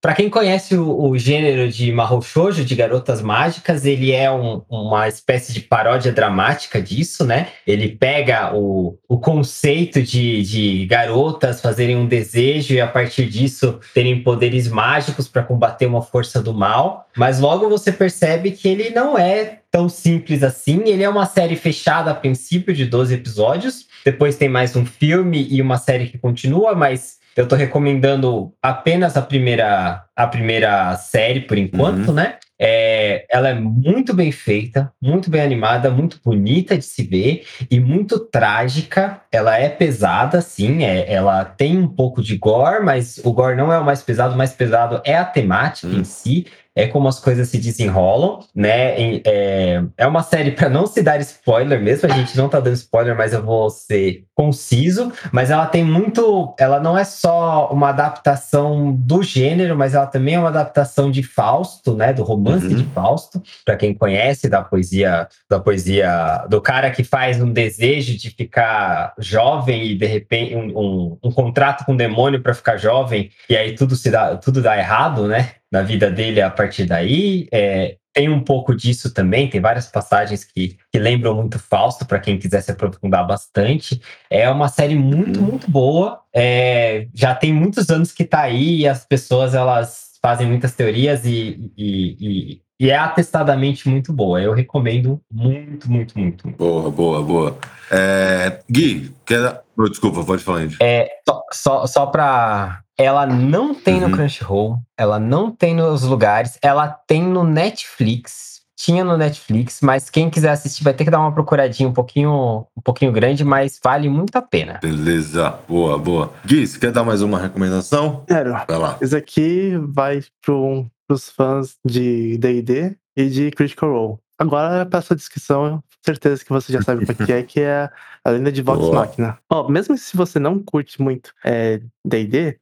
para 0.02 0.16
quem 0.16 0.30
conhece 0.30 0.76
o, 0.76 1.10
o 1.10 1.18
gênero 1.18 1.70
de 1.72 1.92
Mahou 1.92 2.22
Shoujo, 2.22 2.66
de 2.66 2.76
garotas 2.76 3.22
mágicas, 3.22 3.86
ele 3.86 4.12
é 4.12 4.32
um- 4.32 4.64
uma 4.68 5.08
espécie 5.08 5.54
de 5.54 5.62
paródia 5.62 6.12
dramática 6.12 6.82
disso, 6.82 7.24
né? 7.24 7.50
Ele 7.68 7.90
pega 7.90 8.52
o, 8.56 8.98
o 9.08 9.20
conceito 9.20 10.02
de, 10.02 10.42
de 10.42 10.86
garotas 10.88 11.62
fazerem 11.62 11.96
um 11.96 12.08
desejo 12.08 12.74
e 12.74 12.82
a 12.82 12.88
partir 12.88 13.28
disso 13.30 13.80
terem 13.94 14.24
poderes 14.24 14.68
mágicos 14.68 15.28
para 15.28 15.44
combater 15.44 15.86
uma 15.86 16.02
força 16.02 16.42
do 16.42 16.54
mal, 16.54 17.08
mas 17.16 17.40
logo 17.40 17.70
você 17.70 17.92
percebe 17.92 18.52
que 18.52 18.68
ele 18.68 18.90
não 18.90 19.18
é 19.18 19.60
tão 19.70 19.88
simples 19.88 20.42
assim. 20.44 20.82
Ele 20.86 21.04
é 21.04 21.10
uma 21.10 21.26
série 21.28 21.56
fechada 21.56 22.10
a 22.12 22.16
princípio 22.16 22.74
de 22.74 22.86
12 22.86 23.14
episódios, 23.14 23.86
depois 24.04 24.36
tem 24.36 24.50
mais 24.50 24.76
um 24.76 24.86
filme 24.86 25.48
e 25.50 25.62
uma 25.62 25.78
série 25.78 26.08
que 26.08 26.18
continua, 26.18 26.74
mas 26.74 27.21
eu 27.36 27.48
tô 27.48 27.56
recomendando 27.56 28.54
apenas 28.62 29.16
a 29.18 29.22
primeira, 29.22 30.04
a 30.16 30.28
primeira 30.28 30.96
série 30.98 31.42
por 31.42 31.58
enquanto, 31.58 32.12
né? 32.12 32.36
É, 32.64 33.26
ela 33.32 33.50
é 33.50 33.56
muito 33.56 34.14
bem 34.14 34.32
feita, 34.32 34.92
muito 35.02 35.32
bem 35.32 35.42
animada, 35.42 35.90
muito 35.90 36.20
bonita 36.24 36.78
de 36.78 36.84
se 36.86 37.02
ver 37.02 37.44
e 37.72 37.80
muito 37.80 38.20
trágica. 38.20 39.20
Ela 39.32 39.58
é 39.58 39.68
pesada, 39.68 40.42
sim, 40.42 40.84
é- 40.84 41.12
ela 41.12 41.44
tem 41.44 41.76
um 41.80 41.88
pouco 41.88 42.22
de 42.22 42.38
gore, 42.38 42.84
mas 42.86 43.20
o 43.24 43.32
gore 43.34 43.56
não 43.56 43.74
é 43.74 43.80
o 43.80 43.84
mais 43.84 44.04
pesado, 44.04 44.36
o 44.36 44.38
mais 44.38 44.54
pesado 44.54 45.02
é 45.04 45.16
a 45.18 45.26
temática 45.26 45.88
Hum. 45.88 46.02
em 46.02 46.04
si. 46.04 46.46
É 46.74 46.88
como 46.88 47.08
as 47.10 47.20
coisas 47.20 47.50
se 47.50 47.58
desenrolam, 47.58 48.40
né? 48.56 49.20
É, 49.26 49.84
é 49.98 50.08
uma 50.08 50.24
série 50.24 50.52
para 50.52 50.70
não 50.70 50.88
se 50.88 51.04
dar 51.04 51.20
spoiler 51.20 51.82
mesmo, 51.82 52.10
a 52.10 52.16
gente 52.16 52.38
não 52.38 52.48
tá 52.48 52.60
dando 52.62 52.76
spoiler, 52.76 53.16
mas 53.16 53.34
eu 53.34 53.44
vou 53.44 53.70
ser 53.70 54.24
conciso. 54.34 55.12
Mas 55.34 55.50
ela 55.52 55.66
tem 55.66 55.84
muito. 55.84 56.56
Ela 56.58 56.80
não 56.80 56.98
é 56.98 57.04
só 57.04 57.70
uma 57.74 57.90
adaptação 57.90 58.94
do 58.94 59.22
gênero, 59.22 59.76
mas 59.78 59.94
ela 59.94 60.06
também 60.08 60.36
é 60.36 60.40
uma 60.40 60.48
adaptação 60.50 61.12
de 61.12 61.24
Fausto, 61.24 61.94
né? 61.96 62.14
Do 62.14 62.24
romance 62.24 62.68
Uhum. 62.68 62.76
de 62.76 62.84
Fausto, 62.86 63.42
para 63.66 63.76
quem 63.76 63.94
conhece 63.94 64.48
da 64.48 64.62
poesia, 64.62 65.28
da 65.50 65.60
poesia 65.60 66.46
do 66.50 66.62
cara 66.62 66.90
que 66.92 67.04
faz 67.04 67.42
um 67.42 67.52
desejo 67.52 68.18
de 68.18 68.30
ficar 68.30 69.14
jovem 69.20 69.88
e 69.92 69.96
de 69.98 70.06
repente 70.06 70.56
um, 70.56 70.68
um- 70.78 71.18
um 71.24 71.32
contrato 71.32 71.86
com 71.86 71.94
o 71.94 71.98
demônio 71.98 72.42
para 72.42 72.54
ficar 72.54 72.78
jovem, 72.78 73.30
e 73.50 73.56
aí 73.58 73.76
tudo 73.76 73.96
se 73.96 74.10
dá, 74.10 74.36
tudo 74.38 74.62
dá 74.62 74.78
errado, 74.78 75.28
né? 75.28 75.50
Na 75.72 75.82
vida 75.82 76.12
dele 76.12 76.42
a 76.42 76.50
partir 76.50 76.86
daí. 76.86 77.48
É, 77.52 77.98
tem 78.14 78.30
um 78.30 78.44
pouco 78.44 78.76
disso 78.76 79.14
também, 79.14 79.50
tem 79.50 79.62
várias 79.62 79.88
passagens 79.88 80.44
que, 80.44 80.78
que 80.92 81.00
lembram 81.00 81.36
muito 81.36 81.58
Fausto, 81.58 82.06
para 82.06 82.20
quem 82.20 82.38
quiser 82.38 82.62
se 82.62 82.72
aprofundar 82.72 83.26
bastante. 83.26 84.02
É 84.30 84.50
uma 84.50 84.68
série 84.68 84.96
muito, 84.96 85.42
muito 85.42 85.72
boa. 85.72 86.20
É, 86.36 87.08
já 87.14 87.34
tem 87.34 87.54
muitos 87.54 87.90
anos 87.90 88.12
que 88.12 88.26
tá 88.26 88.42
aí 88.42 88.82
e 88.82 88.88
as 88.88 89.06
pessoas 89.06 89.56
elas 89.56 90.12
fazem 90.22 90.46
muitas 90.46 90.76
teorias 90.76 91.26
e, 91.26 91.72
e, 91.78 92.18
e, 92.20 92.62
e 92.80 92.90
é 92.90 92.98
atestadamente 92.98 93.88
muito 93.88 94.12
boa. 94.12 94.42
Eu 94.42 94.54
recomendo 94.54 95.22
muito, 95.32 95.90
muito, 95.90 96.20
muito. 96.20 96.50
Boa, 96.50 96.92
boa, 96.92 97.24
boa. 97.24 97.58
É, 97.90 98.60
Gui, 98.70 99.12
quer... 99.26 99.62
Desculpa, 99.90 100.24
pode 100.24 100.44
falar, 100.44 100.62
gente. 100.62 100.78
É, 100.82 101.08
só, 101.28 101.44
só, 101.52 101.88
só 101.88 102.06
pra. 102.06 102.82
Ela 103.02 103.26
não 103.26 103.74
tem 103.74 104.00
no 104.00 104.08
Uhum. 104.08 104.12
Crunchyroll, 104.12 104.78
ela 104.96 105.20
não 105.20 105.50
tem 105.50 105.74
nos 105.74 106.04
lugares, 106.04 106.60
ela 106.62 106.88
tem 106.88 107.24
no 107.24 107.44
Netflix. 107.44 108.62
Tinha 108.76 109.04
no 109.04 109.18
Netflix, 109.18 109.80
mas 109.82 110.10
quem 110.10 110.30
quiser 110.30 110.50
assistir 110.50 110.84
vai 110.84 110.94
ter 110.94 111.04
que 111.04 111.12
dar 111.12 111.20
uma 111.20 111.32
procuradinha 111.32 111.88
um 111.88 111.94
pouquinho, 111.94 112.66
um 112.76 112.82
pouquinho 112.84 113.12
grande, 113.12 113.44
mas 113.44 113.80
vale 113.84 114.10
muito 114.10 114.36
a 114.36 114.42
pena. 114.42 114.80
Beleza, 114.82 115.56
boa, 115.68 115.98
boa. 116.00 116.34
Gui, 116.46 116.66
você 116.66 116.80
quer 116.80 116.92
dar 116.92 117.04
mais 117.04 117.22
uma 117.22 117.40
recomendação? 117.40 118.24
Quero. 118.28 118.52
Vai 118.52 118.78
lá. 118.78 118.98
Esse 119.02 119.16
aqui 119.16 119.78
vai 119.90 120.24
pro, 120.44 120.86
pros 121.08 121.30
fãs 121.30 121.76
de 121.86 122.38
D&D 122.38 122.96
e 123.16 123.30
de 123.30 123.52
Critical 123.52 123.92
Role. 123.92 124.18
Agora, 124.40 124.84
para 124.86 125.00
essa 125.00 125.16
descrição, 125.16 125.84
certeza 126.04 126.44
que 126.44 126.50
você 126.50 126.74
já 126.74 126.82
sabe 126.82 127.04
o 127.04 127.16
que 127.26 127.32
é, 127.32 127.44
que 127.44 127.62
é 127.62 127.88
a 128.24 128.30
lenda 128.32 128.52
de 128.52 128.62
Vox 128.62 128.80
Boa. 128.80 128.96
Machina. 129.06 129.38
Ó, 129.50 129.68
mesmo 129.70 129.98
se 129.98 130.16
você 130.16 130.40
não 130.40 130.60
curte 130.60 131.02
muito 131.02 131.34
é, 131.44 131.82
D&D, 132.06 132.60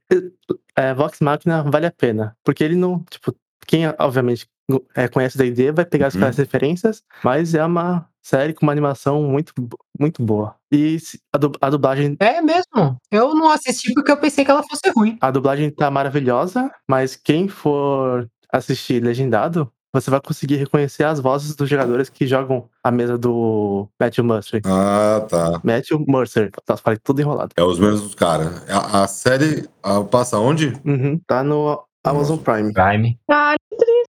é, 0.76 0.93
Vox 0.93 1.20
Machina 1.20 1.64
vale 1.64 1.86
a 1.86 1.91
pena. 1.91 2.36
Porque 2.43 2.64
ele 2.64 2.76
não, 2.76 3.03
tipo, 3.10 3.36
quem 3.68 3.84
obviamente 3.99 4.47
é, 4.95 5.07
conhece 5.07 5.38
D&D 5.38 5.72
vai 5.72 5.86
pegar 5.86 6.07
as 6.07 6.16
Uhum. 6.16 6.26
as 6.26 6.38
referências, 6.38 7.03
mas 7.24 7.53
é 7.55 7.64
uma 7.66 8.07
série 8.22 8.53
com 8.53 8.66
uma 8.66 8.72
animação 8.72 9.24
muito, 9.24 9.53
muito 9.99 10.24
boa. 10.24 10.55
E 10.72 10.97
a, 11.34 11.38
du- 11.38 11.51
a 11.60 11.70
dublagem 11.70 12.16
É 12.20 12.41
mesmo. 12.41 12.97
Eu 13.12 13.34
não 13.34 13.49
assisti 13.49 13.93
porque 13.93 14.12
eu 14.12 14.18
pensei 14.18 14.45
que 14.45 14.51
ela 14.51 14.62
fosse 14.64 14.89
ruim. 14.95 15.18
a 15.20 15.32
dublagem 15.32 15.70
tá 15.72 15.89
maravilhosa, 15.89 16.72
mas 16.88 17.16
quem 17.16 17.47
for 17.47 18.30
assistir 18.51 19.01
legendado, 19.03 19.72
você 19.94 20.10
vai 20.12 20.22
conseguir 20.22 20.56
reconhecer 20.58 21.04
as 21.04 21.20
vozes 21.20 21.56
dos 21.56 21.68
jogadores 21.70 22.10
que 22.10 22.28
jogam 22.28 22.70
a 22.84 22.92
mesa 22.92 23.18
do 23.18 23.88
Matthew 24.00 24.24
Mercer. 24.24 24.62
Ah, 24.66 25.26
tá. 25.28 25.60
Matthew 25.64 26.04
Mercer. 26.08 26.52
Tá, 26.66 26.78
falei 26.78 27.00
tudo 27.04 27.22
enrolado. 27.22 27.52
É 27.58 27.64
os 27.64 27.80
mesmos 27.80 28.14
caras. 28.16 28.64
A, 28.70 29.04
a 29.04 29.08
série 29.08 29.68
ah, 29.84 30.02
passa 30.04 30.38
onde? 30.38 30.74
Uhum, 30.86 31.20
tá 31.26 31.44
no 31.44 31.82
Amazon 32.04 32.38
Prime. 32.38 32.72
Prime. 32.74 33.20
Ah, 33.30 33.56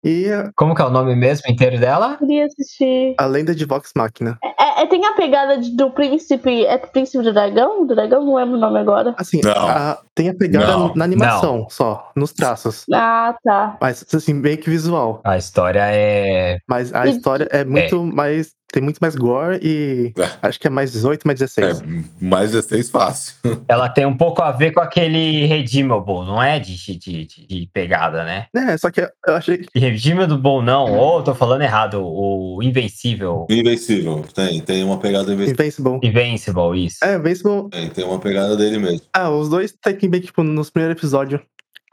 E 0.03 0.31
a- 0.31 0.51
Como 0.55 0.73
que 0.75 0.81
é 0.81 0.85
o 0.85 0.89
nome 0.89 1.15
mesmo 1.15 1.51
inteiro 1.51 1.79
dela? 1.79 2.17
queria 2.17 2.45
assistir. 2.45 3.15
a 3.17 3.25
lenda 3.25 3.53
de 3.53 3.65
Vox 3.65 3.91
Machina. 3.97 4.37
É, 4.43 4.54
é- 4.81 4.85
tem 4.87 5.05
a 5.05 5.13
pegada 5.13 5.57
de- 5.57 5.71
do 5.71 5.89
príncipe. 5.91 6.65
É 6.65 6.77
do 6.77 6.87
príncipe 6.87 7.23
do 7.23 7.33
dragão? 7.33 7.85
Do 7.85 7.95
dragão? 7.95 8.23
Não 8.25 8.35
lembro 8.35 8.55
o 8.55 8.59
nome 8.59 8.79
agora. 8.79 9.13
Assim, 9.17 9.41
Não. 9.43 9.51
a- 9.51 9.99
tem 10.13 10.29
a 10.29 10.33
pegada 10.33 10.65
Não. 10.77 10.93
na 10.95 11.03
animação 11.05 11.67
só, 11.69 12.11
nos 12.15 12.31
traços. 12.33 12.85
Ah, 12.93 13.35
tá. 13.43 13.77
Mas 13.81 14.05
assim, 14.13 14.33
meio 14.33 14.57
que 14.57 14.69
visual. 14.69 15.21
A 15.23 15.37
história 15.37 15.81
é. 15.83 16.57
Mas 16.67 16.93
a 16.93 17.05
E- 17.07 17.11
história 17.11 17.47
é 17.51 17.63
muito 17.63 18.03
mais. 18.03 18.53
Tem 18.75 18.83
muito 18.83 18.99
mais 18.99 19.15
gore 19.15 19.57
e. 19.63 20.11
É. 20.19 20.29
Acho 20.41 20.59
que 20.59 20.67
é 20.67 20.69
mais 20.69 20.91
18, 20.91 21.25
mais 21.25 21.39
É, 21.39 21.45
16. 21.45 21.83
mais 22.19 22.51
16 22.51 22.89
fácil. 22.89 23.35
Ela 23.69 23.87
tem 23.87 24.05
um 24.05 24.17
pouco 24.17 24.41
a 24.41 24.51
ver 24.51 24.73
com 24.73 24.81
aquele 24.81 25.45
Redeemable, 25.45 26.25
não 26.25 26.43
é? 26.43 26.59
De, 26.59 26.75
de, 26.75 27.25
de, 27.25 27.25
de 27.25 27.69
pegada, 27.71 28.25
né? 28.25 28.47
É, 28.53 28.77
só 28.77 28.91
que 28.91 28.99
eu 28.99 29.33
achei. 29.33 29.65
E 29.73 29.79
Redeemable 29.79 30.61
não, 30.61 30.91
ou 30.91 31.23
tô 31.23 31.33
falando 31.33 31.61
errado, 31.61 32.05
o 32.05 32.59
Invencível. 32.61 33.47
Invencível. 33.49 34.25
Tem, 34.33 34.59
tem 34.59 34.83
uma 34.83 34.97
pegada 34.97 35.31
invencível. 35.31 35.65
Invincible. 35.65 35.99
Invincible, 36.03 36.85
isso. 36.85 36.97
É, 37.01 37.15
Invincible 37.15 37.69
Tem, 37.69 37.89
tem 37.91 38.03
uma 38.03 38.19
pegada 38.19 38.57
dele 38.57 38.77
mesmo. 38.77 39.03
Ah, 39.13 39.29
os 39.29 39.47
dois 39.47 39.71
tem 39.71 39.95
que 39.95 40.09
que, 40.09 40.19
tipo, 40.19 40.43
nos 40.43 40.69
primeiros 40.69 40.97
episódios, 40.97 41.39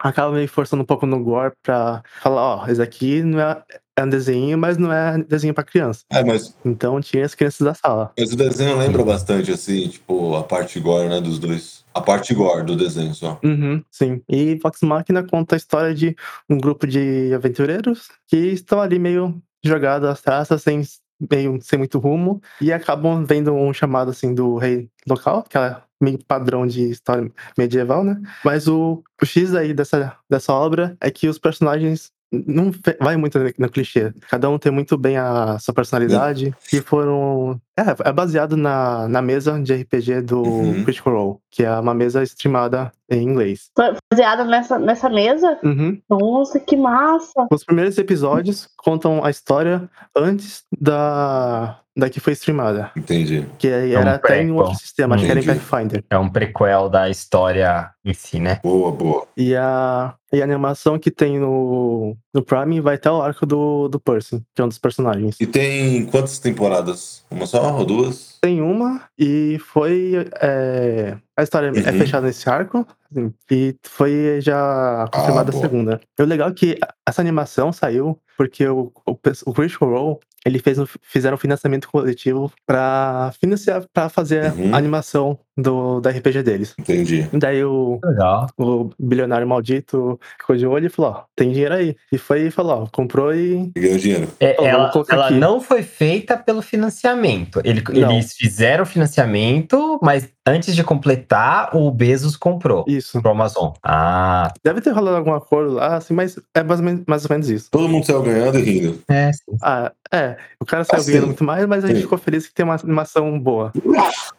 acabam 0.03 0.35
meio 0.35 0.49
forçando 0.49 0.83
um 0.83 0.87
pouco 0.87 1.07
no 1.07 1.23
gore 1.23 1.53
pra 1.63 2.03
falar, 2.21 2.57
ó, 2.65 2.67
esse 2.69 2.83
aqui 2.83 3.23
não 3.23 3.41
é, 3.41 3.63
é 3.97 4.05
um 4.05 4.09
desenho, 4.09 4.59
mas 4.59 4.77
não 4.77 4.93
é 4.93 5.19
desenho 5.23 5.55
pra 5.55 5.63
criança. 5.65 6.01
É, 6.11 6.25
mas, 6.25 6.57
Então 6.65 7.01
tinha 7.01 7.25
as 7.25 7.35
crianças 7.35 7.65
da 7.65 7.75
sala. 7.75 8.13
mas 8.19 8.33
o 8.33 8.37
desenho 8.37 8.77
lembra 8.79 9.05
bastante, 9.05 9.53
assim, 9.53 9.89
tipo, 9.89 10.35
a 10.35 10.43
parte 10.43 10.81
gore, 10.81 11.09
né, 11.09 11.21
dos 11.21 11.39
dois. 11.39 11.85
A 11.95 12.01
parte 12.01 12.35
gore 12.35 12.65
do 12.65 12.75
desenho 12.75 13.15
só. 13.15 13.39
Uhum, 13.45 13.83
sim. 13.91 14.23
E 14.29 14.57
Vox 14.57 14.81
Machina 14.83 15.23
conta 15.23 15.55
a 15.55 15.59
história 15.59 15.95
de 15.95 16.17
um 16.49 16.59
grupo 16.59 16.87
de 16.87 17.33
aventureiros 17.35 18.09
que 18.27 18.37
estão 18.37 18.81
ali 18.81 18.99
meio 18.99 19.41
jogados 19.65 20.09
às 20.09 20.21
traças, 20.23 20.63
sem, 20.63 20.83
meio, 21.31 21.59
sem 21.61 21.79
muito 21.79 21.99
rumo, 21.99 22.41
e 22.61 22.73
acabam 22.73 23.25
vendo 23.25 23.53
um 23.53 23.73
chamado, 23.73 24.11
assim, 24.11 24.35
do 24.35 24.57
rei 24.57 24.89
local, 25.07 25.43
que 25.49 25.57
é 25.59 25.77
meio 26.03 26.19
padrão 26.27 26.67
de 26.67 26.91
história 26.91 27.31
medieval, 27.57 28.03
né? 28.03 28.21
Mas 28.45 28.67
o, 28.67 29.03
o 29.21 29.27
X 29.27 29.55
aí 29.55 29.73
dessa, 29.73 30.17
dessa 30.29 30.53
obra 30.53 30.97
é 31.01 31.11
que 31.11 31.29
os 31.29 31.39
personagens 31.39 32.11
não 32.33 32.73
vai 32.99 33.17
muito 33.17 33.39
no 33.59 33.69
clichê. 33.69 34.13
Cada 34.31 34.49
um 34.49 34.59
tem 34.59 34.73
muito 34.73 34.97
bem 34.97 35.19
a 35.19 35.59
sua 35.59 35.75
personalidade. 35.75 36.55
E 36.73 36.81
foram. 36.81 37.61
É, 37.79 38.09
é 38.09 38.13
baseado 38.13 38.57
na, 38.57 39.09
na 39.09 39.23
mesa 39.23 39.59
de 39.61 39.73
RPG 39.75 40.23
do 40.23 40.43
Uhum. 40.43 40.85
Critical 40.85 41.13
Role, 41.15 41.37
que 41.51 41.65
é 41.65 41.71
uma 41.79 41.95
mesa 41.95 42.23
streamada 42.23 42.93
em 43.11 43.23
inglês. 43.23 43.71
Baseada 44.11 44.45
nessa, 44.45 44.79
nessa 44.79 45.09
mesa. 45.09 45.59
Uhum. 45.63 46.01
Nossa, 46.09 46.61
que 46.61 46.77
massa. 46.77 47.47
Os 47.51 47.65
primeiros 47.65 47.97
episódios 47.99 48.69
contam 48.77 49.25
a 49.25 49.31
história 49.31 49.89
antes 50.15 50.65
da, 50.79 51.79
da 51.97 52.09
que 52.11 52.21
foi 52.21 52.33
streamada. 52.35 52.91
Entendi. 52.97 53.47
Que 53.59 53.69
aí 53.69 53.95
É 53.95 53.99
um 53.99 54.01
era 54.03 54.15
até 54.15 54.43
em 54.43 54.51
um 54.51 54.57
outro 54.57 54.75
sistema, 54.75 55.15
acho 55.15 55.25
que 55.25 55.31
era 55.31 55.41
em. 55.41 55.45
Pathfinder. 55.45 56.05
É 56.11 56.19
um 56.19 56.29
prequel 56.29 56.89
da 56.89 57.09
história 57.11 57.91
em 58.05 58.13
si, 58.15 58.39
né? 58.41 58.61
Boa, 58.63 58.91
boa. 58.91 59.27
E 59.37 59.55
a, 59.55 60.15
e 60.33 60.41
a 60.41 60.45
animação 60.45 60.99
que 60.99 61.11
tem 61.11 61.39
no, 61.39 62.17
no 62.35 62.43
Prime 62.43 62.81
vai 62.81 62.95
até 62.97 63.11
o 63.11 63.21
arco 63.21 63.45
do, 63.47 63.89
do 63.89 64.01
Percy, 64.01 64.43
que 64.55 64.63
é 64.63 64.65
um 64.65 64.69
dos 64.69 64.79
personagens. 64.79 65.37
E 65.39 65.47
tem 65.47 66.07
quantas 66.07 66.39
temporadas? 66.39 67.25
Uma 67.31 67.47
só 67.47 67.62
ou 67.63 67.85
duas? 67.85 68.39
Tem 68.41 68.61
uma 68.61 69.03
e 69.19 69.59
foi. 69.61 70.27
é, 70.41 71.17
a 71.37 71.43
história 71.43 71.67
é 71.69 71.71
Uhum. 71.71 71.99
fechada 71.99 72.27
nesse 72.27 72.49
arco. 72.49 72.87
assim, 73.11 73.33
E 73.51 73.77
foi 73.85 74.41
já 74.41 75.09
confirmada 75.13 75.51
a 75.51 75.53
boa. 75.53 75.63
segunda. 75.65 76.01
E 76.19 76.23
o 76.23 76.27
legal 76.27 76.49
é 76.49 76.53
que 76.55 76.79
essa 77.09 77.21
animação 77.23 77.73
saiu 77.73 78.19
porque 78.37 78.67
o, 78.67 78.93
o, 79.07 79.13
o 79.47 79.53
Critical 79.53 79.89
Role 79.91 80.19
ele 80.47 80.59
fez 80.59 80.79
um, 80.79 80.87
fizeram 81.03 81.35
um 81.35 81.39
financiamento 81.39 81.89
coletivo 81.89 82.51
para 82.67 83.33
financiar 83.41 83.85
para 83.93 84.09
fazer 84.09 84.53
Uhum. 84.53 84.75
a 84.75 84.79
animação 84.79 85.39
do, 85.57 86.01
da 86.01 86.11
RPG 86.11 86.43
deles. 86.43 86.75
Entendi. 86.79 87.29
Daí 87.33 87.63
o, 87.65 88.01
Legal. 88.03 88.47
o 88.59 88.91
bilionário 88.99 89.47
maldito 89.47 90.19
ficou 90.41 90.57
de 90.57 90.67
olho 90.67 90.87
e 90.87 90.91
falou: 90.91 91.11
ó, 91.13 91.23
tem 91.37 91.51
dinheiro 91.53 91.75
aí. 91.75 91.95
E 92.11 92.19
foi 92.19 92.47
e 92.47 92.51
falou: 92.51 92.83
ó, 92.83 92.87
comprou 92.91 93.35
e. 93.35 93.71
O 93.77 93.99
dinheiro. 93.99 94.29
É, 94.41 94.57
Ó, 94.59 94.65
ela 94.67 94.91
ela 95.11 95.31
não 95.31 95.61
foi 95.61 95.83
feita 95.83 96.37
pelo 96.37 96.63
financiamento. 96.63 97.61
Ele- 97.65 97.83
eles 97.93 98.33
fizeram 98.35 98.83
o 98.85 98.87
financiamento, 98.87 99.99
mas 100.03 100.29
antes 100.47 100.75
de 100.75 100.83
completar, 100.85 101.75
o 101.77 101.91
Bezos 101.91 102.37
comprou 102.37 102.85
Isso. 102.89 103.21
pro 103.21 103.31
Amazon. 103.31 103.73
Ah, 103.83 104.53
Deve 104.65 104.81
ter 104.81 104.91
rolado 104.91 105.17
algum 105.17 105.33
acordo 105.35 105.75
lá, 105.75 105.97
assim, 105.97 106.15
mas 106.15 106.39
é 106.55 106.63
mais 106.63 106.81
ou 106.81 106.87
menos, 106.87 107.03
mais 107.07 107.25
ou 107.25 107.31
menos 107.31 107.49
isso. 107.49 107.69
Todo 107.71 107.89
mundo 107.89 108.05
saiu 108.05 108.23
ganhando 108.23 108.59
e 108.59 108.63
rindo. 108.63 109.03
é, 109.09 109.33
sim. 109.33 109.57
Ah, 109.63 109.93
é. 110.13 110.37
O 110.61 110.65
cara 110.65 110.85
saiu 110.85 111.01
Assim, 111.01 111.11
ganhando 111.13 111.27
muito 111.29 111.45
mais, 111.45 111.67
mas 111.67 111.85
a 111.85 111.89
gente 111.89 111.97
sim. 111.97 112.03
ficou 112.03 112.19
feliz 112.19 112.47
que 112.47 112.55
tem 112.55 112.65
uma 112.65 112.75
animação 112.75 113.39
boa. 113.39 113.73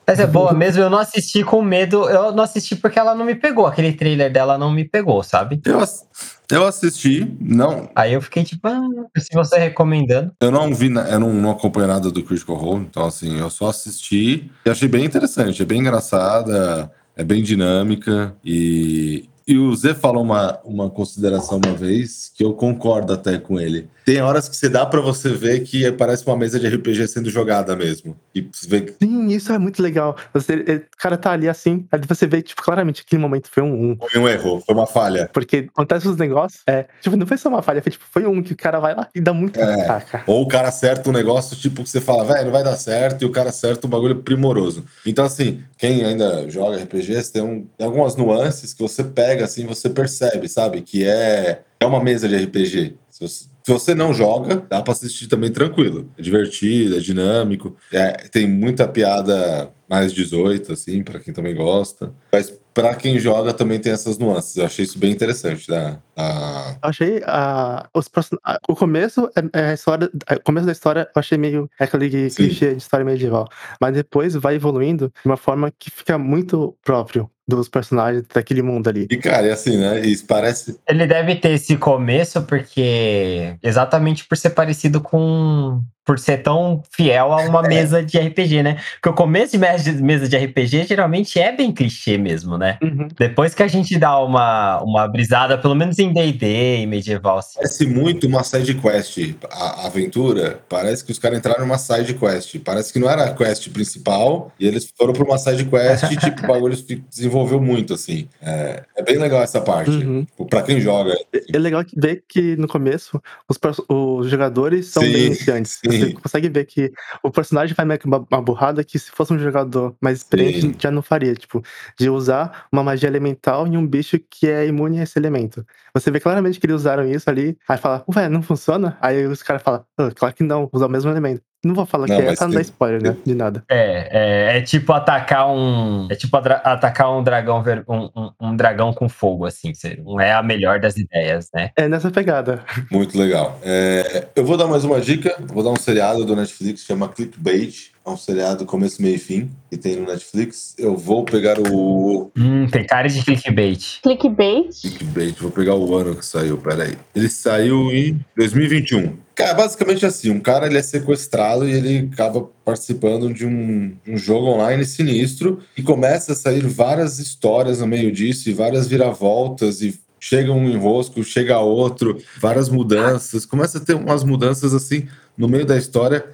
Mas 0.05 0.19
é 0.19 0.27
boa 0.27 0.53
mesmo, 0.53 0.81
eu 0.83 0.89
não 0.89 0.97
assisti 0.97 1.43
com 1.43 1.61
medo, 1.61 2.09
eu 2.09 2.31
não 2.33 2.43
assisti 2.43 2.75
porque 2.75 2.99
ela 2.99 3.15
não 3.15 3.23
me 3.25 3.35
pegou. 3.35 3.65
Aquele 3.65 3.93
trailer 3.93 4.31
dela 4.31 4.57
não 4.57 4.69
me 4.71 4.83
pegou, 4.83 5.23
sabe? 5.23 5.61
Eu, 5.65 5.79
ass- 5.79 6.05
eu 6.53 6.65
assisti, 6.65 7.35
não, 7.39 7.89
Aí 7.95 8.13
eu 8.13 8.21
fiquei 8.21 8.43
tipo, 8.43 8.67
ah, 8.67 8.81
se 9.17 9.29
você 9.33 9.57
recomendando. 9.57 10.31
eu 10.39 10.51
não 10.51 10.73
vi, 10.73 10.87
eu 10.87 11.19
não, 11.19 11.33
não 11.33 11.51
acompanho 11.51 11.87
nada 11.87 12.11
do 12.11 12.23
Critical 12.23 12.55
Role, 12.55 12.85
então 12.89 13.05
assim, 13.05 13.39
eu 13.39 13.49
só 13.49 13.69
assisti 13.69 14.51
e 14.65 14.69
achei 14.69 14.87
bem 14.87 15.05
interessante, 15.05 15.61
é 15.61 15.65
bem 15.65 15.79
engraçada, 15.79 16.91
é 17.15 17.23
bem 17.23 17.41
dinâmica 17.43 18.35
e, 18.43 19.29
e 19.47 19.57
o 19.57 19.75
Zé 19.75 19.93
falou 19.93 20.23
uma, 20.23 20.59
uma 20.63 20.89
consideração 20.89 21.59
uma 21.63 21.73
vez 21.75 22.31
que 22.35 22.43
eu 22.43 22.53
concordo 22.53 23.13
até 23.13 23.37
com 23.37 23.59
ele. 23.59 23.87
Tem 24.05 24.21
horas 24.21 24.49
que 24.49 24.55
você 24.55 24.67
dá 24.67 24.85
pra 24.85 24.99
você 24.99 25.29
ver 25.29 25.61
que 25.61 25.89
parece 25.93 26.25
uma 26.27 26.35
mesa 26.35 26.59
de 26.59 26.67
RPG 26.67 27.07
sendo 27.07 27.29
jogada 27.29 27.73
mesmo. 27.75 28.15
E 28.35 28.41
você 28.51 28.67
vê 28.67 28.81
que 28.81 28.93
Sim, 29.01 29.27
isso 29.29 29.53
é 29.53 29.57
muito 29.57 29.81
legal. 29.81 30.17
Você, 30.33 30.53
ele- 30.53 30.75
o 30.93 30.97
cara 30.97 31.17
tá 31.17 31.31
ali 31.31 31.47
assim, 31.47 31.85
aí 31.89 31.99
você 32.07 32.27
vê, 32.27 32.41
tipo, 32.41 32.61
claramente 32.61 32.97
que 33.01 33.07
aquele 33.07 33.21
momento 33.21 33.47
foi 33.49 33.63
um 33.63 33.91
1. 33.93 33.97
foi 34.11 34.19
um 34.21 34.27
erro, 34.27 34.61
foi 34.65 34.75
uma 34.75 34.85
falha. 34.85 35.29
Porque 35.33 35.69
acontece 35.73 36.07
os 36.07 36.17
negócios, 36.17 36.61
é, 36.67 36.85
tipo, 37.01 37.15
não 37.15 37.25
foi 37.25 37.37
só 37.37 37.47
uma 37.47 37.61
falha, 37.61 37.81
foi 37.81 37.93
tipo, 37.93 38.03
foi 38.11 38.25
um 38.25 38.43
que 38.43 38.51
o 38.51 38.57
cara 38.57 38.79
vai 38.79 38.93
lá 38.93 39.07
e 39.15 39.21
dá 39.21 39.33
muito 39.33 39.57
É. 39.59 39.85
taca. 39.85 40.23
Ou 40.27 40.41
o 40.43 40.47
cara 40.49 40.67
acerta 40.67 41.09
um 41.09 41.13
negócio, 41.13 41.55
tipo, 41.55 41.81
que 41.83 41.89
você 41.89 42.01
fala, 42.01 42.25
velho, 42.25 42.45
não 42.45 42.51
vai 42.51 42.63
dar 42.63 42.75
certo, 42.75 43.21
e 43.21 43.25
o 43.25 43.31
cara 43.31 43.49
acerta 43.49 43.87
um 43.87 43.89
bagulho 43.89 44.17
primoroso. 44.17 44.83
Então, 45.05 45.23
assim, 45.23 45.61
quem 45.77 46.03
ainda 46.03 46.49
joga 46.49 46.75
RPGs 46.77 47.31
tem, 47.31 47.41
um- 47.41 47.65
tem 47.77 47.87
algumas 47.87 48.17
nuances 48.17 48.73
que 48.73 48.81
você 48.81 49.01
pega, 49.03 49.32
assim, 49.41 49.65
você 49.65 49.89
percebe, 49.89 50.47
sabe? 50.47 50.81
Que 50.81 51.05
é, 51.05 51.61
é 51.79 51.85
uma 51.85 52.03
mesa 52.03 52.27
de 52.27 52.35
RPG. 52.35 52.95
Se 53.09 53.47
você, 53.71 53.95
não 53.95 54.13
joga, 54.13 54.65
dá 54.69 54.81
pra 54.81 54.91
assistir 54.91 55.27
também 55.27 55.49
tranquilo. 55.51 56.11
É 56.17 56.21
divertido, 56.21 56.97
é 56.97 56.99
dinâmico, 56.99 57.77
é- 57.93 58.27
tem 58.29 58.45
muita 58.47 58.87
piada 58.87 59.71
mais 59.89 60.11
18, 60.11 60.73
assim, 60.73 61.01
pra 61.01 61.19
quem 61.19 61.33
também 61.33 61.55
gosta. 61.55 62.13
Mas 62.31 62.53
pra 62.73 62.95
quem 62.95 63.19
joga 63.19 63.53
também 63.53 63.79
tem 63.79 63.91
essas 63.91 64.17
nuances. 64.17 64.55
Eu 64.55 64.65
achei 64.65 64.83
isso 64.85 64.97
bem 64.97 65.11
interessante 65.11 65.67
da, 65.67 65.97
Ah, 66.15 66.77
Eu 66.83 66.89
achei 66.89 67.21
ah, 67.25 67.87
os 67.93 68.09
ah, 68.43 68.59
o 68.67 68.75
começo 68.75 69.29
é, 69.35 69.59
é 69.59 69.69
a 69.69 69.73
história, 69.73 70.09
o 70.31 70.39
começo 70.43 70.65
da 70.65 70.71
história 70.71 71.01
eu 71.15 71.19
achei 71.19 71.37
meio 71.37 71.69
é 71.79 71.83
aquele 71.83 72.29
Sim. 72.29 72.35
clichê 72.35 72.71
de 72.71 72.77
história 72.77 73.05
medieval, 73.05 73.47
mas 73.79 73.93
depois 73.93 74.35
vai 74.35 74.55
evoluindo 74.55 75.07
de 75.07 75.29
uma 75.29 75.37
forma 75.37 75.71
que 75.77 75.89
fica 75.89 76.17
muito 76.17 76.75
próprio 76.83 77.29
dos 77.47 77.67
personagens 77.67 78.25
daquele 78.33 78.61
mundo 78.61 78.87
ali. 78.87 79.07
e 79.09 79.17
cara, 79.17 79.47
e 79.47 79.51
assim, 79.51 79.77
né? 79.77 79.99
Isso 79.99 80.25
parece. 80.25 80.79
Ele 80.87 81.05
deve 81.05 81.35
ter 81.35 81.51
esse 81.51 81.75
começo 81.77 82.41
porque 82.43 83.55
exatamente 83.61 84.25
por 84.25 84.37
ser 84.37 84.51
parecido 84.51 85.01
com 85.01 85.81
por 86.05 86.19
ser 86.19 86.37
tão 86.39 86.81
fiel 86.91 87.31
a 87.31 87.37
uma 87.43 87.61
mesa 87.67 88.03
de 88.03 88.17
RPG, 88.17 88.61
né? 88.63 88.77
Porque 88.95 89.09
o 89.09 89.13
começo 89.13 89.53
de 89.53 89.57
mesa 89.57 89.83
de- 89.93 90.01
mesa 90.03 90.27
de 90.27 90.37
RPG 90.37 90.85
geralmente 90.87 91.39
é 91.39 91.51
bem 91.55 91.71
clichê 91.71 92.17
mesmo, 92.17 92.57
né? 92.57 92.77
Uhum. 92.81 93.07
Depois 93.17 93.53
que 93.55 93.63
a 93.63 93.67
gente 93.67 93.97
dá 93.97 94.19
uma, 94.19 94.81
uma 94.83 95.07
brisada, 95.07 95.57
pelo 95.57 95.75
menos 95.75 95.97
em 95.99 96.11
D&D 96.11 96.81
e 96.81 96.85
medieval, 96.87 97.37
assim. 97.37 97.55
Parece 97.55 97.85
muito 97.87 98.27
uma 98.27 98.43
side 98.43 98.73
quest. 98.75 99.17
A, 99.51 99.83
a 99.83 99.87
aventura, 99.87 100.59
parece 100.67 101.03
que 101.05 101.11
os 101.11 101.19
caras 101.19 101.37
entraram 101.39 101.61
numa 101.61 101.77
side 101.77 102.13
quest. 102.15 102.59
Parece 102.59 102.91
que 102.91 102.99
não 102.99 103.09
era 103.09 103.25
a 103.25 103.33
quest 103.33 103.69
principal 103.69 104.51
e 104.59 104.67
eles 104.67 104.91
foram 104.97 105.13
pra 105.13 105.23
uma 105.23 105.37
side 105.37 105.65
quest 105.65 106.03
e, 106.11 106.17
tipo, 106.17 106.43
o 106.43 106.47
bagulho 106.47 106.75
se 106.75 106.95
desenvolveu 107.09 107.61
muito, 107.61 107.93
assim. 107.93 108.27
É, 108.41 108.83
é 108.97 109.03
bem 109.03 109.17
legal 109.17 109.41
essa 109.41 109.61
parte. 109.61 109.91
Uhum. 109.91 110.25
Tipo, 110.25 110.45
Pra 110.47 110.61
quem 110.61 110.79
joga. 110.81 111.13
É 111.53 111.57
legal 111.57 111.83
que- 111.85 111.99
ver 111.99 112.23
que 112.27 112.55
no 112.57 112.67
começo 112.67 113.21
os, 113.49 113.57
os 113.89 114.29
jogadores 114.29 114.87
são 114.87 115.01
Sim, 115.03 115.11
bem 115.13 115.25
iniciantes. 115.27 115.79
Sim. 115.97 115.99
Você 116.07 116.13
consegue 116.13 116.49
ver 116.49 116.65
que 116.65 116.91
o 117.21 117.31
personagem 117.31 117.75
faz 117.75 117.87
meio 117.87 117.99
que 117.99 118.05
uma, 118.05 118.25
uma 118.31 118.41
burrada 118.41 118.83
que 118.83 118.97
se 118.99 119.11
fosse 119.11 119.33
um 119.33 119.39
jogador 119.39 119.95
mais 120.01 120.19
experiente 120.19 120.61
Sim. 120.61 120.75
já 120.79 120.91
não 120.91 121.01
faria. 121.01 121.33
Tipo, 121.35 121.61
de 121.99 122.09
usar 122.09 122.67
uma 122.71 122.83
magia 122.83 123.07
elemental 123.09 123.65
em 123.67 123.77
um 123.77 123.85
bicho 123.85 124.19
que 124.29 124.47
é 124.47 124.65
imune 124.67 124.99
a 124.99 125.03
esse 125.03 125.17
elemento. 125.17 125.65
Você 125.93 126.09
vê 126.11 126.19
claramente 126.19 126.59
que 126.59 126.65
eles 126.65 126.75
usaram 126.77 127.05
isso 127.09 127.29
ali, 127.29 127.57
aí 127.67 127.77
fala, 127.77 128.03
ué, 128.15 128.27
não 128.29 128.41
funciona? 128.41 128.97
Aí 129.01 129.25
os 129.25 129.43
caras 129.43 129.61
falam, 129.61 129.85
"Ah, 129.97 130.09
claro 130.15 130.33
que 130.35 130.43
não, 130.43 130.69
usar 130.73 130.87
o 130.87 130.89
mesmo 130.89 131.09
elemento. 131.11 131.41
Não 131.63 131.73
vou 131.73 131.85
falar 131.85 132.07
Não, 132.07 132.17
que 132.17 132.21
é 132.23 132.35
pra 132.35 132.47
não 132.47 132.53
dar 132.53 132.61
spoiler, 132.61 133.01
né? 133.01 133.15
De 133.25 133.33
nada. 133.33 133.63
É, 133.69 134.09
é, 134.53 134.57
é 134.57 134.61
tipo 134.61 134.91
atacar 134.91 135.49
um. 135.49 136.07
É 136.11 136.15
tipo 136.15 136.35
atacar 136.35 137.09
um 137.17 137.23
dragão 137.23 137.63
ver- 137.63 137.85
um, 137.87 138.09
um- 138.15 138.31
um 138.41 138.55
dragão 138.55 138.91
com 138.93 139.07
fogo, 139.07 139.45
assim. 139.45 139.71
Não 140.03 140.19
é 140.19 140.33
a 140.33 140.43
melhor 140.43 140.79
das 140.79 140.97
ideias, 140.97 141.49
né? 141.53 141.71
É 141.77 141.87
nessa 141.87 142.11
pegada. 142.11 142.61
Muito 142.91 143.17
legal. 143.17 143.57
É, 143.63 144.27
eu 144.35 144.45
vou 144.45 144.57
dar 144.57 144.67
mais 144.67 144.83
uma 144.83 144.99
dica. 144.99 145.35
Vou 145.39 145.63
dar 145.63 145.69
um 145.69 145.75
seriado 145.77 146.25
do 146.25 146.35
Netflix 146.35 146.81
que 146.81 146.87
chama 146.87 147.07
Clickbait. 147.07 147.92
É 148.05 148.09
um 148.09 148.17
seriado 148.17 148.65
começo, 148.65 149.01
meio 149.01 149.15
e 149.15 149.19
fim 149.19 149.49
que 149.69 149.77
tem 149.77 149.95
no 149.95 150.05
Netflix. 150.05 150.75
Eu 150.77 150.97
vou 150.97 151.23
pegar 151.23 151.57
o 151.59 152.31
Hum, 152.37 152.67
tem 152.67 152.85
cara 152.85 153.07
de 153.07 153.23
clickbait. 153.23 154.01
Clickbait. 154.01 154.69
Clickbait, 154.81 155.35
vou 155.39 155.51
pegar 155.51 155.75
o 155.75 155.95
ano 155.95 156.15
que 156.15 156.25
saiu, 156.25 156.57
peraí. 156.57 156.95
Ele 157.15 157.29
saiu 157.29 157.91
em 157.91 158.19
2021. 158.35 159.17
Cara, 159.35 159.53
basicamente 159.53 160.05
assim, 160.05 160.29
um 160.29 160.39
cara 160.39 160.67
ele 160.67 160.77
é 160.77 160.81
sequestrado 160.81 161.67
e 161.67 161.71
ele 161.71 162.09
acaba 162.11 162.49
participando 162.65 163.33
de 163.33 163.45
um, 163.45 163.95
de 164.03 164.11
um 164.11 164.17
jogo 164.17 164.47
online 164.47 164.85
sinistro 164.85 165.61
e 165.77 165.81
começa 165.81 166.33
a 166.33 166.35
sair 166.35 166.67
várias 166.67 167.19
histórias 167.19 167.79
no 167.79 167.87
meio 167.87 168.11
disso 168.11 168.49
e 168.49 168.53
várias 168.53 168.87
viravoltas 168.87 169.81
e 169.81 169.99
chega 170.19 170.51
um 170.51 170.69
enrosco, 170.69 171.23
chega 171.23 171.59
outro, 171.59 172.17
várias 172.39 172.69
mudanças, 172.69 173.45
começa 173.45 173.77
a 173.77 173.81
ter 173.81 173.95
umas 173.95 174.23
mudanças 174.23 174.73
assim 174.73 175.07
no 175.37 175.47
meio 175.47 175.65
da 175.65 175.77
história 175.77 176.25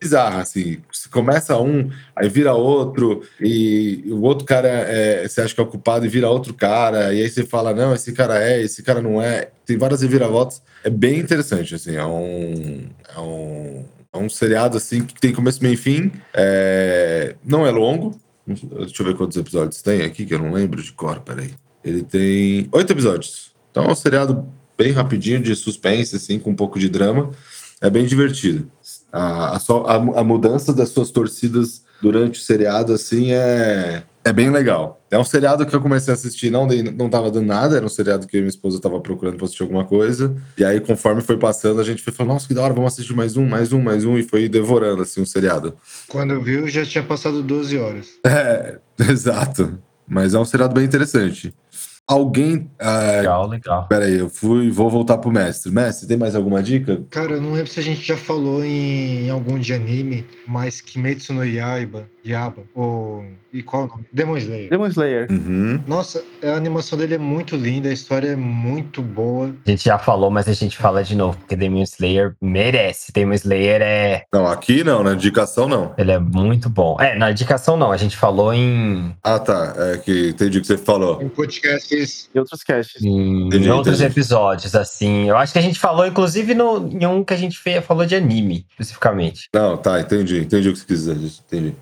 bizarra, 0.00 0.40
assim. 0.40 0.78
Se 0.92 1.08
começa 1.08 1.58
um, 1.58 1.90
aí 2.14 2.28
vira 2.28 2.54
outro, 2.54 3.22
e 3.40 4.04
o 4.08 4.22
outro 4.22 4.44
cara 4.44 4.68
é, 4.68 5.26
você 5.26 5.40
acha 5.40 5.54
que 5.54 5.60
é 5.60 5.64
o 5.64 5.66
culpado 5.66 6.06
e 6.06 6.08
vira 6.08 6.28
outro 6.28 6.54
cara, 6.54 7.12
e 7.12 7.22
aí 7.22 7.28
você 7.28 7.44
fala, 7.44 7.74
não, 7.74 7.94
esse 7.94 8.12
cara 8.12 8.42
é, 8.42 8.62
esse 8.62 8.82
cara 8.82 9.00
não 9.02 9.20
é. 9.20 9.50
Tem 9.66 9.76
várias 9.76 10.02
reviravoltas. 10.02 10.62
É 10.82 10.90
bem 10.90 11.18
interessante, 11.18 11.74
assim. 11.74 11.96
É 11.96 12.04
um. 12.04 12.88
É 13.14 13.20
um, 13.20 13.84
é 14.12 14.18
um 14.18 14.28
seriado, 14.28 14.76
assim, 14.76 15.04
que 15.04 15.20
tem 15.20 15.32
começo, 15.32 15.62
meio 15.62 15.74
e 15.74 15.76
fim. 15.76 16.10
É, 16.34 17.34
não 17.44 17.66
é 17.66 17.70
longo. 17.70 18.18
Deixa 18.46 19.02
eu 19.02 19.06
ver 19.06 19.14
quantos 19.14 19.36
episódios 19.36 19.82
tem 19.82 20.02
aqui, 20.02 20.24
que 20.24 20.34
eu 20.34 20.38
não 20.38 20.52
lembro 20.52 20.82
de 20.82 20.92
cor, 20.92 21.20
peraí. 21.20 21.50
Ele 21.84 22.02
tem 22.02 22.68
oito 22.72 22.92
episódios. 22.92 23.52
Então 23.70 23.84
é 23.84 23.92
um 23.92 23.94
seriado 23.94 24.48
bem 24.76 24.92
rapidinho, 24.92 25.40
de 25.40 25.54
suspense, 25.54 26.16
assim, 26.16 26.38
com 26.38 26.50
um 26.50 26.54
pouco 26.54 26.78
de 26.78 26.88
drama. 26.88 27.30
É 27.80 27.90
bem 27.90 28.06
divertido. 28.06 28.70
A, 29.12 29.56
a, 29.56 29.56
a, 29.56 29.94
a 30.20 30.24
mudança 30.24 30.72
das 30.72 30.90
suas 30.90 31.10
torcidas 31.10 31.82
durante 32.00 32.40
o 32.40 32.42
seriado, 32.42 32.92
assim, 32.92 33.32
é, 33.32 34.02
é 34.24 34.32
bem 34.32 34.50
legal. 34.50 35.00
É 35.10 35.18
um 35.18 35.24
seriado 35.24 35.64
que 35.64 35.74
eu 35.74 35.80
comecei 35.80 36.12
a 36.12 36.14
assistir, 36.14 36.50
não, 36.50 36.66
não 36.66 37.08
tava 37.08 37.30
dando 37.30 37.46
nada, 37.46 37.76
era 37.76 37.86
um 37.86 37.88
seriado 37.88 38.26
que 38.26 38.36
minha 38.36 38.48
esposa 38.48 38.80
tava 38.80 39.00
procurando 39.00 39.36
pra 39.36 39.46
assistir 39.46 39.62
alguma 39.62 39.84
coisa. 39.84 40.36
E 40.56 40.64
aí, 40.64 40.80
conforme 40.80 41.22
foi 41.22 41.38
passando, 41.38 41.80
a 41.80 41.84
gente 41.84 42.02
foi 42.02 42.12
falando, 42.12 42.34
nossa, 42.34 42.46
que 42.46 42.52
da 42.52 42.62
hora, 42.62 42.74
vamos 42.74 42.92
assistir 42.92 43.14
mais 43.14 43.36
um, 43.36 43.46
mais 43.46 43.72
um, 43.72 43.80
mais 43.80 44.04
um, 44.04 44.18
e 44.18 44.22
foi 44.22 44.48
devorando, 44.48 45.02
assim, 45.02 45.22
o 45.22 45.26
seriado. 45.26 45.74
Quando 46.08 46.34
eu 46.34 46.42
vi, 46.42 46.54
eu 46.54 46.68
já 46.68 46.84
tinha 46.84 47.02
passado 47.02 47.42
12 47.42 47.78
horas. 47.78 48.06
É, 48.28 48.78
exato. 49.10 49.78
Mas 50.06 50.34
é 50.34 50.38
um 50.38 50.44
seriado 50.44 50.74
bem 50.74 50.84
interessante. 50.84 51.54
Alguém. 52.08 52.70
ah, 52.80 53.16
Legal, 53.18 53.46
legal. 53.46 53.86
Peraí, 53.86 54.18
eu 54.18 54.30
fui, 54.30 54.70
vou 54.70 54.88
voltar 54.88 55.18
pro 55.18 55.30
mestre. 55.30 55.70
Mestre, 55.70 56.08
tem 56.08 56.16
mais 56.16 56.34
alguma 56.34 56.62
dica? 56.62 57.02
Cara, 57.10 57.32
eu 57.32 57.40
não 57.40 57.52
lembro 57.52 57.70
se 57.70 57.78
a 57.78 57.82
gente 57.82 58.02
já 58.02 58.16
falou 58.16 58.64
em 58.64 59.28
algum 59.28 59.58
de 59.58 59.74
anime, 59.74 60.24
mas 60.46 60.80
Kimetsu 60.80 61.34
no 61.34 61.44
Yaiba, 61.44 62.08
Yaba, 62.26 62.62
ou... 62.74 63.24
E 63.50 63.62
qual 63.62 63.84
o 63.84 63.86
nome? 63.86 64.04
Demon 64.12 64.36
Slayer. 64.36 64.68
Demon 64.68 64.86
Slayer. 64.88 65.26
Uhum. 65.30 65.82
Nossa, 65.86 66.22
a 66.44 66.50
animação 66.50 66.98
dele 66.98 67.14
é 67.14 67.18
muito 67.18 67.56
linda, 67.56 67.88
a 67.88 67.92
história 67.92 68.28
é 68.28 68.36
muito 68.36 69.00
boa. 69.00 69.54
A 69.66 69.70
gente 69.70 69.84
já 69.86 69.98
falou, 69.98 70.30
mas 70.30 70.46
a 70.48 70.52
gente 70.52 70.76
fala 70.76 71.02
de 71.02 71.16
novo, 71.16 71.38
porque 71.38 71.56
Demon 71.56 71.82
Slayer 71.82 72.34
merece. 72.42 73.10
Demon 73.10 73.32
Slayer 73.32 73.80
é. 73.80 74.24
Não, 74.30 74.46
aqui 74.46 74.84
não, 74.84 75.02
na 75.02 75.14
indicação 75.14 75.66
não. 75.66 75.94
Ele 75.96 76.12
é 76.12 76.18
muito 76.18 76.68
bom. 76.68 76.98
É, 77.00 77.16
na 77.16 77.30
indicação 77.30 77.74
não, 77.78 77.90
a 77.90 77.96
gente 77.96 78.18
falou 78.18 78.52
em, 78.52 79.16
Ah, 79.24 79.38
tá. 79.38 79.74
É 79.78 79.96
que 79.96 80.28
entendi 80.28 80.58
o 80.58 80.60
que 80.60 80.66
você 80.66 80.76
falou. 80.76 81.22
Em 81.22 81.28
podcasts, 81.30 82.28
E 82.34 82.38
outros 82.38 82.62
casts. 82.62 83.02
em 83.02 83.46
Entendi, 83.46 83.70
outros 83.70 84.00
entendi. 84.00 84.12
episódios, 84.12 84.74
assim. 84.74 85.26
Eu 85.30 85.38
acho 85.38 85.54
que 85.54 85.58
a 85.58 85.62
gente 85.62 85.78
falou, 85.80 86.06
inclusive, 86.06 86.52
no, 86.54 86.86
em 86.92 87.06
um 87.06 87.24
que 87.24 87.32
a 87.32 87.36
gente 87.38 87.58
fez, 87.58 87.82
falou 87.82 88.04
de 88.04 88.14
anime, 88.14 88.66
especificamente. 88.72 89.48
Não, 89.54 89.78
tá, 89.78 89.98
entendi. 90.00 90.40
Entendi 90.40 90.68
o 90.68 90.72
que 90.74 90.80
você 90.80 90.84
quis 90.86 91.04
dizer. 91.04 91.16
Entendi. 91.46 91.74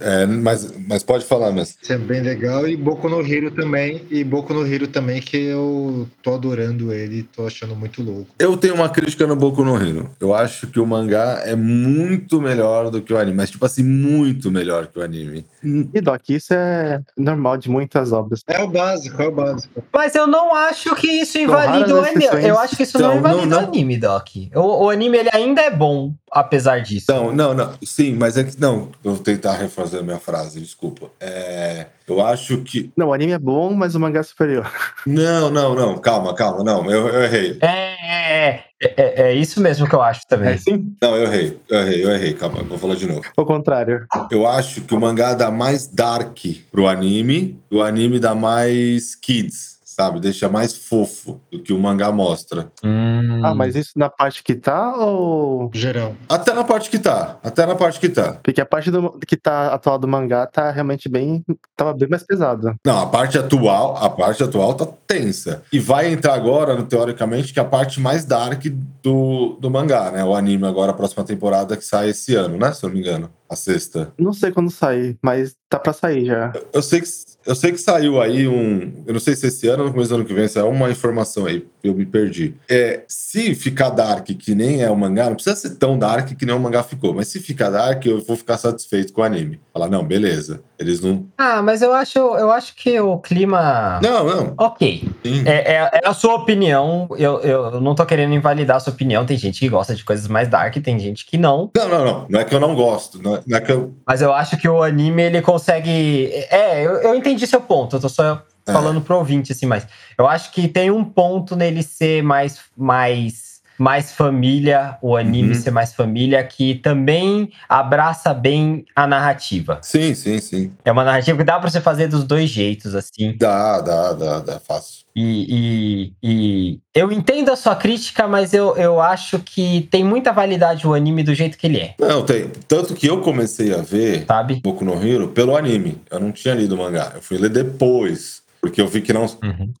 É, 0.00 0.26
mas, 0.26 0.72
mas 0.86 1.02
pode 1.02 1.24
falar, 1.24 1.52
mestre. 1.52 1.78
isso 1.82 1.92
é 1.92 1.98
bem 1.98 2.20
legal. 2.22 2.68
E 2.68 2.76
Boku 2.76 3.08
no 3.08 3.20
Hero 3.20 3.50
também. 3.50 4.02
E 4.10 4.22
Boku 4.24 4.54
no 4.54 4.66
Hero 4.66 4.86
também, 4.86 5.20
que 5.20 5.36
eu 5.36 6.08
tô 6.22 6.34
adorando 6.34 6.92
ele, 6.92 7.22
tô 7.24 7.46
achando 7.46 7.74
muito 7.74 8.02
louco. 8.02 8.26
Eu 8.38 8.56
tenho 8.56 8.74
uma 8.74 8.88
crítica 8.88 9.26
no 9.26 9.36
Boku 9.36 9.64
no 9.64 9.76
Hero. 9.76 10.10
Eu 10.20 10.34
acho 10.34 10.66
que 10.66 10.80
o 10.80 10.86
mangá 10.86 11.42
é 11.44 11.56
muito 11.56 12.40
melhor 12.40 12.90
do 12.90 13.02
que 13.02 13.12
o 13.12 13.18
anime. 13.18 13.36
Mas, 13.36 13.50
tipo 13.50 13.64
assim, 13.64 13.82
muito 13.82 14.50
melhor 14.50 14.86
que 14.86 14.98
o 14.98 15.02
anime. 15.02 15.44
E 15.64 16.00
Doc, 16.00 16.28
isso 16.28 16.52
é 16.54 17.00
normal 17.16 17.56
de 17.56 17.70
muitas 17.70 18.12
obras. 18.12 18.42
É 18.46 18.62
o 18.62 18.68
básico, 18.68 19.20
é 19.22 19.28
o 19.28 19.32
básico. 19.32 19.82
Mas 19.92 20.14
eu 20.14 20.26
não 20.26 20.54
acho 20.54 20.94
que 20.96 21.06
isso 21.08 21.38
invalida 21.38 21.94
o 21.94 22.04
anime. 22.04 22.46
Eu 22.46 22.58
acho 22.58 22.76
que 22.76 22.82
isso 22.82 22.98
não 22.98 23.18
Então, 23.18 23.22
não, 23.22 23.30
invalida 23.30 23.56
não. 23.56 23.64
o 23.64 23.68
anime, 23.68 23.96
Doc. 23.98 24.28
O, 24.54 24.84
o 24.84 24.90
anime 24.90 25.18
ele 25.18 25.30
ainda 25.32 25.62
é 25.62 25.70
bom, 25.70 26.12
apesar 26.32 26.80
disso. 26.80 27.06
Não, 27.08 27.32
não, 27.32 27.54
não. 27.54 27.74
Sim, 27.84 28.16
mas 28.18 28.36
é 28.36 28.44
que. 28.44 28.58
Não, 28.58 28.88
vou 29.02 29.18
tentar 29.18 29.52
refazer 29.52 30.00
a 30.00 30.02
minha 30.02 30.18
frase, 30.18 30.60
desculpa. 30.60 31.10
É, 31.20 31.86
eu 32.08 32.24
acho 32.24 32.58
que. 32.62 32.90
Não, 32.96 33.08
o 33.08 33.12
anime 33.12 33.32
é 33.32 33.38
bom, 33.38 33.72
mas 33.74 33.94
o 33.94 34.00
mangá 34.00 34.20
é 34.20 34.22
superior. 34.22 34.70
Não, 35.06 35.50
não, 35.50 35.74
não. 35.74 35.98
Calma, 35.98 36.34
calma. 36.34 36.64
Não, 36.64 36.90
eu, 36.90 37.08
eu 37.08 37.22
errei. 37.24 37.58
É, 37.60 37.68
é, 37.68 38.64
é, 38.80 38.94
é, 38.96 39.22
é 39.22 39.34
isso 39.34 39.60
mesmo 39.60 39.88
que 39.88 39.94
eu 39.94 40.02
acho 40.02 40.26
também. 40.26 40.50
É 40.50 40.56
sim? 40.56 40.94
Não, 41.00 41.16
eu 41.16 41.24
errei. 41.24 41.60
Eu 41.68 41.78
errei, 41.78 42.04
eu 42.04 42.10
errei. 42.10 42.34
Calma, 42.34 42.62
vou 42.62 42.78
falar 42.78 42.94
de 42.94 43.06
novo. 43.06 43.22
Ao 43.36 43.46
contrário. 43.46 44.06
Eu 44.30 44.46
acho 44.46 44.80
que 44.82 44.94
o 44.94 45.00
mangá 45.00 45.34
dá 45.34 45.50
mais 45.50 45.86
dark 45.86 46.38
pro 46.70 46.86
anime, 46.86 47.60
e 47.70 47.76
o 47.76 47.82
anime 47.82 48.18
dá 48.18 48.34
mais 48.34 49.14
kids, 49.14 49.71
sabe? 49.92 50.20
Deixa 50.20 50.48
mais 50.48 50.76
fofo 50.76 51.40
do 51.50 51.60
que 51.60 51.72
o 51.72 51.78
mangá 51.78 52.10
mostra. 52.12 52.70
Hum. 52.84 53.40
Ah, 53.44 53.54
mas 53.54 53.74
isso 53.76 53.92
na 53.96 54.08
parte 54.08 54.42
que 54.42 54.54
tá 54.54 54.94
ou. 54.96 55.70
Geral. 55.74 56.14
Até 56.28 56.52
na 56.52 56.64
parte 56.64 56.90
que 56.90 56.98
tá. 56.98 57.38
Até 57.42 57.66
na 57.66 57.74
parte 57.74 57.98
que 58.00 58.08
tá. 58.08 58.38
Porque 58.42 58.60
a 58.60 58.66
parte 58.66 58.90
do, 58.90 59.18
que 59.26 59.36
tá 59.36 59.72
atual 59.74 59.98
do 59.98 60.08
mangá 60.08 60.46
tá 60.46 60.70
realmente 60.70 61.08
bem. 61.08 61.44
tava 61.76 61.92
bem 61.94 62.08
mais 62.08 62.22
pesada. 62.22 62.74
Não, 62.84 63.00
a 63.00 63.06
parte 63.06 63.38
atual, 63.38 63.96
a 63.96 64.08
parte 64.10 64.42
atual 64.42 64.74
tá 64.74 64.86
tensa. 65.06 65.62
E 65.72 65.78
vai 65.78 66.12
entrar 66.12 66.34
agora, 66.34 66.74
no- 66.76 66.84
teoricamente, 66.84 67.52
que 67.52 67.58
é 67.58 67.62
a 67.62 67.66
parte 67.66 68.00
mais 68.00 68.24
dark 68.24 68.64
do, 69.02 69.56
do 69.60 69.70
mangá, 69.70 70.10
né? 70.10 70.24
O 70.24 70.34
anime 70.34 70.66
agora, 70.66 70.90
a 70.92 70.94
próxima 70.94 71.24
temporada 71.24 71.76
que 71.76 71.84
sai 71.84 72.10
esse 72.10 72.34
ano, 72.34 72.56
né? 72.56 72.72
Se 72.72 72.84
eu 72.84 72.88
não 72.88 72.94
me 72.94 73.00
engano. 73.02 73.30
A 73.48 73.56
sexta. 73.56 74.12
Não 74.18 74.32
sei 74.32 74.50
quando 74.50 74.70
sair, 74.70 75.18
mas 75.22 75.54
tá 75.68 75.78
pra 75.78 75.92
sair 75.92 76.24
já. 76.24 76.52
Eu 76.72 76.80
sei 76.80 77.02
que, 77.02 77.08
eu 77.46 77.54
sei 77.54 77.72
que 77.72 77.78
saiu 77.78 78.20
aí 78.20 78.46
um. 78.48 79.04
Eu 79.06 79.12
não 79.14 79.20
sei 79.20 79.34
se 79.36 79.46
esse 79.46 79.66
ano 79.68 79.82
ou 79.82 79.86
no 79.88 79.92
começo 79.94 80.10
do 80.10 80.16
ano 80.16 80.24
que 80.24 80.34
vem 80.34 80.46
saiu 80.48 80.68
uma 80.68 80.90
informação 80.90 81.46
aí, 81.46 81.64
eu 81.82 81.94
me 81.94 82.04
perdi. 82.06 82.54
É, 82.68 83.02
se 83.08 83.54
ficar 83.54 83.90
dark 83.90 84.26
que 84.26 84.54
nem 84.54 84.82
é 84.82 84.90
o 84.90 84.96
mangá, 84.96 85.26
não 85.26 85.34
precisa 85.34 85.56
ser 85.56 85.76
tão 85.76 85.98
dark 85.98 86.28
que 86.36 86.46
nem 86.46 86.54
o 86.54 86.58
mangá 86.60 86.82
ficou, 86.82 87.14
mas 87.14 87.28
se 87.28 87.40
ficar 87.40 87.70
dark, 87.70 88.04
eu 88.06 88.20
vou 88.24 88.36
ficar 88.36 88.56
satisfeito 88.58 89.12
com 89.12 89.20
o 89.20 89.24
anime. 89.24 89.60
Falar, 89.72 89.88
não, 89.88 90.04
beleza. 90.04 90.62
Eles 90.78 91.00
não. 91.00 91.26
Ah, 91.38 91.62
mas 91.62 91.80
eu 91.80 91.92
acho, 91.92 92.18
eu 92.18 92.50
acho 92.50 92.74
que 92.74 92.98
o 93.00 93.18
clima. 93.18 94.00
Não, 94.02 94.24
não. 94.24 94.54
Ok. 94.58 95.08
É, 95.46 95.74
é- 95.74 95.90
é 96.04 96.08
a 96.08 96.12
sua 96.12 96.34
opinião. 96.34 97.08
Eu, 97.16 97.40
eu 97.40 97.80
não 97.80 97.94
tô 97.94 98.04
querendo 98.04 98.34
invalidar 98.34 98.76
a 98.76 98.80
sua 98.80 98.92
opinião. 98.92 99.24
Tem 99.24 99.36
gente 99.36 99.60
que 99.60 99.68
gosta 99.68 99.94
de 99.94 100.04
coisas 100.04 100.26
mais 100.26 100.48
dark, 100.48 100.74
tem 100.82 100.98
gente 100.98 101.24
que 101.24 101.36
não. 101.38 101.70
Não, 101.76 101.88
não, 101.88 102.04
não. 102.04 102.26
Não 102.28 102.40
é 102.40 102.44
que 102.44 102.54
eu 102.54 102.58
não 102.60 102.74
gosto. 102.74 103.22
Não 103.22 103.36
é, 103.36 103.40
não 103.46 103.58
é 103.58 103.60
que 103.60 103.70
eu. 103.70 103.94
Mas 104.06 104.20
eu 104.22 104.32
acho 104.32 104.56
que 104.56 104.68
o 104.68 104.82
anime, 104.82 105.22
ele 105.22 105.40
consegue. 105.40 106.30
É, 106.50 106.84
eu, 106.84 106.92
eu 106.94 107.14
entendi 107.14 107.31
seu 107.46 107.60
ponto. 107.60 107.96
Eu 107.96 108.00
tô 108.00 108.08
só 108.08 108.42
É. 108.66 108.72
falando 108.72 109.00
pro 109.00 109.16
ouvinte, 109.16 109.52
assim, 109.52 109.66
mas 109.66 109.86
eu 110.16 110.26
acho 110.28 110.52
que 110.52 110.68
tem 110.68 110.90
um 110.90 111.04
ponto 111.04 111.56
nele 111.56 111.82
ser 111.82 112.22
mais. 112.22 112.58
mais 112.76 113.51
mais 113.82 114.12
família, 114.12 114.96
o 115.02 115.16
anime 115.16 115.48
Uhum. 115.48 115.54
ser 115.60 115.72
mais 115.72 115.92
família, 115.92 116.42
que 116.44 116.76
também 116.76 117.50
abraça 117.68 118.32
bem 118.32 118.84
a 118.94 119.06
narrativa. 119.08 119.80
Sim, 119.82 120.14
sim, 120.14 120.38
sim. 120.38 120.72
É 120.84 120.92
uma 120.92 121.02
narrativa 121.02 121.36
que 121.36 121.42
dá 121.44 121.58
pra 121.58 121.68
você 121.68 121.80
fazer 121.80 122.06
dos 122.06 122.22
dois 122.22 122.48
jeitos, 122.48 122.94
assim. 122.94 123.34
Dá, 123.36 123.80
dá, 123.80 124.12
dá, 124.12 124.38
dá. 124.40 124.60
Fácil. 124.60 125.02
E, 125.14 126.12
e- 126.12 126.12
e 126.22 126.80
eu 126.94 127.10
entendo 127.12 127.50
a 127.50 127.56
sua 127.56 127.74
crítica, 127.76 128.26
mas 128.28 128.54
eu, 128.54 128.74
eu 128.76 129.00
acho 129.00 129.40
que 129.40 129.86
tem 129.90 130.02
muita 130.04 130.32
validade 130.32 130.86
o 130.86 130.94
anime 130.94 131.22
do 131.22 131.34
jeito 131.34 131.58
que 131.58 131.66
ele 131.66 131.78
é, 131.78 131.94
Não, 131.98 132.24
tem. 132.24 132.48
Tanto 132.68 132.94
que 132.94 133.06
eu 133.08 133.20
comecei 133.20 133.74
a 133.74 133.82
ver 133.82 134.24
sabe? 134.26 134.60
Boku 134.62 134.84
no 134.84 134.94
Hero 135.04 135.28
pelo 135.28 135.56
anime. 135.56 136.00
Eu 136.10 136.20
não 136.20 136.30
tinha 136.32 136.54
lido 136.54 136.74
o 136.74 136.78
mangá. 136.78 137.12
Eu 137.14 137.20
fui 137.22 137.36
ler 137.36 137.50
depois. 137.50 138.41
Porque 138.62 138.80
eu 138.80 138.86
vi 138.86 139.02
que 139.02 139.12
não. 139.12 139.26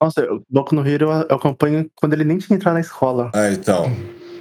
Nossa, 0.00 0.24
o 0.24 0.42
Boku 0.50 0.74
no 0.74 0.86
Hero 0.86 1.04
eu 1.04 1.36
acompanho 1.36 1.88
quando 1.94 2.14
ele 2.14 2.24
nem 2.24 2.36
tinha 2.38 2.56
entrado 2.56 2.74
na 2.74 2.80
escola. 2.80 3.30
Ah, 3.32 3.48
então. 3.48 3.90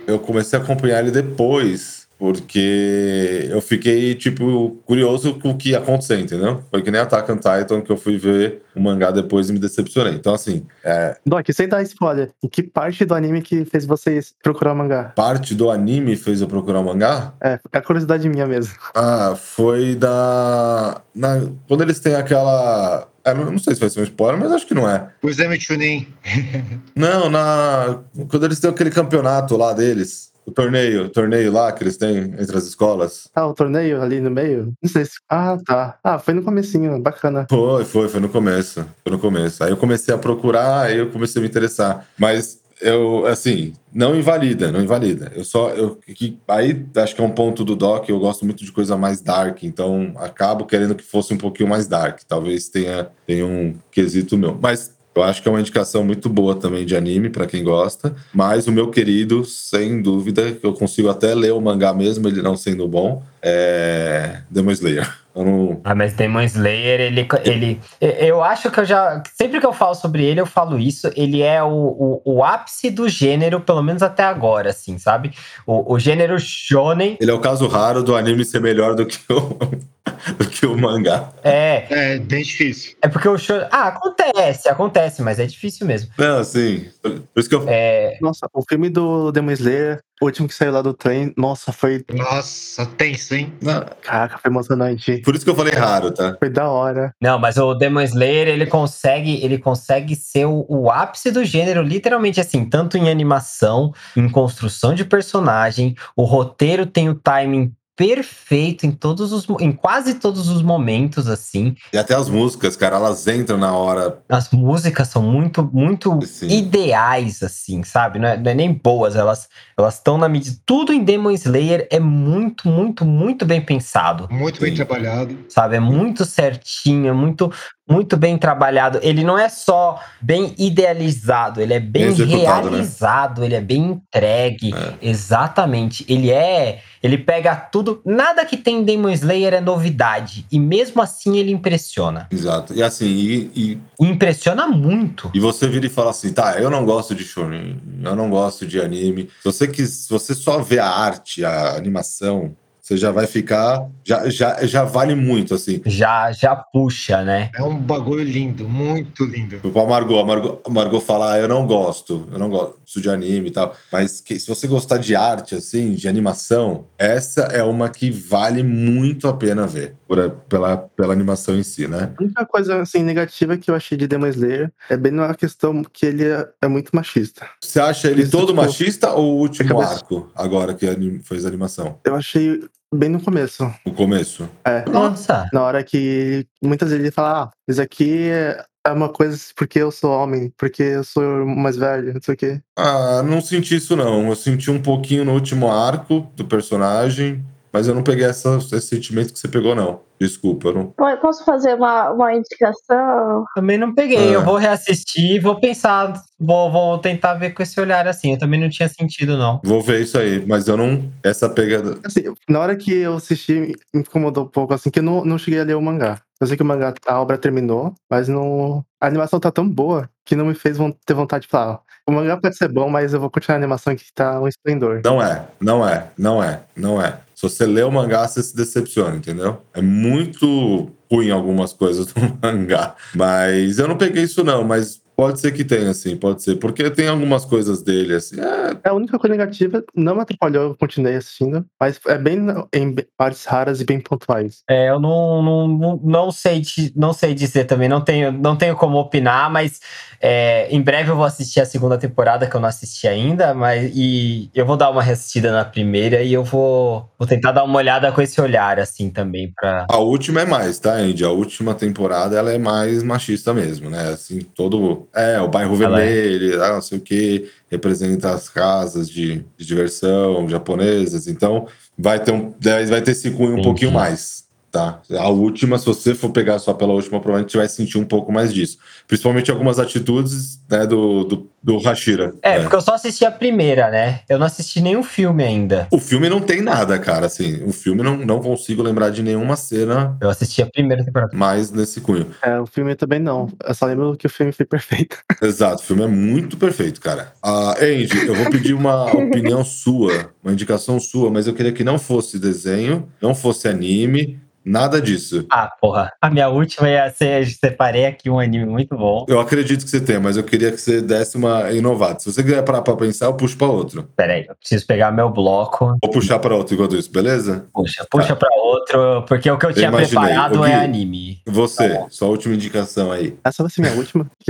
Eu 0.08 0.18
comecei 0.18 0.58
a 0.58 0.62
acompanhar 0.62 1.00
ele 1.00 1.12
depois. 1.12 2.01
Porque 2.22 3.48
eu 3.50 3.60
fiquei, 3.64 4.14
tipo, 4.14 4.78
curioso 4.86 5.34
com 5.40 5.50
o 5.50 5.58
que 5.58 5.72
ia 5.72 5.80
acontecer, 5.80 6.20
entendeu? 6.20 6.62
Foi 6.70 6.84
que 6.84 6.92
nem 6.92 7.02
Attack 7.02 7.32
on 7.32 7.38
Titan 7.38 7.82
que 7.82 7.92
eu 7.92 7.98
fui 7.98 8.16
ver 8.16 8.62
o 8.76 8.80
mangá 8.80 9.10
depois 9.10 9.50
e 9.50 9.54
me 9.54 9.58
decepcionei. 9.58 10.14
Então, 10.14 10.32
assim, 10.32 10.64
é, 10.84 11.18
Doc, 11.26 11.48
sem 11.52 11.68
dar 11.68 11.82
spoiler, 11.82 12.30
em 12.44 12.48
que 12.48 12.62
parte 12.62 13.06
do 13.06 13.16
anime 13.16 13.42
que 13.42 13.66
fez 13.66 13.88
vocês 13.88 14.36
procurar 14.44 14.74
o 14.74 14.76
mangá? 14.76 15.06
parte 15.16 15.56
do 15.56 15.72
anime 15.72 16.16
fez 16.16 16.42
eu 16.42 16.48
procurar 16.48 16.82
o 16.82 16.84
mangá. 16.86 17.34
É, 17.42 17.60
é 17.72 17.78
a 17.80 17.82
curiosidade 17.82 18.30
minha 18.30 18.46
mesmo. 18.46 18.76
Ah, 18.94 19.34
foi 19.36 19.96
da. 19.96 21.02
na- 21.16 21.42
quando 21.68 21.82
eles 21.82 22.00
têm 22.00 22.14
aquela. 22.14 23.08
Não 23.26 23.52
não 23.52 23.58
sei 23.58 23.74
se 23.74 23.80
vai 23.82 23.90
ser 23.90 24.00
um 24.00 24.04
spoiler, 24.04 24.40
mas 24.40 24.52
acho 24.52 24.68
que 24.68 24.76
não 24.76 24.88
é. 24.88 25.10
O 25.24 25.30
exame 25.30 25.60
Chunin. 25.60 26.08
Não, 26.96 27.30
na. 27.32 28.00
Quando 28.30 28.46
eles 28.46 28.60
têm 28.60 28.70
aquele 28.70 28.92
campeonato 28.92 29.58
lá 29.58 29.74
deles. 29.74 30.31
O 30.46 30.52
torneio, 30.52 31.06
o 31.06 31.10
torneio 31.10 31.52
lá 31.52 31.72
que 31.72 31.84
eles 31.84 31.98
têm 31.98 32.18
entre 32.18 32.58
as 32.58 32.66
escolas. 32.66 33.30
Ah, 33.36 33.48
o 33.48 33.54
torneio 33.54 34.02
ali 34.02 34.20
no 34.20 34.32
meio? 34.32 34.74
Não 34.82 34.90
sei 34.90 35.06
se. 35.06 35.20
Ah, 35.30 35.58
tá. 35.66 36.00
Ah, 36.04 36.20
foi 36.20 36.34
no 36.34 36.44
comecinho, 36.44 37.00
bacana. 37.00 37.46
Foi, 37.50 37.86
foi, 37.86 38.10
foi 38.10 38.20
no 38.20 38.30
começo. 38.30 38.86
Foi 39.04 39.12
no 39.12 39.20
começo. 39.20 39.64
Aí 39.64 39.72
eu 39.72 39.78
comecei 39.78 40.14
a 40.14 40.18
procurar, 40.18 40.88
aí 40.88 40.98
eu 40.98 41.10
comecei 41.12 41.40
a 41.40 41.44
me 41.44 41.48
interessar. 41.48 42.08
Mas 42.18 42.62
eu, 42.82 43.28
assim, 43.28 43.74
não 43.94 44.16
invalida, 44.16 44.72
não 44.72 44.82
invalida. 44.82 45.32
Eu 45.36 45.46
só. 45.46 45.70
Eu, 45.70 45.96
que, 45.96 46.38
aí 46.48 46.84
acho 46.96 47.16
que 47.16 47.22
é 47.22 47.24
um 47.24 47.32
ponto 47.32 47.64
do 47.64 47.76
Doc, 47.76 48.10
eu 48.10 48.20
gosto 48.20 48.44
muito 48.44 48.66
de 48.66 48.72
coisa 48.72 48.98
mais 48.98 49.22
dark, 49.22 49.64
então 49.64 50.14
acabo 50.18 50.66
querendo 50.66 50.96
que 50.96 51.04
fosse 51.04 51.34
um 51.34 51.38
pouquinho 51.38 51.70
mais 51.70 51.88
dark. 51.88 52.22
Talvez 52.28 52.68
tenha, 52.70 53.08
tenha 53.26 53.46
um 53.46 53.76
quesito 53.92 54.38
meu. 54.38 54.58
Mas. 54.60 55.00
Eu 55.14 55.24
acho 55.24 55.42
que 55.42 55.48
é 55.48 55.52
uma 55.52 55.60
indicação 55.60 56.04
muito 56.04 56.30
boa 56.30 56.56
também 56.56 56.86
de 56.86 56.96
anime 56.96 57.30
pra 57.30 57.46
quem 57.46 57.64
gosta. 57.64 58.16
Mas 58.34 58.68
o 58.68 58.72
meu 58.72 58.90
querido, 58.90 59.44
sem 59.44 60.02
dúvida, 60.02 60.54
que 60.54 60.66
eu 60.66 60.74
consigo 60.74 61.10
até 61.10 61.36
ler 61.36 61.52
o 61.52 61.60
mangá 61.60 61.94
mesmo, 61.94 62.28
ele 62.28 62.42
não 62.42 62.56
sendo 62.56 62.88
bom, 62.88 63.22
é 63.42 64.42
Demon 64.50 64.72
Slayer. 64.72 65.21
Eu 65.34 65.46
não, 65.46 65.82
Ah, 65.84 65.96
mas 65.96 66.14
Demon 66.14 66.42
Slayer, 66.42 67.00
ele, 67.00 67.28
ele. 67.46 67.82
Eu 68.00 68.44
acho 68.44 68.70
que 68.70 68.80
eu 68.80 68.86
já. 68.86 69.24
Sempre 69.34 69.60
que 69.60 69.66
eu 69.66 69.74
falo 69.74 69.96
sobre 69.96 70.24
ele, 70.26 70.42
eu 70.42 70.46
falo 70.46 70.78
isso. 70.78 71.10
Ele 71.16 71.42
é 71.42 71.64
o, 71.64 71.70
o, 71.70 72.22
o 72.26 72.44
ápice 72.44 72.90
do 72.90 73.08
gênero, 73.08 73.62
pelo 73.62 73.82
menos 73.82 74.02
até 74.04 74.24
agora, 74.24 74.70
assim, 74.72 74.98
sabe? 74.98 75.32
O, 75.66 75.94
o 75.94 76.00
gênero 76.00 76.38
shonen 76.40 77.18
Ele 77.20 77.32
é 77.32 77.34
o 77.34 77.40
caso 77.40 77.68
raro 77.68 78.04
do 78.04 78.16
anime 78.16 78.44
ser 78.44 78.60
melhor 78.60 78.94
do 78.96 79.06
que 79.06 79.20
o, 79.32 79.58
do 80.38 80.48
que 80.50 80.66
o 80.66 80.78
mangá. 80.78 81.30
é. 81.44 81.86
É 81.90 82.20
bem 82.20 82.44
difícil. 82.44 82.96
É 83.02 83.08
porque 83.08 83.28
o 83.30 83.38
shonen. 83.38 83.68
Ah, 83.72 83.88
acontece, 83.88 84.68
acontece, 84.68 85.22
mas 85.22 85.40
é 85.40 85.46
difícil 85.46 85.88
mesmo. 85.88 86.12
Não, 86.18 86.40
assim, 86.40 86.90
por 87.02 87.40
isso 87.40 87.48
que 87.48 87.56
eu. 87.56 87.64
É. 87.68 88.18
Nossa, 88.22 88.48
o 88.54 88.64
filme 88.68 88.90
do 88.90 89.32
Demon 89.32 89.52
Slayer, 89.52 90.02
o 90.22 90.26
último 90.26 90.48
que 90.48 90.54
saiu 90.54 90.72
lá 90.72 90.84
do 90.84 90.94
trem, 90.94 91.34
nossa, 91.36 91.72
foi. 91.72 92.06
Nossa, 92.14 92.86
tenso, 92.86 93.34
hein? 93.34 93.52
Não, 93.60 93.84
Caraca, 94.02 94.38
foi 94.38 94.52
emocionante. 94.52 95.18
por 95.26 95.34
isso 95.36 95.44
que 95.44 95.50
eu 95.50 95.56
falei 95.56 95.74
raro, 95.74 96.12
tá? 96.12 96.36
Foi 96.38 96.50
da 96.50 96.70
hora. 96.70 97.14
Não, 97.20 97.40
mas 97.40 97.58
o 97.58 97.74
Demon 97.74 98.02
Slayer, 98.02 98.48
ele 98.48 98.68
consegue, 98.68 99.44
ele 99.44 99.58
consegue 99.58 100.16
ser 100.16 100.46
o, 100.46 100.64
o 100.70 100.92
ápice 100.92 101.32
do 101.32 101.44
gênero, 101.44 101.82
literalmente 101.82 102.40
assim, 102.40 102.64
tanto 102.66 102.98
em 102.98 103.10
animação, 103.10 103.92
em 104.16 104.30
construção 104.30 104.94
de 104.94 105.04
personagem, 105.04 105.96
o 106.16 106.24
roteiro 106.24 106.86
tem 106.86 107.10
o 107.10 107.16
timing 107.16 107.74
perfeito 108.02 108.84
em 108.88 108.92
todos 108.92 109.32
os 109.32 109.46
em 109.60 109.72
quase 109.72 110.16
todos 110.16 110.50
os 110.50 110.64
momentos 110.64 111.28
assim. 111.28 111.76
E 111.94 111.98
até 112.00 112.16
as 112.16 112.28
músicas, 112.28 112.76
cara, 112.76 112.96
elas 112.96 113.28
entram 113.28 113.60
na 113.60 113.74
hora. 113.76 114.20
As 114.28 114.50
músicas 114.50 115.08
são 115.08 115.22
muito 115.22 115.64
muito 115.72 116.20
Sim. 116.26 116.48
ideais 116.48 117.44
assim, 117.44 117.84
sabe? 117.84 118.18
Não 118.18 118.28
é, 118.28 118.38
não 118.38 118.50
é 118.52 118.56
nem 118.56 118.74
boas, 118.74 119.16
elas 119.16 119.48
elas 119.78 119.96
estão 119.96 120.18
na 120.18 120.28
medida. 120.28 120.58
Tudo 120.66 120.92
em 120.92 121.04
Demon 121.04 121.30
Slayer 121.32 121.88
é 121.92 122.00
muito 122.00 122.68
muito 122.68 123.06
muito 123.06 123.46
bem 123.46 123.62
pensado 123.62 124.28
Muito 124.32 124.60
bem 124.60 124.72
Sim. 124.72 124.78
trabalhado. 124.78 125.38
sabe? 125.48 125.76
É 125.76 125.80
muito 125.80 126.26
certinho, 126.26 127.08
é 127.08 127.14
muito, 127.14 127.52
muito 127.92 128.16
bem 128.18 128.38
trabalhado. 128.38 129.00
Ele 129.02 129.24
não 129.24 129.38
é 129.38 129.50
só 129.50 130.00
bem 130.22 130.54
idealizado, 130.58 131.62
ele 131.62 131.74
é 131.74 131.80
bem, 131.80 132.14
Bem 132.14 132.26
né? 132.28 132.36
realizado, 132.36 133.44
ele 133.44 133.56
é 133.56 133.62
bem 133.62 133.82
entregue. 133.92 134.74
É. 134.74 134.94
Exatamente. 135.02 136.06
Ele 136.08 136.32
é. 136.32 136.80
Ele 137.02 137.18
pega 137.18 137.56
tudo. 137.56 138.02
Nada 138.06 138.46
que 138.46 138.56
tem 138.56 138.80
em 138.80 138.84
Demon 138.84 139.10
Slayer 139.10 139.54
é 139.56 139.62
novidade. 139.62 140.46
E 140.52 140.60
mesmo 140.60 141.02
assim 141.02 141.38
ele 141.38 141.52
impressiona. 141.52 142.28
Exato. 142.32 142.74
E 142.74 142.84
assim, 142.84 143.06
e, 143.08 143.52
e, 143.56 143.80
E 144.00 144.06
impressiona 144.08 144.68
muito. 144.68 145.32
e 145.34 145.40
você 145.40 145.68
vira 145.68 145.86
e 145.86 145.90
fala 145.90 146.12
assim, 146.12 146.32
tá, 146.32 146.60
eu 146.60 146.70
não 146.70 146.86
gosto 146.86 147.16
de 147.16 147.24
shonen, 147.24 147.78
eu 148.04 148.16
não 148.16 148.30
gosto 148.30 148.66
de 148.68 148.80
anime. 148.80 149.30
Se 149.40 149.46
você, 149.46 149.68
quis, 149.68 149.90
se 149.90 150.10
você 150.10 150.36
só 150.36 150.60
vê 150.62 150.80
a 150.80 150.88
arte, 150.88 151.44
a 151.44 151.76
animação, 151.76 152.56
você 152.92 152.98
já 152.98 153.12
vai 153.12 153.26
ficar. 153.26 153.88
Já, 154.04 154.30
já, 154.30 154.66
já 154.66 154.84
vale 154.84 155.16
muito, 155.16 155.54
assim. 155.56 155.82
Já, 155.86 156.32
já 156.34 156.56
puxa, 156.56 157.24
né? 157.24 157.50
É 157.56 157.64
um 157.64 157.78
bagulho 157.78 158.24
lindo, 158.24 158.68
muito 158.68 159.24
lindo. 159.24 159.60
Tipo, 159.60 159.80
a 159.80 159.88
Margot, 159.88 160.20
a 160.20 160.26
Margot, 160.26 160.62
a 160.66 160.70
Margot 160.70 161.00
fala, 161.00 161.34
ah, 161.34 161.40
eu 161.40 161.48
não 161.48 161.66
gosto, 161.66 162.28
eu 162.32 162.38
não 162.40 162.50
gosto 162.50 163.00
de 163.02 163.10
anime 163.10 163.48
e 163.48 163.52
tal. 163.52 163.74
Mas 163.92 164.20
que- 164.20 164.38
se 164.40 164.48
você 164.48 164.68
gostar 164.68 164.98
de 164.98 165.16
arte, 165.16 165.56
assim, 165.56 165.94
de 165.94 166.08
animação, 166.10 166.86
essa 166.98 167.44
é 167.44 167.64
uma 167.64 167.90
que 167.90 168.12
vale 168.12 168.62
muito 168.64 169.28
a 169.28 169.34
pena 169.34 169.66
ver. 169.66 169.96
Por, 170.08 170.30
pela, 170.50 170.76
pela 170.78 171.14
animação 171.14 171.56
em 171.56 171.64
si, 171.64 171.88
né? 171.88 172.12
A 172.20 172.22
única 172.24 172.46
coisa 172.46 172.82
assim, 172.82 173.02
negativa 173.02 173.56
que 173.58 173.72
eu 173.72 173.76
achei 173.76 173.98
de 173.98 174.08
Demon 174.08 174.28
Slayer 174.28 174.70
é 174.90 174.98
bem 174.98 175.14
na 175.14 175.34
questão 175.34 175.82
que 175.84 176.06
ele 176.06 176.26
é, 176.26 176.46
é 176.62 176.68
muito 176.68 176.92
machista. 176.94 177.48
Você 177.64 177.80
acha 177.80 178.10
ele 178.10 178.24
Isso, 178.24 178.32
todo 178.32 178.48
tipo, 178.48 178.58
machista 178.62 179.12
ou 179.14 179.36
o 179.36 179.40
último 179.40 179.80
arco, 179.80 180.30
agora 180.36 180.74
que 180.74 180.86
anim- 180.86 181.22
fez 181.24 181.46
a 181.46 181.48
animação? 181.48 181.98
Eu 182.04 182.16
achei 182.16 182.62
bem 182.94 183.10
no 183.10 183.22
começo. 183.22 183.74
O 183.86 183.92
começo? 183.92 184.50
É. 184.66 184.84
Nossa. 184.90 185.48
Na 185.54 185.62
hora 185.62 185.84
que 185.84 186.46
muitas 186.62 186.90
vezes 186.90 187.04
ele 187.04 187.12
fala, 187.12 187.44
ah, 187.44 187.50
isso 187.68 187.82
aqui 187.82 188.30
é 188.30 188.64
é 188.86 188.92
uma 188.92 189.10
coisa 189.10 189.38
porque 189.56 189.80
eu 189.80 189.92
sou 189.92 190.12
homem, 190.12 190.52
porque 190.58 190.82
eu 190.82 191.04
sou 191.04 191.46
mais 191.46 191.78
velho, 191.78 192.14
não 192.14 192.22
sei 192.22 192.34
o 192.34 192.38
quê. 192.38 192.62
Ah, 192.76 193.22
não 193.24 193.42
senti 193.42 193.76
isso 193.76 193.96
não. 193.96 194.28
Eu 194.28 194.36
senti 194.36 194.72
um 194.72 194.82
pouquinho 194.82 195.26
no 195.26 195.34
último 195.34 195.72
arco 195.72 196.28
do 196.36 196.46
personagem, 196.46 197.46
mas 197.74 197.88
eu 197.88 197.96
não 197.96 198.04
peguei 198.04 198.26
essa- 198.26 198.58
esse 198.58 198.82
sentimento 198.82 199.34
que 199.34 199.40
você 199.40 199.48
pegou, 199.48 199.74
não. 199.76 200.02
Desculpa, 200.20 200.68
eu 200.70 200.74
não. 200.74 200.86
Po- 200.88 201.18
Posso 201.22 201.44
fazer 201.44 201.74
uma, 201.76 202.12
uma 202.12 202.34
indicação? 202.36 203.46
Também 203.56 203.78
não 203.78 203.94
peguei. 203.94 204.18
É. 204.18 204.36
Eu 204.36 204.44
vou 204.44 204.56
reassistir 204.58 205.36
e 205.36 205.40
vou 205.40 205.60
pensar. 205.60 206.14
Vou, 206.40 206.72
vou 206.72 206.98
tentar 207.00 207.34
ver 207.36 207.52
com 207.52 207.64
esse 207.64 207.80
olhar 207.80 208.08
assim. 208.08 208.34
Eu 208.34 208.40
também 208.40 208.60
não 208.60 208.70
tinha 208.70 208.88
sentido, 208.90 209.38
não. 209.38 209.60
Vou 209.64 209.82
ver 209.82 210.02
isso 210.02 210.18
aí, 210.18 210.44
mas 210.46 210.68
eu 210.68 210.78
não. 210.78 211.10
Essa 211.24 211.50
pegada. 211.50 211.98
Assim, 212.04 212.24
na 212.48 212.60
hora 212.60 212.76
que 212.76 212.94
eu 212.94 213.16
assisti, 213.16 213.54
me 213.94 214.02
incomodou 214.02 214.44
um 214.46 214.48
pouco, 214.48 214.74
assim, 214.74 214.90
que 214.90 215.00
eu 215.00 215.04
não, 215.04 215.26
não 215.26 215.38
cheguei 215.38 215.60
a 215.60 215.64
ler 215.64 215.76
o 215.76 215.82
mangá. 215.82 216.20
Eu 216.40 216.48
sei 216.48 216.58
que 216.58 216.64
o 216.64 216.66
mangá, 216.66 216.94
a 217.08 217.22
obra 217.22 217.38
terminou, 217.38 217.94
mas 218.10 218.28
não... 218.28 218.84
a 219.00 219.06
animação 219.08 219.40
tá 219.40 219.52
tão 219.52 219.68
boa 219.68 220.10
que 220.26 220.36
não 220.36 220.46
me 220.46 220.56
fez 220.56 220.76
ter 221.06 221.14
vontade 221.14 221.44
de 221.44 221.48
falar, 221.50 221.80
o 222.08 222.12
mangá 222.12 222.36
pode 222.36 222.58
ser 222.58 222.68
bom, 222.68 222.90
mas 222.90 223.14
eu 223.14 223.20
vou 223.20 223.30
continuar 223.30 223.58
a 223.58 223.60
animação 223.60 223.96
que 223.96 224.06
tá 224.14 224.40
um 224.42 224.48
esplendor. 224.48 225.02
Não 225.06 225.22
é, 225.22 225.46
não 225.60 225.88
é, 225.88 226.08
não 226.18 226.44
é, 226.44 226.62
não 226.76 227.00
é. 227.02 227.20
Se 227.42 227.50
você 227.50 227.66
lê 227.66 227.82
o 227.82 227.92
mangá, 227.92 228.28
você 228.28 228.44
se 228.44 228.56
decepciona, 228.56 229.16
entendeu? 229.16 229.64
É 229.74 229.82
muito 229.82 230.92
ruim 231.12 231.32
algumas 231.32 231.74
coisas 231.74 232.06
do 232.06 232.14
mangá. 232.40 232.96
Mas 233.16 233.80
eu 233.80 233.88
não 233.88 233.98
peguei 233.98 234.26
isso, 234.26 234.44
não. 234.44 234.64
Mas 234.64 235.02
Pode 235.22 235.40
ser 235.40 235.52
que 235.52 235.64
tenha, 235.64 235.92
assim, 235.92 236.18
pode 236.18 236.42
ser. 236.42 236.56
Porque 236.56 236.90
tem 236.90 237.08
algumas 237.08 237.46
coisas 237.46 237.84
dele, 237.84 238.16
assim. 238.16 238.38
É, 238.42 238.90
A 238.90 238.92
única 238.92 239.20
coisa 239.20 239.38
negativa 239.38 239.84
não 239.96 240.16
me 240.16 240.22
atrapalhou, 240.22 240.64
eu 240.64 240.76
continuei 240.76 241.16
assistindo, 241.16 241.64
mas 241.80 242.00
é 242.08 242.18
bem 242.18 242.40
em 242.74 242.96
partes 243.16 243.46
raras 243.46 243.80
e 243.80 243.86
bem 243.86 244.00
pontuais. 244.00 244.64
É, 244.68 244.90
eu 244.90 245.00
não, 245.00 245.44
não, 245.44 246.02
não, 246.04 246.32
sei, 246.32 246.64
não 246.96 247.14
sei 247.14 247.36
dizer 247.36 247.66
também, 247.66 247.88
não 247.88 248.02
tenho, 248.02 248.32
não 248.32 248.56
tenho 248.56 248.76
como 248.76 248.98
opinar, 248.98 249.52
mas 249.52 249.80
é, 250.22 250.68
em 250.70 250.80
breve 250.80 251.10
eu 251.10 251.16
vou 251.16 251.26
assistir 251.26 251.60
a 251.60 251.66
segunda 251.66 251.98
temporada, 251.98 252.46
que 252.46 252.56
eu 252.56 252.62
não 252.62 252.70
assisti 252.70 253.08
ainda, 253.08 253.56
mas 253.56 253.92
e 253.96 254.52
eu 254.54 254.66
vou 254.66 254.78
dar 254.78 254.92
uma 254.92 255.02
reassistida 255.02 255.52
na 255.52 255.66
primeira 255.66 256.22
e 256.22 256.32
eu 256.32 256.44
vou, 256.44 257.10
vou 257.18 257.28
tentar 257.28 257.52
dar 257.52 257.64
uma 257.64 257.78
olhada 257.78 258.12
com 258.12 258.22
esse 258.22 258.40
olhar, 258.40 258.80
assim, 258.80 259.10
também, 259.10 259.52
pra. 259.56 259.88
A 259.90 259.98
última 259.98 260.42
é 260.42 260.46
mais, 260.46 260.78
tá, 260.78 260.94
Andy? 260.94 261.26
A 261.26 261.32
última 261.32 261.74
temporada 261.74 262.38
ela 262.38 262.52
é 262.52 262.60
mais 262.60 263.02
machista 263.02 263.52
mesmo, 263.52 263.90
né? 263.90 264.10
Assim, 264.10 264.42
todo. 264.42 265.08
É, 265.14 265.42
o 265.42 265.48
bairro 265.48 265.76
Ela 265.82 265.98
vermelho, 265.98 266.64
ah, 266.64 266.74
não 266.74 266.82
sei 266.82 266.98
o 266.98 267.02
que, 267.02 267.50
representa 267.70 268.32
as 268.32 268.48
casas 268.48 269.10
de, 269.10 269.44
de 269.58 269.66
diversão 269.66 270.48
japonesas. 270.48 271.28
Então, 271.28 271.68
vai 271.98 272.20
ter, 272.20 272.32
um, 272.32 272.54
vai 272.88 273.02
ter 273.02 273.12
esse 273.12 273.30
cunho 273.32 273.58
um 273.58 273.62
pouquinho 273.62 273.92
mais. 273.92 274.46
Tá. 274.72 275.02
A 275.20 275.28
última, 275.28 275.78
se 275.78 275.86
você 275.86 276.16
for 276.16 276.30
pegar 276.30 276.58
só 276.58 276.74
pela 276.74 276.94
última, 276.94 277.20
provavelmente 277.20 277.58
vai 277.58 277.68
sentir 277.68 277.98
um 277.98 278.06
pouco 278.06 278.32
mais 278.32 278.54
disso. 278.54 278.78
Principalmente 279.06 279.52
algumas 279.52 279.80
atitudes 279.80 280.62
né, 280.70 280.88
do, 280.88 281.26
do, 281.26 281.52
do 281.62 281.78
Hashira. 281.80 282.34
É, 282.42 282.56
né? 282.56 282.62
porque 282.62 282.78
eu 282.78 282.82
só 282.82 282.94
assisti 282.94 283.26
a 283.26 283.32
primeira, 283.32 283.92
né? 283.92 284.22
Eu 284.30 284.40
não 284.40 284.46
assisti 284.46 284.80
nenhum 284.80 285.04
filme 285.04 285.44
ainda. 285.44 285.90
O 285.92 286.00
filme 286.00 286.30
não 286.30 286.40
tem 286.40 286.62
nada, 286.62 286.98
cara. 286.98 287.26
Assim, 287.26 287.62
o 287.66 287.74
filme 287.74 288.02
não, 288.02 288.16
não 288.16 288.40
consigo 288.40 288.82
lembrar 288.82 289.10
de 289.10 289.22
nenhuma 289.22 289.58
cena 289.58 290.18
Eu 290.22 290.30
assisti 290.30 290.62
a 290.62 290.66
primeira 290.66 291.04
temporada. 291.04 291.36
mais 291.36 291.70
nesse 291.70 292.00
cunho. 292.00 292.28
É, 292.42 292.58
o 292.58 292.66
filme 292.66 292.96
também 292.96 293.20
não. 293.20 293.52
Eu 293.66 293.74
só 293.74 293.86
lembro 293.86 294.16
que 294.16 294.28
o 294.28 294.30
filme 294.30 294.54
foi 294.54 294.66
perfeito. 294.66 295.18
Exato, 295.44 295.84
o 295.84 295.86
filme 295.86 296.04
é 296.04 296.08
muito 296.08 296.56
perfeito, 296.56 297.02
cara. 297.02 297.34
Ah, 297.44 297.76
Andy, 297.78 298.26
eu 298.26 298.36
vou 298.36 298.50
pedir 298.50 298.74
uma 298.74 299.12
opinião 299.12 299.66
sua, 299.66 300.32
uma 300.42 300.54
indicação 300.54 300.98
sua, 300.98 301.30
mas 301.30 301.46
eu 301.46 301.54
queria 301.54 301.74
que 301.74 301.84
não 301.84 302.00
fosse 302.00 302.40
desenho, 302.40 303.10
não 303.22 303.36
fosse 303.36 303.68
anime, 303.68 304.40
nada 304.66 305.02
disso. 305.02 305.46
Ah, 305.50 305.72
porra. 305.80 306.12
A 306.22 306.30
minha 306.30 306.50
última 306.50 306.90
ia 306.90 307.10
ser. 307.12 307.48
Separei 307.48 308.06
aqui 308.06 308.30
um 308.30 308.40
anime 308.40 308.66
muito 308.66 308.96
bom. 308.96 309.26
Eu 309.28 309.40
acredito 309.40 309.84
que 309.84 309.90
você 309.90 310.00
tem, 310.00 310.20
mas 310.20 310.38
eu 310.38 310.44
queria 310.44 310.72
que 310.72 310.78
você 310.78 311.02
desse 311.02 311.38
uma 311.38 311.72
inovada. 311.72 312.20
Se 312.20 312.32
você 312.32 312.44
quiser 312.44 312.64
parar 312.64 312.82
pra 312.82 312.96
pensar, 312.96 313.26
eu 313.28 313.34
puxo 313.34 313.58
pra 313.58 313.68
outro. 313.68 314.04
Pera 314.16 314.34
aí, 314.34 314.46
eu 314.48 314.56
preciso 314.56 314.86
pegar 314.86 315.12
meu 315.12 315.30
bloco. 315.30 315.96
Vou 316.02 316.12
puxar 316.12 316.40
pra 316.40 316.56
outro 316.56 316.76
enquanto 316.76 316.96
isso, 316.96 317.12
beleza? 317.12 317.68
Puxa, 317.74 318.06
puxa 318.10 318.36
pra 318.36 318.50
outro, 318.56 319.24
porque 319.28 319.50
o 319.50 319.58
que 319.58 319.66
eu 319.66 319.74
tinha 319.74 319.88
imaginei. 319.90 320.26
preparado 320.26 320.60
Ô, 320.60 320.66
é 320.66 320.70
Gui. 320.70 320.76
anime. 320.86 321.42
Você, 321.48 322.06
sua 322.10 322.28
última 322.28 322.54
indicação 322.56 323.12
aí. 323.12 323.38
Essa 323.44 323.64
vai 323.64 323.72
ser 323.72 323.82
minha 323.82 323.94
última. 323.96 324.30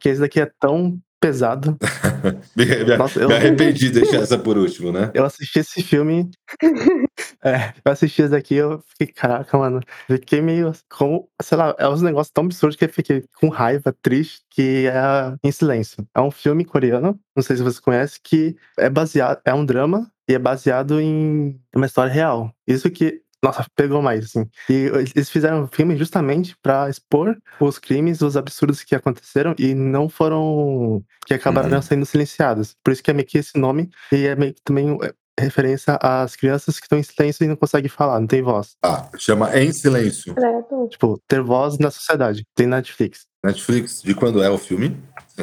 Que 0.00 0.08
esse 0.08 0.20
daqui 0.20 0.40
é 0.40 0.50
tão 0.60 0.98
pesado. 1.24 1.78
Me, 2.56 2.64
me- 2.66 2.96
Nossa, 2.96 3.18
eu- 3.20 3.28
me 3.28 3.34
arrependi 3.34 3.90
de 3.90 4.00
deixar 4.00 4.18
essa 4.18 4.38
por 4.38 4.56
último, 4.58 4.92
né? 4.92 5.10
Eu 5.14 5.24
assisti 5.24 5.58
esse 5.60 5.82
filme. 5.82 6.30
É, 7.46 7.74
eu 7.84 7.92
assisti 7.92 8.22
esse 8.22 8.30
daqui 8.30 8.54
eu 8.54 8.82
fiquei, 8.88 9.06
caraca, 9.14 9.58
mano. 9.58 9.80
Fiquei 10.06 10.40
meio 10.40 10.72
com, 10.90 11.28
sei 11.42 11.58
lá, 11.58 11.74
é 11.78 11.86
uns 11.86 12.00
negócios 12.00 12.32
tão 12.32 12.44
absurdos 12.44 12.74
que 12.74 12.86
eu 12.86 12.88
fiquei 12.88 13.22
com 13.38 13.50
raiva, 13.50 13.94
triste, 14.00 14.40
que 14.50 14.86
é 14.86 15.36
Em 15.46 15.52
Silêncio. 15.52 16.06
É 16.14 16.20
um 16.22 16.30
filme 16.30 16.64
coreano, 16.64 17.20
não 17.36 17.42
sei 17.42 17.56
se 17.56 17.62
você 17.62 17.78
conhece, 17.82 18.18
que 18.22 18.56
é 18.78 18.88
baseado, 18.88 19.40
é 19.44 19.52
um 19.52 19.64
drama 19.64 20.10
e 20.26 20.34
é 20.34 20.38
baseado 20.38 20.98
em 20.98 21.60
uma 21.76 21.84
história 21.84 22.10
real. 22.10 22.50
Isso 22.66 22.90
que, 22.90 23.20
nossa, 23.44 23.64
pegou 23.76 24.00
mais, 24.02 24.24
assim. 24.24 24.48
E 24.68 24.90
eles 25.14 25.28
fizeram 25.30 25.64
o 25.64 25.68
filme 25.68 25.96
justamente 25.96 26.56
pra 26.62 26.88
expor 26.88 27.36
os 27.60 27.78
crimes, 27.78 28.20
os 28.22 28.36
absurdos 28.36 28.82
que 28.82 28.94
aconteceram 28.94 29.54
e 29.58 29.74
não 29.74 30.08
foram. 30.08 31.02
que 31.26 31.34
acabaram 31.34 31.70
Uhum. 31.70 31.82
sendo 31.82 32.04
silenciados. 32.06 32.74
Por 32.84 32.92
isso 32.92 33.02
que 33.02 33.10
é 33.10 33.14
meio 33.14 33.26
que 33.26 33.38
esse 33.38 33.58
nome, 33.58 33.88
e 34.12 34.26
é 34.26 34.34
meio 34.36 34.52
que 34.54 34.60
também 34.62 34.98
é, 35.02 35.12
referência 35.40 35.98
às 36.00 36.36
crianças 36.36 36.78
que 36.78 36.84
estão 36.84 36.98
em 36.98 37.02
silêncio 37.02 37.44
e 37.44 37.48
não 37.48 37.56
conseguem 37.56 37.88
falar, 37.88 38.20
não 38.20 38.26
tem 38.26 38.42
voz. 38.42 38.76
Ah, 38.84 39.08
chama 39.18 39.56
Em 39.58 39.72
Silêncio. 39.72 40.34
Credo. 40.34 40.88
Tipo, 40.90 41.20
ter 41.26 41.40
voz 41.42 41.78
na 41.78 41.90
sociedade. 41.90 42.44
Tem 42.54 42.66
Netflix. 42.66 43.26
Netflix, 43.44 44.02
de 44.02 44.14
quando 44.14 44.42
é 44.42 44.48
o 44.50 44.58
filme? 44.58 44.96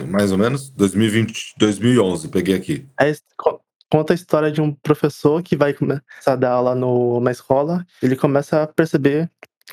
Mais 0.08 0.32
ou 0.32 0.38
menos? 0.38 0.70
2020, 0.70 1.54
2011, 1.58 2.28
peguei 2.30 2.56
aqui. 2.56 2.88
Co- 3.38 3.60
conta 3.92 4.14
a 4.14 4.16
história 4.16 4.50
de 4.52 4.62
um 4.62 4.74
professor 4.74 5.44
que 5.44 5.56
vai 5.56 5.74
começar 5.74 6.02
a 6.26 6.36
dar 6.36 6.52
aula 6.52 6.74
no, 6.74 7.16
numa 7.16 7.32
escola. 7.32 7.86
Ele 8.02 8.16
começa 8.16 8.64
a 8.64 8.68
perceber 8.68 9.30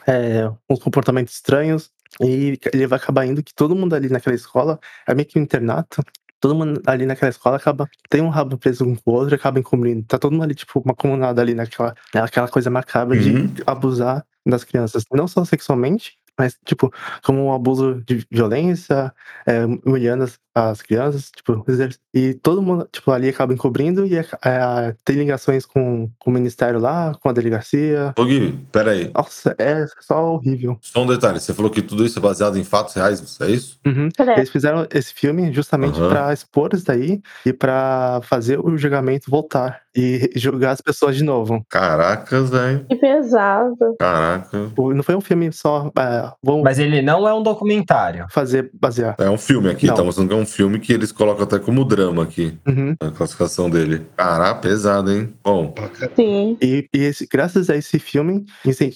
é, 0.07 0.51
uns 0.69 0.81
comportamentos 0.81 1.35
estranhos 1.35 1.91
e 2.21 2.59
ele 2.73 2.87
vai 2.87 2.99
acabar 2.99 3.25
indo 3.25 3.43
que 3.43 3.55
todo 3.55 3.77
mundo 3.77 3.95
ali 3.95 4.09
naquela 4.09 4.35
escola 4.35 4.79
é 5.07 5.15
meio 5.15 5.27
que 5.29 5.39
um 5.39 5.43
internato. 5.43 6.03
Todo 6.41 6.55
mundo 6.55 6.83
ali 6.87 7.07
naquela 7.07 7.31
escola 7.31 7.57
acaba 7.57 7.89
tem 8.09 8.21
um 8.21 8.29
rabo 8.29 8.59
preso 8.59 8.85
um 8.85 8.95
com 8.95 9.11
o 9.11 9.15
outro 9.15 9.35
acaba 9.35 9.59
encobrindo. 9.59 10.05
Tá 10.07 10.19
todo 10.19 10.33
mundo 10.33 10.45
ali, 10.45 10.55
tipo, 10.55 10.81
uma 10.81 10.95
comunidade 10.95 11.41
ali 11.41 11.55
naquela 11.55 11.95
aquela 12.15 12.49
coisa 12.49 12.71
macabra 12.71 13.17
Uhum. 13.17 13.47
de 13.47 13.63
abusar 13.67 14.25
das 14.47 14.65
crianças. 14.65 15.05
Não 15.13 15.29
só 15.29 15.45
sexualmente, 15.45 16.17
mas, 16.39 16.57
tipo, 16.65 16.93
como 17.25 17.45
um 17.47 17.53
abuso 17.53 18.01
de 18.07 18.25
violência, 18.31 19.13
é, 19.45 19.65
humilhando 19.85 20.25
as, 20.25 20.39
as 20.59 20.83
crianças, 20.83 21.31
tipo, 21.35 21.65
e 22.13 22.35
todo 22.35 22.63
mundo, 22.63 22.89
tipo, 22.93 23.11
ali 23.11 23.29
acaba 23.29 23.53
encobrindo 23.53 24.05
e 24.07 24.17
é, 24.17 24.25
é, 24.45 24.95
tem 25.05 25.17
ligações 25.17 25.65
com, 25.65 26.11
com 26.19 26.31
o 26.31 26.35
ministério 26.35 26.81
lá, 26.81 27.13
com 27.21 27.29
a 27.29 27.33
delegacia. 27.33 28.13
Ô 28.19 28.25
Gui, 28.25 28.59
peraí. 28.73 29.11
Nossa, 29.15 29.55
é 29.59 29.85
só 30.01 30.35
horrível. 30.35 30.79
Só 30.81 31.03
um 31.03 31.07
detalhe, 31.07 31.39
você 31.41 31.55
falou 31.55 31.71
que 31.71 31.83
tudo 31.83 32.05
isso 32.05 32.19
é 32.19 32.23
baseado 32.23 32.59
em 32.59 32.65
fatos 32.65 32.95
reais, 32.95 33.39
é 33.41 33.51
isso? 33.51 33.79
Uhum. 33.87 34.09
Credo. 34.17 34.33
Eles 34.39 34.51
fizeram 34.51 34.87
esse 34.93 35.13
filme 35.15 35.53
justamente 35.53 35.99
Aham. 36.01 36.09
pra 36.09 36.33
expor 36.33 36.71
isso 36.75 36.85
daí 36.85 37.21
e 37.47 37.53
pra 37.53 38.21
fazer 38.25 38.59
o 38.59 38.77
julgamento 38.77 39.31
voltar 39.31 39.81
e 39.95 40.31
julgar 40.37 40.73
as 40.73 40.81
pessoas 40.81 41.17
de 41.17 41.25
novo. 41.25 41.65
Caracas, 41.69 42.51
velho. 42.51 42.85
Que 42.89 42.97
pesado. 42.97 43.77
Caraca. 43.99 44.71
Não 44.77 45.03
foi 45.03 45.15
um 45.17 45.21
filme 45.21 45.53
só, 45.53 45.91
é, 45.99 46.31
vamos 46.43 46.63
Mas 46.63 46.79
ele 46.79 47.03
não 47.03 47.27
é 47.29 47.35
um 47.35 47.43
documentário. 47.43 48.27
fazer 48.31 48.71
basear. 48.75 49.17
É 49.19 49.29
um 49.29 49.39
filme 49.39 49.69
aqui, 49.71 49.87
Não. 49.87 49.95
tá 49.95 50.05
mostrando 50.05 50.29
que 50.29 50.35
é 50.35 50.39
um 50.39 50.47
filme 50.55 50.79
que 50.79 50.93
eles 50.93 51.13
colocam 51.13 51.45
até 51.45 51.59
como 51.59 51.85
drama 51.85 52.23
aqui, 52.23 52.57
Uhum. 52.67 52.95
na 53.01 53.11
classificação 53.11 53.69
dele. 53.71 54.07
Caraca, 54.17 54.61
pesado, 54.61 55.11
hein? 55.13 55.33
Bom, 55.45 55.75
Sim. 56.17 56.57
E, 56.63 56.89
e 56.95 56.99
esse- 57.05 57.27
graças 57.31 57.69
a 57.71 57.77
esse 57.77 57.99
filme, 57.99 58.45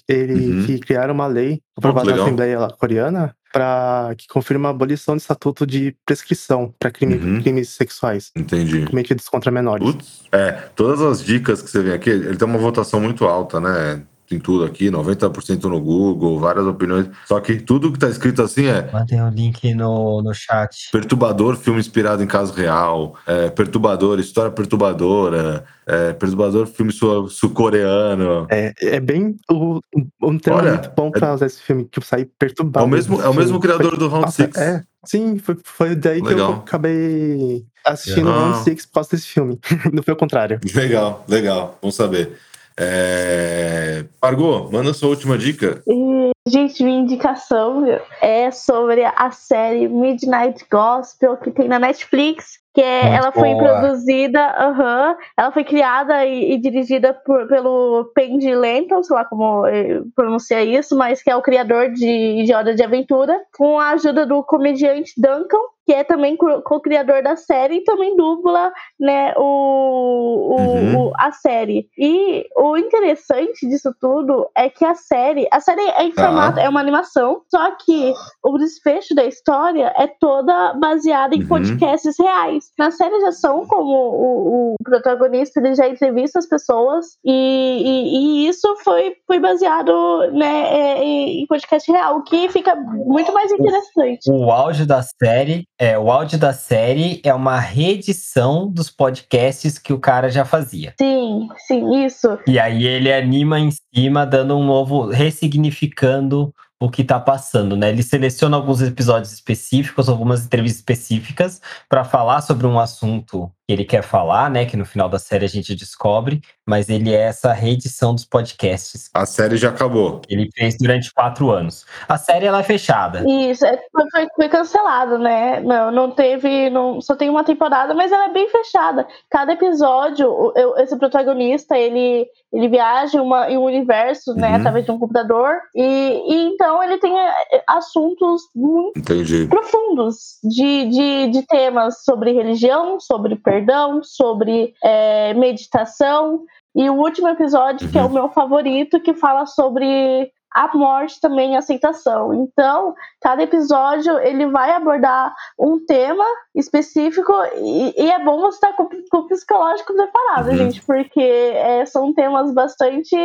ele 0.09 0.35
Uhum. 0.61 0.67
que 0.67 0.79
criaram 0.79 1.15
uma 1.15 1.27
lei 1.27 1.61
aprovada 1.77 2.15
na. 2.15 2.23
Assembleia 2.23 2.59
lá 2.59 2.71
coreana 2.71 3.35
para 3.53 4.15
que 4.17 4.27
confirma 4.29 4.69
a 4.69 4.71
abolição 4.71 5.15
do 5.15 5.19
estatuto 5.19 5.67
de 5.67 5.95
prescrição 6.07 6.75
para 6.79 6.91
crime, 6.91 7.17
Uhum. 7.17 7.43
crimes 7.43 7.69
sexuais 7.69 8.31
entendi. 8.35 8.87
cometidos 8.87 9.29
contra 9.29 9.51
menores. 9.51 9.85
Putz, 9.87 10.23
é, 10.33 10.53
todas 10.75 11.03
as 11.03 11.23
dicas 11.23 11.61
que 11.61 11.69
você 11.69 11.83
vê 11.83 11.93
aqui, 11.93 12.09
ele 12.09 12.37
tem 12.37 12.49
uma 12.49 12.59
votação 12.59 12.99
muito 12.99 13.27
alta, 13.27 13.61
né? 13.61 14.03
Tem 14.33 14.41
tudo 14.41 14.65
aqui, 14.65 14.91
90% 14.91 15.65
no 15.65 15.79
Google, 15.79 16.39
várias 16.41 16.65
opiniões. 16.65 17.07
Só 17.27 17.39
que 17.39 17.57
tudo 17.57 17.93
que 17.93 17.99
tá 17.99 18.09
escrito 18.09 18.41
assim 18.41 18.65
é 18.65 18.89
Mandei 18.91 19.21
o 19.21 19.29
link 19.29 19.75
no, 19.75 20.23
no 20.23 20.33
chat. 20.33 20.89
perturbador, 20.91 21.55
filme 21.57 21.79
inspirado 21.79 22.23
em 22.23 22.27
caso 22.27 22.55
real, 22.55 23.15
é, 23.27 23.51
perturbador, 23.51 24.19
história 24.19 24.51
perturbadora, 24.51 25.65
é, 25.87 26.15
perturbador, 26.15 26.67
filme 26.67 26.93
sul- 26.93 27.29
sul-coreano. 27.29 28.47
É, 28.51 28.73
é 28.81 29.01
bem 29.01 29.37
o, 29.51 29.81
um 30.23 30.39
termo 30.39 30.61
Olha, 30.61 30.71
muito 30.73 30.91
bom 30.97 31.11
para 31.11 31.35
usar 31.35 31.45
esse 31.45 31.61
filme, 31.61 31.85
tipo, 31.85 32.07
sair 32.07 32.23
É 32.23 32.29
perturbado. 32.39 32.87
o 32.87 32.89
mesmo, 32.89 33.21
é 33.21 33.29
o 33.29 33.35
mesmo 33.35 33.61
criador 33.61 33.99
do 33.99 34.09
Round 34.09 34.25
Nossa, 34.25 34.45
Six. 34.45 34.57
é. 34.57 34.83
Sim, 35.05 35.37
foi, 35.39 35.57
foi 35.63 35.95
daí 35.95 36.21
que 36.23 36.29
eu 36.29 36.31
Legal. 36.31 36.53
acabei 36.55 37.65
assistindo 37.85 38.29
o 38.29 38.33
Ah. 38.33 38.39
Round 38.53 38.65
Six 38.65 38.87
por 38.87 38.93
causa 38.95 39.11
desse 39.11 39.27
filme. 39.27 39.59
Não 39.93 40.03
foi 40.03 40.15
o 40.15 40.17
contrário. 40.17 40.59
Legal, 40.75 41.23
legal. 41.29 41.77
Vamos 41.83 41.97
saber. 41.97 42.39
É... 42.79 44.05
Margot, 44.23 44.69
manda 44.71 44.93
sua 44.93 45.09
última 45.11 45.37
dica. 45.37 45.83
E, 45.87 46.31
gente, 46.47 46.83
minha 46.83 47.01
indicação 47.01 47.85
é 48.21 48.51
sobre 48.51 49.05
a 49.05 49.31
série 49.31 49.89
Midnight 49.89 50.65
Gospel 50.71 51.37
que 51.37 51.51
tem 51.51 51.69
na 51.69 51.79
Netflix. 51.79 52.61
Que 52.75 52.81
é, 52.81 53.17
ela 53.17 53.31
foi 53.33 53.51
boa. 53.51 53.81
produzida, 53.81 54.41
aham, 54.59 55.15
ela 55.37 55.53
foi 55.53 55.63
criada 55.63 56.25
e, 56.25 56.55
e 56.55 56.59
dirigida 56.59 57.13
por- 57.13 57.47
pelo 57.47 58.11
Pendy 58.15 58.55
Lenton, 58.55 59.03
sei 59.03 59.15
lá 59.15 59.27
como 59.27 59.67
eh, 59.67 60.01
pronuncia 60.17 60.65
isso, 60.65 60.97
mas 60.97 61.23
que 61.23 61.31
é 61.31 61.37
o 61.37 61.43
criador 61.43 61.91
de, 61.91 62.45
de 62.47 62.55
Hora 62.55 62.75
de 62.75 62.83
Aventura, 62.83 63.39
com 63.59 63.79
a 63.79 63.91
ajuda 63.91 64.25
do 64.25 64.43
comediante 64.43 65.13
Duncan, 65.19 65.61
que 65.87 65.93
é 65.93 66.05
também 66.05 66.37
co- 66.37 66.63
co-criador 66.63 67.23
da 67.23 67.37
série 67.37 67.77
e 67.77 67.85
também 67.85 68.15
dubla 68.17 68.73
né, 69.01 69.33
o, 69.37 69.43
o- 69.43 70.53
Uhum. 70.63 71.07
o- 71.09 71.13
a 71.19 71.33
série. 71.33 71.87
E 71.99 72.47
o 72.57 72.77
interessante 72.77 73.69
disso 73.69 73.93
tudo 74.01 74.49
é 74.57 74.69
que 74.69 74.85
a 74.85 74.95
série, 74.95 75.49
a 75.51 75.61
série 75.61 75.81
é 75.83 76.05
em 76.05 76.13
formato, 76.13 76.59
é 76.61 76.69
uma 76.69 76.81
animação, 76.81 77.43
só 77.51 77.73
que 77.77 78.13
o 78.45 78.59
desfecho 78.59 79.15
da 79.15 79.25
história 79.25 79.93
é 79.97 80.07
toda 80.21 80.75
baseada 80.75 81.35
em 81.35 81.41
Uhum. 81.43 81.49
podcasts 81.49 82.17
reais. 82.19 82.67
Na 82.79 82.91
série 82.91 83.19
de 83.19 83.25
ação, 83.27 83.67
como 83.67 83.93
o, 83.93 84.75
o 84.75 84.77
protagonista 84.85 85.61
ele 85.61 85.75
já 85.75 85.89
entrevista 85.89 86.39
as 86.39 86.47
pessoas 86.49 87.07
e, 87.25 87.33
e- 87.33 88.45
e 88.45 88.49
isso 88.49 88.75
foi, 88.85 89.15
foi 89.27 89.39
baseado 89.41 89.93
né, 90.33 90.75
é, 90.99 91.03
em 91.05 91.47
podcast 91.47 91.91
real, 91.91 92.19
o 92.19 92.23
que 92.23 92.49
fica 92.51 92.75
muito 92.77 93.33
mais 93.33 93.51
interessante. 93.53 94.31
O 94.31 94.51
áudio 94.51 94.87
da 94.87 95.03
série 95.03 95.65
É, 95.83 95.99
o 95.99 96.13
áudio 96.13 96.39
da 96.39 96.53
série 96.53 97.21
é 97.25 97.35
uma 97.35 97.59
reedição 97.59 98.71
dos 98.71 98.89
podcasts 98.89 99.81
que 99.81 99.93
o 99.93 99.99
cara 99.99 100.31
já 100.31 100.45
fazia. 100.45 100.95
Sim, 100.97 101.49
sim, 101.67 102.05
isso. 102.05 102.39
E 102.47 102.57
aí 102.57 102.87
ele 102.87 103.13
anima 103.13 103.59
em 103.59 103.71
cima, 103.93 104.25
dando 104.25 104.57
um 104.57 104.65
novo, 104.65 105.09
ressignificando 105.09 106.55
o 106.81 106.89
que 106.89 107.03
tá 107.03 107.19
passando, 107.19 107.77
né? 107.77 107.89
Ele 107.89 108.05
seleciona 108.05 108.57
alguns 108.57 108.81
episódios 108.81 109.33
específicos, 109.33 110.09
algumas 110.09 110.45
entrevistas 110.45 110.79
específicas 110.79 111.61
para 111.89 112.05
falar 112.05 112.43
sobre 112.43 112.65
um 112.65 112.79
assunto 112.79 113.51
ele 113.73 113.85
quer 113.85 114.03
falar, 114.03 114.51
né? 114.51 114.65
Que 114.67 114.77
no 114.77 114.85
final 114.85 115.09
da 115.09 115.19
série 115.19 115.45
a 115.45 115.49
gente 115.49 115.75
descobre, 115.75 116.41
mas 116.67 116.89
ele 116.89 117.13
é 117.13 117.23
essa 117.23 117.53
reedição 117.53 118.15
dos 118.15 118.25
podcasts. 118.25 119.11
A 119.13 119.27
série 119.27 119.57
já 119.57 119.71
acabou. 119.71 120.21
Ele 120.29 120.49
fez 120.55 120.77
durante 120.79 121.13
quatro 121.13 121.51
anos. 121.51 121.85
A 122.09 122.17
série 122.17 122.47
ela 122.47 122.61
é 122.61 122.63
fechada. 122.63 123.25
Isso, 123.29 123.65
é, 123.67 123.79
foi, 123.91 124.27
foi, 124.37 124.49
cancelado, 124.49 125.19
né? 125.19 125.61
Não, 125.61 125.91
não 125.91 126.11
teve. 126.11 126.71
Não, 126.71 127.01
só 127.01 127.17
tem 127.17 127.29
uma 127.29 127.45
temporada, 127.45 127.95
mas 127.95 128.13
ela 128.13 128.27
é 128.27 128.33
bem 128.33 128.49
fechada. 128.49 129.07
Cada 129.31 129.53
episódio, 129.53 130.53
eu- 130.57 130.77
esse 130.79 130.97
protagonista, 130.97 131.77
ele, 131.77 132.27
ele 132.53 132.69
viaja 132.69 133.19
em, 133.19 133.21
uma, 133.21 133.51
em 133.51 133.59
um 133.59 133.65
universo, 133.65 134.35
né? 134.35 134.51
Uhum. 134.51 134.57
Através 134.57 134.85
de 134.85 134.91
um 134.91 134.99
computador. 134.99 135.57
E, 135.75 135.83
e 135.83 136.35
então 136.47 136.83
ele 136.83 136.99
tem 136.99 137.19
é, 137.19 137.63
assuntos 137.67 138.43
muito 138.55 138.99
Entendi. 138.99 139.47
profundos 139.47 140.39
de, 140.45 140.87
de, 140.87 141.29
de 141.29 141.47
temas 141.47 142.03
sobre 142.05 142.33
religião, 142.33 143.01
sobre 143.01 143.37
perdão, 143.37 143.62
sobre 144.03 144.75
é, 144.83 145.35
meditação. 145.35 146.45
E 146.75 146.89
o 146.89 146.95
último 146.95 147.29
episódio, 147.29 147.91
que 147.91 147.99
é 147.99 148.03
o 148.03 148.11
meu 148.11 148.31
favorito, 148.31 149.01
que 149.01 149.15
fala 149.15 149.47
sobre 149.47 150.33
a 150.55 150.71
morte 150.77 151.21
também 151.21 151.53
e 151.53 151.57
a 151.57 151.59
aceitação. 151.59 152.35
Então, 152.35 152.95
cada 153.21 153.43
episódio 153.43 154.19
ele 154.19 154.47
vai 154.47 154.73
abordar 154.73 155.35
um 155.59 155.85
tema 155.85 156.25
específico 156.55 157.33
e, 157.57 157.95
e 158.03 158.11
é 158.11 158.23
bom 158.23 158.41
você 158.41 158.57
estar 158.57 158.73
com, 158.75 158.89
com 159.11 159.19
o 159.19 159.27
psicológico 159.29 159.93
preparado, 159.95 160.51
Uhum. 160.51 160.57
gente, 160.57 160.83
porque 160.83 161.21
é, 161.21 161.85
são 161.87 162.13
temas 162.13 162.53
bastante. 162.53 163.17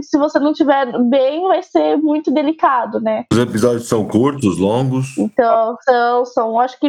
Se 0.00 0.18
você 0.18 0.38
não 0.38 0.52
tiver 0.52 0.86
bem, 1.04 1.46
vai 1.46 1.62
ser 1.62 1.96
muito 1.96 2.30
delicado, 2.30 3.00
né? 3.00 3.24
Os 3.32 3.38
episódios 3.38 3.88
são 3.88 4.06
curtos, 4.06 4.58
longos. 4.58 5.16
Então, 5.18 5.76
são, 5.82 6.24
são 6.24 6.60
acho 6.60 6.78
que 6.78 6.88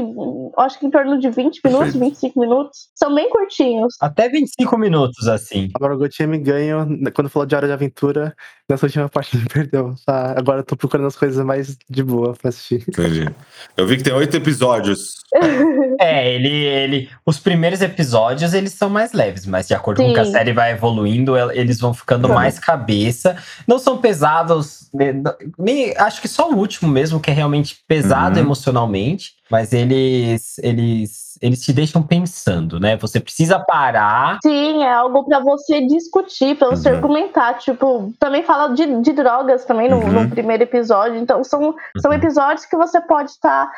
acho 0.58 0.80
que 0.80 0.86
em 0.86 0.92
torno 0.92 1.20
de 1.20 1.30
20 1.30 1.62
minutos, 1.64 1.92
Perfeito. 1.94 2.00
25 2.00 2.40
minutos. 2.40 2.90
São 2.96 3.14
bem 3.14 3.30
curtinhos. 3.30 3.96
Até 4.02 4.30
25 4.30 4.78
minutos, 4.78 5.28
assim. 5.28 5.70
A 5.76 5.80
Margot 5.80 6.08
tinha 6.10 6.28
me 6.28 6.38
ganho 6.38 6.86
né, 6.86 7.12
quando 7.12 7.30
falou 7.30 7.46
de 7.46 7.56
Hora 7.56 7.68
de 7.68 7.74
Aventura. 7.74 8.36
Nessa 8.70 8.86
última 8.86 9.10
parte 9.10 9.38
perdeu. 9.53 9.95
Tá, 10.06 10.34
agora 10.38 10.60
eu 10.60 10.64
tô 10.64 10.76
procurando 10.76 11.07
as 11.07 11.16
coisas 11.16 11.44
mais 11.45 11.78
de 11.90 12.03
boa 12.03 12.34
pra 12.34 12.49
assistir. 12.49 12.84
Entendi. 12.88 13.30
Eu 13.78 13.88
vi 13.88 13.98
que 13.98 14.03
tem 14.03 14.14
oito 14.14 14.36
episódios. 14.36 15.20
É, 16.02 16.34
ele, 16.34 16.48
ele. 16.49 17.10
Os 17.26 17.40
primeiros 17.40 17.82
episódios 17.82 18.53
eles 18.53 18.72
são 18.72 18.90
mais 18.90 19.11
leves, 19.11 19.45
mas 19.45 19.68
de 19.68 19.74
acordo 19.74 20.02
com 20.02 20.14
que 20.14 20.20
a 20.20 20.24
Sim. 20.24 20.32
série 20.32 20.53
vai 20.53 20.72
evoluindo, 20.72 21.36
el- 21.36 21.52
eles 21.52 21.78
vão 21.78 21.94
ficando 21.94 22.30
Uhum. 22.30 22.34
mais 22.34 22.57
cabeça. 22.57 23.36
Não 23.68 23.78
são 23.78 23.98
pesados. 23.98 24.90
né, 24.94 25.14
Nem, 25.57 25.94
acho 25.98 26.22
que 26.22 26.28
só 26.30 26.49
o 26.49 26.56
último 26.56 26.90
mesmo, 26.90 27.20
que 27.20 27.30
é 27.30 27.34
realmente 27.34 27.80
pesado 27.86 28.40
Uhum. 28.40 28.45
emocionalmente. 28.45 29.34
Mas 29.52 29.74
eles, 29.74 30.57
eles, 30.60 31.29
eles 31.41 31.61
te 31.61 31.72
deixam 31.74 32.02
pensando, 32.03 32.80
né? 32.80 32.98
Você 32.98 33.20
precisa 33.20 33.60
parar. 33.60 34.38
Sim, 34.44 34.84
é 34.84 34.91
algo 34.94 35.24
pra 35.26 35.40
você 35.40 35.82
discutir, 35.86 36.57
pra 36.57 36.70
você 36.70 36.90
Uhum. 36.90 36.95
argumentar. 36.95 37.53
Tipo, 37.56 38.11
também 38.20 38.44
fala 38.44 38.70
de, 38.74 39.02
de 39.02 39.11
drogas 39.14 39.66
também 39.66 39.90
no, 39.90 39.98
Uhum. 39.98 40.24
no 40.24 40.30
primeiro 40.30 40.64
episódio. 40.64 41.18
Então, 41.18 41.44
são, 41.44 41.74
são 41.99 42.11
Uhum. 42.11 42.18
episódios 42.18 42.66
que 42.66 42.76
você 42.78 42.99
pode 43.02 43.32
estar 43.32 43.72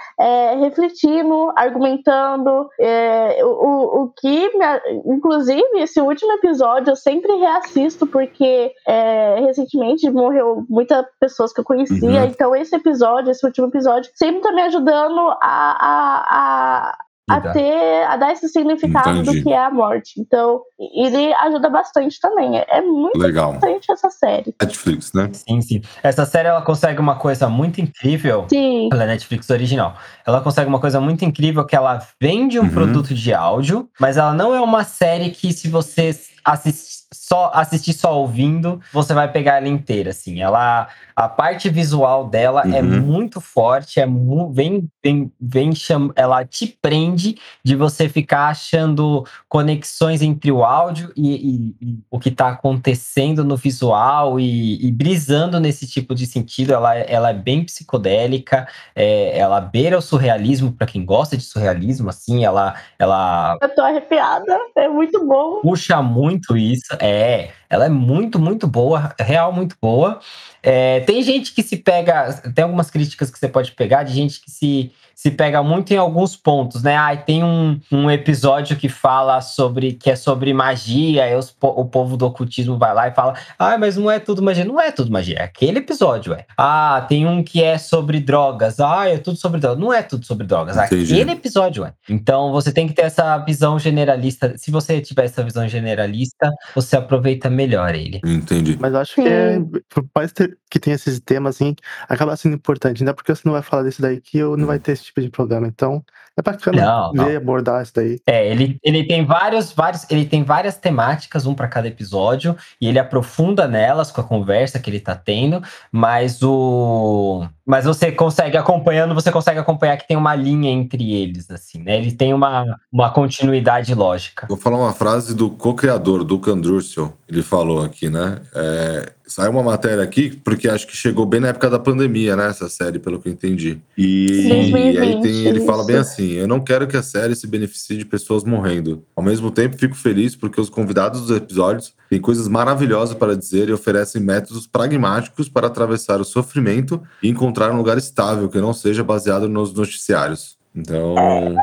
refletindo, 0.59 1.51
argumentando. 1.55 2.69
é, 2.79 3.39
o, 3.43 3.47
o, 3.47 4.03
o 4.03 4.13
que, 4.19 4.49
me- 4.57 5.13
inclusive, 5.15 5.61
esse 5.75 5.99
último 6.01 6.31
episódio 6.33 6.91
eu 6.91 6.95
sempre 6.95 7.31
reassisto, 7.35 8.05
porque 8.07 8.71
é, 8.87 9.39
recentemente 9.41 10.09
morreu 10.09 10.65
muitas 10.69 11.05
pessoas 11.19 11.53
que 11.53 11.59
eu 11.59 11.63
conhecia. 11.65 12.21
Uhum. 12.21 12.25
Então, 12.25 12.55
esse 12.55 12.75
episódio, 12.75 13.31
esse 13.31 13.45
último 13.45 13.67
episódio, 13.67 14.09
sempre 14.15 14.41
tá 14.41 14.51
me 14.51 14.61
ajudando 14.63 15.19
a, 15.29 15.37
a, 15.41 16.25
a, 16.29 16.97
a 17.37 17.51
ter, 17.53 18.03
a 18.07 18.17
dar 18.17 18.31
esse 18.31 18.47
significado 18.49 19.09
Entendi. 19.19 19.39
do 19.39 19.43
que 19.43 19.51
é 19.53 19.57
a 19.65 19.69
morte. 19.69 20.19
Então, 20.19 20.61
ele 20.79 21.33
ajuda 21.33 21.69
bastante 21.69 22.19
também. 22.19 22.57
É, 22.57 22.65
é 22.69 22.81
muito 22.81 23.17
Legal. 23.17 23.51
importante 23.55 23.91
essa 23.91 24.09
série. 24.09 24.53
Netflix, 24.61 25.13
né? 25.13 25.29
Sim, 25.33 25.61
sim. 25.61 25.81
Essa 26.03 26.25
série 26.25 26.47
ela 26.47 26.61
consegue 26.61 26.99
uma 26.99 27.15
coisa 27.15 27.47
muito 27.49 27.79
incrível. 27.81 28.45
Sim, 28.49 28.89
Ela 28.91 29.03
é 29.03 29.07
Netflix 29.07 29.49
original. 29.49 29.95
Ela 30.25 30.41
consegue 30.41 30.67
uma 30.69 30.79
coisa 30.79 30.99
muito 30.99 31.23
incrível 31.25 31.65
que 31.65 31.75
ela 31.75 32.01
vende 32.19 32.59
um 32.59 32.63
Uhum. 32.63 32.69
produto 32.69 33.13
de 33.13 33.33
áudio, 33.33 33.89
mas 33.99 34.17
ela 34.17 34.33
não 34.33 34.53
é 34.55 34.61
uma 34.61 34.83
série 34.83 35.29
que 35.31 35.51
se 35.53 35.67
você 35.67 36.15
assistir 36.45 37.01
só, 37.31 37.49
assistir 37.53 37.93
só 37.93 38.19
ouvindo, 38.19 38.81
você 38.91 39.13
vai 39.13 39.31
pegar 39.31 39.55
ela 39.57 39.69
inteira, 39.69 40.09
assim. 40.09 40.41
Ela, 40.41 40.89
a 41.15 41.29
parte 41.29 41.69
visual 41.69 42.27
dela 42.27 42.63
é 42.75 42.81
Uhum. 42.81 42.89
muito 43.01 43.39
forte, 43.39 44.01
é 44.01 44.05
mu 44.05 44.51
vem, 44.51 44.89
vem, 45.01 45.31
vem 45.39 45.73
cham, 45.73 46.11
ela 46.17 46.43
te 46.43 46.67
prende 46.81 47.37
de 47.63 47.73
você 47.73 48.09
ficar 48.09 48.47
achando 48.49 49.25
conexões 49.47 50.21
entre 50.21 50.51
o 50.51 50.61
áudio 50.65 51.13
e, 51.15 51.29
e- 51.35 51.75
e 51.81 51.99
o 52.09 52.19
que 52.19 52.31
tá 52.31 52.49
acontecendo 52.49 53.45
no 53.45 53.55
visual 53.55 54.37
e, 54.37 54.85
e 54.85 54.91
brisando 54.91 55.57
nesse 55.57 55.87
tipo 55.87 56.13
de 56.13 56.25
sentido. 56.25 56.73
Ela, 56.73 56.97
é- 56.97 57.05
ela 57.13 57.29
é 57.29 57.33
bem 57.33 57.63
psicodélica, 57.63 58.67
é, 58.93 59.37
ela 59.37 59.61
beira 59.61 59.97
o 59.97 60.01
surrealismo 60.01 60.73
para 60.73 60.85
quem 60.87 61.05
gosta 61.05 61.37
de 61.37 61.43
surrealismo, 61.43 62.09
assim, 62.09 62.43
ela, 62.43 62.75
ela 62.99 63.57
eu 63.61 63.69
tô 63.73 63.81
arrepiada. 63.81 64.59
É 64.75 64.89
muito 64.89 65.25
bom. 65.25 65.61
puxa 65.61 66.01
muito 66.01 66.57
isso. 66.57 66.93
É, 66.99 67.20
day. 67.21 67.51
Ela 67.71 67.85
é 67.85 67.89
muito, 67.89 68.37
muito 68.37 68.67
boa, 68.67 69.15
real 69.17 69.53
muito 69.53 69.77
boa. 69.81 70.19
É, 70.61 70.99
tem 70.99 71.23
gente 71.23 71.53
que 71.53 71.63
se 71.63 71.77
pega, 71.77 72.33
tem 72.53 72.63
algumas 72.63 72.91
críticas 72.91 73.31
que 73.31 73.39
você 73.39 73.47
pode 73.47 73.71
pegar 73.71 74.03
de 74.03 74.13
gente 74.13 74.39
que 74.39 74.51
se, 74.51 74.91
se 75.15 75.31
pega 75.31 75.63
muito 75.63 75.91
em 75.91 75.97
alguns 75.97 76.35
pontos, 76.35 76.83
né? 76.83 76.95
Ai, 76.95 77.23
tem 77.23 77.43
um, 77.43 77.79
um 77.91 78.11
episódio 78.11 78.75
que 78.75 78.89
fala 78.89 79.41
sobre, 79.41 79.93
que 79.93 80.11
é 80.11 80.15
sobre 80.15 80.53
magia, 80.53 81.23
aí 81.23 81.35
os 81.35 81.55
o 81.61 81.85
povo 81.85 82.17
do 82.17 82.25
ocultismo 82.25 82.77
vai 82.77 82.93
lá 82.93 83.07
e 83.07 83.11
fala, 83.11 83.33
ah, 83.57 83.77
mas 83.77 83.97
não 83.97 84.09
é 84.09 84.19
tudo 84.19 84.41
magia. 84.41 84.65
Não 84.65 84.79
é 84.79 84.91
tudo 84.91 85.11
magia, 85.11 85.37
é 85.37 85.43
aquele 85.43 85.79
episódio, 85.79 86.33
é. 86.33 86.45
Ah, 86.57 87.05
tem 87.07 87.25
um 87.25 87.43
que 87.43 87.63
é 87.63 87.77
sobre 87.77 88.19
drogas. 88.19 88.79
Ah, 88.79 89.07
é 89.07 89.17
tudo 89.17 89.37
sobre 89.37 89.59
drogas. 89.59 89.79
Não 89.79 89.93
é 89.93 90.03
tudo 90.03 90.25
sobre 90.25 90.45
drogas, 90.45 90.77
é 90.77 90.85
Entendi. 90.85 91.13
aquele 91.13 91.31
episódio, 91.31 91.85
é. 91.85 91.93
Então 92.09 92.51
você 92.51 92.71
tem 92.71 92.87
que 92.87 92.93
ter 92.93 93.03
essa 93.03 93.37
visão 93.39 93.79
generalista. 93.79 94.55
Se 94.57 94.69
você 94.69 95.01
tiver 95.01 95.25
essa 95.25 95.43
visão 95.43 95.67
generalista, 95.67 96.51
você 96.75 96.97
aproveita 96.97 97.49
melhor 97.49 97.60
ele. 97.95 98.21
Entendi. 98.25 98.77
Mas 98.79 98.93
eu 98.93 98.99
acho 98.99 99.15
que, 99.15 99.21
é, 99.21 99.59
por 99.89 100.05
mais 100.15 100.31
ter- 100.31 100.57
que 100.69 100.79
tem 100.79 100.93
esses 100.93 101.19
temas, 101.19 101.55
assim, 101.55 101.75
acaba 102.07 102.35
sendo 102.35 102.55
importante. 102.55 103.03
Não 103.03 103.11
é 103.11 103.13
porque 103.13 103.33
você 103.33 103.41
não 103.45 103.53
vai 103.53 103.61
falar 103.61 103.83
desse 103.83 104.01
daí 104.01 104.19
que 104.21 104.37
eu 104.37 104.55
não 104.57 104.65
vai 104.67 104.79
ter 104.79 104.93
esse 104.93 105.03
tipo 105.05 105.21
de 105.21 105.29
problema. 105.29 105.67
Então, 105.67 106.03
é 106.37 106.41
bacana 106.41 106.85
Não, 106.85 107.13
não. 107.13 107.25
ver 107.25 107.37
abordar 107.37 107.83
isso 107.83 107.93
daí. 107.95 108.19
É, 108.25 108.47
ele, 108.47 108.77
ele 108.83 109.05
tem 109.05 109.25
vários, 109.25 109.71
vários, 109.71 110.05
ele 110.09 110.25
tem 110.25 110.43
várias 110.43 110.77
temáticas, 110.77 111.45
um 111.45 111.53
para 111.53 111.67
cada 111.67 111.87
episódio, 111.87 112.55
e 112.79 112.87
ele 112.87 112.99
aprofunda 112.99 113.67
nelas 113.67 114.11
com 114.11 114.21
a 114.21 114.23
conversa 114.23 114.79
que 114.79 114.89
ele 114.89 114.99
tá 114.99 115.15
tendo, 115.15 115.61
mas 115.91 116.41
o 116.41 117.45
mas 117.65 117.85
você 117.85 118.11
consegue 118.11 118.57
acompanhando, 118.57 119.13
você 119.13 119.31
consegue 119.31 119.59
acompanhar 119.59 119.95
que 119.95 120.07
tem 120.07 120.17
uma 120.17 120.35
linha 120.35 120.69
entre 120.69 121.13
eles 121.13 121.49
assim, 121.49 121.81
né? 121.81 121.97
Ele 121.97 122.11
tem 122.11 122.33
uma, 122.33 122.65
uma 122.91 123.09
continuidade 123.11 123.93
lógica. 123.93 124.45
Vou 124.47 124.57
falar 124.57 124.77
uma 124.77 124.91
frase 124.91 125.33
do 125.33 125.49
co-criador, 125.49 126.25
do 126.25 126.37
Kandrussel. 126.37 127.13
Ele 127.29 127.41
falou 127.41 127.81
aqui, 127.81 128.09
né? 128.09 128.41
É, 128.53 129.13
saiu 129.31 129.51
uma 129.51 129.63
matéria 129.63 130.03
aqui, 130.03 130.35
porque 130.43 130.67
acho 130.67 130.87
que 130.87 130.95
chegou 130.95 131.25
bem 131.25 131.39
na 131.39 131.49
época 131.49 131.69
da 131.69 131.79
pandemia, 131.79 132.35
né? 132.35 132.47
Essa 132.47 132.69
série, 132.69 132.99
pelo 132.99 133.19
que 133.19 133.29
eu 133.29 133.33
entendi. 133.33 133.79
E, 133.97 134.47
e 134.49 134.97
aí 134.97 135.21
tem, 135.21 135.45
ele 135.45 135.61
fala 135.61 135.85
bem 135.85 135.97
assim: 135.97 136.33
eu 136.33 136.47
não 136.47 136.59
quero 136.59 136.87
que 136.87 136.97
a 136.97 137.03
série 137.03 137.35
se 137.35 137.47
beneficie 137.47 137.97
de 137.97 138.05
pessoas 138.05 138.43
morrendo. 138.43 139.03
Ao 139.15 139.23
mesmo 139.23 139.51
tempo, 139.51 139.77
fico 139.77 139.95
feliz 139.95 140.35
porque 140.35 140.59
os 140.59 140.69
convidados 140.69 141.21
dos 141.21 141.35
episódios 141.35 141.93
têm 142.09 142.19
coisas 142.19 142.47
maravilhosas 142.47 143.15
para 143.15 143.35
dizer 143.35 143.69
e 143.69 143.73
oferecem 143.73 144.21
métodos 144.21 144.67
pragmáticos 144.67 145.47
para 145.47 145.67
atravessar 145.67 146.19
o 146.19 146.25
sofrimento 146.25 147.01
e 147.23 147.29
encontrar 147.29 147.71
um 147.71 147.77
lugar 147.77 147.97
estável 147.97 148.49
que 148.49 148.59
não 148.59 148.73
seja 148.73 149.03
baseado 149.03 149.47
nos 149.47 149.73
noticiários. 149.73 150.57
Então, 150.75 151.17
É, 151.17 151.55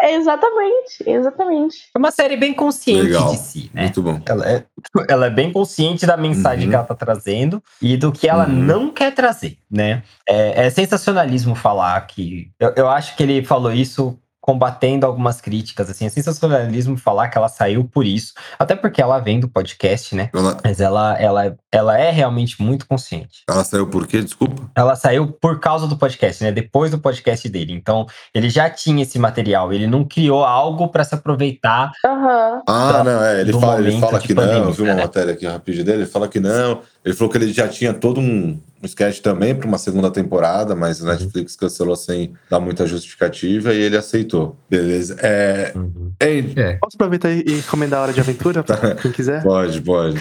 É 0.00 0.14
exatamente, 0.14 1.04
exatamente. 1.06 1.76
é 1.94 1.98
uma 1.98 2.10
série 2.10 2.36
bem 2.36 2.52
consciente 2.54 3.02
Legal. 3.02 3.30
de 3.30 3.38
si, 3.38 3.70
né? 3.74 3.82
muito 3.82 4.02
bom. 4.02 4.20
Ela 4.26 4.48
é, 4.50 4.64
ela 5.08 5.26
é 5.26 5.30
bem 5.30 5.52
consciente 5.52 6.06
da 6.06 6.16
mensagem 6.16 6.64
Uhum. 6.64 6.70
que 6.70 6.74
ela 6.76 6.84
tá 6.84 6.94
trazendo 6.94 7.62
e 7.80 7.96
do 7.96 8.12
que 8.12 8.28
ela 8.28 8.46
Uhum. 8.46 8.52
não 8.54 8.90
quer 8.90 9.12
trazer, 9.14 9.56
né? 9.70 10.02
É, 10.28 10.66
é 10.66 10.70
sensacionalismo 10.70 11.54
falar 11.54 12.00
que. 12.06 12.50
Eu, 12.58 12.72
eu 12.76 12.88
acho 12.88 13.16
que 13.16 13.22
ele 13.22 13.44
falou 13.44 13.72
isso 13.72 14.18
combatendo 14.42 15.06
algumas 15.06 15.40
críticas, 15.40 15.88
assim, 15.88 16.04
a 16.04 16.10
sensacionalismo 16.10 16.96
falar 16.96 17.28
que 17.28 17.38
ela 17.38 17.48
saiu 17.48 17.84
por 17.84 18.04
isso, 18.04 18.34
até 18.58 18.74
porque 18.74 19.00
ela 19.00 19.20
vem 19.20 19.38
do 19.38 19.48
podcast, 19.48 20.16
né? 20.16 20.30
Ela, 20.34 20.58
Mas 20.64 20.80
ela, 20.80 21.16
ela, 21.16 21.56
ela 21.70 21.96
é 21.96 22.10
realmente 22.10 22.60
muito 22.60 22.84
consciente. 22.86 23.44
ela 23.48 23.62
saiu 23.62 23.86
por 23.86 24.04
quê? 24.04 24.20
Desculpa. 24.20 24.68
Ela 24.74 24.96
saiu 24.96 25.28
por 25.28 25.60
causa 25.60 25.86
do 25.86 25.96
podcast, 25.96 26.42
né? 26.42 26.50
Depois 26.50 26.90
do 26.90 26.98
podcast 26.98 27.48
dele. 27.48 27.72
Então, 27.72 28.04
ele 28.34 28.50
já 28.50 28.68
tinha 28.68 29.04
esse 29.04 29.16
material. 29.16 29.72
Ele 29.72 29.86
não 29.86 30.04
criou 30.04 30.44
algo 30.44 30.88
pra 30.88 31.04
se 31.04 31.14
aproveitar. 31.14 31.92
Aham. 32.04 32.62
Ah, 32.68 33.04
não, 33.04 33.22
é. 33.24 33.40
Ele 33.42 33.52
fala, 33.52 33.78
ele 33.80 34.00
fala 34.00 34.18
que 34.18 34.34
não. 34.34 34.42
pandemia, 34.42 34.64
Eu 34.64 34.72
vi 34.72 34.82
uma 34.82 34.94
né? 34.94 35.02
matéria 35.02 35.32
aqui 35.34 35.46
rapidinho 35.46 35.84
dele. 35.84 36.02
Ele 36.02 36.10
fala 36.10 36.26
que 36.26 36.40
não. 36.40 36.80
Ele 37.04 37.14
falou 37.14 37.30
que 37.30 37.38
ele 37.38 37.52
já 37.52 37.68
tinha 37.68 37.94
todo 37.94 38.20
um, 38.20 38.60
um 38.82 38.86
sketch 38.86 39.20
também 39.20 39.54
para 39.54 39.66
uma 39.68 39.78
segunda 39.78 40.10
temporada, 40.10 40.74
mas 40.74 41.00
Uhum. 41.00 41.08
a 41.08 41.12
Netflix 41.12 41.54
cancelou 41.56 41.94
sem 41.96 42.34
dar 42.50 42.58
muita 42.60 42.86
justificativa 42.86 43.72
e 43.72 43.80
ele 43.80 43.96
aceitou. 43.96 44.56
Beleza. 44.68 45.16
É. 45.20 45.72
Andy, 46.20 46.54
Posso 46.80 46.96
aproveitar 46.96 47.30
e 47.30 47.42
recomendar 47.56 48.00
a 48.00 48.02
Hora 48.04 48.12
de 48.12 48.20
Aventura 48.20 48.62
pra 48.62 48.94
quem 48.96 49.12
quiser? 49.12 49.42
pode, 49.42 49.80
pode. 49.82 50.20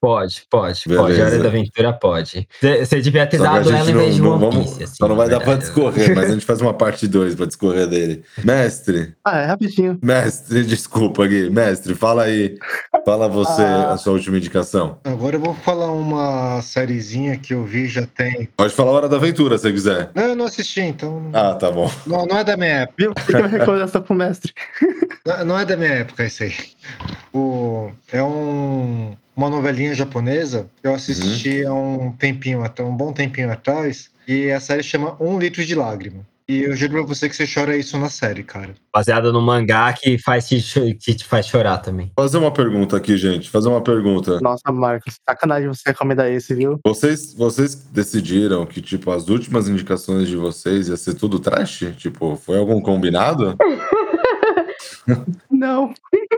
Pode, 0.00 0.42
pode, 0.50 0.82
Beleza. 0.86 1.02
pode. 1.06 1.20
A 1.20 1.24
Hora 1.26 1.38
da 1.38 1.48
Aventura 1.48 1.92
pode. 1.92 2.48
Você 2.60 3.00
devia 3.00 3.26
ter 3.26 3.38
Só 3.38 3.44
dado 3.44 3.70
ela 3.70 3.90
em 3.90 3.94
vez 3.94 4.14
de 4.16 4.22
One 4.22 4.40
vamos. 4.40 4.56
Piece. 4.70 4.84
assim, 4.84 4.94
só 4.96 5.08
não 5.08 5.16
vai 5.16 5.28
na 5.28 5.38
dar 5.38 5.44
pra 5.44 5.56
discorrer, 5.56 6.14
mas 6.14 6.30
a 6.30 6.32
gente 6.34 6.44
faz 6.46 6.60
uma 6.60 6.74
parte 6.74 7.06
2 7.08 7.34
pra 7.34 7.46
discorrer 7.46 7.86
dele. 7.86 8.22
Mestre, 8.44 9.14
Ah, 9.24 9.38
é 9.40 9.46
rapidinho. 9.46 9.98
mestre, 10.02 10.64
desculpa, 10.64 11.26
Gui. 11.26 11.50
Mestre, 11.50 11.94
fala 11.94 12.24
aí. 12.24 12.56
Fala 13.04 13.28
você 13.28 13.62
Ah. 13.62 13.92
a 13.92 13.96
sua 13.98 14.12
última 14.14 14.36
indicação. 14.36 14.98
Agora 15.04 15.36
eu 15.36 15.40
vou 15.40 15.54
falar 15.54 15.92
uma 15.92 16.60
sériezinha 16.62 17.36
que 17.38 17.54
eu 17.54 17.64
vi 17.64 17.86
já 17.86 18.06
tem. 18.06 18.48
Pode 18.56 18.72
falar 18.74 18.90
a 18.90 18.94
hora 18.94 19.08
da 19.08 19.16
aventura, 19.16 19.58
se 19.58 19.70
quiser. 19.72 20.10
Não, 20.14 20.24
eu 20.24 20.36
não 20.36 20.44
assisti, 20.46 20.80
então. 20.80 21.30
Ah, 21.32 21.54
tá 21.54 21.70
bom. 21.70 21.90
Não, 22.06 22.26
não 22.26 22.38
é 22.38 22.44
da 22.44 22.56
minha 22.56 22.70
época. 22.82 22.94
Viu? 22.98 23.12
Fica 23.26 23.38
uma 23.40 23.48
recomendação 23.48 24.02
pro 24.02 24.14
mestre. 24.14 24.52
Não, 25.26 25.42
não 25.46 25.58
é 25.58 25.64
da 25.64 25.74
minha 25.74 25.90
época 25.90 26.26
isso 26.26 26.42
aí. 26.42 26.52
O, 27.32 27.90
é 28.12 28.22
um, 28.22 29.16
uma 29.36 29.50
novelinha 29.50 29.94
japonesa 29.94 30.68
que 30.80 30.86
eu 30.86 30.94
assisti 30.94 31.64
há 31.64 31.72
um 31.72 32.12
tempinho, 32.12 32.62
até 32.62 32.82
um 32.82 32.96
bom 32.96 33.12
tempinho 33.12 33.50
atrás. 33.50 34.10
E 34.26 34.50
a 34.50 34.60
série 34.60 34.82
chama 34.82 35.16
Um 35.20 35.38
Litro 35.38 35.64
de 35.64 35.74
Lágrima. 35.74 36.24
E 36.46 36.58
eu 36.62 36.76
juro 36.76 36.92
pra 36.92 37.02
você 37.02 37.26
que 37.26 37.34
você 37.34 37.46
chora 37.46 37.74
isso 37.74 37.96
na 37.96 38.10
série, 38.10 38.42
cara. 38.42 38.74
Baseada 38.94 39.32
no 39.32 39.40
mangá 39.40 39.94
que, 39.94 40.18
faz 40.18 40.46
te, 40.46 40.60
que 40.94 41.14
te 41.14 41.24
faz 41.24 41.46
chorar 41.46 41.78
também. 41.78 42.12
Fazer 42.14 42.36
uma 42.36 42.50
pergunta 42.50 42.98
aqui, 42.98 43.16
gente. 43.16 43.48
Fazer 43.48 43.70
uma 43.70 43.80
pergunta. 43.80 44.38
Nossa, 44.42 44.70
Marcos, 44.70 45.16
sacanagem 45.26 45.68
você 45.68 45.82
recomendar 45.86 46.30
esse, 46.30 46.54
viu? 46.54 46.78
Vocês, 46.84 47.32
vocês 47.32 47.74
decidiram 47.74 48.66
que, 48.66 48.82
tipo, 48.82 49.10
as 49.10 49.28
últimas 49.28 49.70
indicações 49.70 50.28
de 50.28 50.36
vocês 50.36 50.88
ia 50.88 50.98
ser 50.98 51.14
tudo 51.14 51.38
trash? 51.38 51.86
Tipo, 51.96 52.36
foi 52.36 52.58
algum 52.58 52.78
combinado? 52.78 53.56
Não. 55.50 55.92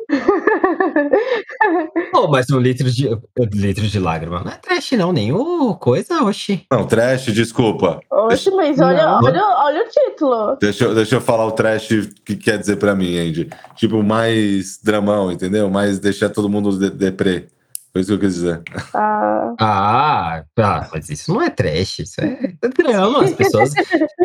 Pô, 2.13 2.29
mas 2.29 2.51
um 2.51 2.59
litro 2.59 2.91
de, 2.91 3.09
um 3.09 3.21
litro 3.53 3.87
de 3.87 3.99
lágrima 3.99 4.43
não 4.43 4.53
é 4.53 4.57
trash, 4.57 4.93
não. 4.93 5.13
Nenhum 5.13 5.73
coisa, 5.75 6.23
oxi. 6.23 6.65
Não, 6.71 6.87
trash, 6.87 7.27
desculpa. 7.27 8.01
Oxe, 8.11 8.51
mas 8.51 8.79
olha, 8.81 9.05
Não. 9.07 9.25
olha, 9.25 9.43
olha 9.65 9.85
o 9.85 9.89
título. 9.89 10.57
Deixa, 10.61 10.85
eu- 10.85 10.95
deixa 10.95 11.17
eu 11.17 11.21
falar 11.21 11.47
o 11.47 11.53
trash 11.53 11.89
que 12.25 12.37
quer 12.37 12.59
dizer 12.59 12.77
pra 12.77 12.95
mim, 12.95 13.19
Andy. 13.19 13.49
Tipo, 13.75 14.03
mais 14.03 14.79
dramão, 14.83 15.31
entendeu? 15.33 15.69
Mais 15.71 15.99
deixar 15.99 16.29
todo 16.31 16.49
mundo 16.49 16.79
de 16.79 16.91
deprê. 16.91 17.47
Foi 17.97 18.03
isso 18.03 18.09
que 18.11 18.15
eu 18.15 18.19
quis 18.29 18.35
dizer. 18.35 18.63
Ah, 18.93 19.55
Ah, 19.59 20.45
ah, 20.59 20.89
mas 20.93 21.09
isso 21.09 21.33
não 21.33 21.41
é 21.41 21.49
trash, 21.49 22.01
isso 22.01 22.21
é 22.21 22.53
drama. 22.77 23.25
As 23.25 23.33
pessoas. 23.33 23.73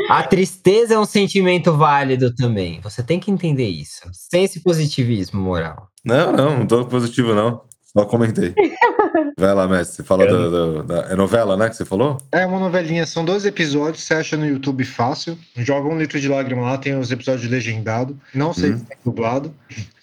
A 0.10 0.24
tristeza 0.24 0.96
é 0.96 1.00
um 1.00 1.06
sentimento 1.06 1.72
válido 1.78 2.36
também. 2.36 2.82
Você 2.82 3.02
tem 3.02 3.18
que 3.18 3.32
entender 3.32 3.70
isso. 3.70 4.02
Sem 4.12 4.44
esse 4.44 4.60
positivismo 4.62 5.40
moral. 5.42 5.88
Não, 6.04 6.34
não, 6.34 6.60
não 6.60 6.68
tô 6.68 6.84
positivo, 6.84 7.34
não. 7.34 7.62
Só 7.94 8.06
comentei. 8.06 8.54
Vai 9.38 9.54
lá, 9.54 9.68
mestre. 9.68 9.98
Você 9.98 10.04
fala 10.04 10.26
do- 10.26 10.50
do- 10.50 10.84
da. 10.84 11.02
É 11.12 11.16
novela, 11.16 11.58
né? 11.58 11.70
Que 11.70 11.76
você 11.76 11.84
falou? 11.86 12.18
É 12.32 12.46
uma 12.46 12.60
novelinha, 12.60 13.06
são 13.06 13.26
dois 13.26 13.46
episódios, 13.46 14.04
você 14.04 14.14
acha 14.14 14.38
no 14.38 14.46
YouTube 14.48 14.84
fácil. 14.86 15.38
Joga 15.58 15.90
um 15.90 15.98
litro 15.98 16.20
de 16.20 16.28
lágrima 16.28 16.62
lá, 16.62 16.78
tem 16.78 16.98
os 16.98 17.12
episódios 17.12 17.50
legendados. 17.52 18.16
Não 18.34 18.54
sei 18.54 18.72
Uhum. 18.72 18.78
se 18.78 18.86
tem 18.86 18.98
dublado, 19.04 19.54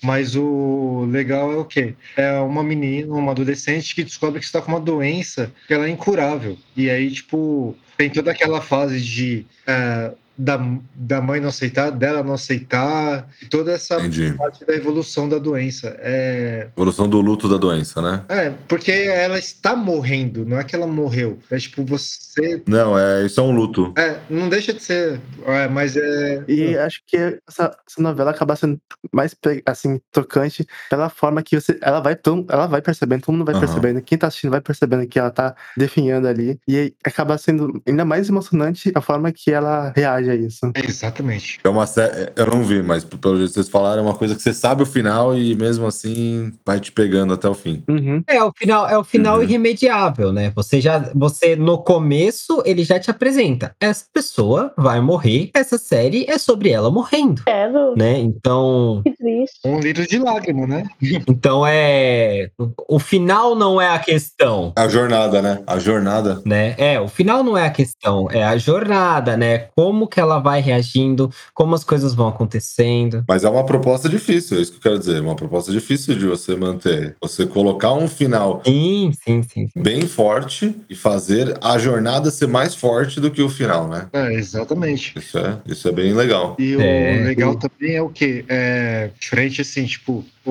mas 0.03 0.37
o 0.37 1.07
legal 1.11 1.51
é 1.53 1.57
o 1.57 1.65
quê? 1.65 1.95
É 2.17 2.39
uma 2.41 2.63
menina, 2.63 3.13
uma 3.15 3.33
adolescente 3.33 3.95
que 3.95 4.05
descobre 4.05 4.39
que 4.41 4.45
está 4.47 4.61
com 4.61 4.71
uma 4.73 4.81
doença 4.81 5.51
que 5.67 5.73
ela 5.73 5.87
é 5.87 5.91
incurável. 5.91 6.57
E 6.77 6.91
aí, 6.91 7.11
tipo, 7.11 7.75
tem 7.97 8.11
toda 8.11 8.31
aquela 8.31 8.61
fase 8.61 9.01
de. 9.01 9.47
é, 9.67 10.13
da, 10.39 10.59
da 10.95 11.21
mãe 11.21 11.41
não 11.41 11.49
aceitar, 11.49 11.91
dela 11.91 12.23
não 12.23 12.35
aceitar, 12.35 13.29
toda 13.51 13.73
essa 13.73 13.97
Entendi. 13.97 14.33
parte 14.35 14.65
da 14.65 14.73
evolução 14.75 15.29
da 15.29 15.39
doença. 15.39 15.97
É, 15.99 16.69
Evolução 16.77 17.09
do 17.09 17.21
luto 17.21 17.49
da 17.49 17.57
doença, 17.57 18.01
né? 18.01 18.23
é, 18.29 18.51
porque 18.69 18.93
ela 18.93 19.39
está 19.39 19.75
morrendo, 19.75 20.47
não 20.47 20.59
é 20.59 20.65
que 20.65 20.77
ela 20.77 20.87
morreu. 20.87 21.39
É 21.51 21.59
tipo, 21.59 21.85
você 21.85 22.63
Não, 22.67 22.97
é, 22.99 23.27
isso 23.27 23.41
é 23.41 23.43
um 23.43 23.51
luto. 23.51 23.93
é, 23.99 24.19
não 24.31 24.49
deixa 24.49 24.73
de 24.73 24.83
ser, 24.83 25.21
é, 25.45 25.67
mas 25.69 25.97
é. 25.97 26.45
E 26.47 26.77
acho 26.79 27.01
que 27.07 27.17
essa, 27.49 27.77
essa 27.89 28.01
novela 28.01 28.31
acaba 28.31 28.55
sendo 28.55 28.81
mais 29.13 29.35
assim, 29.67 30.01
tocante 30.13 30.67
pela 30.89 31.09
forma 31.09 31.43
que 31.43 31.61
você. 31.61 31.79
Ela 31.83 32.01
vai, 32.01 32.15
todo- 32.15 32.47
ela 32.49 32.67
vai 32.67 32.81
percebendo, 32.81 33.23
todo 33.23 33.35
mundo 33.35 33.45
vai 33.45 33.55
Aham. 33.55 33.61
percebendo, 33.67 34.03
quem 34.03 34.17
tá 34.17 34.29
assistindo 34.29 34.51
vai 34.51 34.61
percebendo 34.61 35.07
que 35.07 35.19
ela 35.19 35.31
tá 35.31 35.55
definhando 35.77 36.29
ali. 36.29 36.59
E 36.69 36.95
acaba 37.05 37.37
sendo 37.39 37.83
ainda 37.87 38.05
mais 38.05 38.29
emocionante 38.29 38.93
a 38.95 39.01
forma 39.01 39.33
que 39.33 39.51
ela 39.51 39.93
reage 39.97 40.28
a 40.31 40.35
isso. 40.35 40.71
Exatamente. 40.75 41.59
É 41.63 41.69
uma 41.69 41.87
série. 41.87 42.31
Eu 42.37 42.47
não 42.47 42.63
vi, 42.63 42.83
mas 42.83 43.05
pelo 43.05 43.37
jeito 43.37 43.49
que 43.49 43.55
vocês 43.55 43.69
falaram, 43.69 44.03
é 44.03 44.07
uma 44.07 44.15
coisa 44.15 44.35
que 44.35 44.43
você 44.43 44.53
sabe 44.53 44.83
o 44.83 44.87
final 44.87 45.37
e 45.37 45.55
mesmo 45.55 45.87
assim 45.87 46.53
vai 46.67 46.81
te 46.81 46.91
pegando 46.93 47.33
até 47.35 47.49
o 47.49 47.55
fim. 47.55 47.83
Uhum. 47.89 48.23
É 48.27 48.43
o 48.43 48.53
final, 48.57 48.89
é 48.89 48.99
o 48.99 49.05
final 49.05 49.37
Uhum. 49.39 49.43
irremediável, 49.43 50.33
né? 50.33 50.53
Você 50.57 50.81
já, 50.81 51.11
você 51.15 51.55
no 51.57 51.79
começo 51.79 52.63
ele 52.65 52.85
já 52.85 52.99
te 52.99 53.11
apresenta. 53.11 53.73
Essa 53.81 54.05
pessoa 54.13 54.73
vai 54.77 55.01
morrer. 55.01 55.51
Essa 55.55 55.79
série 55.79 56.25
é 56.29 56.39
sobre 56.39 56.71
ela 56.71 56.91
morrendo, 56.91 57.43
quero. 57.45 57.95
né? 57.97 58.19
Então, 58.19 59.03
Que 59.05 59.13
triste. 59.17 59.61
Um 59.65 59.79
litro 59.81 60.07
de 60.07 60.19
lágrima, 60.19 60.67
né? 60.67 60.85
então 61.29 61.65
é 61.67 62.51
o 62.89 62.99
final 62.99 63.55
não 63.55 63.81
é 63.81 63.89
a 63.89 63.99
questão. 63.99 64.73
A 64.77 64.89
jornada, 64.89 65.41
né? 65.43 65.61
A 65.67 65.79
jornada. 65.79 66.41
né? 66.45 66.75
É, 66.79 67.01
o 67.01 67.09
final 67.09 67.43
não 67.43 67.57
é 67.57 67.67
a 67.67 67.71
questão, 67.71 68.29
é 68.31 68.43
a 68.45 68.57
jornada, 68.57 69.37
né? 69.37 69.69
Como 69.77 70.07
que 70.07 70.18
ela 70.21 70.39
vai 70.39 70.61
reagindo, 70.61 71.31
como 71.55 71.75
as 71.75 71.85
coisas 71.85 72.15
vão 72.15 72.29
acontecendo. 72.29 73.25
Mas 73.29 73.45
é 73.45 73.49
uma 73.49 73.65
proposta 73.65 74.09
difícil, 74.09 74.59
é 74.59 74.61
isso 74.61 74.73
que 74.73 74.79
eu 74.79 74.83
quero 74.83 74.99
dizer. 74.99 75.21
Uma 75.21 75.37
proposta 75.37 75.71
difícil 75.73 76.17
de 76.17 76.27
você 76.27 76.57
manter. 76.57 77.17
Você 77.21 77.47
colocar 77.47 77.93
um 77.93 78.09
final 78.09 78.63
Sim, 78.65 79.13
sim, 79.25 79.43
sim. 79.43 79.69
sim. 79.69 79.83
bem 79.83 80.03
forte 80.03 80.75
e 80.89 80.95
fazer 80.95 81.57
a 81.63 81.79
jornada 81.79 82.31
ser 82.31 82.47
mais 82.49 82.75
forte 82.75 83.21
do 83.21 83.31
que 83.31 83.43
o 83.43 83.49
final, 83.49 83.89
né? 83.89 84.07
É, 84.13 84.35
exatamente. 84.35 85.13
Isso 85.19 85.39
é, 85.39 85.59
isso 85.67 85.89
é 85.89 85.93
bem 85.93 86.13
legal. 86.13 86.57
E 86.59 86.77
o 86.77 86.81
É. 86.81 87.23
legal 87.25 87.55
também 87.57 87.97
é 87.97 88.03
o 88.03 88.09
quê? 88.09 88.45
É 88.49 89.11
diferente 89.19 89.61
assim, 89.61 89.85
tipo, 89.85 90.25
o, 90.45 90.51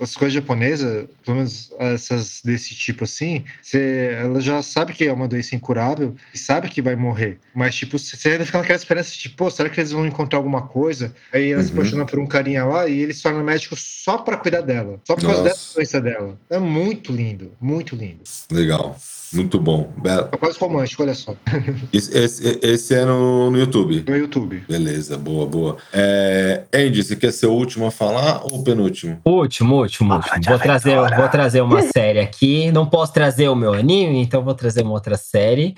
as 0.00 0.14
coisas 0.14 0.34
japonesas, 0.34 1.06
pelo 1.24 1.38
menos 1.38 1.70
essas 1.78 2.40
desse 2.44 2.74
tipo 2.74 3.04
assim, 3.04 3.44
você, 3.62 4.16
ela 4.20 4.40
já 4.40 4.62
sabe 4.62 4.92
que 4.92 5.04
é 5.06 5.12
uma 5.12 5.28
doença 5.28 5.54
incurável 5.54 6.14
e 6.34 6.38
sabe 6.38 6.68
que 6.68 6.82
vai 6.82 6.96
morrer. 6.96 7.38
Mas, 7.54 7.74
tipo, 7.74 7.98
você 7.98 8.28
ainda 8.30 8.44
fica 8.46 8.58
naquela 8.58 8.76
esperança 8.78 9.10
de, 9.12 9.18
tipo, 9.18 9.36
pô, 9.36 9.50
será 9.50 9.68
que 9.68 9.80
eles 9.80 9.92
vão 9.92 10.06
encontrar 10.06 10.38
alguma 10.38 10.62
coisa? 10.66 11.14
Aí 11.32 11.52
ela 11.52 11.62
se 11.62 11.70
Uhum. 11.72 11.78
apaixona 11.78 12.06
por 12.06 12.18
um 12.18 12.26
carinha 12.26 12.64
lá 12.64 12.88
e 12.88 13.00
ele 13.00 13.14
se 13.14 13.22
torna 13.22 13.42
médico 13.42 13.74
só 13.76 14.18
pra 14.18 14.36
cuidar 14.36 14.60
dela. 14.60 15.00
Só 15.06 15.14
por 15.14 15.22
causa 15.22 15.42
Nossa. 15.42 15.54
dessa 15.54 15.74
doença 15.74 16.00
dela. 16.00 16.38
É 16.50 16.58
muito 16.58 17.12
lindo, 17.12 17.52
muito 17.60 17.96
lindo. 17.96 18.22
Legal. 18.50 18.96
Muito 19.32 19.58
bom. 19.58 19.90
Be- 19.96 20.08
É 20.32 20.36
quase 20.36 20.58
romântico, 20.58 21.02
olha 21.02 21.14
só. 21.14 21.34
Esse, 21.92 22.16
esse- 22.16 22.58
esse 22.62 22.94
é 22.94 23.04
no, 23.04 23.50
no 23.50 23.58
YouTube. 23.58 24.04
No 24.08 24.16
YouTube. 24.16 24.62
Beleza, 24.68 25.16
boa, 25.18 25.46
boa. 25.46 25.76
É, 25.92 26.62
Andy, 26.72 27.02
você 27.02 27.16
quer 27.16 27.32
ser 27.32 27.46
o 27.46 27.52
último 27.52 27.86
a 27.86 27.90
falar 27.90 28.42
ou 28.44 28.60
o 28.60 28.64
penúltimo? 28.64 29.18
Último, 29.24 29.76
último, 29.80 30.14
último. 30.14 30.44
Vou 30.46 30.58
trazer, 30.58 30.96
vou 31.16 31.28
trazer 31.28 31.60
uma 31.60 31.82
série 31.82 32.20
aqui. 32.20 32.70
Não 32.72 32.86
posso 32.86 33.12
trazer 33.12 33.48
o 33.48 33.54
meu 33.56 33.72
anime, 33.74 34.20
então 34.20 34.42
vou 34.42 34.54
trazer 34.54 34.82
uma 34.82 34.92
outra 34.92 35.16
série. 35.16 35.74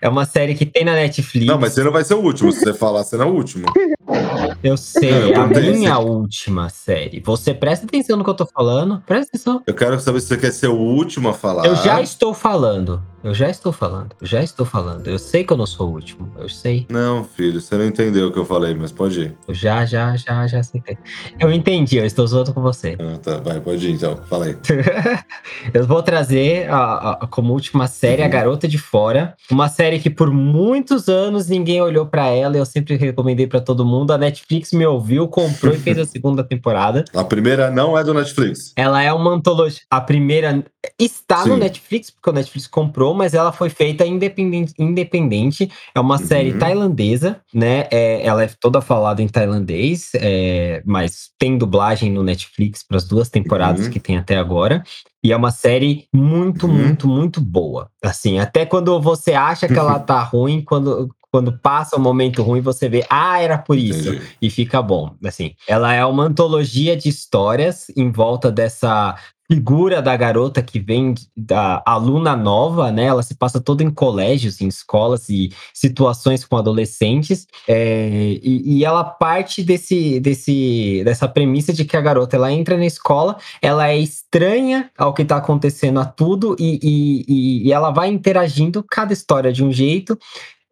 É 0.00 0.08
uma 0.08 0.24
série 0.24 0.54
que 0.54 0.66
tem 0.66 0.84
na 0.84 0.92
Netflix. 0.94 1.46
Não, 1.46 1.58
mas 1.58 1.72
você 1.72 1.82
não 1.82 1.92
vai 1.92 2.04
ser 2.04 2.14
o 2.14 2.20
último. 2.20 2.52
Se 2.52 2.60
você 2.60 2.74
falar, 2.74 3.04
você 3.04 3.16
não 3.16 3.26
é 3.26 3.30
o 3.30 3.34
último. 3.34 3.64
Eu 4.62 4.76
sei, 4.76 5.10
Não, 5.10 5.18
eu 5.18 5.40
a 5.42 5.48
perguntei 5.48 5.72
minha 5.72 5.98
última 5.98 6.68
série. 6.68 7.20
Você 7.20 7.54
presta 7.54 7.86
atenção 7.86 8.16
no 8.16 8.24
que 8.24 8.30
eu 8.30 8.34
tô 8.34 8.46
falando. 8.46 9.02
Presta 9.06 9.30
atenção. 9.30 9.62
Eu 9.66 9.74
quero 9.74 9.98
saber 10.00 10.20
se 10.20 10.28
você 10.28 10.36
quer 10.36 10.52
ser 10.52 10.68
o 10.68 10.76
último 10.76 11.28
a 11.28 11.34
falar. 11.34 11.66
Eu 11.66 11.76
já 11.76 12.00
estou 12.00 12.34
falando. 12.34 13.02
Eu 13.24 13.32
já 13.32 13.48
estou 13.48 13.72
falando. 13.72 14.14
Já 14.20 14.42
estou 14.42 14.66
falando. 14.66 15.08
Eu 15.08 15.18
sei 15.18 15.44
que 15.44 15.52
eu 15.52 15.56
não 15.56 15.64
sou 15.64 15.88
o 15.88 15.92
último. 15.94 16.30
Eu 16.38 16.46
sei. 16.46 16.84
Não, 16.90 17.24
filho, 17.24 17.58
você 17.58 17.74
não 17.74 17.86
entendeu 17.86 18.28
o 18.28 18.32
que 18.32 18.38
eu 18.38 18.44
falei, 18.44 18.74
mas 18.74 18.92
pode 18.92 19.18
ir. 19.18 19.36
Eu 19.48 19.54
já, 19.54 19.86
já, 19.86 20.14
já, 20.14 20.46
já 20.46 20.62
sei. 20.62 20.82
Eu 21.40 21.50
entendi. 21.50 21.96
Eu 21.96 22.04
estou 22.04 22.26
zoando 22.26 22.52
com 22.52 22.60
você. 22.60 22.98
Ah, 23.00 23.16
tá, 23.16 23.38
vai, 23.38 23.58
pode 23.60 23.88
ir 23.88 23.92
então. 23.92 24.18
Fala 24.28 24.44
aí. 24.44 24.56
eu 25.72 25.86
vou 25.86 26.02
trazer 26.02 26.68
a- 26.70 27.12
a- 27.22 27.26
como 27.26 27.54
última 27.54 27.86
série 27.86 28.22
A 28.22 28.28
Garota 28.28 28.68
de 28.68 28.76
Fora. 28.76 29.34
Uma 29.50 29.70
série 29.70 29.98
que 29.98 30.10
por 30.10 30.30
muitos 30.30 31.08
anos 31.08 31.48
ninguém 31.48 31.80
olhou 31.80 32.04
pra 32.04 32.26
ela. 32.26 32.58
Eu 32.58 32.66
sempre 32.66 32.94
recomendei 32.96 33.46
pra 33.46 33.60
todo 33.62 33.86
mundo. 33.86 34.10
A 34.12 34.18
Netflix 34.18 34.72
me 34.72 34.84
ouviu, 34.84 35.26
comprou 35.28 35.72
e 35.72 35.78
fez 35.78 35.98
a 35.98 36.04
segunda 36.04 36.44
temporada. 36.44 37.04
A 37.14 37.24
primeira 37.24 37.70
não 37.70 37.96
é 37.96 38.04
do 38.04 38.12
Netflix. 38.12 38.72
Ela 38.76 39.02
é 39.02 39.10
uma 39.12 39.30
antologia. 39.30 39.80
A 39.90 40.00
primeira 40.00 40.62
está 40.98 41.46
no 41.46 41.54
Sim. 41.54 41.60
Netflix, 41.60 42.10
porque 42.10 42.28
o 42.28 42.32
Netflix 42.34 42.66
comprou, 42.66 43.13
mas 43.14 43.34
ela 43.34 43.52
foi 43.52 43.68
feita 43.70 44.04
independente. 44.06 44.72
independente. 44.78 45.70
É 45.94 46.00
uma 46.00 46.18
série 46.18 46.52
Uhum. 46.52 46.58
tailandesa, 46.58 47.40
né? 47.52 47.86
É, 47.90 48.26
ela 48.26 48.42
é 48.44 48.50
toda 48.60 48.80
falada 48.80 49.22
em 49.22 49.28
tailandês, 49.28 50.10
é, 50.14 50.82
mas 50.84 51.30
tem 51.38 51.56
dublagem 51.56 52.10
no 52.12 52.22
Netflix 52.22 52.82
para 52.86 52.96
as 52.96 53.04
duas 53.04 53.28
temporadas 53.28 53.86
Uhum. 53.86 53.90
que 53.92 54.00
tem 54.00 54.16
até 54.16 54.36
agora. 54.36 54.82
E 55.22 55.32
é 55.32 55.36
uma 55.36 55.50
série 55.50 56.06
muito, 56.12 56.66
Uhum. 56.66 56.72
muito, 56.74 57.08
muito 57.08 57.40
boa. 57.40 57.88
Assim, 58.02 58.38
até 58.38 58.66
quando 58.66 59.00
você 59.00 59.32
acha 59.32 59.66
que 59.66 59.78
ela 59.78 59.98
tá 60.00 60.22
ruim, 60.22 60.60
quando, 60.60 61.08
quando 61.30 61.58
passa 61.58 61.96
o 61.96 62.00
momento 62.00 62.42
ruim, 62.42 62.60
você 62.60 62.88
vê, 62.88 63.04
ah, 63.10 63.40
era 63.40 63.58
por 63.58 63.76
isso 63.78 64.10
Entendi. 64.10 64.22
e 64.40 64.50
fica 64.50 64.80
bom. 64.82 65.14
Assim, 65.24 65.52
ela 65.66 65.92
é 65.94 66.04
uma 66.04 66.24
antologia 66.24 66.96
de 66.96 67.08
histórias 67.08 67.86
em 67.96 68.10
volta 68.12 68.52
dessa 68.52 69.16
figura 69.50 70.00
da 70.00 70.16
garota 70.16 70.62
que 70.62 70.80
vem 70.80 71.14
da 71.36 71.82
aluna 71.86 72.34
nova, 72.34 72.90
né? 72.90 73.04
Ela 73.04 73.22
se 73.22 73.34
passa 73.34 73.60
toda 73.60 73.82
em 73.82 73.90
colégios, 73.90 74.60
em 74.60 74.68
escolas 74.68 75.28
e 75.28 75.50
situações 75.72 76.44
com 76.44 76.56
adolescentes. 76.56 77.46
é, 77.68 78.38
e, 78.42 78.78
e 78.78 78.84
ela 78.84 79.04
parte 79.04 79.62
desse, 79.62 80.18
desse, 80.20 81.02
dessa 81.04 81.28
premissa 81.28 81.72
de 81.72 81.84
que 81.84 81.96
a 81.96 82.00
garota 82.00 82.36
ela 82.36 82.50
entra 82.52 82.76
na 82.76 82.86
escola, 82.86 83.36
ela 83.60 83.88
é 83.88 83.98
estranha 83.98 84.90
ao 84.96 85.12
que 85.12 85.24
tá 85.24 85.36
acontecendo 85.36 86.00
a 86.00 86.04
tudo 86.06 86.56
e, 86.58 86.78
e- 86.82 87.68
e 87.68 87.72
ela 87.72 87.90
vai 87.90 88.08
interagindo 88.08 88.82
cada 88.82 89.12
história 89.12 89.52
de 89.52 89.62
um 89.62 89.70
jeito. 89.72 90.18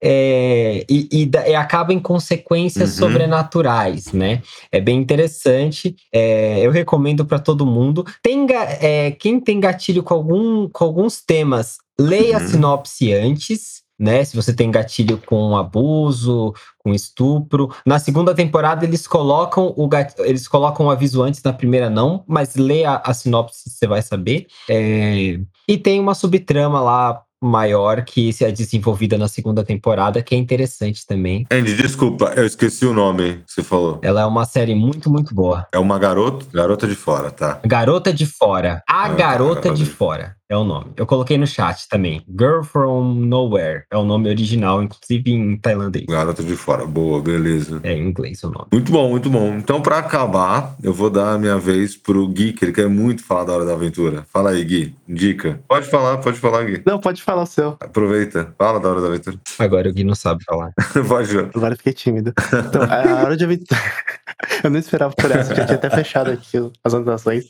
É, 0.02 0.84
e, 0.90 1.08
e 1.12 1.30
e 1.50 1.54
acaba 1.54 1.92
em 1.92 2.00
consequências 2.00 2.90
Uhum. 2.90 2.96
sobrenaturais, 3.08 4.12
né? 4.12 4.42
É 4.70 4.80
bem 4.80 4.98
interessante. 4.98 5.94
é, 6.12 6.60
eu 6.66 6.70
recomendo 6.70 7.24
para 7.24 7.38
todo 7.38 7.64
mundo. 7.66 8.04
Tem, 8.22 8.46
é, 8.80 9.10
quem 9.12 9.38
tem 9.40 9.60
gatilho 9.60 10.02
com, 10.02 10.14
algum, 10.14 10.68
com 10.68 10.84
alguns 10.84 11.22
temas, 11.22 11.76
leia 11.98 12.36
a 12.36 12.40
Uhum. 12.40 12.48
sinopse 12.48 13.12
antes. 13.12 13.82
Né? 14.00 14.24
Se 14.24 14.34
você 14.34 14.52
tem 14.52 14.68
gatilho 14.68 15.16
com 15.24 15.56
abuso, 15.56 16.52
com 16.78 16.92
estupro. 16.92 17.72
Na 17.86 18.00
segunda 18.00 18.34
temporada, 18.34 18.84
eles 18.84 19.06
colocam 19.06 19.72
o 19.76 19.86
gat... 19.86 20.14
eles 20.20 20.48
colocam 20.48 20.86
o 20.86 20.90
aviso 20.90 21.22
antes, 21.22 21.40
na 21.44 21.52
primeira 21.52 21.88
não, 21.88 22.24
mas 22.26 22.56
leia 22.56 22.96
a 22.96 23.14
sinopse, 23.14 23.70
você 23.70 23.86
vai 23.86 24.02
saber. 24.02 24.46
É, 24.68 25.38
E 25.68 25.78
tem 25.78 26.00
uma 26.00 26.14
subtrama 26.14 26.80
lá 26.80 27.22
maior 27.42 28.04
que 28.04 28.32
se 28.32 28.44
é 28.44 28.52
desenvolvida 28.52 29.18
na 29.18 29.28
segunda 29.28 29.64
temporada, 29.64 30.22
que 30.22 30.34
é 30.34 30.38
interessante 30.38 31.06
também. 31.06 31.46
Andy, 31.50 31.74
desculpa, 31.74 32.32
eu 32.36 32.46
esqueci 32.46 32.86
o 32.86 32.92
nome 32.92 33.42
que 33.46 33.52
você 33.52 33.62
falou. 33.62 33.98
Ela 34.02 34.22
é 34.22 34.26
uma 34.26 34.44
série 34.44 34.74
muito, 34.74 35.10
muito 35.10 35.34
boa. 35.34 35.66
É 35.72 35.78
uma 35.78 35.98
garota, 35.98 36.46
garota 36.52 36.86
de 36.86 36.94
fora, 36.94 37.30
tá? 37.30 37.60
Garota 37.64 38.12
de 38.12 38.24
Fora. 38.26 38.82
A 38.88 39.02
Ah, 39.04 39.08
Garota 39.08 39.18
Garota 39.18 39.70
de 39.70 39.84
de- 39.84 39.90
Fora 39.90 40.36
é 40.52 40.56
o 40.56 40.64
nome. 40.64 40.92
Eu 40.96 41.06
coloquei 41.06 41.38
no 41.38 41.46
chat 41.46 41.88
também. 41.88 42.22
Girl 42.28 42.62
from 42.62 43.14
Nowhere 43.14 43.84
é 43.90 43.96
o 43.96 44.04
nome 44.04 44.28
original, 44.28 44.82
inclusive 44.82 45.30
em 45.30 45.56
tailandês. 45.56 46.04
Garota 46.06 46.42
de 46.42 46.54
fora, 46.56 46.84
boa, 46.84 47.22
beleza. 47.22 47.80
É 47.82 47.92
em 47.92 48.08
inglês 48.08 48.42
o 48.44 48.50
nome. 48.50 48.66
Muito 48.72 48.92
bom, 48.92 49.08
muito 49.08 49.30
bom. 49.30 49.54
Então, 49.54 49.80
pra 49.80 49.98
acabar, 49.98 50.76
eu 50.82 50.92
vou 50.92 51.08
dar 51.08 51.34
a 51.34 51.38
minha 51.38 51.58
vez 51.58 51.96
pro 51.96 52.28
Gui, 52.28 52.52
que 52.52 52.64
ele 52.64 52.72
quer 52.72 52.88
muito 52.88 53.24
falar 53.24 53.44
da 53.44 53.52
Hora 53.54 53.64
da 53.64 53.72
Aventura. 53.72 54.26
Fala 54.30 54.50
aí, 54.50 54.62
Gui. 54.62 54.94
Dica. 55.08 55.60
Pode 55.66 55.86
falar, 55.88 56.18
pode 56.18 56.38
falar, 56.38 56.64
Gui. 56.64 56.82
Não, 56.84 56.98
pode 56.98 57.22
falar 57.22 57.42
o 57.42 57.46
seu. 57.46 57.76
Aproveita. 57.80 58.54
Fala 58.58 58.78
da 58.78 58.90
Hora 58.90 59.00
da 59.00 59.08
Aventura. 59.08 59.38
Agora 59.58 59.88
o 59.88 59.92
Gui 59.92 60.04
não 60.04 60.14
sabe 60.14 60.44
falar. 60.44 60.72
pode, 61.08 61.32
João. 61.32 61.50
Agora 61.54 61.72
eu 61.72 61.78
fiquei 61.78 61.94
tímido. 61.94 62.32
Então, 62.68 62.82
a 62.82 63.22
hora 63.22 63.36
de 63.36 63.44
aventura. 63.44 63.80
eu 64.62 64.70
não 64.70 64.78
esperava 64.78 65.14
por 65.14 65.30
essa, 65.30 65.54
já 65.54 65.64
tinha 65.64 65.76
até 65.76 65.88
fechado 65.88 66.30
aqui 66.30 66.58
as 66.84 66.94
anotações. 66.94 67.46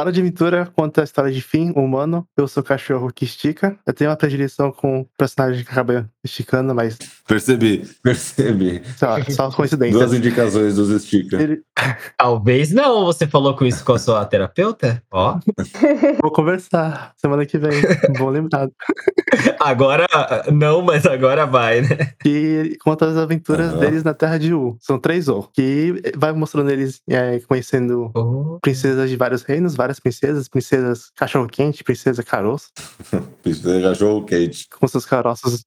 Hora 0.00 0.12
de 0.12 0.20
Aventura 0.20 0.64
conta 0.64 1.00
a 1.00 1.04
história 1.04 1.32
de 1.32 1.42
Finn, 1.42 1.72
humano. 1.74 2.24
Eu 2.36 2.46
sou 2.46 2.62
o 2.62 2.64
cachorro 2.64 3.12
que 3.12 3.24
estica. 3.24 3.76
Eu 3.84 3.92
tenho 3.92 4.08
uma 4.08 4.16
predileção 4.16 4.70
com 4.70 5.00
o 5.00 5.08
personagem 5.18 5.64
que 5.64 5.72
acaba 5.72 6.08
esticando, 6.28 6.74
mas 6.74 6.96
Percebi, 7.26 7.84
percebi. 8.02 8.82
só, 8.96 9.16
só 9.30 9.50
coincidência. 9.50 9.98
Duas 9.98 10.12
indicações 10.14 10.76
dos 10.76 10.90
Estica. 10.90 11.40
Ele- 11.42 11.60
Talvez 12.18 12.70
não. 12.72 13.04
Você 13.04 13.26
falou 13.26 13.54
com 13.56 13.64
isso 13.64 13.84
com 13.84 13.92
a 13.92 13.98
sua 13.98 14.24
terapeuta? 14.24 15.02
Ó. 15.10 15.38
Vou 16.22 16.30
conversar 16.32 17.12
semana 17.16 17.44
que 17.46 17.58
vem. 17.58 17.70
Bom 18.18 18.30
lembrado. 18.30 18.72
Agora 19.60 20.06
não, 20.52 20.82
mas 20.82 21.06
agora 21.06 21.46
vai, 21.46 21.80
né? 21.82 22.12
Que 22.20 22.76
conta 22.82 23.06
as 23.06 23.16
aventuras 23.16 23.70
Aham. 23.72 23.78
deles 23.80 24.02
na 24.02 24.14
Terra 24.14 24.38
de 24.38 24.52
U. 24.54 24.76
São 24.80 24.98
três 24.98 25.28
U. 25.28 25.48
Que 25.54 26.00
vai 26.16 26.32
mostrando 26.32 26.70
eles 26.70 27.00
é, 27.08 27.38
conhecendo 27.40 28.10
Oh, 28.14 28.58
princesas 28.60 29.08
de 29.10 29.16
vários 29.16 29.42
reinos, 29.42 29.74
várias 29.74 30.00
princesas, 30.00 30.48
princesas 30.48 31.10
cachorro-quente, 31.16 31.84
princesa 31.84 32.22
caroço, 32.22 32.68
Você 33.44 33.80
cachorro 33.82 34.22
Kate. 34.22 34.66
com 34.78 34.86
seus 34.88 35.04
caroços 35.06 35.62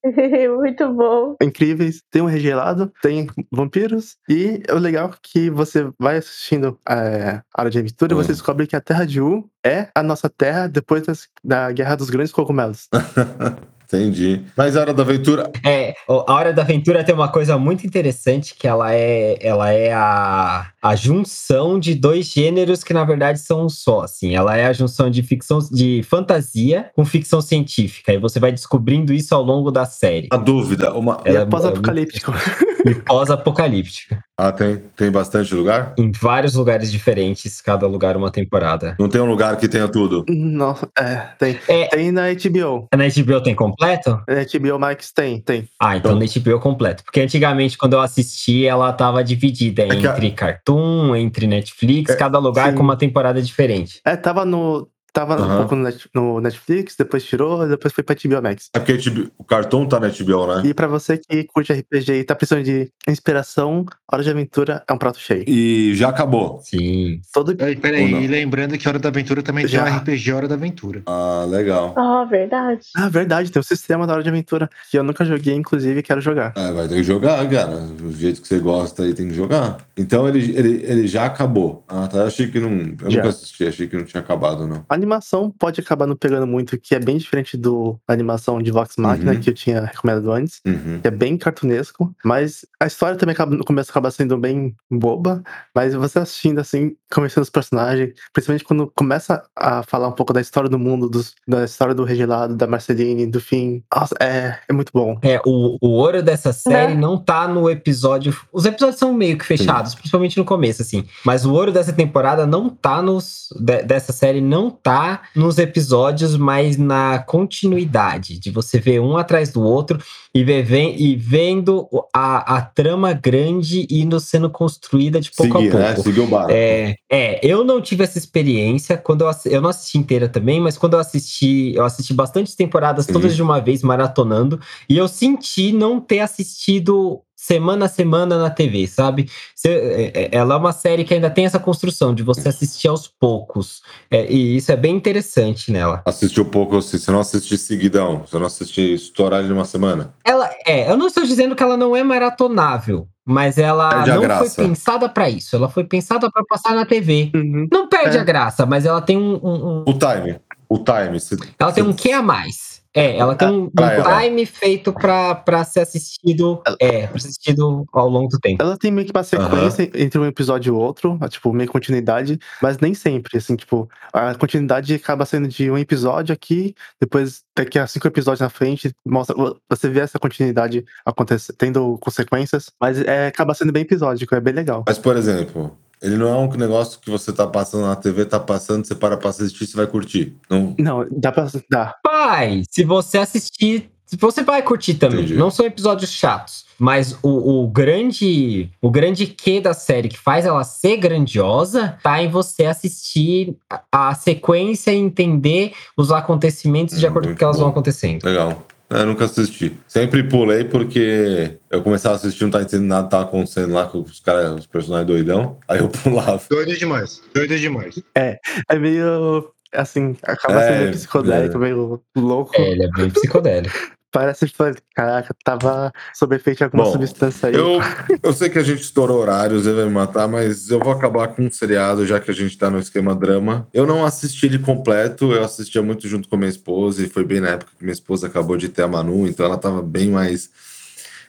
Muito 0.56 0.92
bom. 0.92 1.36
incríveis. 1.42 2.02
Tem 2.10 2.22
um 2.22 2.26
regelado, 2.26 2.92
tem 3.02 3.28
vampiros. 3.50 4.16
E 4.28 4.62
o 4.70 4.76
legal 4.78 5.08
é 5.08 5.16
que 5.22 5.50
você 5.50 5.88
vai 5.98 6.16
assistindo 6.18 6.78
é, 6.88 7.40
a 7.54 7.60
Hora 7.60 7.70
de 7.70 7.78
Aventura 7.78 8.12
e 8.12 8.16
você 8.16 8.30
Hum. 8.30 8.34
descobre 8.34 8.66
que 8.66 8.76
a 8.76 8.80
Terra 8.80 9.04
de 9.06 9.20
U 9.20 9.48
é 9.64 9.88
a 9.94 10.02
nossa 10.02 10.28
terra 10.30 10.66
depois 10.66 11.02
das- 11.06 11.28
da 11.44 11.70
Guerra 11.72 11.96
dos 11.96 12.10
Grandes 12.10 12.32
Cogumelos. 12.32 12.88
Entendi. 13.86 14.42
Mas 14.56 14.74
a 14.76 14.80
Hora 14.80 14.94
da 14.94 15.02
Aventura. 15.02 15.50
É, 15.64 15.94
a 16.08 16.32
Hora 16.32 16.52
da 16.52 16.62
Aventura 16.62 17.04
tem 17.04 17.14
uma 17.14 17.30
coisa 17.30 17.58
muito 17.58 17.86
interessante 17.86 18.54
que 18.54 18.66
ela 18.66 18.92
é, 18.94 19.36
ela 19.46 19.70
é 19.70 19.92
a, 19.92 20.71
a 20.82 20.96
junção 20.96 21.78
de 21.78 21.94
dois 21.94 22.26
gêneros 22.26 22.82
que 22.82 22.92
na 22.92 23.04
verdade 23.04 23.38
são 23.38 23.66
um 23.66 23.68
só, 23.68 24.00
assim. 24.02 24.34
Ela 24.34 24.56
é 24.56 24.66
a 24.66 24.72
junção 24.72 25.08
de 25.10 25.22
ficção 25.22 25.58
de 25.70 26.02
fantasia 26.02 26.90
com 26.94 27.04
ficção 27.04 27.40
científica 27.40 28.12
e 28.12 28.18
você 28.18 28.40
vai 28.40 28.50
descobrindo 28.52 29.12
isso 29.12 29.34
ao 29.34 29.42
longo 29.42 29.70
da 29.70 29.84
série. 29.84 30.28
Uma 30.32 30.42
dúvida. 30.42 30.92
Uma... 30.92 31.20
E 31.24 31.30
é 31.30 31.34
é 31.36 31.46
pós-apocalíptico. 31.46 32.32
E 32.84 32.96
pós-apocalíptica. 32.96 34.24
Ah, 34.36 34.50
tem, 34.50 34.78
tem 34.96 35.08
bastante 35.08 35.54
lugar? 35.54 35.94
Em 35.96 36.10
vários 36.10 36.54
lugares 36.54 36.90
diferentes, 36.90 37.60
cada 37.60 37.86
lugar 37.86 38.16
uma 38.16 38.28
temporada. 38.30 38.96
Não 38.98 39.08
tem 39.08 39.20
um 39.20 39.26
lugar 39.26 39.56
que 39.56 39.68
tenha 39.68 39.86
tudo. 39.88 40.24
Nossa, 40.28 40.88
é, 40.98 41.28
tem. 41.38 41.58
É, 41.68 41.86
Tem 41.86 42.10
na 42.10 42.22
HBO. 42.32 42.88
na 42.92 43.04
HBO 43.08 43.40
tem 43.40 43.54
completo? 43.54 44.10
Na 44.28 44.42
HBO 44.42 44.78
Max 44.80 45.12
tem, 45.12 45.40
tem. 45.40 45.68
Ah, 45.80 45.96
então 45.96 46.16
na 46.18 46.24
HBO 46.26 46.58
completo. 46.58 47.04
Porque 47.04 47.20
antigamente, 47.20 47.78
quando 47.78 47.92
eu 47.92 48.00
assisti, 48.00 48.66
ela 48.66 48.92
tava 48.92 49.22
dividida 49.22 49.86
que 49.86 50.06
a- 50.06 50.10
entre 50.10 50.30
Cartoon, 50.72 51.16
entre 51.16 51.46
Netflix, 51.46 52.10
É, 52.10 52.16
cada 52.16 52.38
lugar 52.38 52.70
sim. 52.70 52.76
com 52.76 52.82
uma 52.82 52.96
temporada 52.96 53.40
diferente. 53.40 54.00
É, 54.04 54.16
tava 54.16 54.44
no. 54.44 54.88
Tava 55.12 55.38
um 55.38 55.44
Aham. 55.44 55.56
pouco 55.58 55.76
no, 55.76 55.82
Net- 55.82 56.08
no 56.14 56.40
Netflix, 56.40 56.96
depois 56.96 57.22
tirou, 57.24 57.68
depois 57.68 57.92
foi 57.92 58.02
pra 58.02 58.14
HBO 58.16 58.40
Max. 58.42 58.70
É 58.72 58.78
porque 58.78 58.94
HBO 59.10 59.30
o 59.36 59.44
cartão 59.44 59.86
tá 59.86 60.00
na 60.00 60.08
HBO, 60.08 60.46
né? 60.46 60.62
E 60.64 60.72
pra 60.72 60.86
você 60.86 61.18
que 61.18 61.44
curte 61.44 61.70
RPG 61.72 62.12
e 62.14 62.24
tá 62.24 62.34
precisando 62.34 62.64
de 62.64 62.90
inspiração, 63.06 63.84
Hora 64.10 64.22
de 64.22 64.30
Aventura 64.30 64.82
é 64.88 64.92
um 64.92 64.98
prato 64.98 65.18
cheio. 65.18 65.44
E 65.46 65.94
já 65.94 66.08
acabou. 66.08 66.60
Sim. 66.62 67.20
Todo 67.32 67.54
peraí, 67.54 68.24
e 68.24 68.26
lembrando 68.26 68.76
que 68.78 68.88
Hora 68.88 68.98
da 68.98 69.08
Aventura 69.10 69.42
também 69.42 69.66
Já. 69.68 69.84
tem 69.84 69.92
um 69.92 69.96
RPG 69.98 70.32
Hora 70.32 70.48
da 70.48 70.54
Aventura. 70.54 71.02
Ah, 71.06 71.44
legal. 71.48 71.94
Ah, 71.96 72.24
verdade. 72.24 72.80
Ah, 72.96 73.08
verdade, 73.08 73.52
tem 73.52 73.60
o 73.60 73.64
sistema 73.64 74.06
da 74.06 74.14
Hora 74.14 74.22
de 74.22 74.28
Aventura, 74.30 74.68
que 74.90 74.98
eu 74.98 75.02
nunca 75.04 75.24
joguei, 75.24 75.54
inclusive 75.54 76.02
quero 76.02 76.20
jogar. 76.20 76.52
É, 76.56 76.72
vai 76.72 76.88
ter 76.88 76.94
que 76.96 77.02
jogar, 77.04 77.46
cara. 77.50 77.76
Do 77.78 78.12
jeito 78.12 78.40
que 78.40 78.48
você 78.48 78.58
gosta 78.58 79.02
aí, 79.02 79.12
tem 79.14 79.28
que 79.28 79.34
jogar. 79.34 79.76
Então 79.96 80.26
ele, 80.28 80.56
ele, 80.56 80.84
ele 80.86 81.06
já 81.06 81.26
acabou. 81.26 81.84
Ah, 81.86 82.08
tá. 82.08 82.18
Eu 82.18 82.26
achei 82.26 82.48
que 82.48 82.58
não. 82.58 82.70
Eu 83.02 83.10
Já. 83.10 83.18
nunca 83.18 83.28
assisti, 83.28 83.64
achei 83.66 83.86
que 83.86 83.96
não 83.96 84.04
tinha 84.04 84.20
acabado, 84.22 84.66
não. 84.66 84.84
A 85.02 85.04
animação 85.04 85.50
pode 85.50 85.80
acabar 85.80 86.06
não 86.06 86.14
pegando 86.14 86.46
muito, 86.46 86.78
que 86.78 86.94
é 86.94 87.00
bem 87.00 87.16
diferente 87.16 87.56
do, 87.56 87.98
da 88.06 88.14
animação 88.14 88.62
de 88.62 88.70
Vox 88.70 88.96
Machina, 88.96 89.32
Uhum. 89.32 89.40
que 89.40 89.50
eu 89.50 89.54
tinha 89.54 89.80
recomendado 89.80 90.30
antes. 90.30 90.60
Uhum. 90.64 91.00
que 91.00 91.08
é 91.08 91.10
bem 91.10 91.36
cartunesco, 91.36 92.14
mas 92.24 92.64
a 92.80 92.86
história 92.86 93.16
também 93.18 93.32
acaba, 93.32 93.54
no 93.54 93.64
começo 93.64 93.90
acaba 93.90 94.10
sendo 94.12 94.38
bem 94.38 94.74
boba, 94.90 95.42
mas 95.74 95.92
você 95.94 96.20
assistindo 96.20 96.60
assim, 96.60 96.94
conhecendo 97.14 97.42
os 97.44 97.50
personagens, 97.50 98.12
principalmente 98.32 98.64
quando 98.64 98.90
começa 98.94 99.42
a 99.56 99.82
falar 99.82 100.08
um 100.08 100.12
pouco 100.12 100.32
da 100.32 100.40
história 100.40 100.68
do 100.68 100.78
mundo, 100.78 101.08
dos- 101.08 101.34
da 101.46 101.64
história 101.64 101.94
do 101.94 102.04
Regelado, 102.04 102.56
da 102.56 102.66
Marceline, 102.66 103.26
do 103.26 103.40
fim, 103.40 103.82
nossa, 103.94 104.14
é, 104.20 104.58
é 104.68 104.72
muito 104.72 104.90
bom. 104.94 105.18
É, 105.22 105.40
o, 105.46 105.76
o 105.80 105.88
ouro 105.90 106.22
dessa 106.22 106.52
série 106.52 106.94
Né? 106.94 107.00
não 107.00 107.16
tá 107.18 107.46
no 107.48 107.68
episódio. 107.70 108.36
Os 108.52 108.64
episódios 108.64 108.98
são 108.98 109.12
meio 109.12 109.36
que 109.38 109.44
fechados, 109.44 109.94
principalmente 109.94 110.36
no 110.38 110.44
começo, 110.44 110.82
assim. 110.82 111.04
Mas 111.24 111.44
o 111.44 111.52
ouro 111.52 111.70
dessa 111.72 111.92
temporada 111.92 112.46
não 112.46 112.68
tá 112.68 113.02
nos. 113.02 113.48
de- 113.60 113.82
dessa 113.82 114.12
série 114.12 114.40
não 114.40 114.70
tá 114.70 115.22
nos 115.36 115.58
episódios, 115.58 116.36
mas 116.36 116.76
na 116.76 117.18
continuidade. 117.20 118.38
De 118.38 118.50
você 118.50 118.78
ver 118.78 119.00
um 119.00 119.16
atrás 119.16 119.50
do 119.50 119.62
outro 119.62 119.98
e, 120.34 120.42
ver, 120.42 120.62
vem- 120.62 121.00
e 121.00 121.14
vendo 121.16 121.88
a, 122.14 122.56
a 122.56 122.62
trama 122.62 123.12
grande 123.12 123.86
indo 123.90 124.18
sendo 124.20 124.48
construída 124.50 125.20
de 125.20 125.30
pouco 125.30 125.58
Seguir, 125.58 125.76
a 125.76 125.78
né? 125.78 125.92
pouco. 125.94 126.08
Seguiu 126.08 126.24
o 126.24 126.26
barco. 126.26 126.50
É, 126.52 126.94
é, 127.14 127.38
eu 127.42 127.62
não 127.62 127.78
tive 127.78 128.04
essa 128.04 128.16
experiência 128.16 128.96
quando 128.96 129.20
eu, 129.20 129.30
eu 129.44 129.60
não 129.60 129.68
assisti 129.68 129.98
inteira 129.98 130.30
também, 130.30 130.58
mas 130.58 130.78
quando 130.78 130.94
eu 130.94 130.98
assisti, 130.98 131.74
eu 131.74 131.84
assisti 131.84 132.14
bastante 132.14 132.56
temporadas, 132.56 133.06
todas 133.06 133.36
de 133.36 133.42
uma 133.42 133.60
vez, 133.60 133.82
maratonando, 133.82 134.58
e 134.88 134.96
eu 134.96 135.06
senti 135.06 135.72
não 135.72 136.00
ter 136.00 136.20
assistido 136.20 137.20
semana 137.46 137.86
a 137.86 137.88
semana 137.88 138.38
na 138.38 138.48
TV, 138.50 138.86
sabe? 138.86 139.28
Você- 139.54 139.68
é- 139.68 140.20
é- 140.22 140.28
ela 140.30 140.54
é 140.54 140.56
uma 140.56 140.70
série 140.70 141.02
que 141.02 141.12
ainda 141.12 141.28
tem 141.28 141.44
essa 141.44 141.58
construção 141.58 142.14
de 142.14 142.22
você 142.22 142.48
assistir 142.48 142.86
aos 142.86 143.08
poucos. 143.08 143.82
É, 144.08 144.30
e 144.30 144.56
isso 144.56 144.70
é 144.70 144.76
bem 144.76 144.94
interessante 144.94 145.72
nela. 145.72 146.02
Assistiu 146.06 146.44
pouco, 146.44 146.76
assim, 146.76 146.98
você 146.98 147.10
não 147.10 147.18
assistiu 147.18 147.58
seguidão, 147.58 148.20
você 148.24 148.38
não 148.38 148.46
assistiu 148.46 148.94
estourar 148.94 149.42
de 149.42 149.52
uma 149.52 149.64
semana. 149.64 150.14
Ela 150.24 150.48
é, 150.64 150.88
eu 150.88 150.96
não 150.96 151.08
estou 151.08 151.24
dizendo 151.24 151.56
que 151.56 151.62
ela 151.64 151.76
não 151.76 151.96
é 151.96 152.04
maratonável, 152.04 153.08
mas 153.24 153.58
ela 153.58 154.06
não 154.06 154.20
graça. 154.20 154.54
foi 154.54 154.64
pensada 154.68 155.08
pra 155.08 155.28
isso. 155.28 155.56
Ela 155.56 155.68
foi 155.68 155.82
pensada 155.82 156.30
pra 156.30 156.44
passar 156.48 156.76
na 156.76 156.86
TV. 156.86 157.32
Uhum. 157.34 157.66
Não 157.72 157.88
perde 157.88 158.18
É. 158.18 158.20
a 158.20 158.24
graça, 158.24 158.64
mas 158.64 158.86
ela 158.86 159.00
tem 159.00 159.16
um, 159.16 159.34
um- 159.42 159.66
um- 159.66 159.84
O 159.88 159.98
time, 159.98 160.38
o 160.68 160.78
time. 160.78 161.18
você- 161.18 161.36
ela 161.58 161.72
tem 161.72 161.82
um 161.82 161.92
quê 161.92 162.12
a 162.12 162.22
mais. 162.22 162.71
É, 162.94 163.16
ela 163.16 163.34
tem 163.34 163.48
um, 163.48 163.64
um 163.64 163.70
Pra 163.70 163.92
ela. 163.94 164.20
time 164.22 164.44
feito 164.44 164.92
pra, 164.92 165.34
pra 165.34 165.64
ser 165.64 165.80
assistido, 165.80 166.60
é, 166.78 167.06
pra 167.06 167.18
ser 167.18 167.28
assistido 167.28 167.86
ao 167.92 168.08
longo 168.08 168.28
do 168.28 168.38
tempo. 168.38 168.62
Ela 168.62 168.76
tem 168.76 168.90
meio 168.90 169.06
que 169.06 169.12
uma 169.16 169.22
sequência 169.24 169.90
entre 169.94 170.18
um 170.18 170.26
episódio 170.26 170.74
e 170.74 170.76
outro, 170.76 171.18
tipo, 171.30 171.52
meio 171.52 171.70
continuidade, 171.70 172.38
mas 172.60 172.78
nem 172.78 172.92
sempre, 172.92 173.38
assim, 173.38 173.56
tipo, 173.56 173.88
a 174.12 174.34
continuidade 174.34 174.94
acaba 174.94 175.24
sendo 175.24 175.48
de 175.48 175.70
um 175.70 175.78
episódio 175.78 176.32
aqui, 176.34 176.74
depois 177.00 177.42
daqui 177.56 177.78
a 177.78 177.86
cinco 177.86 178.06
episódios 178.08 178.40
na 178.40 178.50
frente, 178.50 178.92
mostra, 179.06 179.34
você 179.70 179.88
vê 179.88 180.00
essa 180.00 180.18
continuidade 180.18 180.84
acontecendo, 181.04 181.56
tendo 181.56 181.98
consequências, 181.98 182.70
mas 182.80 183.00
é, 183.00 183.28
acaba 183.28 183.54
sendo 183.54 183.72
bem 183.72 183.82
episódico, 183.82 184.34
é 184.34 184.40
bem 184.40 184.52
legal. 184.52 184.84
Mas, 184.86 184.98
por 184.98 185.16
exemplo, 185.16 185.76
ele 186.02 186.16
não 186.16 186.28
é 186.28 186.36
um 186.36 186.52
negócio 186.56 186.98
que 187.00 187.08
você 187.08 187.32
tá 187.32 187.46
passando 187.46 187.86
na 187.86 187.94
TV, 187.94 188.24
tá 188.24 188.40
passando, 188.40 188.84
você 188.84 188.94
para 188.94 189.16
pra 189.16 189.30
assistir, 189.30 189.66
você 189.66 189.76
vai 189.76 189.86
curtir. 189.86 190.36
Não, 190.50 190.74
Não, 190.76 191.06
dá 191.12 191.30
pra. 191.30 191.46
Dá. 191.70 191.94
Vai, 192.04 192.62
se 192.68 192.82
você 192.84 193.18
assistir, 193.18 193.88
você 194.18 194.42
vai 194.42 194.62
curtir 194.62 194.94
também. 194.94 195.20
Entendi. 195.20 195.36
Não 195.36 195.48
são 195.48 195.64
episódios 195.64 196.10
chatos, 196.10 196.64
mas 196.76 197.16
o, 197.22 197.62
o 197.62 197.68
grande, 197.68 198.68
o 198.80 198.90
grande 198.90 199.26
quê 199.26 199.60
da 199.60 199.72
série 199.72 200.08
que 200.08 200.18
faz 200.18 200.44
ela 200.44 200.64
ser 200.64 200.96
grandiosa 200.96 201.96
tá 202.02 202.20
em 202.20 202.28
você 202.28 202.64
assistir 202.64 203.56
a, 203.70 204.08
a 204.10 204.14
sequência 204.14 204.90
e 204.90 204.96
entender 204.96 205.72
os 205.96 206.10
acontecimentos 206.10 206.98
de 206.98 207.06
acordo 207.06 207.28
com 207.28 207.34
o 207.34 207.36
que 207.36 207.44
elas 207.44 207.58
vão 207.58 207.66
bom. 207.66 207.72
acontecendo. 207.72 208.24
legal. 208.24 208.66
Eu 208.92 209.06
nunca 209.06 209.24
assisti. 209.24 209.76
Sempre 209.88 210.22
pulei 210.22 210.64
porque 210.64 211.56
eu 211.70 211.82
começava 211.82 212.14
a 212.14 212.18
assistir, 212.18 212.44
não 212.44 212.50
tava 212.50 212.64
entendendo 212.64 212.88
nada 212.88 213.04
que 213.04 213.10
tava 213.10 213.24
acontecendo 213.24 213.72
lá 213.72 213.86
com 213.86 214.00
os 214.00 214.20
caras, 214.20 214.52
os 214.60 214.66
personagens 214.66 215.06
doidão. 215.06 215.58
Aí 215.66 215.78
eu 215.80 215.88
pulava. 216.02 216.40
Doido 216.50 216.76
demais. 216.76 217.22
Doido 217.34 217.56
demais. 217.58 218.02
É 218.14 218.38
meio. 218.78 219.50
Assim, 219.74 220.14
acaba 220.22 220.60
É, 220.62 220.68
sendo 220.68 220.78
meio 220.80 220.92
psicodélico, 220.92 221.56
é. 221.56 221.58
meio 221.58 222.02
louco. 222.14 222.54
É, 222.56 222.70
ele 222.72 222.84
é 222.84 222.90
bem 222.90 223.08
psicodélico. 223.10 223.74
Parece 224.12 224.46
que, 224.46 224.54
caraca, 224.94 225.34
tava 225.42 225.90
sob 226.12 226.36
efeito 226.36 226.58
de 226.58 226.64
alguma 226.64 226.84
Bom, 226.84 226.92
substância 226.92 227.48
aí. 227.48 227.54
Eu, 227.54 227.80
eu 228.22 228.32
sei 228.34 228.50
que 228.50 228.58
a 228.58 228.62
gente 228.62 228.82
estourou 228.82 229.18
horários, 229.18 229.66
ele 229.66 229.76
vai 229.76 229.84
me 229.86 229.90
matar, 229.90 230.28
mas 230.28 230.68
eu 230.68 230.78
vou 230.78 230.92
acabar 230.92 231.28
com 231.28 231.46
um 231.46 231.50
seriado, 231.50 232.06
já 232.06 232.20
que 232.20 232.30
a 232.30 232.34
gente 232.34 232.56
tá 232.58 232.68
no 232.68 232.78
esquema 232.78 233.14
drama. 233.14 233.66
Eu 233.72 233.86
não 233.86 234.04
assisti 234.04 234.44
ele 234.44 234.58
completo, 234.58 235.32
eu 235.32 235.42
assistia 235.42 235.82
muito 235.82 236.06
junto 236.06 236.28
com 236.28 236.36
a 236.36 236.38
minha 236.38 236.50
esposa, 236.50 237.02
e 237.02 237.08
foi 237.08 237.24
bem 237.24 237.40
na 237.40 237.48
época 237.50 237.72
que 237.78 237.82
minha 237.82 237.94
esposa 237.94 238.26
acabou 238.26 238.58
de 238.58 238.68
ter 238.68 238.82
a 238.82 238.88
Manu, 238.88 239.26
então 239.26 239.46
ela 239.46 239.56
tava 239.56 239.80
bem 239.80 240.10
mais 240.10 240.50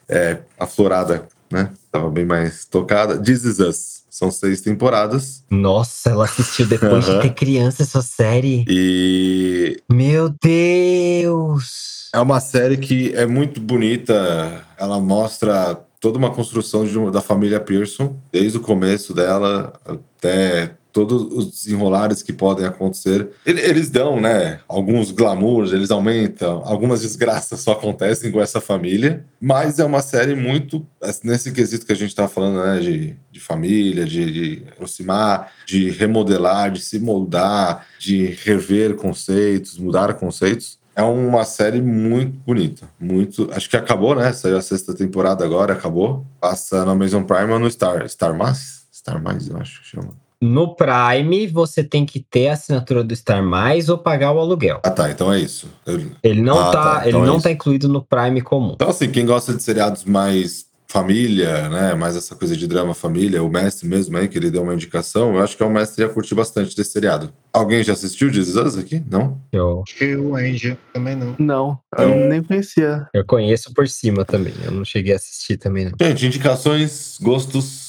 é, 0.09 0.39
aflorada, 0.59 1.25
né? 1.49 1.69
Tava 1.89 2.09
bem 2.09 2.25
mais 2.25 2.65
tocada. 2.65 3.17
This 3.17 3.45
Is 3.45 3.59
Us. 3.59 4.02
São 4.13 4.29
seis 4.29 4.61
temporadas. 4.61 5.43
Nossa, 5.49 6.11
ela 6.11 6.25
assistiu 6.25 6.67
depois 6.67 7.09
Aham. 7.09 7.15
de 7.15 7.21
ter 7.23 7.33
criança 7.33 7.81
essa 7.81 7.99
série. 7.99 8.63
E 8.69 9.81
Meu 9.91 10.29
Deus! 10.29 12.09
É 12.13 12.19
uma 12.19 12.39
série 12.39 12.77
que 12.77 13.11
é 13.15 13.25
muito 13.25 13.59
bonita. 13.59 14.63
Ela 14.77 14.99
mostra 14.99 15.75
toda 15.99 16.19
uma 16.19 16.29
construção 16.29 16.85
de 16.85 16.95
uma- 16.95 17.09
da 17.09 17.21
família 17.21 17.59
Pearson, 17.59 18.15
desde 18.31 18.59
o 18.59 18.61
começo 18.61 19.15
dela 19.15 19.73
até 19.83 20.75
todos 20.93 21.23
os 21.33 21.49
desenrolares 21.51 22.21
que 22.23 22.31
podem 22.31 22.65
acontecer. 22.65 23.27
Ele- 23.45 23.59
Eles 23.61 23.89
dão, 23.89 24.21
né, 24.21 24.59
alguns 24.67 25.09
glamours, 25.11 25.73
eles 25.73 25.89
aumentam, 25.91 26.61
algumas 26.65 27.01
desgraças 27.01 27.59
só 27.61 27.71
acontecem 27.73 28.31
com 28.31 28.39
essa 28.39 28.61
família, 28.61 29.25
mas 29.41 29.79
é 29.79 29.83
uma 29.83 30.01
série 30.01 30.35
muito 30.35 30.85
nesse 31.23 31.51
quesito 31.51 31.85
que 31.85 31.91
a 31.91 31.95
gente 31.95 32.09
estava 32.09 32.27
falando, 32.29 32.63
né, 32.63 32.79
de, 32.79 33.15
de 33.31 33.39
família, 33.39 34.05
de, 34.05 34.31
de 34.31 34.63
aproximar, 34.71 35.51
de 35.65 35.89
remodelar, 35.89 36.71
de 36.71 36.79
se 36.81 36.99
moldar, 36.99 37.85
de 37.99 38.27
rever 38.43 38.95
conceitos, 38.95 39.77
mudar 39.79 40.13
conceitos. 40.13 40.77
É 40.95 41.01
uma 41.01 41.43
série 41.43 41.81
muito 41.81 42.37
bonita, 42.45 42.87
muito. 42.99 43.49
Acho 43.51 43.67
que 43.67 43.75
acabou, 43.75 44.13
né? 44.13 44.31
Saiu 44.31 44.57
a 44.57 44.61
sexta 44.61 44.93
temporada 44.93 45.43
agora, 45.43 45.73
acabou. 45.73 46.23
Passa 46.39 46.85
na 46.85 46.91
Amazon 46.91 47.23
Prime 47.23 47.51
ou 47.51 47.57
no 47.57 47.71
Star, 47.71 48.07
Star 48.07 48.37
Mais, 48.37 48.83
Star 48.93 49.19
Mais, 49.19 49.47
eu 49.47 49.57
acho 49.57 49.81
que 49.81 49.87
chama. 49.87 50.09
No 50.43 50.75
Prime, 50.75 51.47
você 51.47 51.83
tem 51.83 52.05
que 52.05 52.19
ter 52.19 52.49
a 52.49 52.53
assinatura 52.53 53.03
do 53.03 53.15
Star 53.15 53.41
Mais 53.43 53.87
ou 53.87 53.97
pagar 53.97 54.33
o 54.33 54.39
aluguel. 54.39 54.79
Ah, 54.83 54.91
tá. 54.91 55.09
Então 55.09 55.31
é 55.31 55.39
isso. 55.39 55.67
Eu- 55.85 56.01
Ele 56.21 56.41
não, 56.41 56.59
Ah, 56.59 56.71
tá, 56.71 56.83
tá, 56.95 56.99
ele 57.01 57.09
então 57.11 57.23
é 57.23 57.27
não 57.27 57.35
isso. 57.35 57.43
tá 57.43 57.51
incluído 57.51 57.87
no 57.87 58.03
Prime 58.03 58.41
comum. 58.41 58.73
Então, 58.75 58.89
assim, 58.89 59.09
quem 59.09 59.25
gosta 59.25 59.53
de 59.53 59.63
seriados 59.63 60.03
mais 60.03 60.65
família, 60.85 61.69
né? 61.69 61.95
Mais 61.95 62.15
essa 62.15 62.35
coisa 62.35 62.55
de 62.55 62.67
drama 62.67 62.93
família, 62.93 63.41
o 63.41 63.49
mestre 63.49 63.87
mesmo 63.87 64.15
aí, 64.15 64.27
que 64.27 64.37
ele 64.37 64.51
deu 64.51 64.61
uma 64.61 64.75
indicação, 64.75 65.33
eu 65.35 65.41
acho 65.41 65.57
que 65.57 65.63
é 65.63 65.65
o 65.65 65.69
mestre 65.71 66.03
ia 66.03 66.09
curtir 66.09 66.35
bastante 66.35 66.75
desse 66.75 66.91
seriado. 66.91 67.33
Alguém 67.51 67.83
já 67.83 67.93
assistiu 67.93 68.31
This 68.31 68.49
Is 68.49 68.55
Us 68.55 68.77
aqui? 68.77 69.01
Não? 69.09 69.41
Eu, 69.51 69.81
Acho 69.87 69.97
que 69.97 70.15
o 70.15 70.35
Angie 70.35 70.77
também 70.93 71.15
não. 71.15 71.35
Não, 71.39 71.79
eu 71.97 72.09
Então- 72.09 72.29
nem 72.29 72.43
conhecia. 72.43 73.07
eu 73.11 73.25
conheço 73.25 73.73
por 73.73 73.87
cima 73.87 74.23
também. 74.23 74.53
Eu 74.63 74.71
não 74.71 74.85
cheguei 74.85 75.13
a 75.13 75.15
assistir 75.15 75.57
também, 75.57 75.85
não. 75.85 75.93
Gente, 75.99 76.27
indicações, 76.27 77.17
gostos 77.19 77.82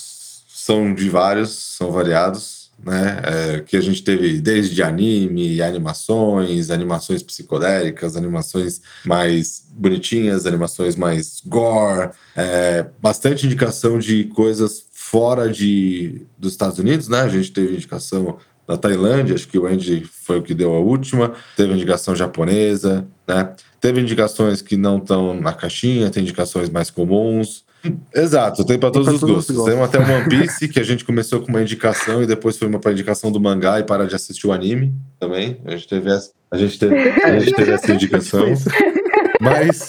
são 0.65 0.95
de 0.95 1.11
vários, 1.11 1.51
são 1.77 1.93
variados, 1.93 2.71
né? 2.83 3.21
É, 3.23 3.61
que 3.61 3.77
a 3.77 3.83
gente 3.83 4.03
teve 4.03 4.41
desde 4.41 4.83
anime, 4.83 5.61
animações, 5.61 6.71
animações 6.71 7.23
psicodélicas, 7.23 8.17
animações 8.17 8.81
mais 9.05 9.67
bonitinhas, 9.71 10.47
animações 10.47 10.97
mais 10.97 11.43
gore, 11.45 12.13
é, 12.35 12.87
bastante 12.99 13.45
indicação 13.45 13.99
de 13.99 14.25
coisas 14.25 14.87
fora 14.91 15.51
de, 15.51 16.23
dos 16.39 16.53
Estados 16.53 16.79
Unidos, 16.79 17.09
né? 17.09 17.21
A 17.21 17.29
gente 17.29 17.53
teve 17.53 17.75
indicação 17.75 18.39
da 18.67 18.79
Tailândia, 18.79 19.35
acho 19.35 19.47
que 19.47 19.59
o 19.59 19.67
Andy 19.67 20.05
foi 20.11 20.39
o 20.39 20.43
que 20.43 20.55
deu 20.55 20.75
a 20.75 20.79
última, 20.79 21.35
teve 21.59 21.75
indicação 21.75 22.17
japonesa, 22.17 23.07
né? 23.29 23.55
Teve 23.83 24.01
indicações 24.01 24.63
que 24.63 24.79
não 24.79 24.97
estão 24.97 25.35
na 25.35 25.53
caixinha, 25.53 26.09
tem 26.09 26.23
indicações 26.23 26.71
mais 26.71 26.89
comuns. 26.89 27.64
Exato, 28.15 28.65
tem 28.65 28.79
para 28.79 28.91
todos 28.91 29.07
todos 29.07 29.23
os 29.23 29.31
gostos. 29.31 29.57
gostos. 29.57 29.75
Tem 29.75 29.83
até 29.83 29.99
o 29.99 30.17
One 30.17 30.29
Piece, 30.29 30.69
que 30.69 30.81
a 30.81 30.85
gente 30.85 31.05
começou 31.05 31.41
com 31.41 31.49
uma 31.49 31.63
indicação 31.63 32.23
e 32.23 32.27
depois 32.27 32.57
foi 32.57 32.69
uma 32.69 32.79
pra 32.79 32.93
indicação 32.93 33.31
do 33.31 33.41
mangá 33.41 33.81
e 33.81 33.85
para 33.85 34.07
de 34.07 34.15
assistir 34.15 34.47
o 34.47 34.53
anime 34.53 34.95
também. 35.19 35.61
A 35.65 35.73
gente 35.73 35.89
teve 35.89 36.11
essa, 36.11 36.31
a 36.51 36.57
gente 36.57 36.79
teve, 36.79 36.97
a 36.97 37.39
gente 37.39 37.53
teve 37.53 37.73
essa 37.73 37.93
indicação. 37.93 38.47
Mas. 39.41 39.87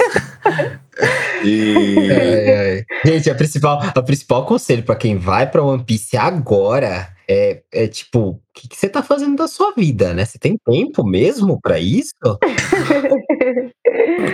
e. 1.43 1.97
É, 2.09 2.79
é. 2.79 2.85
Gente, 3.05 3.29
a 3.29 3.35
principal, 3.35 3.79
a 3.81 4.01
principal 4.01 4.45
conselho 4.45 4.83
pra 4.83 4.95
quem 4.95 5.17
vai 5.17 5.49
pra 5.49 5.63
One 5.63 5.83
Piece 5.83 6.17
agora 6.17 7.09
é, 7.27 7.61
é 7.71 7.87
tipo, 7.87 8.41
que, 8.55 8.69
que 8.69 8.77
você 8.77 8.87
tá 8.87 9.03
fazendo 9.03 9.35
da 9.35 9.47
sua 9.47 9.73
vida, 9.73 10.13
né? 10.13 10.23
Você 10.23 10.39
tem 10.39 10.57
tempo 10.57 11.03
mesmo 11.05 11.59
pra 11.61 11.77
isso? 11.77 12.13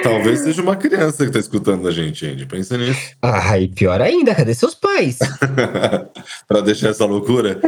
Talvez 0.04 0.42
seja 0.46 0.62
uma 0.62 0.76
criança 0.76 1.26
que 1.26 1.32
tá 1.32 1.40
escutando 1.40 1.88
a 1.88 1.92
gente, 1.92 2.26
Andy. 2.26 2.46
Pensa 2.46 2.78
nisso. 2.78 3.16
Ah, 3.22 3.58
e 3.60 3.68
pior 3.68 4.00
ainda, 4.00 4.36
cadê 4.36 4.54
seus 4.54 4.76
pais? 4.76 5.18
pra 6.48 6.62
deixar 6.62 6.90
essa 6.90 7.06
loucura. 7.06 7.60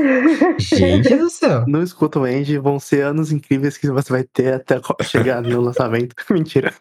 Gente 0.60 1.16
do 1.16 1.30
céu. 1.30 1.66
Não 1.68 1.82
escuta 1.82 2.20
o 2.20 2.24
Andy, 2.24 2.60
vão 2.60 2.80
ser 2.80 3.04
anos 3.04 3.32
incríveis 3.32 3.78
que 3.78 3.90
você 3.90 4.12
vai 4.12 4.24
ter 4.24 4.54
até 4.54 4.80
chegar 5.02 5.42
no 5.42 5.60
lançamento. 5.60 6.16
mentira. 6.30 6.72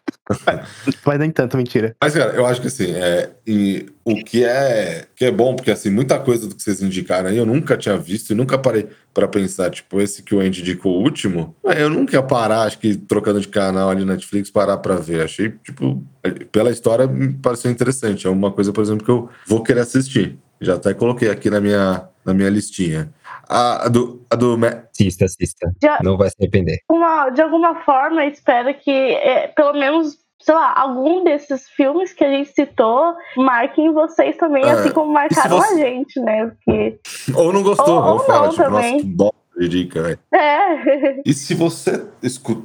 Vai 1.03 1.17
nem 1.17 1.31
tanto, 1.31 1.57
mentira. 1.57 1.95
Mas, 1.99 2.13
cara, 2.13 2.33
eu 2.33 2.45
acho 2.45 2.61
que 2.61 2.67
assim, 2.67 2.91
é, 2.91 3.31
e 3.45 3.87
o 4.05 4.15
que 4.23 4.43
é, 4.43 5.05
que 5.15 5.25
é 5.25 5.31
bom, 5.31 5.55
porque 5.55 5.71
assim, 5.71 5.89
muita 5.89 6.19
coisa 6.19 6.47
do 6.47 6.55
que 6.55 6.61
vocês 6.61 6.81
indicaram 6.81 7.29
aí 7.29 7.37
eu 7.37 7.45
nunca 7.45 7.75
tinha 7.77 7.97
visto 7.97 8.31
e 8.31 8.35
nunca 8.35 8.57
parei 8.57 8.87
pra 9.13 9.27
pensar, 9.27 9.69
tipo, 9.69 10.01
esse 10.01 10.23
que 10.23 10.33
o 10.33 10.39
Andy 10.39 10.61
indicou 10.61 10.97
o 10.97 11.03
último, 11.03 11.55
é, 11.65 11.83
eu 11.83 11.89
nunca 11.89 12.15
ia 12.15 12.23
parar, 12.23 12.63
acho 12.63 12.79
que 12.79 12.95
trocando 12.95 13.39
de 13.39 13.47
canal 13.47 13.89
ali 13.89 14.03
na 14.03 14.13
Netflix, 14.13 14.49
parar 14.49 14.77
pra 14.77 14.95
ver. 14.95 15.23
Achei, 15.23 15.51
tipo, 15.63 16.03
pela 16.51 16.71
história 16.71 17.05
me 17.05 17.33
pareceu 17.33 17.69
interessante. 17.71 18.25
É 18.25 18.29
uma 18.29 18.51
coisa, 18.51 18.73
por 18.73 18.81
exemplo, 18.81 19.05
que 19.05 19.11
eu 19.11 19.29
vou 19.47 19.61
querer 19.63 19.81
assistir. 19.81 20.37
Já 20.59 20.75
até 20.75 20.93
coloquei 20.93 21.29
aqui 21.29 21.49
na 21.49 21.59
minha, 21.59 22.07
na 22.25 22.33
minha 22.33 22.49
listinha. 22.49 23.13
A, 23.49 23.85
a 23.85 23.87
do, 23.89 24.25
a 24.29 24.35
do 24.35 24.57
Ma- 24.57 24.83
Assista, 24.91 25.25
assista. 25.25 25.71
Já- 25.81 25.99
Não 26.01 26.15
vai 26.17 26.29
se 26.29 26.35
arrepender. 26.39 26.79
uma, 26.89 27.29
de 27.29 27.41
alguma 27.41 27.75
forma, 27.83 28.25
espero 28.25 28.73
que 28.79 28.89
é, 28.89 29.47
pelo 29.49 29.73
menos, 29.73 30.17
sei 30.43 30.53
lá, 30.55 30.73
algum 30.77 31.23
desses 31.23 31.69
filmes 31.69 32.11
que 32.13 32.23
a 32.23 32.29
gente 32.29 32.51
citou 32.53 33.15
marquem 33.37 33.91
vocês 33.93 34.35
também, 34.37 34.63
É, 34.63 34.71
assim 34.71 34.91
como 34.91 35.11
marcaram 35.13 35.57
você- 35.57 35.73
a 35.73 35.77
gente, 35.77 36.19
né? 36.19 36.47
Porque 36.47 36.99
Ou 37.35 37.53
não 37.53 37.63
gostou, 37.63 37.95
Ou- 37.95 38.03
ou, 38.03 38.13
ou 38.13 38.19
fala, 38.19 38.45
não 38.47 38.49
tipo, 38.51 38.69
nossa, 38.69 38.81
também. 38.91 39.33
de 39.57 39.69
dica, 39.69 40.01
velho. 40.01 40.19
É. 40.33 41.21
E 41.25 41.33
se 41.33 41.53
você 41.53 42.05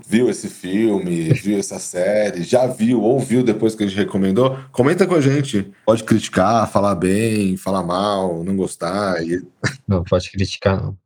viu 0.07 0.29
esse 0.29 0.49
filme, 0.49 1.33
viu 1.35 1.59
essa 1.59 1.79
série, 1.79 2.43
já 2.43 2.67
viu 2.67 3.03
ou 3.03 3.21
viu 3.21 3.43
depois 3.45 3.75
que 3.75 3.85
a 3.85 3.87
gente 3.87 3.97
recomendou, 3.99 4.57
comenta 4.73 5.07
com 5.07 5.15
a 5.15 5.21
gente. 5.21 5.71
Pode 5.87 6.03
criticar, 6.03 6.69
falar 6.71 6.95
bem, 6.95 7.57
falar 7.57 7.83
mal, 7.83 8.43
não 8.43 8.57
gostar. 8.57 9.23
E 9.23 9.41
Não, 9.87 10.03
pode 10.03 10.31
criticar, 10.33 10.83
não. 10.83 10.97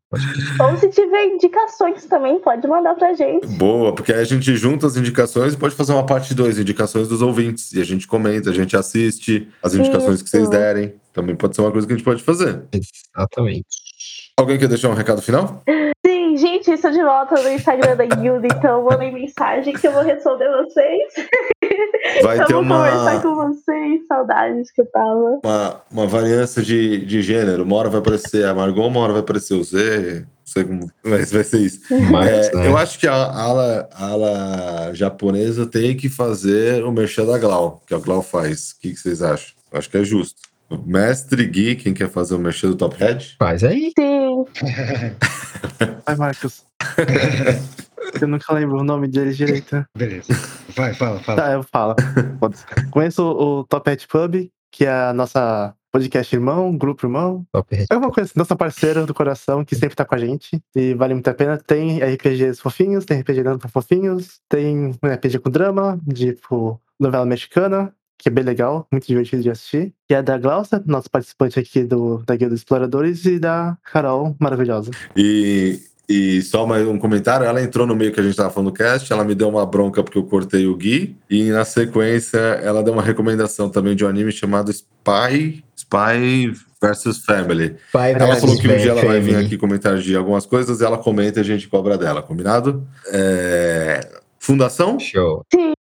Ou 0.61 0.77
se 0.77 0.89
tiver 0.91 1.25
indicações 1.27 2.05
também, 2.05 2.39
pode 2.41 2.67
mandar 2.69 2.95
pra 2.95 3.15
gente. 3.15 3.47
Boa, 3.57 3.95
porque 3.95 4.13
aí 4.13 4.21
a 4.21 4.25
gente 4.25 4.55
junta 4.57 4.87
as 4.87 4.97
indicações 4.97 5.55
e 5.55 5.57
pode 5.57 5.75
fazer 5.75 5.93
uma 5.93 6.05
parte 6.05 6.35
2, 6.35 6.59
indicações 6.59 7.09
dos 7.09 7.23
ouvintes. 7.23 7.73
E 7.73 7.81
a 7.81 7.85
gente 7.85 8.07
comenta, 8.07 8.51
a 8.51 8.55
gente 8.55 8.77
assiste 8.77 9.49
as 9.63 9.75
indicações 9.75 10.23
que 10.23 10.29
vocês 10.29 10.43
Isso. 10.43 10.51
derem. 10.51 10.95
Também 11.13 11.35
pode 11.35 11.55
ser 11.55 11.63
uma 11.63 11.71
coisa 11.71 11.87
que 11.87 11.93
a 11.93 11.97
gente 11.97 12.05
pode 12.05 12.23
fazer. 12.23 12.63
Exatamente. 12.73 13.67
Alguém 14.37 14.59
quer 14.59 14.69
deixar 14.69 14.89
um 14.89 14.95
recado 14.95 15.23
final? 15.23 15.63
Sim, 16.33 16.37
gente, 16.39 16.71
estou 16.71 16.91
de 16.91 17.03
volta 17.03 17.43
no 17.43 17.53
Instagram 17.53 17.95
da 17.95 18.07
Guilda, 18.07 18.47
então 18.47 18.85
mandem 18.85 19.13
mensagem 19.13 19.75
que 19.75 19.87
eu 19.87 19.93
vou 19.93 20.03
responder 20.03 20.49
vocês. 20.65 21.13
Vai 22.23 22.41
eu 22.41 22.47
ter 22.47 22.55
vou 22.55 22.63
conversar 22.63 23.13
uma, 23.17 23.21
com 23.21 23.35
vocês, 23.35 24.07
saudades 24.07 24.71
que 24.71 24.81
eu 24.81 24.87
tava. 24.87 25.41
uma, 25.45 25.83
uma 25.91 26.07
variância 26.07 26.63
de, 26.63 27.05
de 27.05 27.21
gênero. 27.21 27.65
Uma 27.65 27.77
hora 27.77 27.91
vai 27.91 28.01
aparecer 28.01 28.47
a 28.47 28.55
Margot, 28.55 28.87
uma 28.87 29.01
hora 29.01 29.13
vai 29.13 29.21
aparecer 29.21 29.55
o 29.55 29.63
Z. 29.63 30.25
Não 30.25 30.27
sei 30.47 30.65
como 30.65 30.91
vai, 31.05 31.23
vai 31.23 31.45
ser 31.45 31.59
isso. 31.59 31.81
Mas, 32.11 32.49
É, 32.49 32.57
né? 32.57 32.69
Eu 32.69 32.79
acho 32.79 32.99
que 32.99 33.07
a 33.07 33.15
ala, 33.15 33.89
a 33.93 34.07
ala 34.07 34.95
japonesa 34.95 35.67
tem 35.67 35.95
que 35.95 36.09
fazer 36.09 36.83
o 36.83 36.91
merchan 36.91 37.27
da 37.27 37.37
Glau, 37.37 37.83
que 37.87 37.95
a 37.95 37.99
Glau 37.99 38.23
faz. 38.23 38.71
O 38.71 38.81
que, 38.81 38.91
que 38.93 38.97
vocês 38.97 39.21
acham? 39.21 39.55
Eu 39.71 39.79
acho 39.79 39.91
que 39.91 39.99
é 39.99 40.05
justo. 40.05 40.41
Mestre 40.87 41.45
Gui, 41.47 41.77
quem 41.77 41.93
quer 41.93 42.09
fazer 42.09 42.35
o 42.35 42.39
merchan 42.39 42.71
do 42.71 42.77
Top 42.77 42.97
Head? 42.99 43.37
Faz 43.39 43.63
aí. 43.63 43.93
Sim, 43.99 44.32
Vai, 46.07 46.17
Marcos. 46.17 46.65
eu 48.21 48.29
nunca 48.29 48.53
lembro 48.53 48.79
o 48.79 48.85
nome 48.85 49.09
dele 49.09 49.33
direito. 49.33 49.85
Beleza. 49.97 50.33
Vai, 50.77 50.95
fala, 50.95 51.21
fala. 51.21 51.43
Tá, 51.43 51.53
eu 51.53 51.63
falo. 51.63 51.95
Conheço 52.91 53.25
o 53.25 53.65
Top 53.65 53.89
Hat 53.91 54.07
Pub, 54.09 54.51
que 54.71 54.85
é 54.85 54.91
a 54.91 55.13
nossa 55.13 55.75
podcast 55.93 56.35
irmão, 56.35 56.77
grupo 56.77 57.07
irmão. 57.07 57.45
Top 57.53 57.75
Hat. 57.75 57.87
É 57.91 57.97
uma 57.97 58.11
coisa, 58.11 58.33
nossa 58.35 58.57
parceira 58.57 59.05
do 59.05 59.15
coração, 59.15 59.65
que 59.65 59.77
sempre 59.77 59.95
tá 59.95 60.05
com 60.05 60.15
a 60.15 60.19
gente. 60.19 60.63
E 60.75 60.95
vale 60.95 61.15
muito 61.15 61.29
a 61.29 61.35
pena. 61.35 61.59
Tem 61.59 61.99
RPGs 61.99 62.61
fofinhos, 62.61 63.05
tem 63.05 63.21
RPG 63.21 63.43
dando 63.43 63.59
pra 63.59 63.69
fofinhos, 63.69 64.41
tem 64.49 64.89
um 65.03 65.09
RPG 65.09 65.39
com 65.41 65.51
drama, 65.51 66.01
tipo 66.13 66.81
novela 66.99 67.27
mexicana, 67.27 67.93
que 68.23 68.29
é 68.29 68.33
bem 68.33 68.45
legal, 68.45 68.87
muito 68.91 69.05
divertido 69.05 69.43
de 69.43 69.51
assistir. 69.51 69.93
Que 70.07 70.15
é 70.15 70.23
da 70.23 70.39
Glaucia, 70.39 70.81
nosso 70.87 71.11
participante 71.11 71.59
aqui 71.59 71.83
do, 71.83 72.23
da 72.25 72.37
Guilda 72.37 72.55
dos 72.55 72.61
Exploradores, 72.61 73.25
e 73.27 73.41
da 73.41 73.77
Carol, 73.83 74.37
maravilhosa. 74.39 74.93
E, 75.17 75.81
e 76.09 76.41
só 76.43 76.65
mais 76.65 76.87
um 76.87 76.99
comentário: 76.99 77.45
ela 77.45 77.61
entrou 77.61 77.85
no 77.85 77.97
meio 77.97 78.13
que 78.13 78.21
a 78.21 78.23
gente 78.23 78.37
tava 78.37 78.51
falando 78.51 78.71
do 78.71 78.77
cast, 78.77 79.13
ela 79.13 79.25
me 79.25 79.35
deu 79.35 79.49
uma 79.49 79.67
bronca 79.67 80.05
porque 80.05 80.17
eu 80.17 80.23
cortei 80.23 80.69
o 80.69 80.77
Gui, 80.77 81.17
e 81.29 81.51
na 81.51 81.65
sequência 81.65 82.39
ela 82.39 82.81
deu 82.81 82.93
uma 82.93 83.03
recomendação 83.03 83.69
também 83.69 83.97
de 83.97 84.05
um 84.05 84.09
anime 84.09 84.31
chamado 84.31 84.71
Spy, 84.71 85.65
Spy 85.77 86.53
versus 86.81 87.25
Family. 87.25 87.75
Pai 87.93 88.13
Ela 88.13 88.37
falou 88.37 88.57
que 88.57 88.69
um 88.69 88.77
dia 88.77 88.91
ela 88.91 89.05
vai 89.05 89.21
vir 89.21 89.37
aqui 89.37 89.59
comentar 89.59 89.99
de 89.99 90.15
algumas 90.15 90.47
coisas, 90.47 90.81
ela 90.81 90.99
comenta 90.99 91.41
e 91.41 91.43
a 91.43 91.45
gente 91.45 91.69
cobra 91.69 91.99
dela, 91.99 92.23
combinado? 92.23 92.87
É, 93.09 94.01
Fundação? 94.39 94.99
Show. 94.99 95.45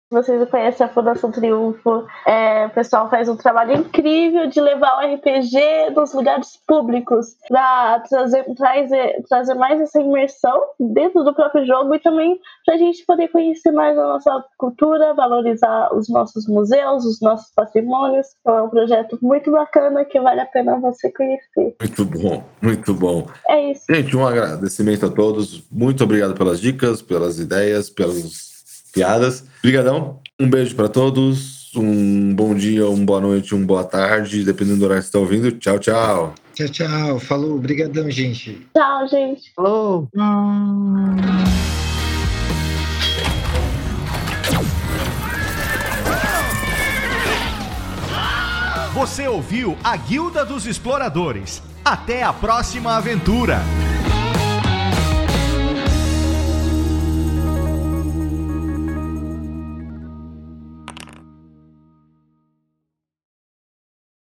Vocês 0.10 0.50
conhecem 0.50 0.86
a 0.86 0.90
Fundação 0.90 1.32
Triunfo. 1.32 2.06
É, 2.26 2.68
o 2.68 2.70
pessoal 2.70 3.10
faz 3.10 3.28
um 3.28 3.36
trabalho 3.36 3.74
incrível 3.74 4.48
de 4.48 4.62
levar 4.62 4.98
o 4.98 5.16
RPG 5.16 5.92
nos 5.96 6.14
lugares 6.14 6.60
públicos 6.68 7.36
para 7.48 8.00
trazer, 8.02 8.46
trazer, 8.56 9.24
trazer 9.28 9.54
mais 9.56 9.82
essa 9.82 10.00
imersão 10.00 10.62
dentro 10.80 11.24
do 11.24 11.34
próprio 11.34 11.66
jogo 11.66 11.96
e 11.96 12.00
também 12.00 12.40
para 12.66 12.76
a 12.76 12.78
gente 12.78 13.06
poder 13.06 13.30
conhecer 13.30 13.72
mais 13.72 13.98
a 13.98 14.04
nossa 14.04 14.46
cultura, 14.58 15.14
valorizar 15.14 15.94
os 15.94 16.08
nossos 16.08 16.48
museus, 16.48 17.04
os 17.06 17.20
nossos 17.22 17.52
patrimônios. 17.54 18.28
Então 18.42 18.58
é 18.58 18.62
um 18.62 18.70
projeto 18.70 19.18
muito 19.22 19.52
bacana 19.52 20.06
que 20.06 20.20
vale 20.20 20.42
a 20.42 20.46
pena 20.46 20.80
você 20.80 21.12
conhecer. 21.12 21.76
Muito 21.80 22.06
bom, 22.06 22.44
muito 22.62 22.94
bom. 22.94 23.28
É 23.50 23.72
isso. 23.72 23.86
Gente, 23.90 24.16
um 24.16 24.26
agradecimento 24.26 25.08
a 25.08 25.10
todos. 25.10 25.68
Muito 25.72 26.04
obrigado 26.04 26.36
pelas 26.36 26.60
dicas, 26.60 27.02
pelas 27.02 27.40
ideias, 27.40 27.90
pelas 27.90 28.45
piadas. 28.96 29.44
Obrigadão. 29.60 30.20
Um 30.40 30.50
beijo 30.50 30.76
para 30.76 30.88
todos. 30.88 31.72
Um 31.76 32.34
bom 32.34 32.56
dia, 32.56 32.88
uma 32.88 33.06
boa 33.06 33.20
noite, 33.20 33.54
uma 33.54 33.66
boa 33.66 33.84
tarde, 33.84 34.46
dependendo 34.46 34.80
do 34.80 34.86
horário 34.86 35.04
que 35.04 35.10
você 35.10 35.18
está 35.18 35.20
ouvindo. 35.20 35.52
Tchau, 35.52 35.78
tchau. 35.78 36.34
Tchau, 36.54 36.70
tchau. 36.70 37.20
Falou. 37.20 37.56
Obrigadão, 37.56 38.10
gente. 38.10 38.66
Tchau, 38.74 39.08
gente. 39.10 39.52
Falou! 39.54 40.08
Você 48.94 49.28
ouviu 49.28 49.78
a 49.84 49.98
Guilda 49.98 50.46
dos 50.46 50.66
Exploradores. 50.66 51.62
Até 51.84 52.24
a 52.24 52.32
próxima 52.32 52.96
aventura! 52.96 53.60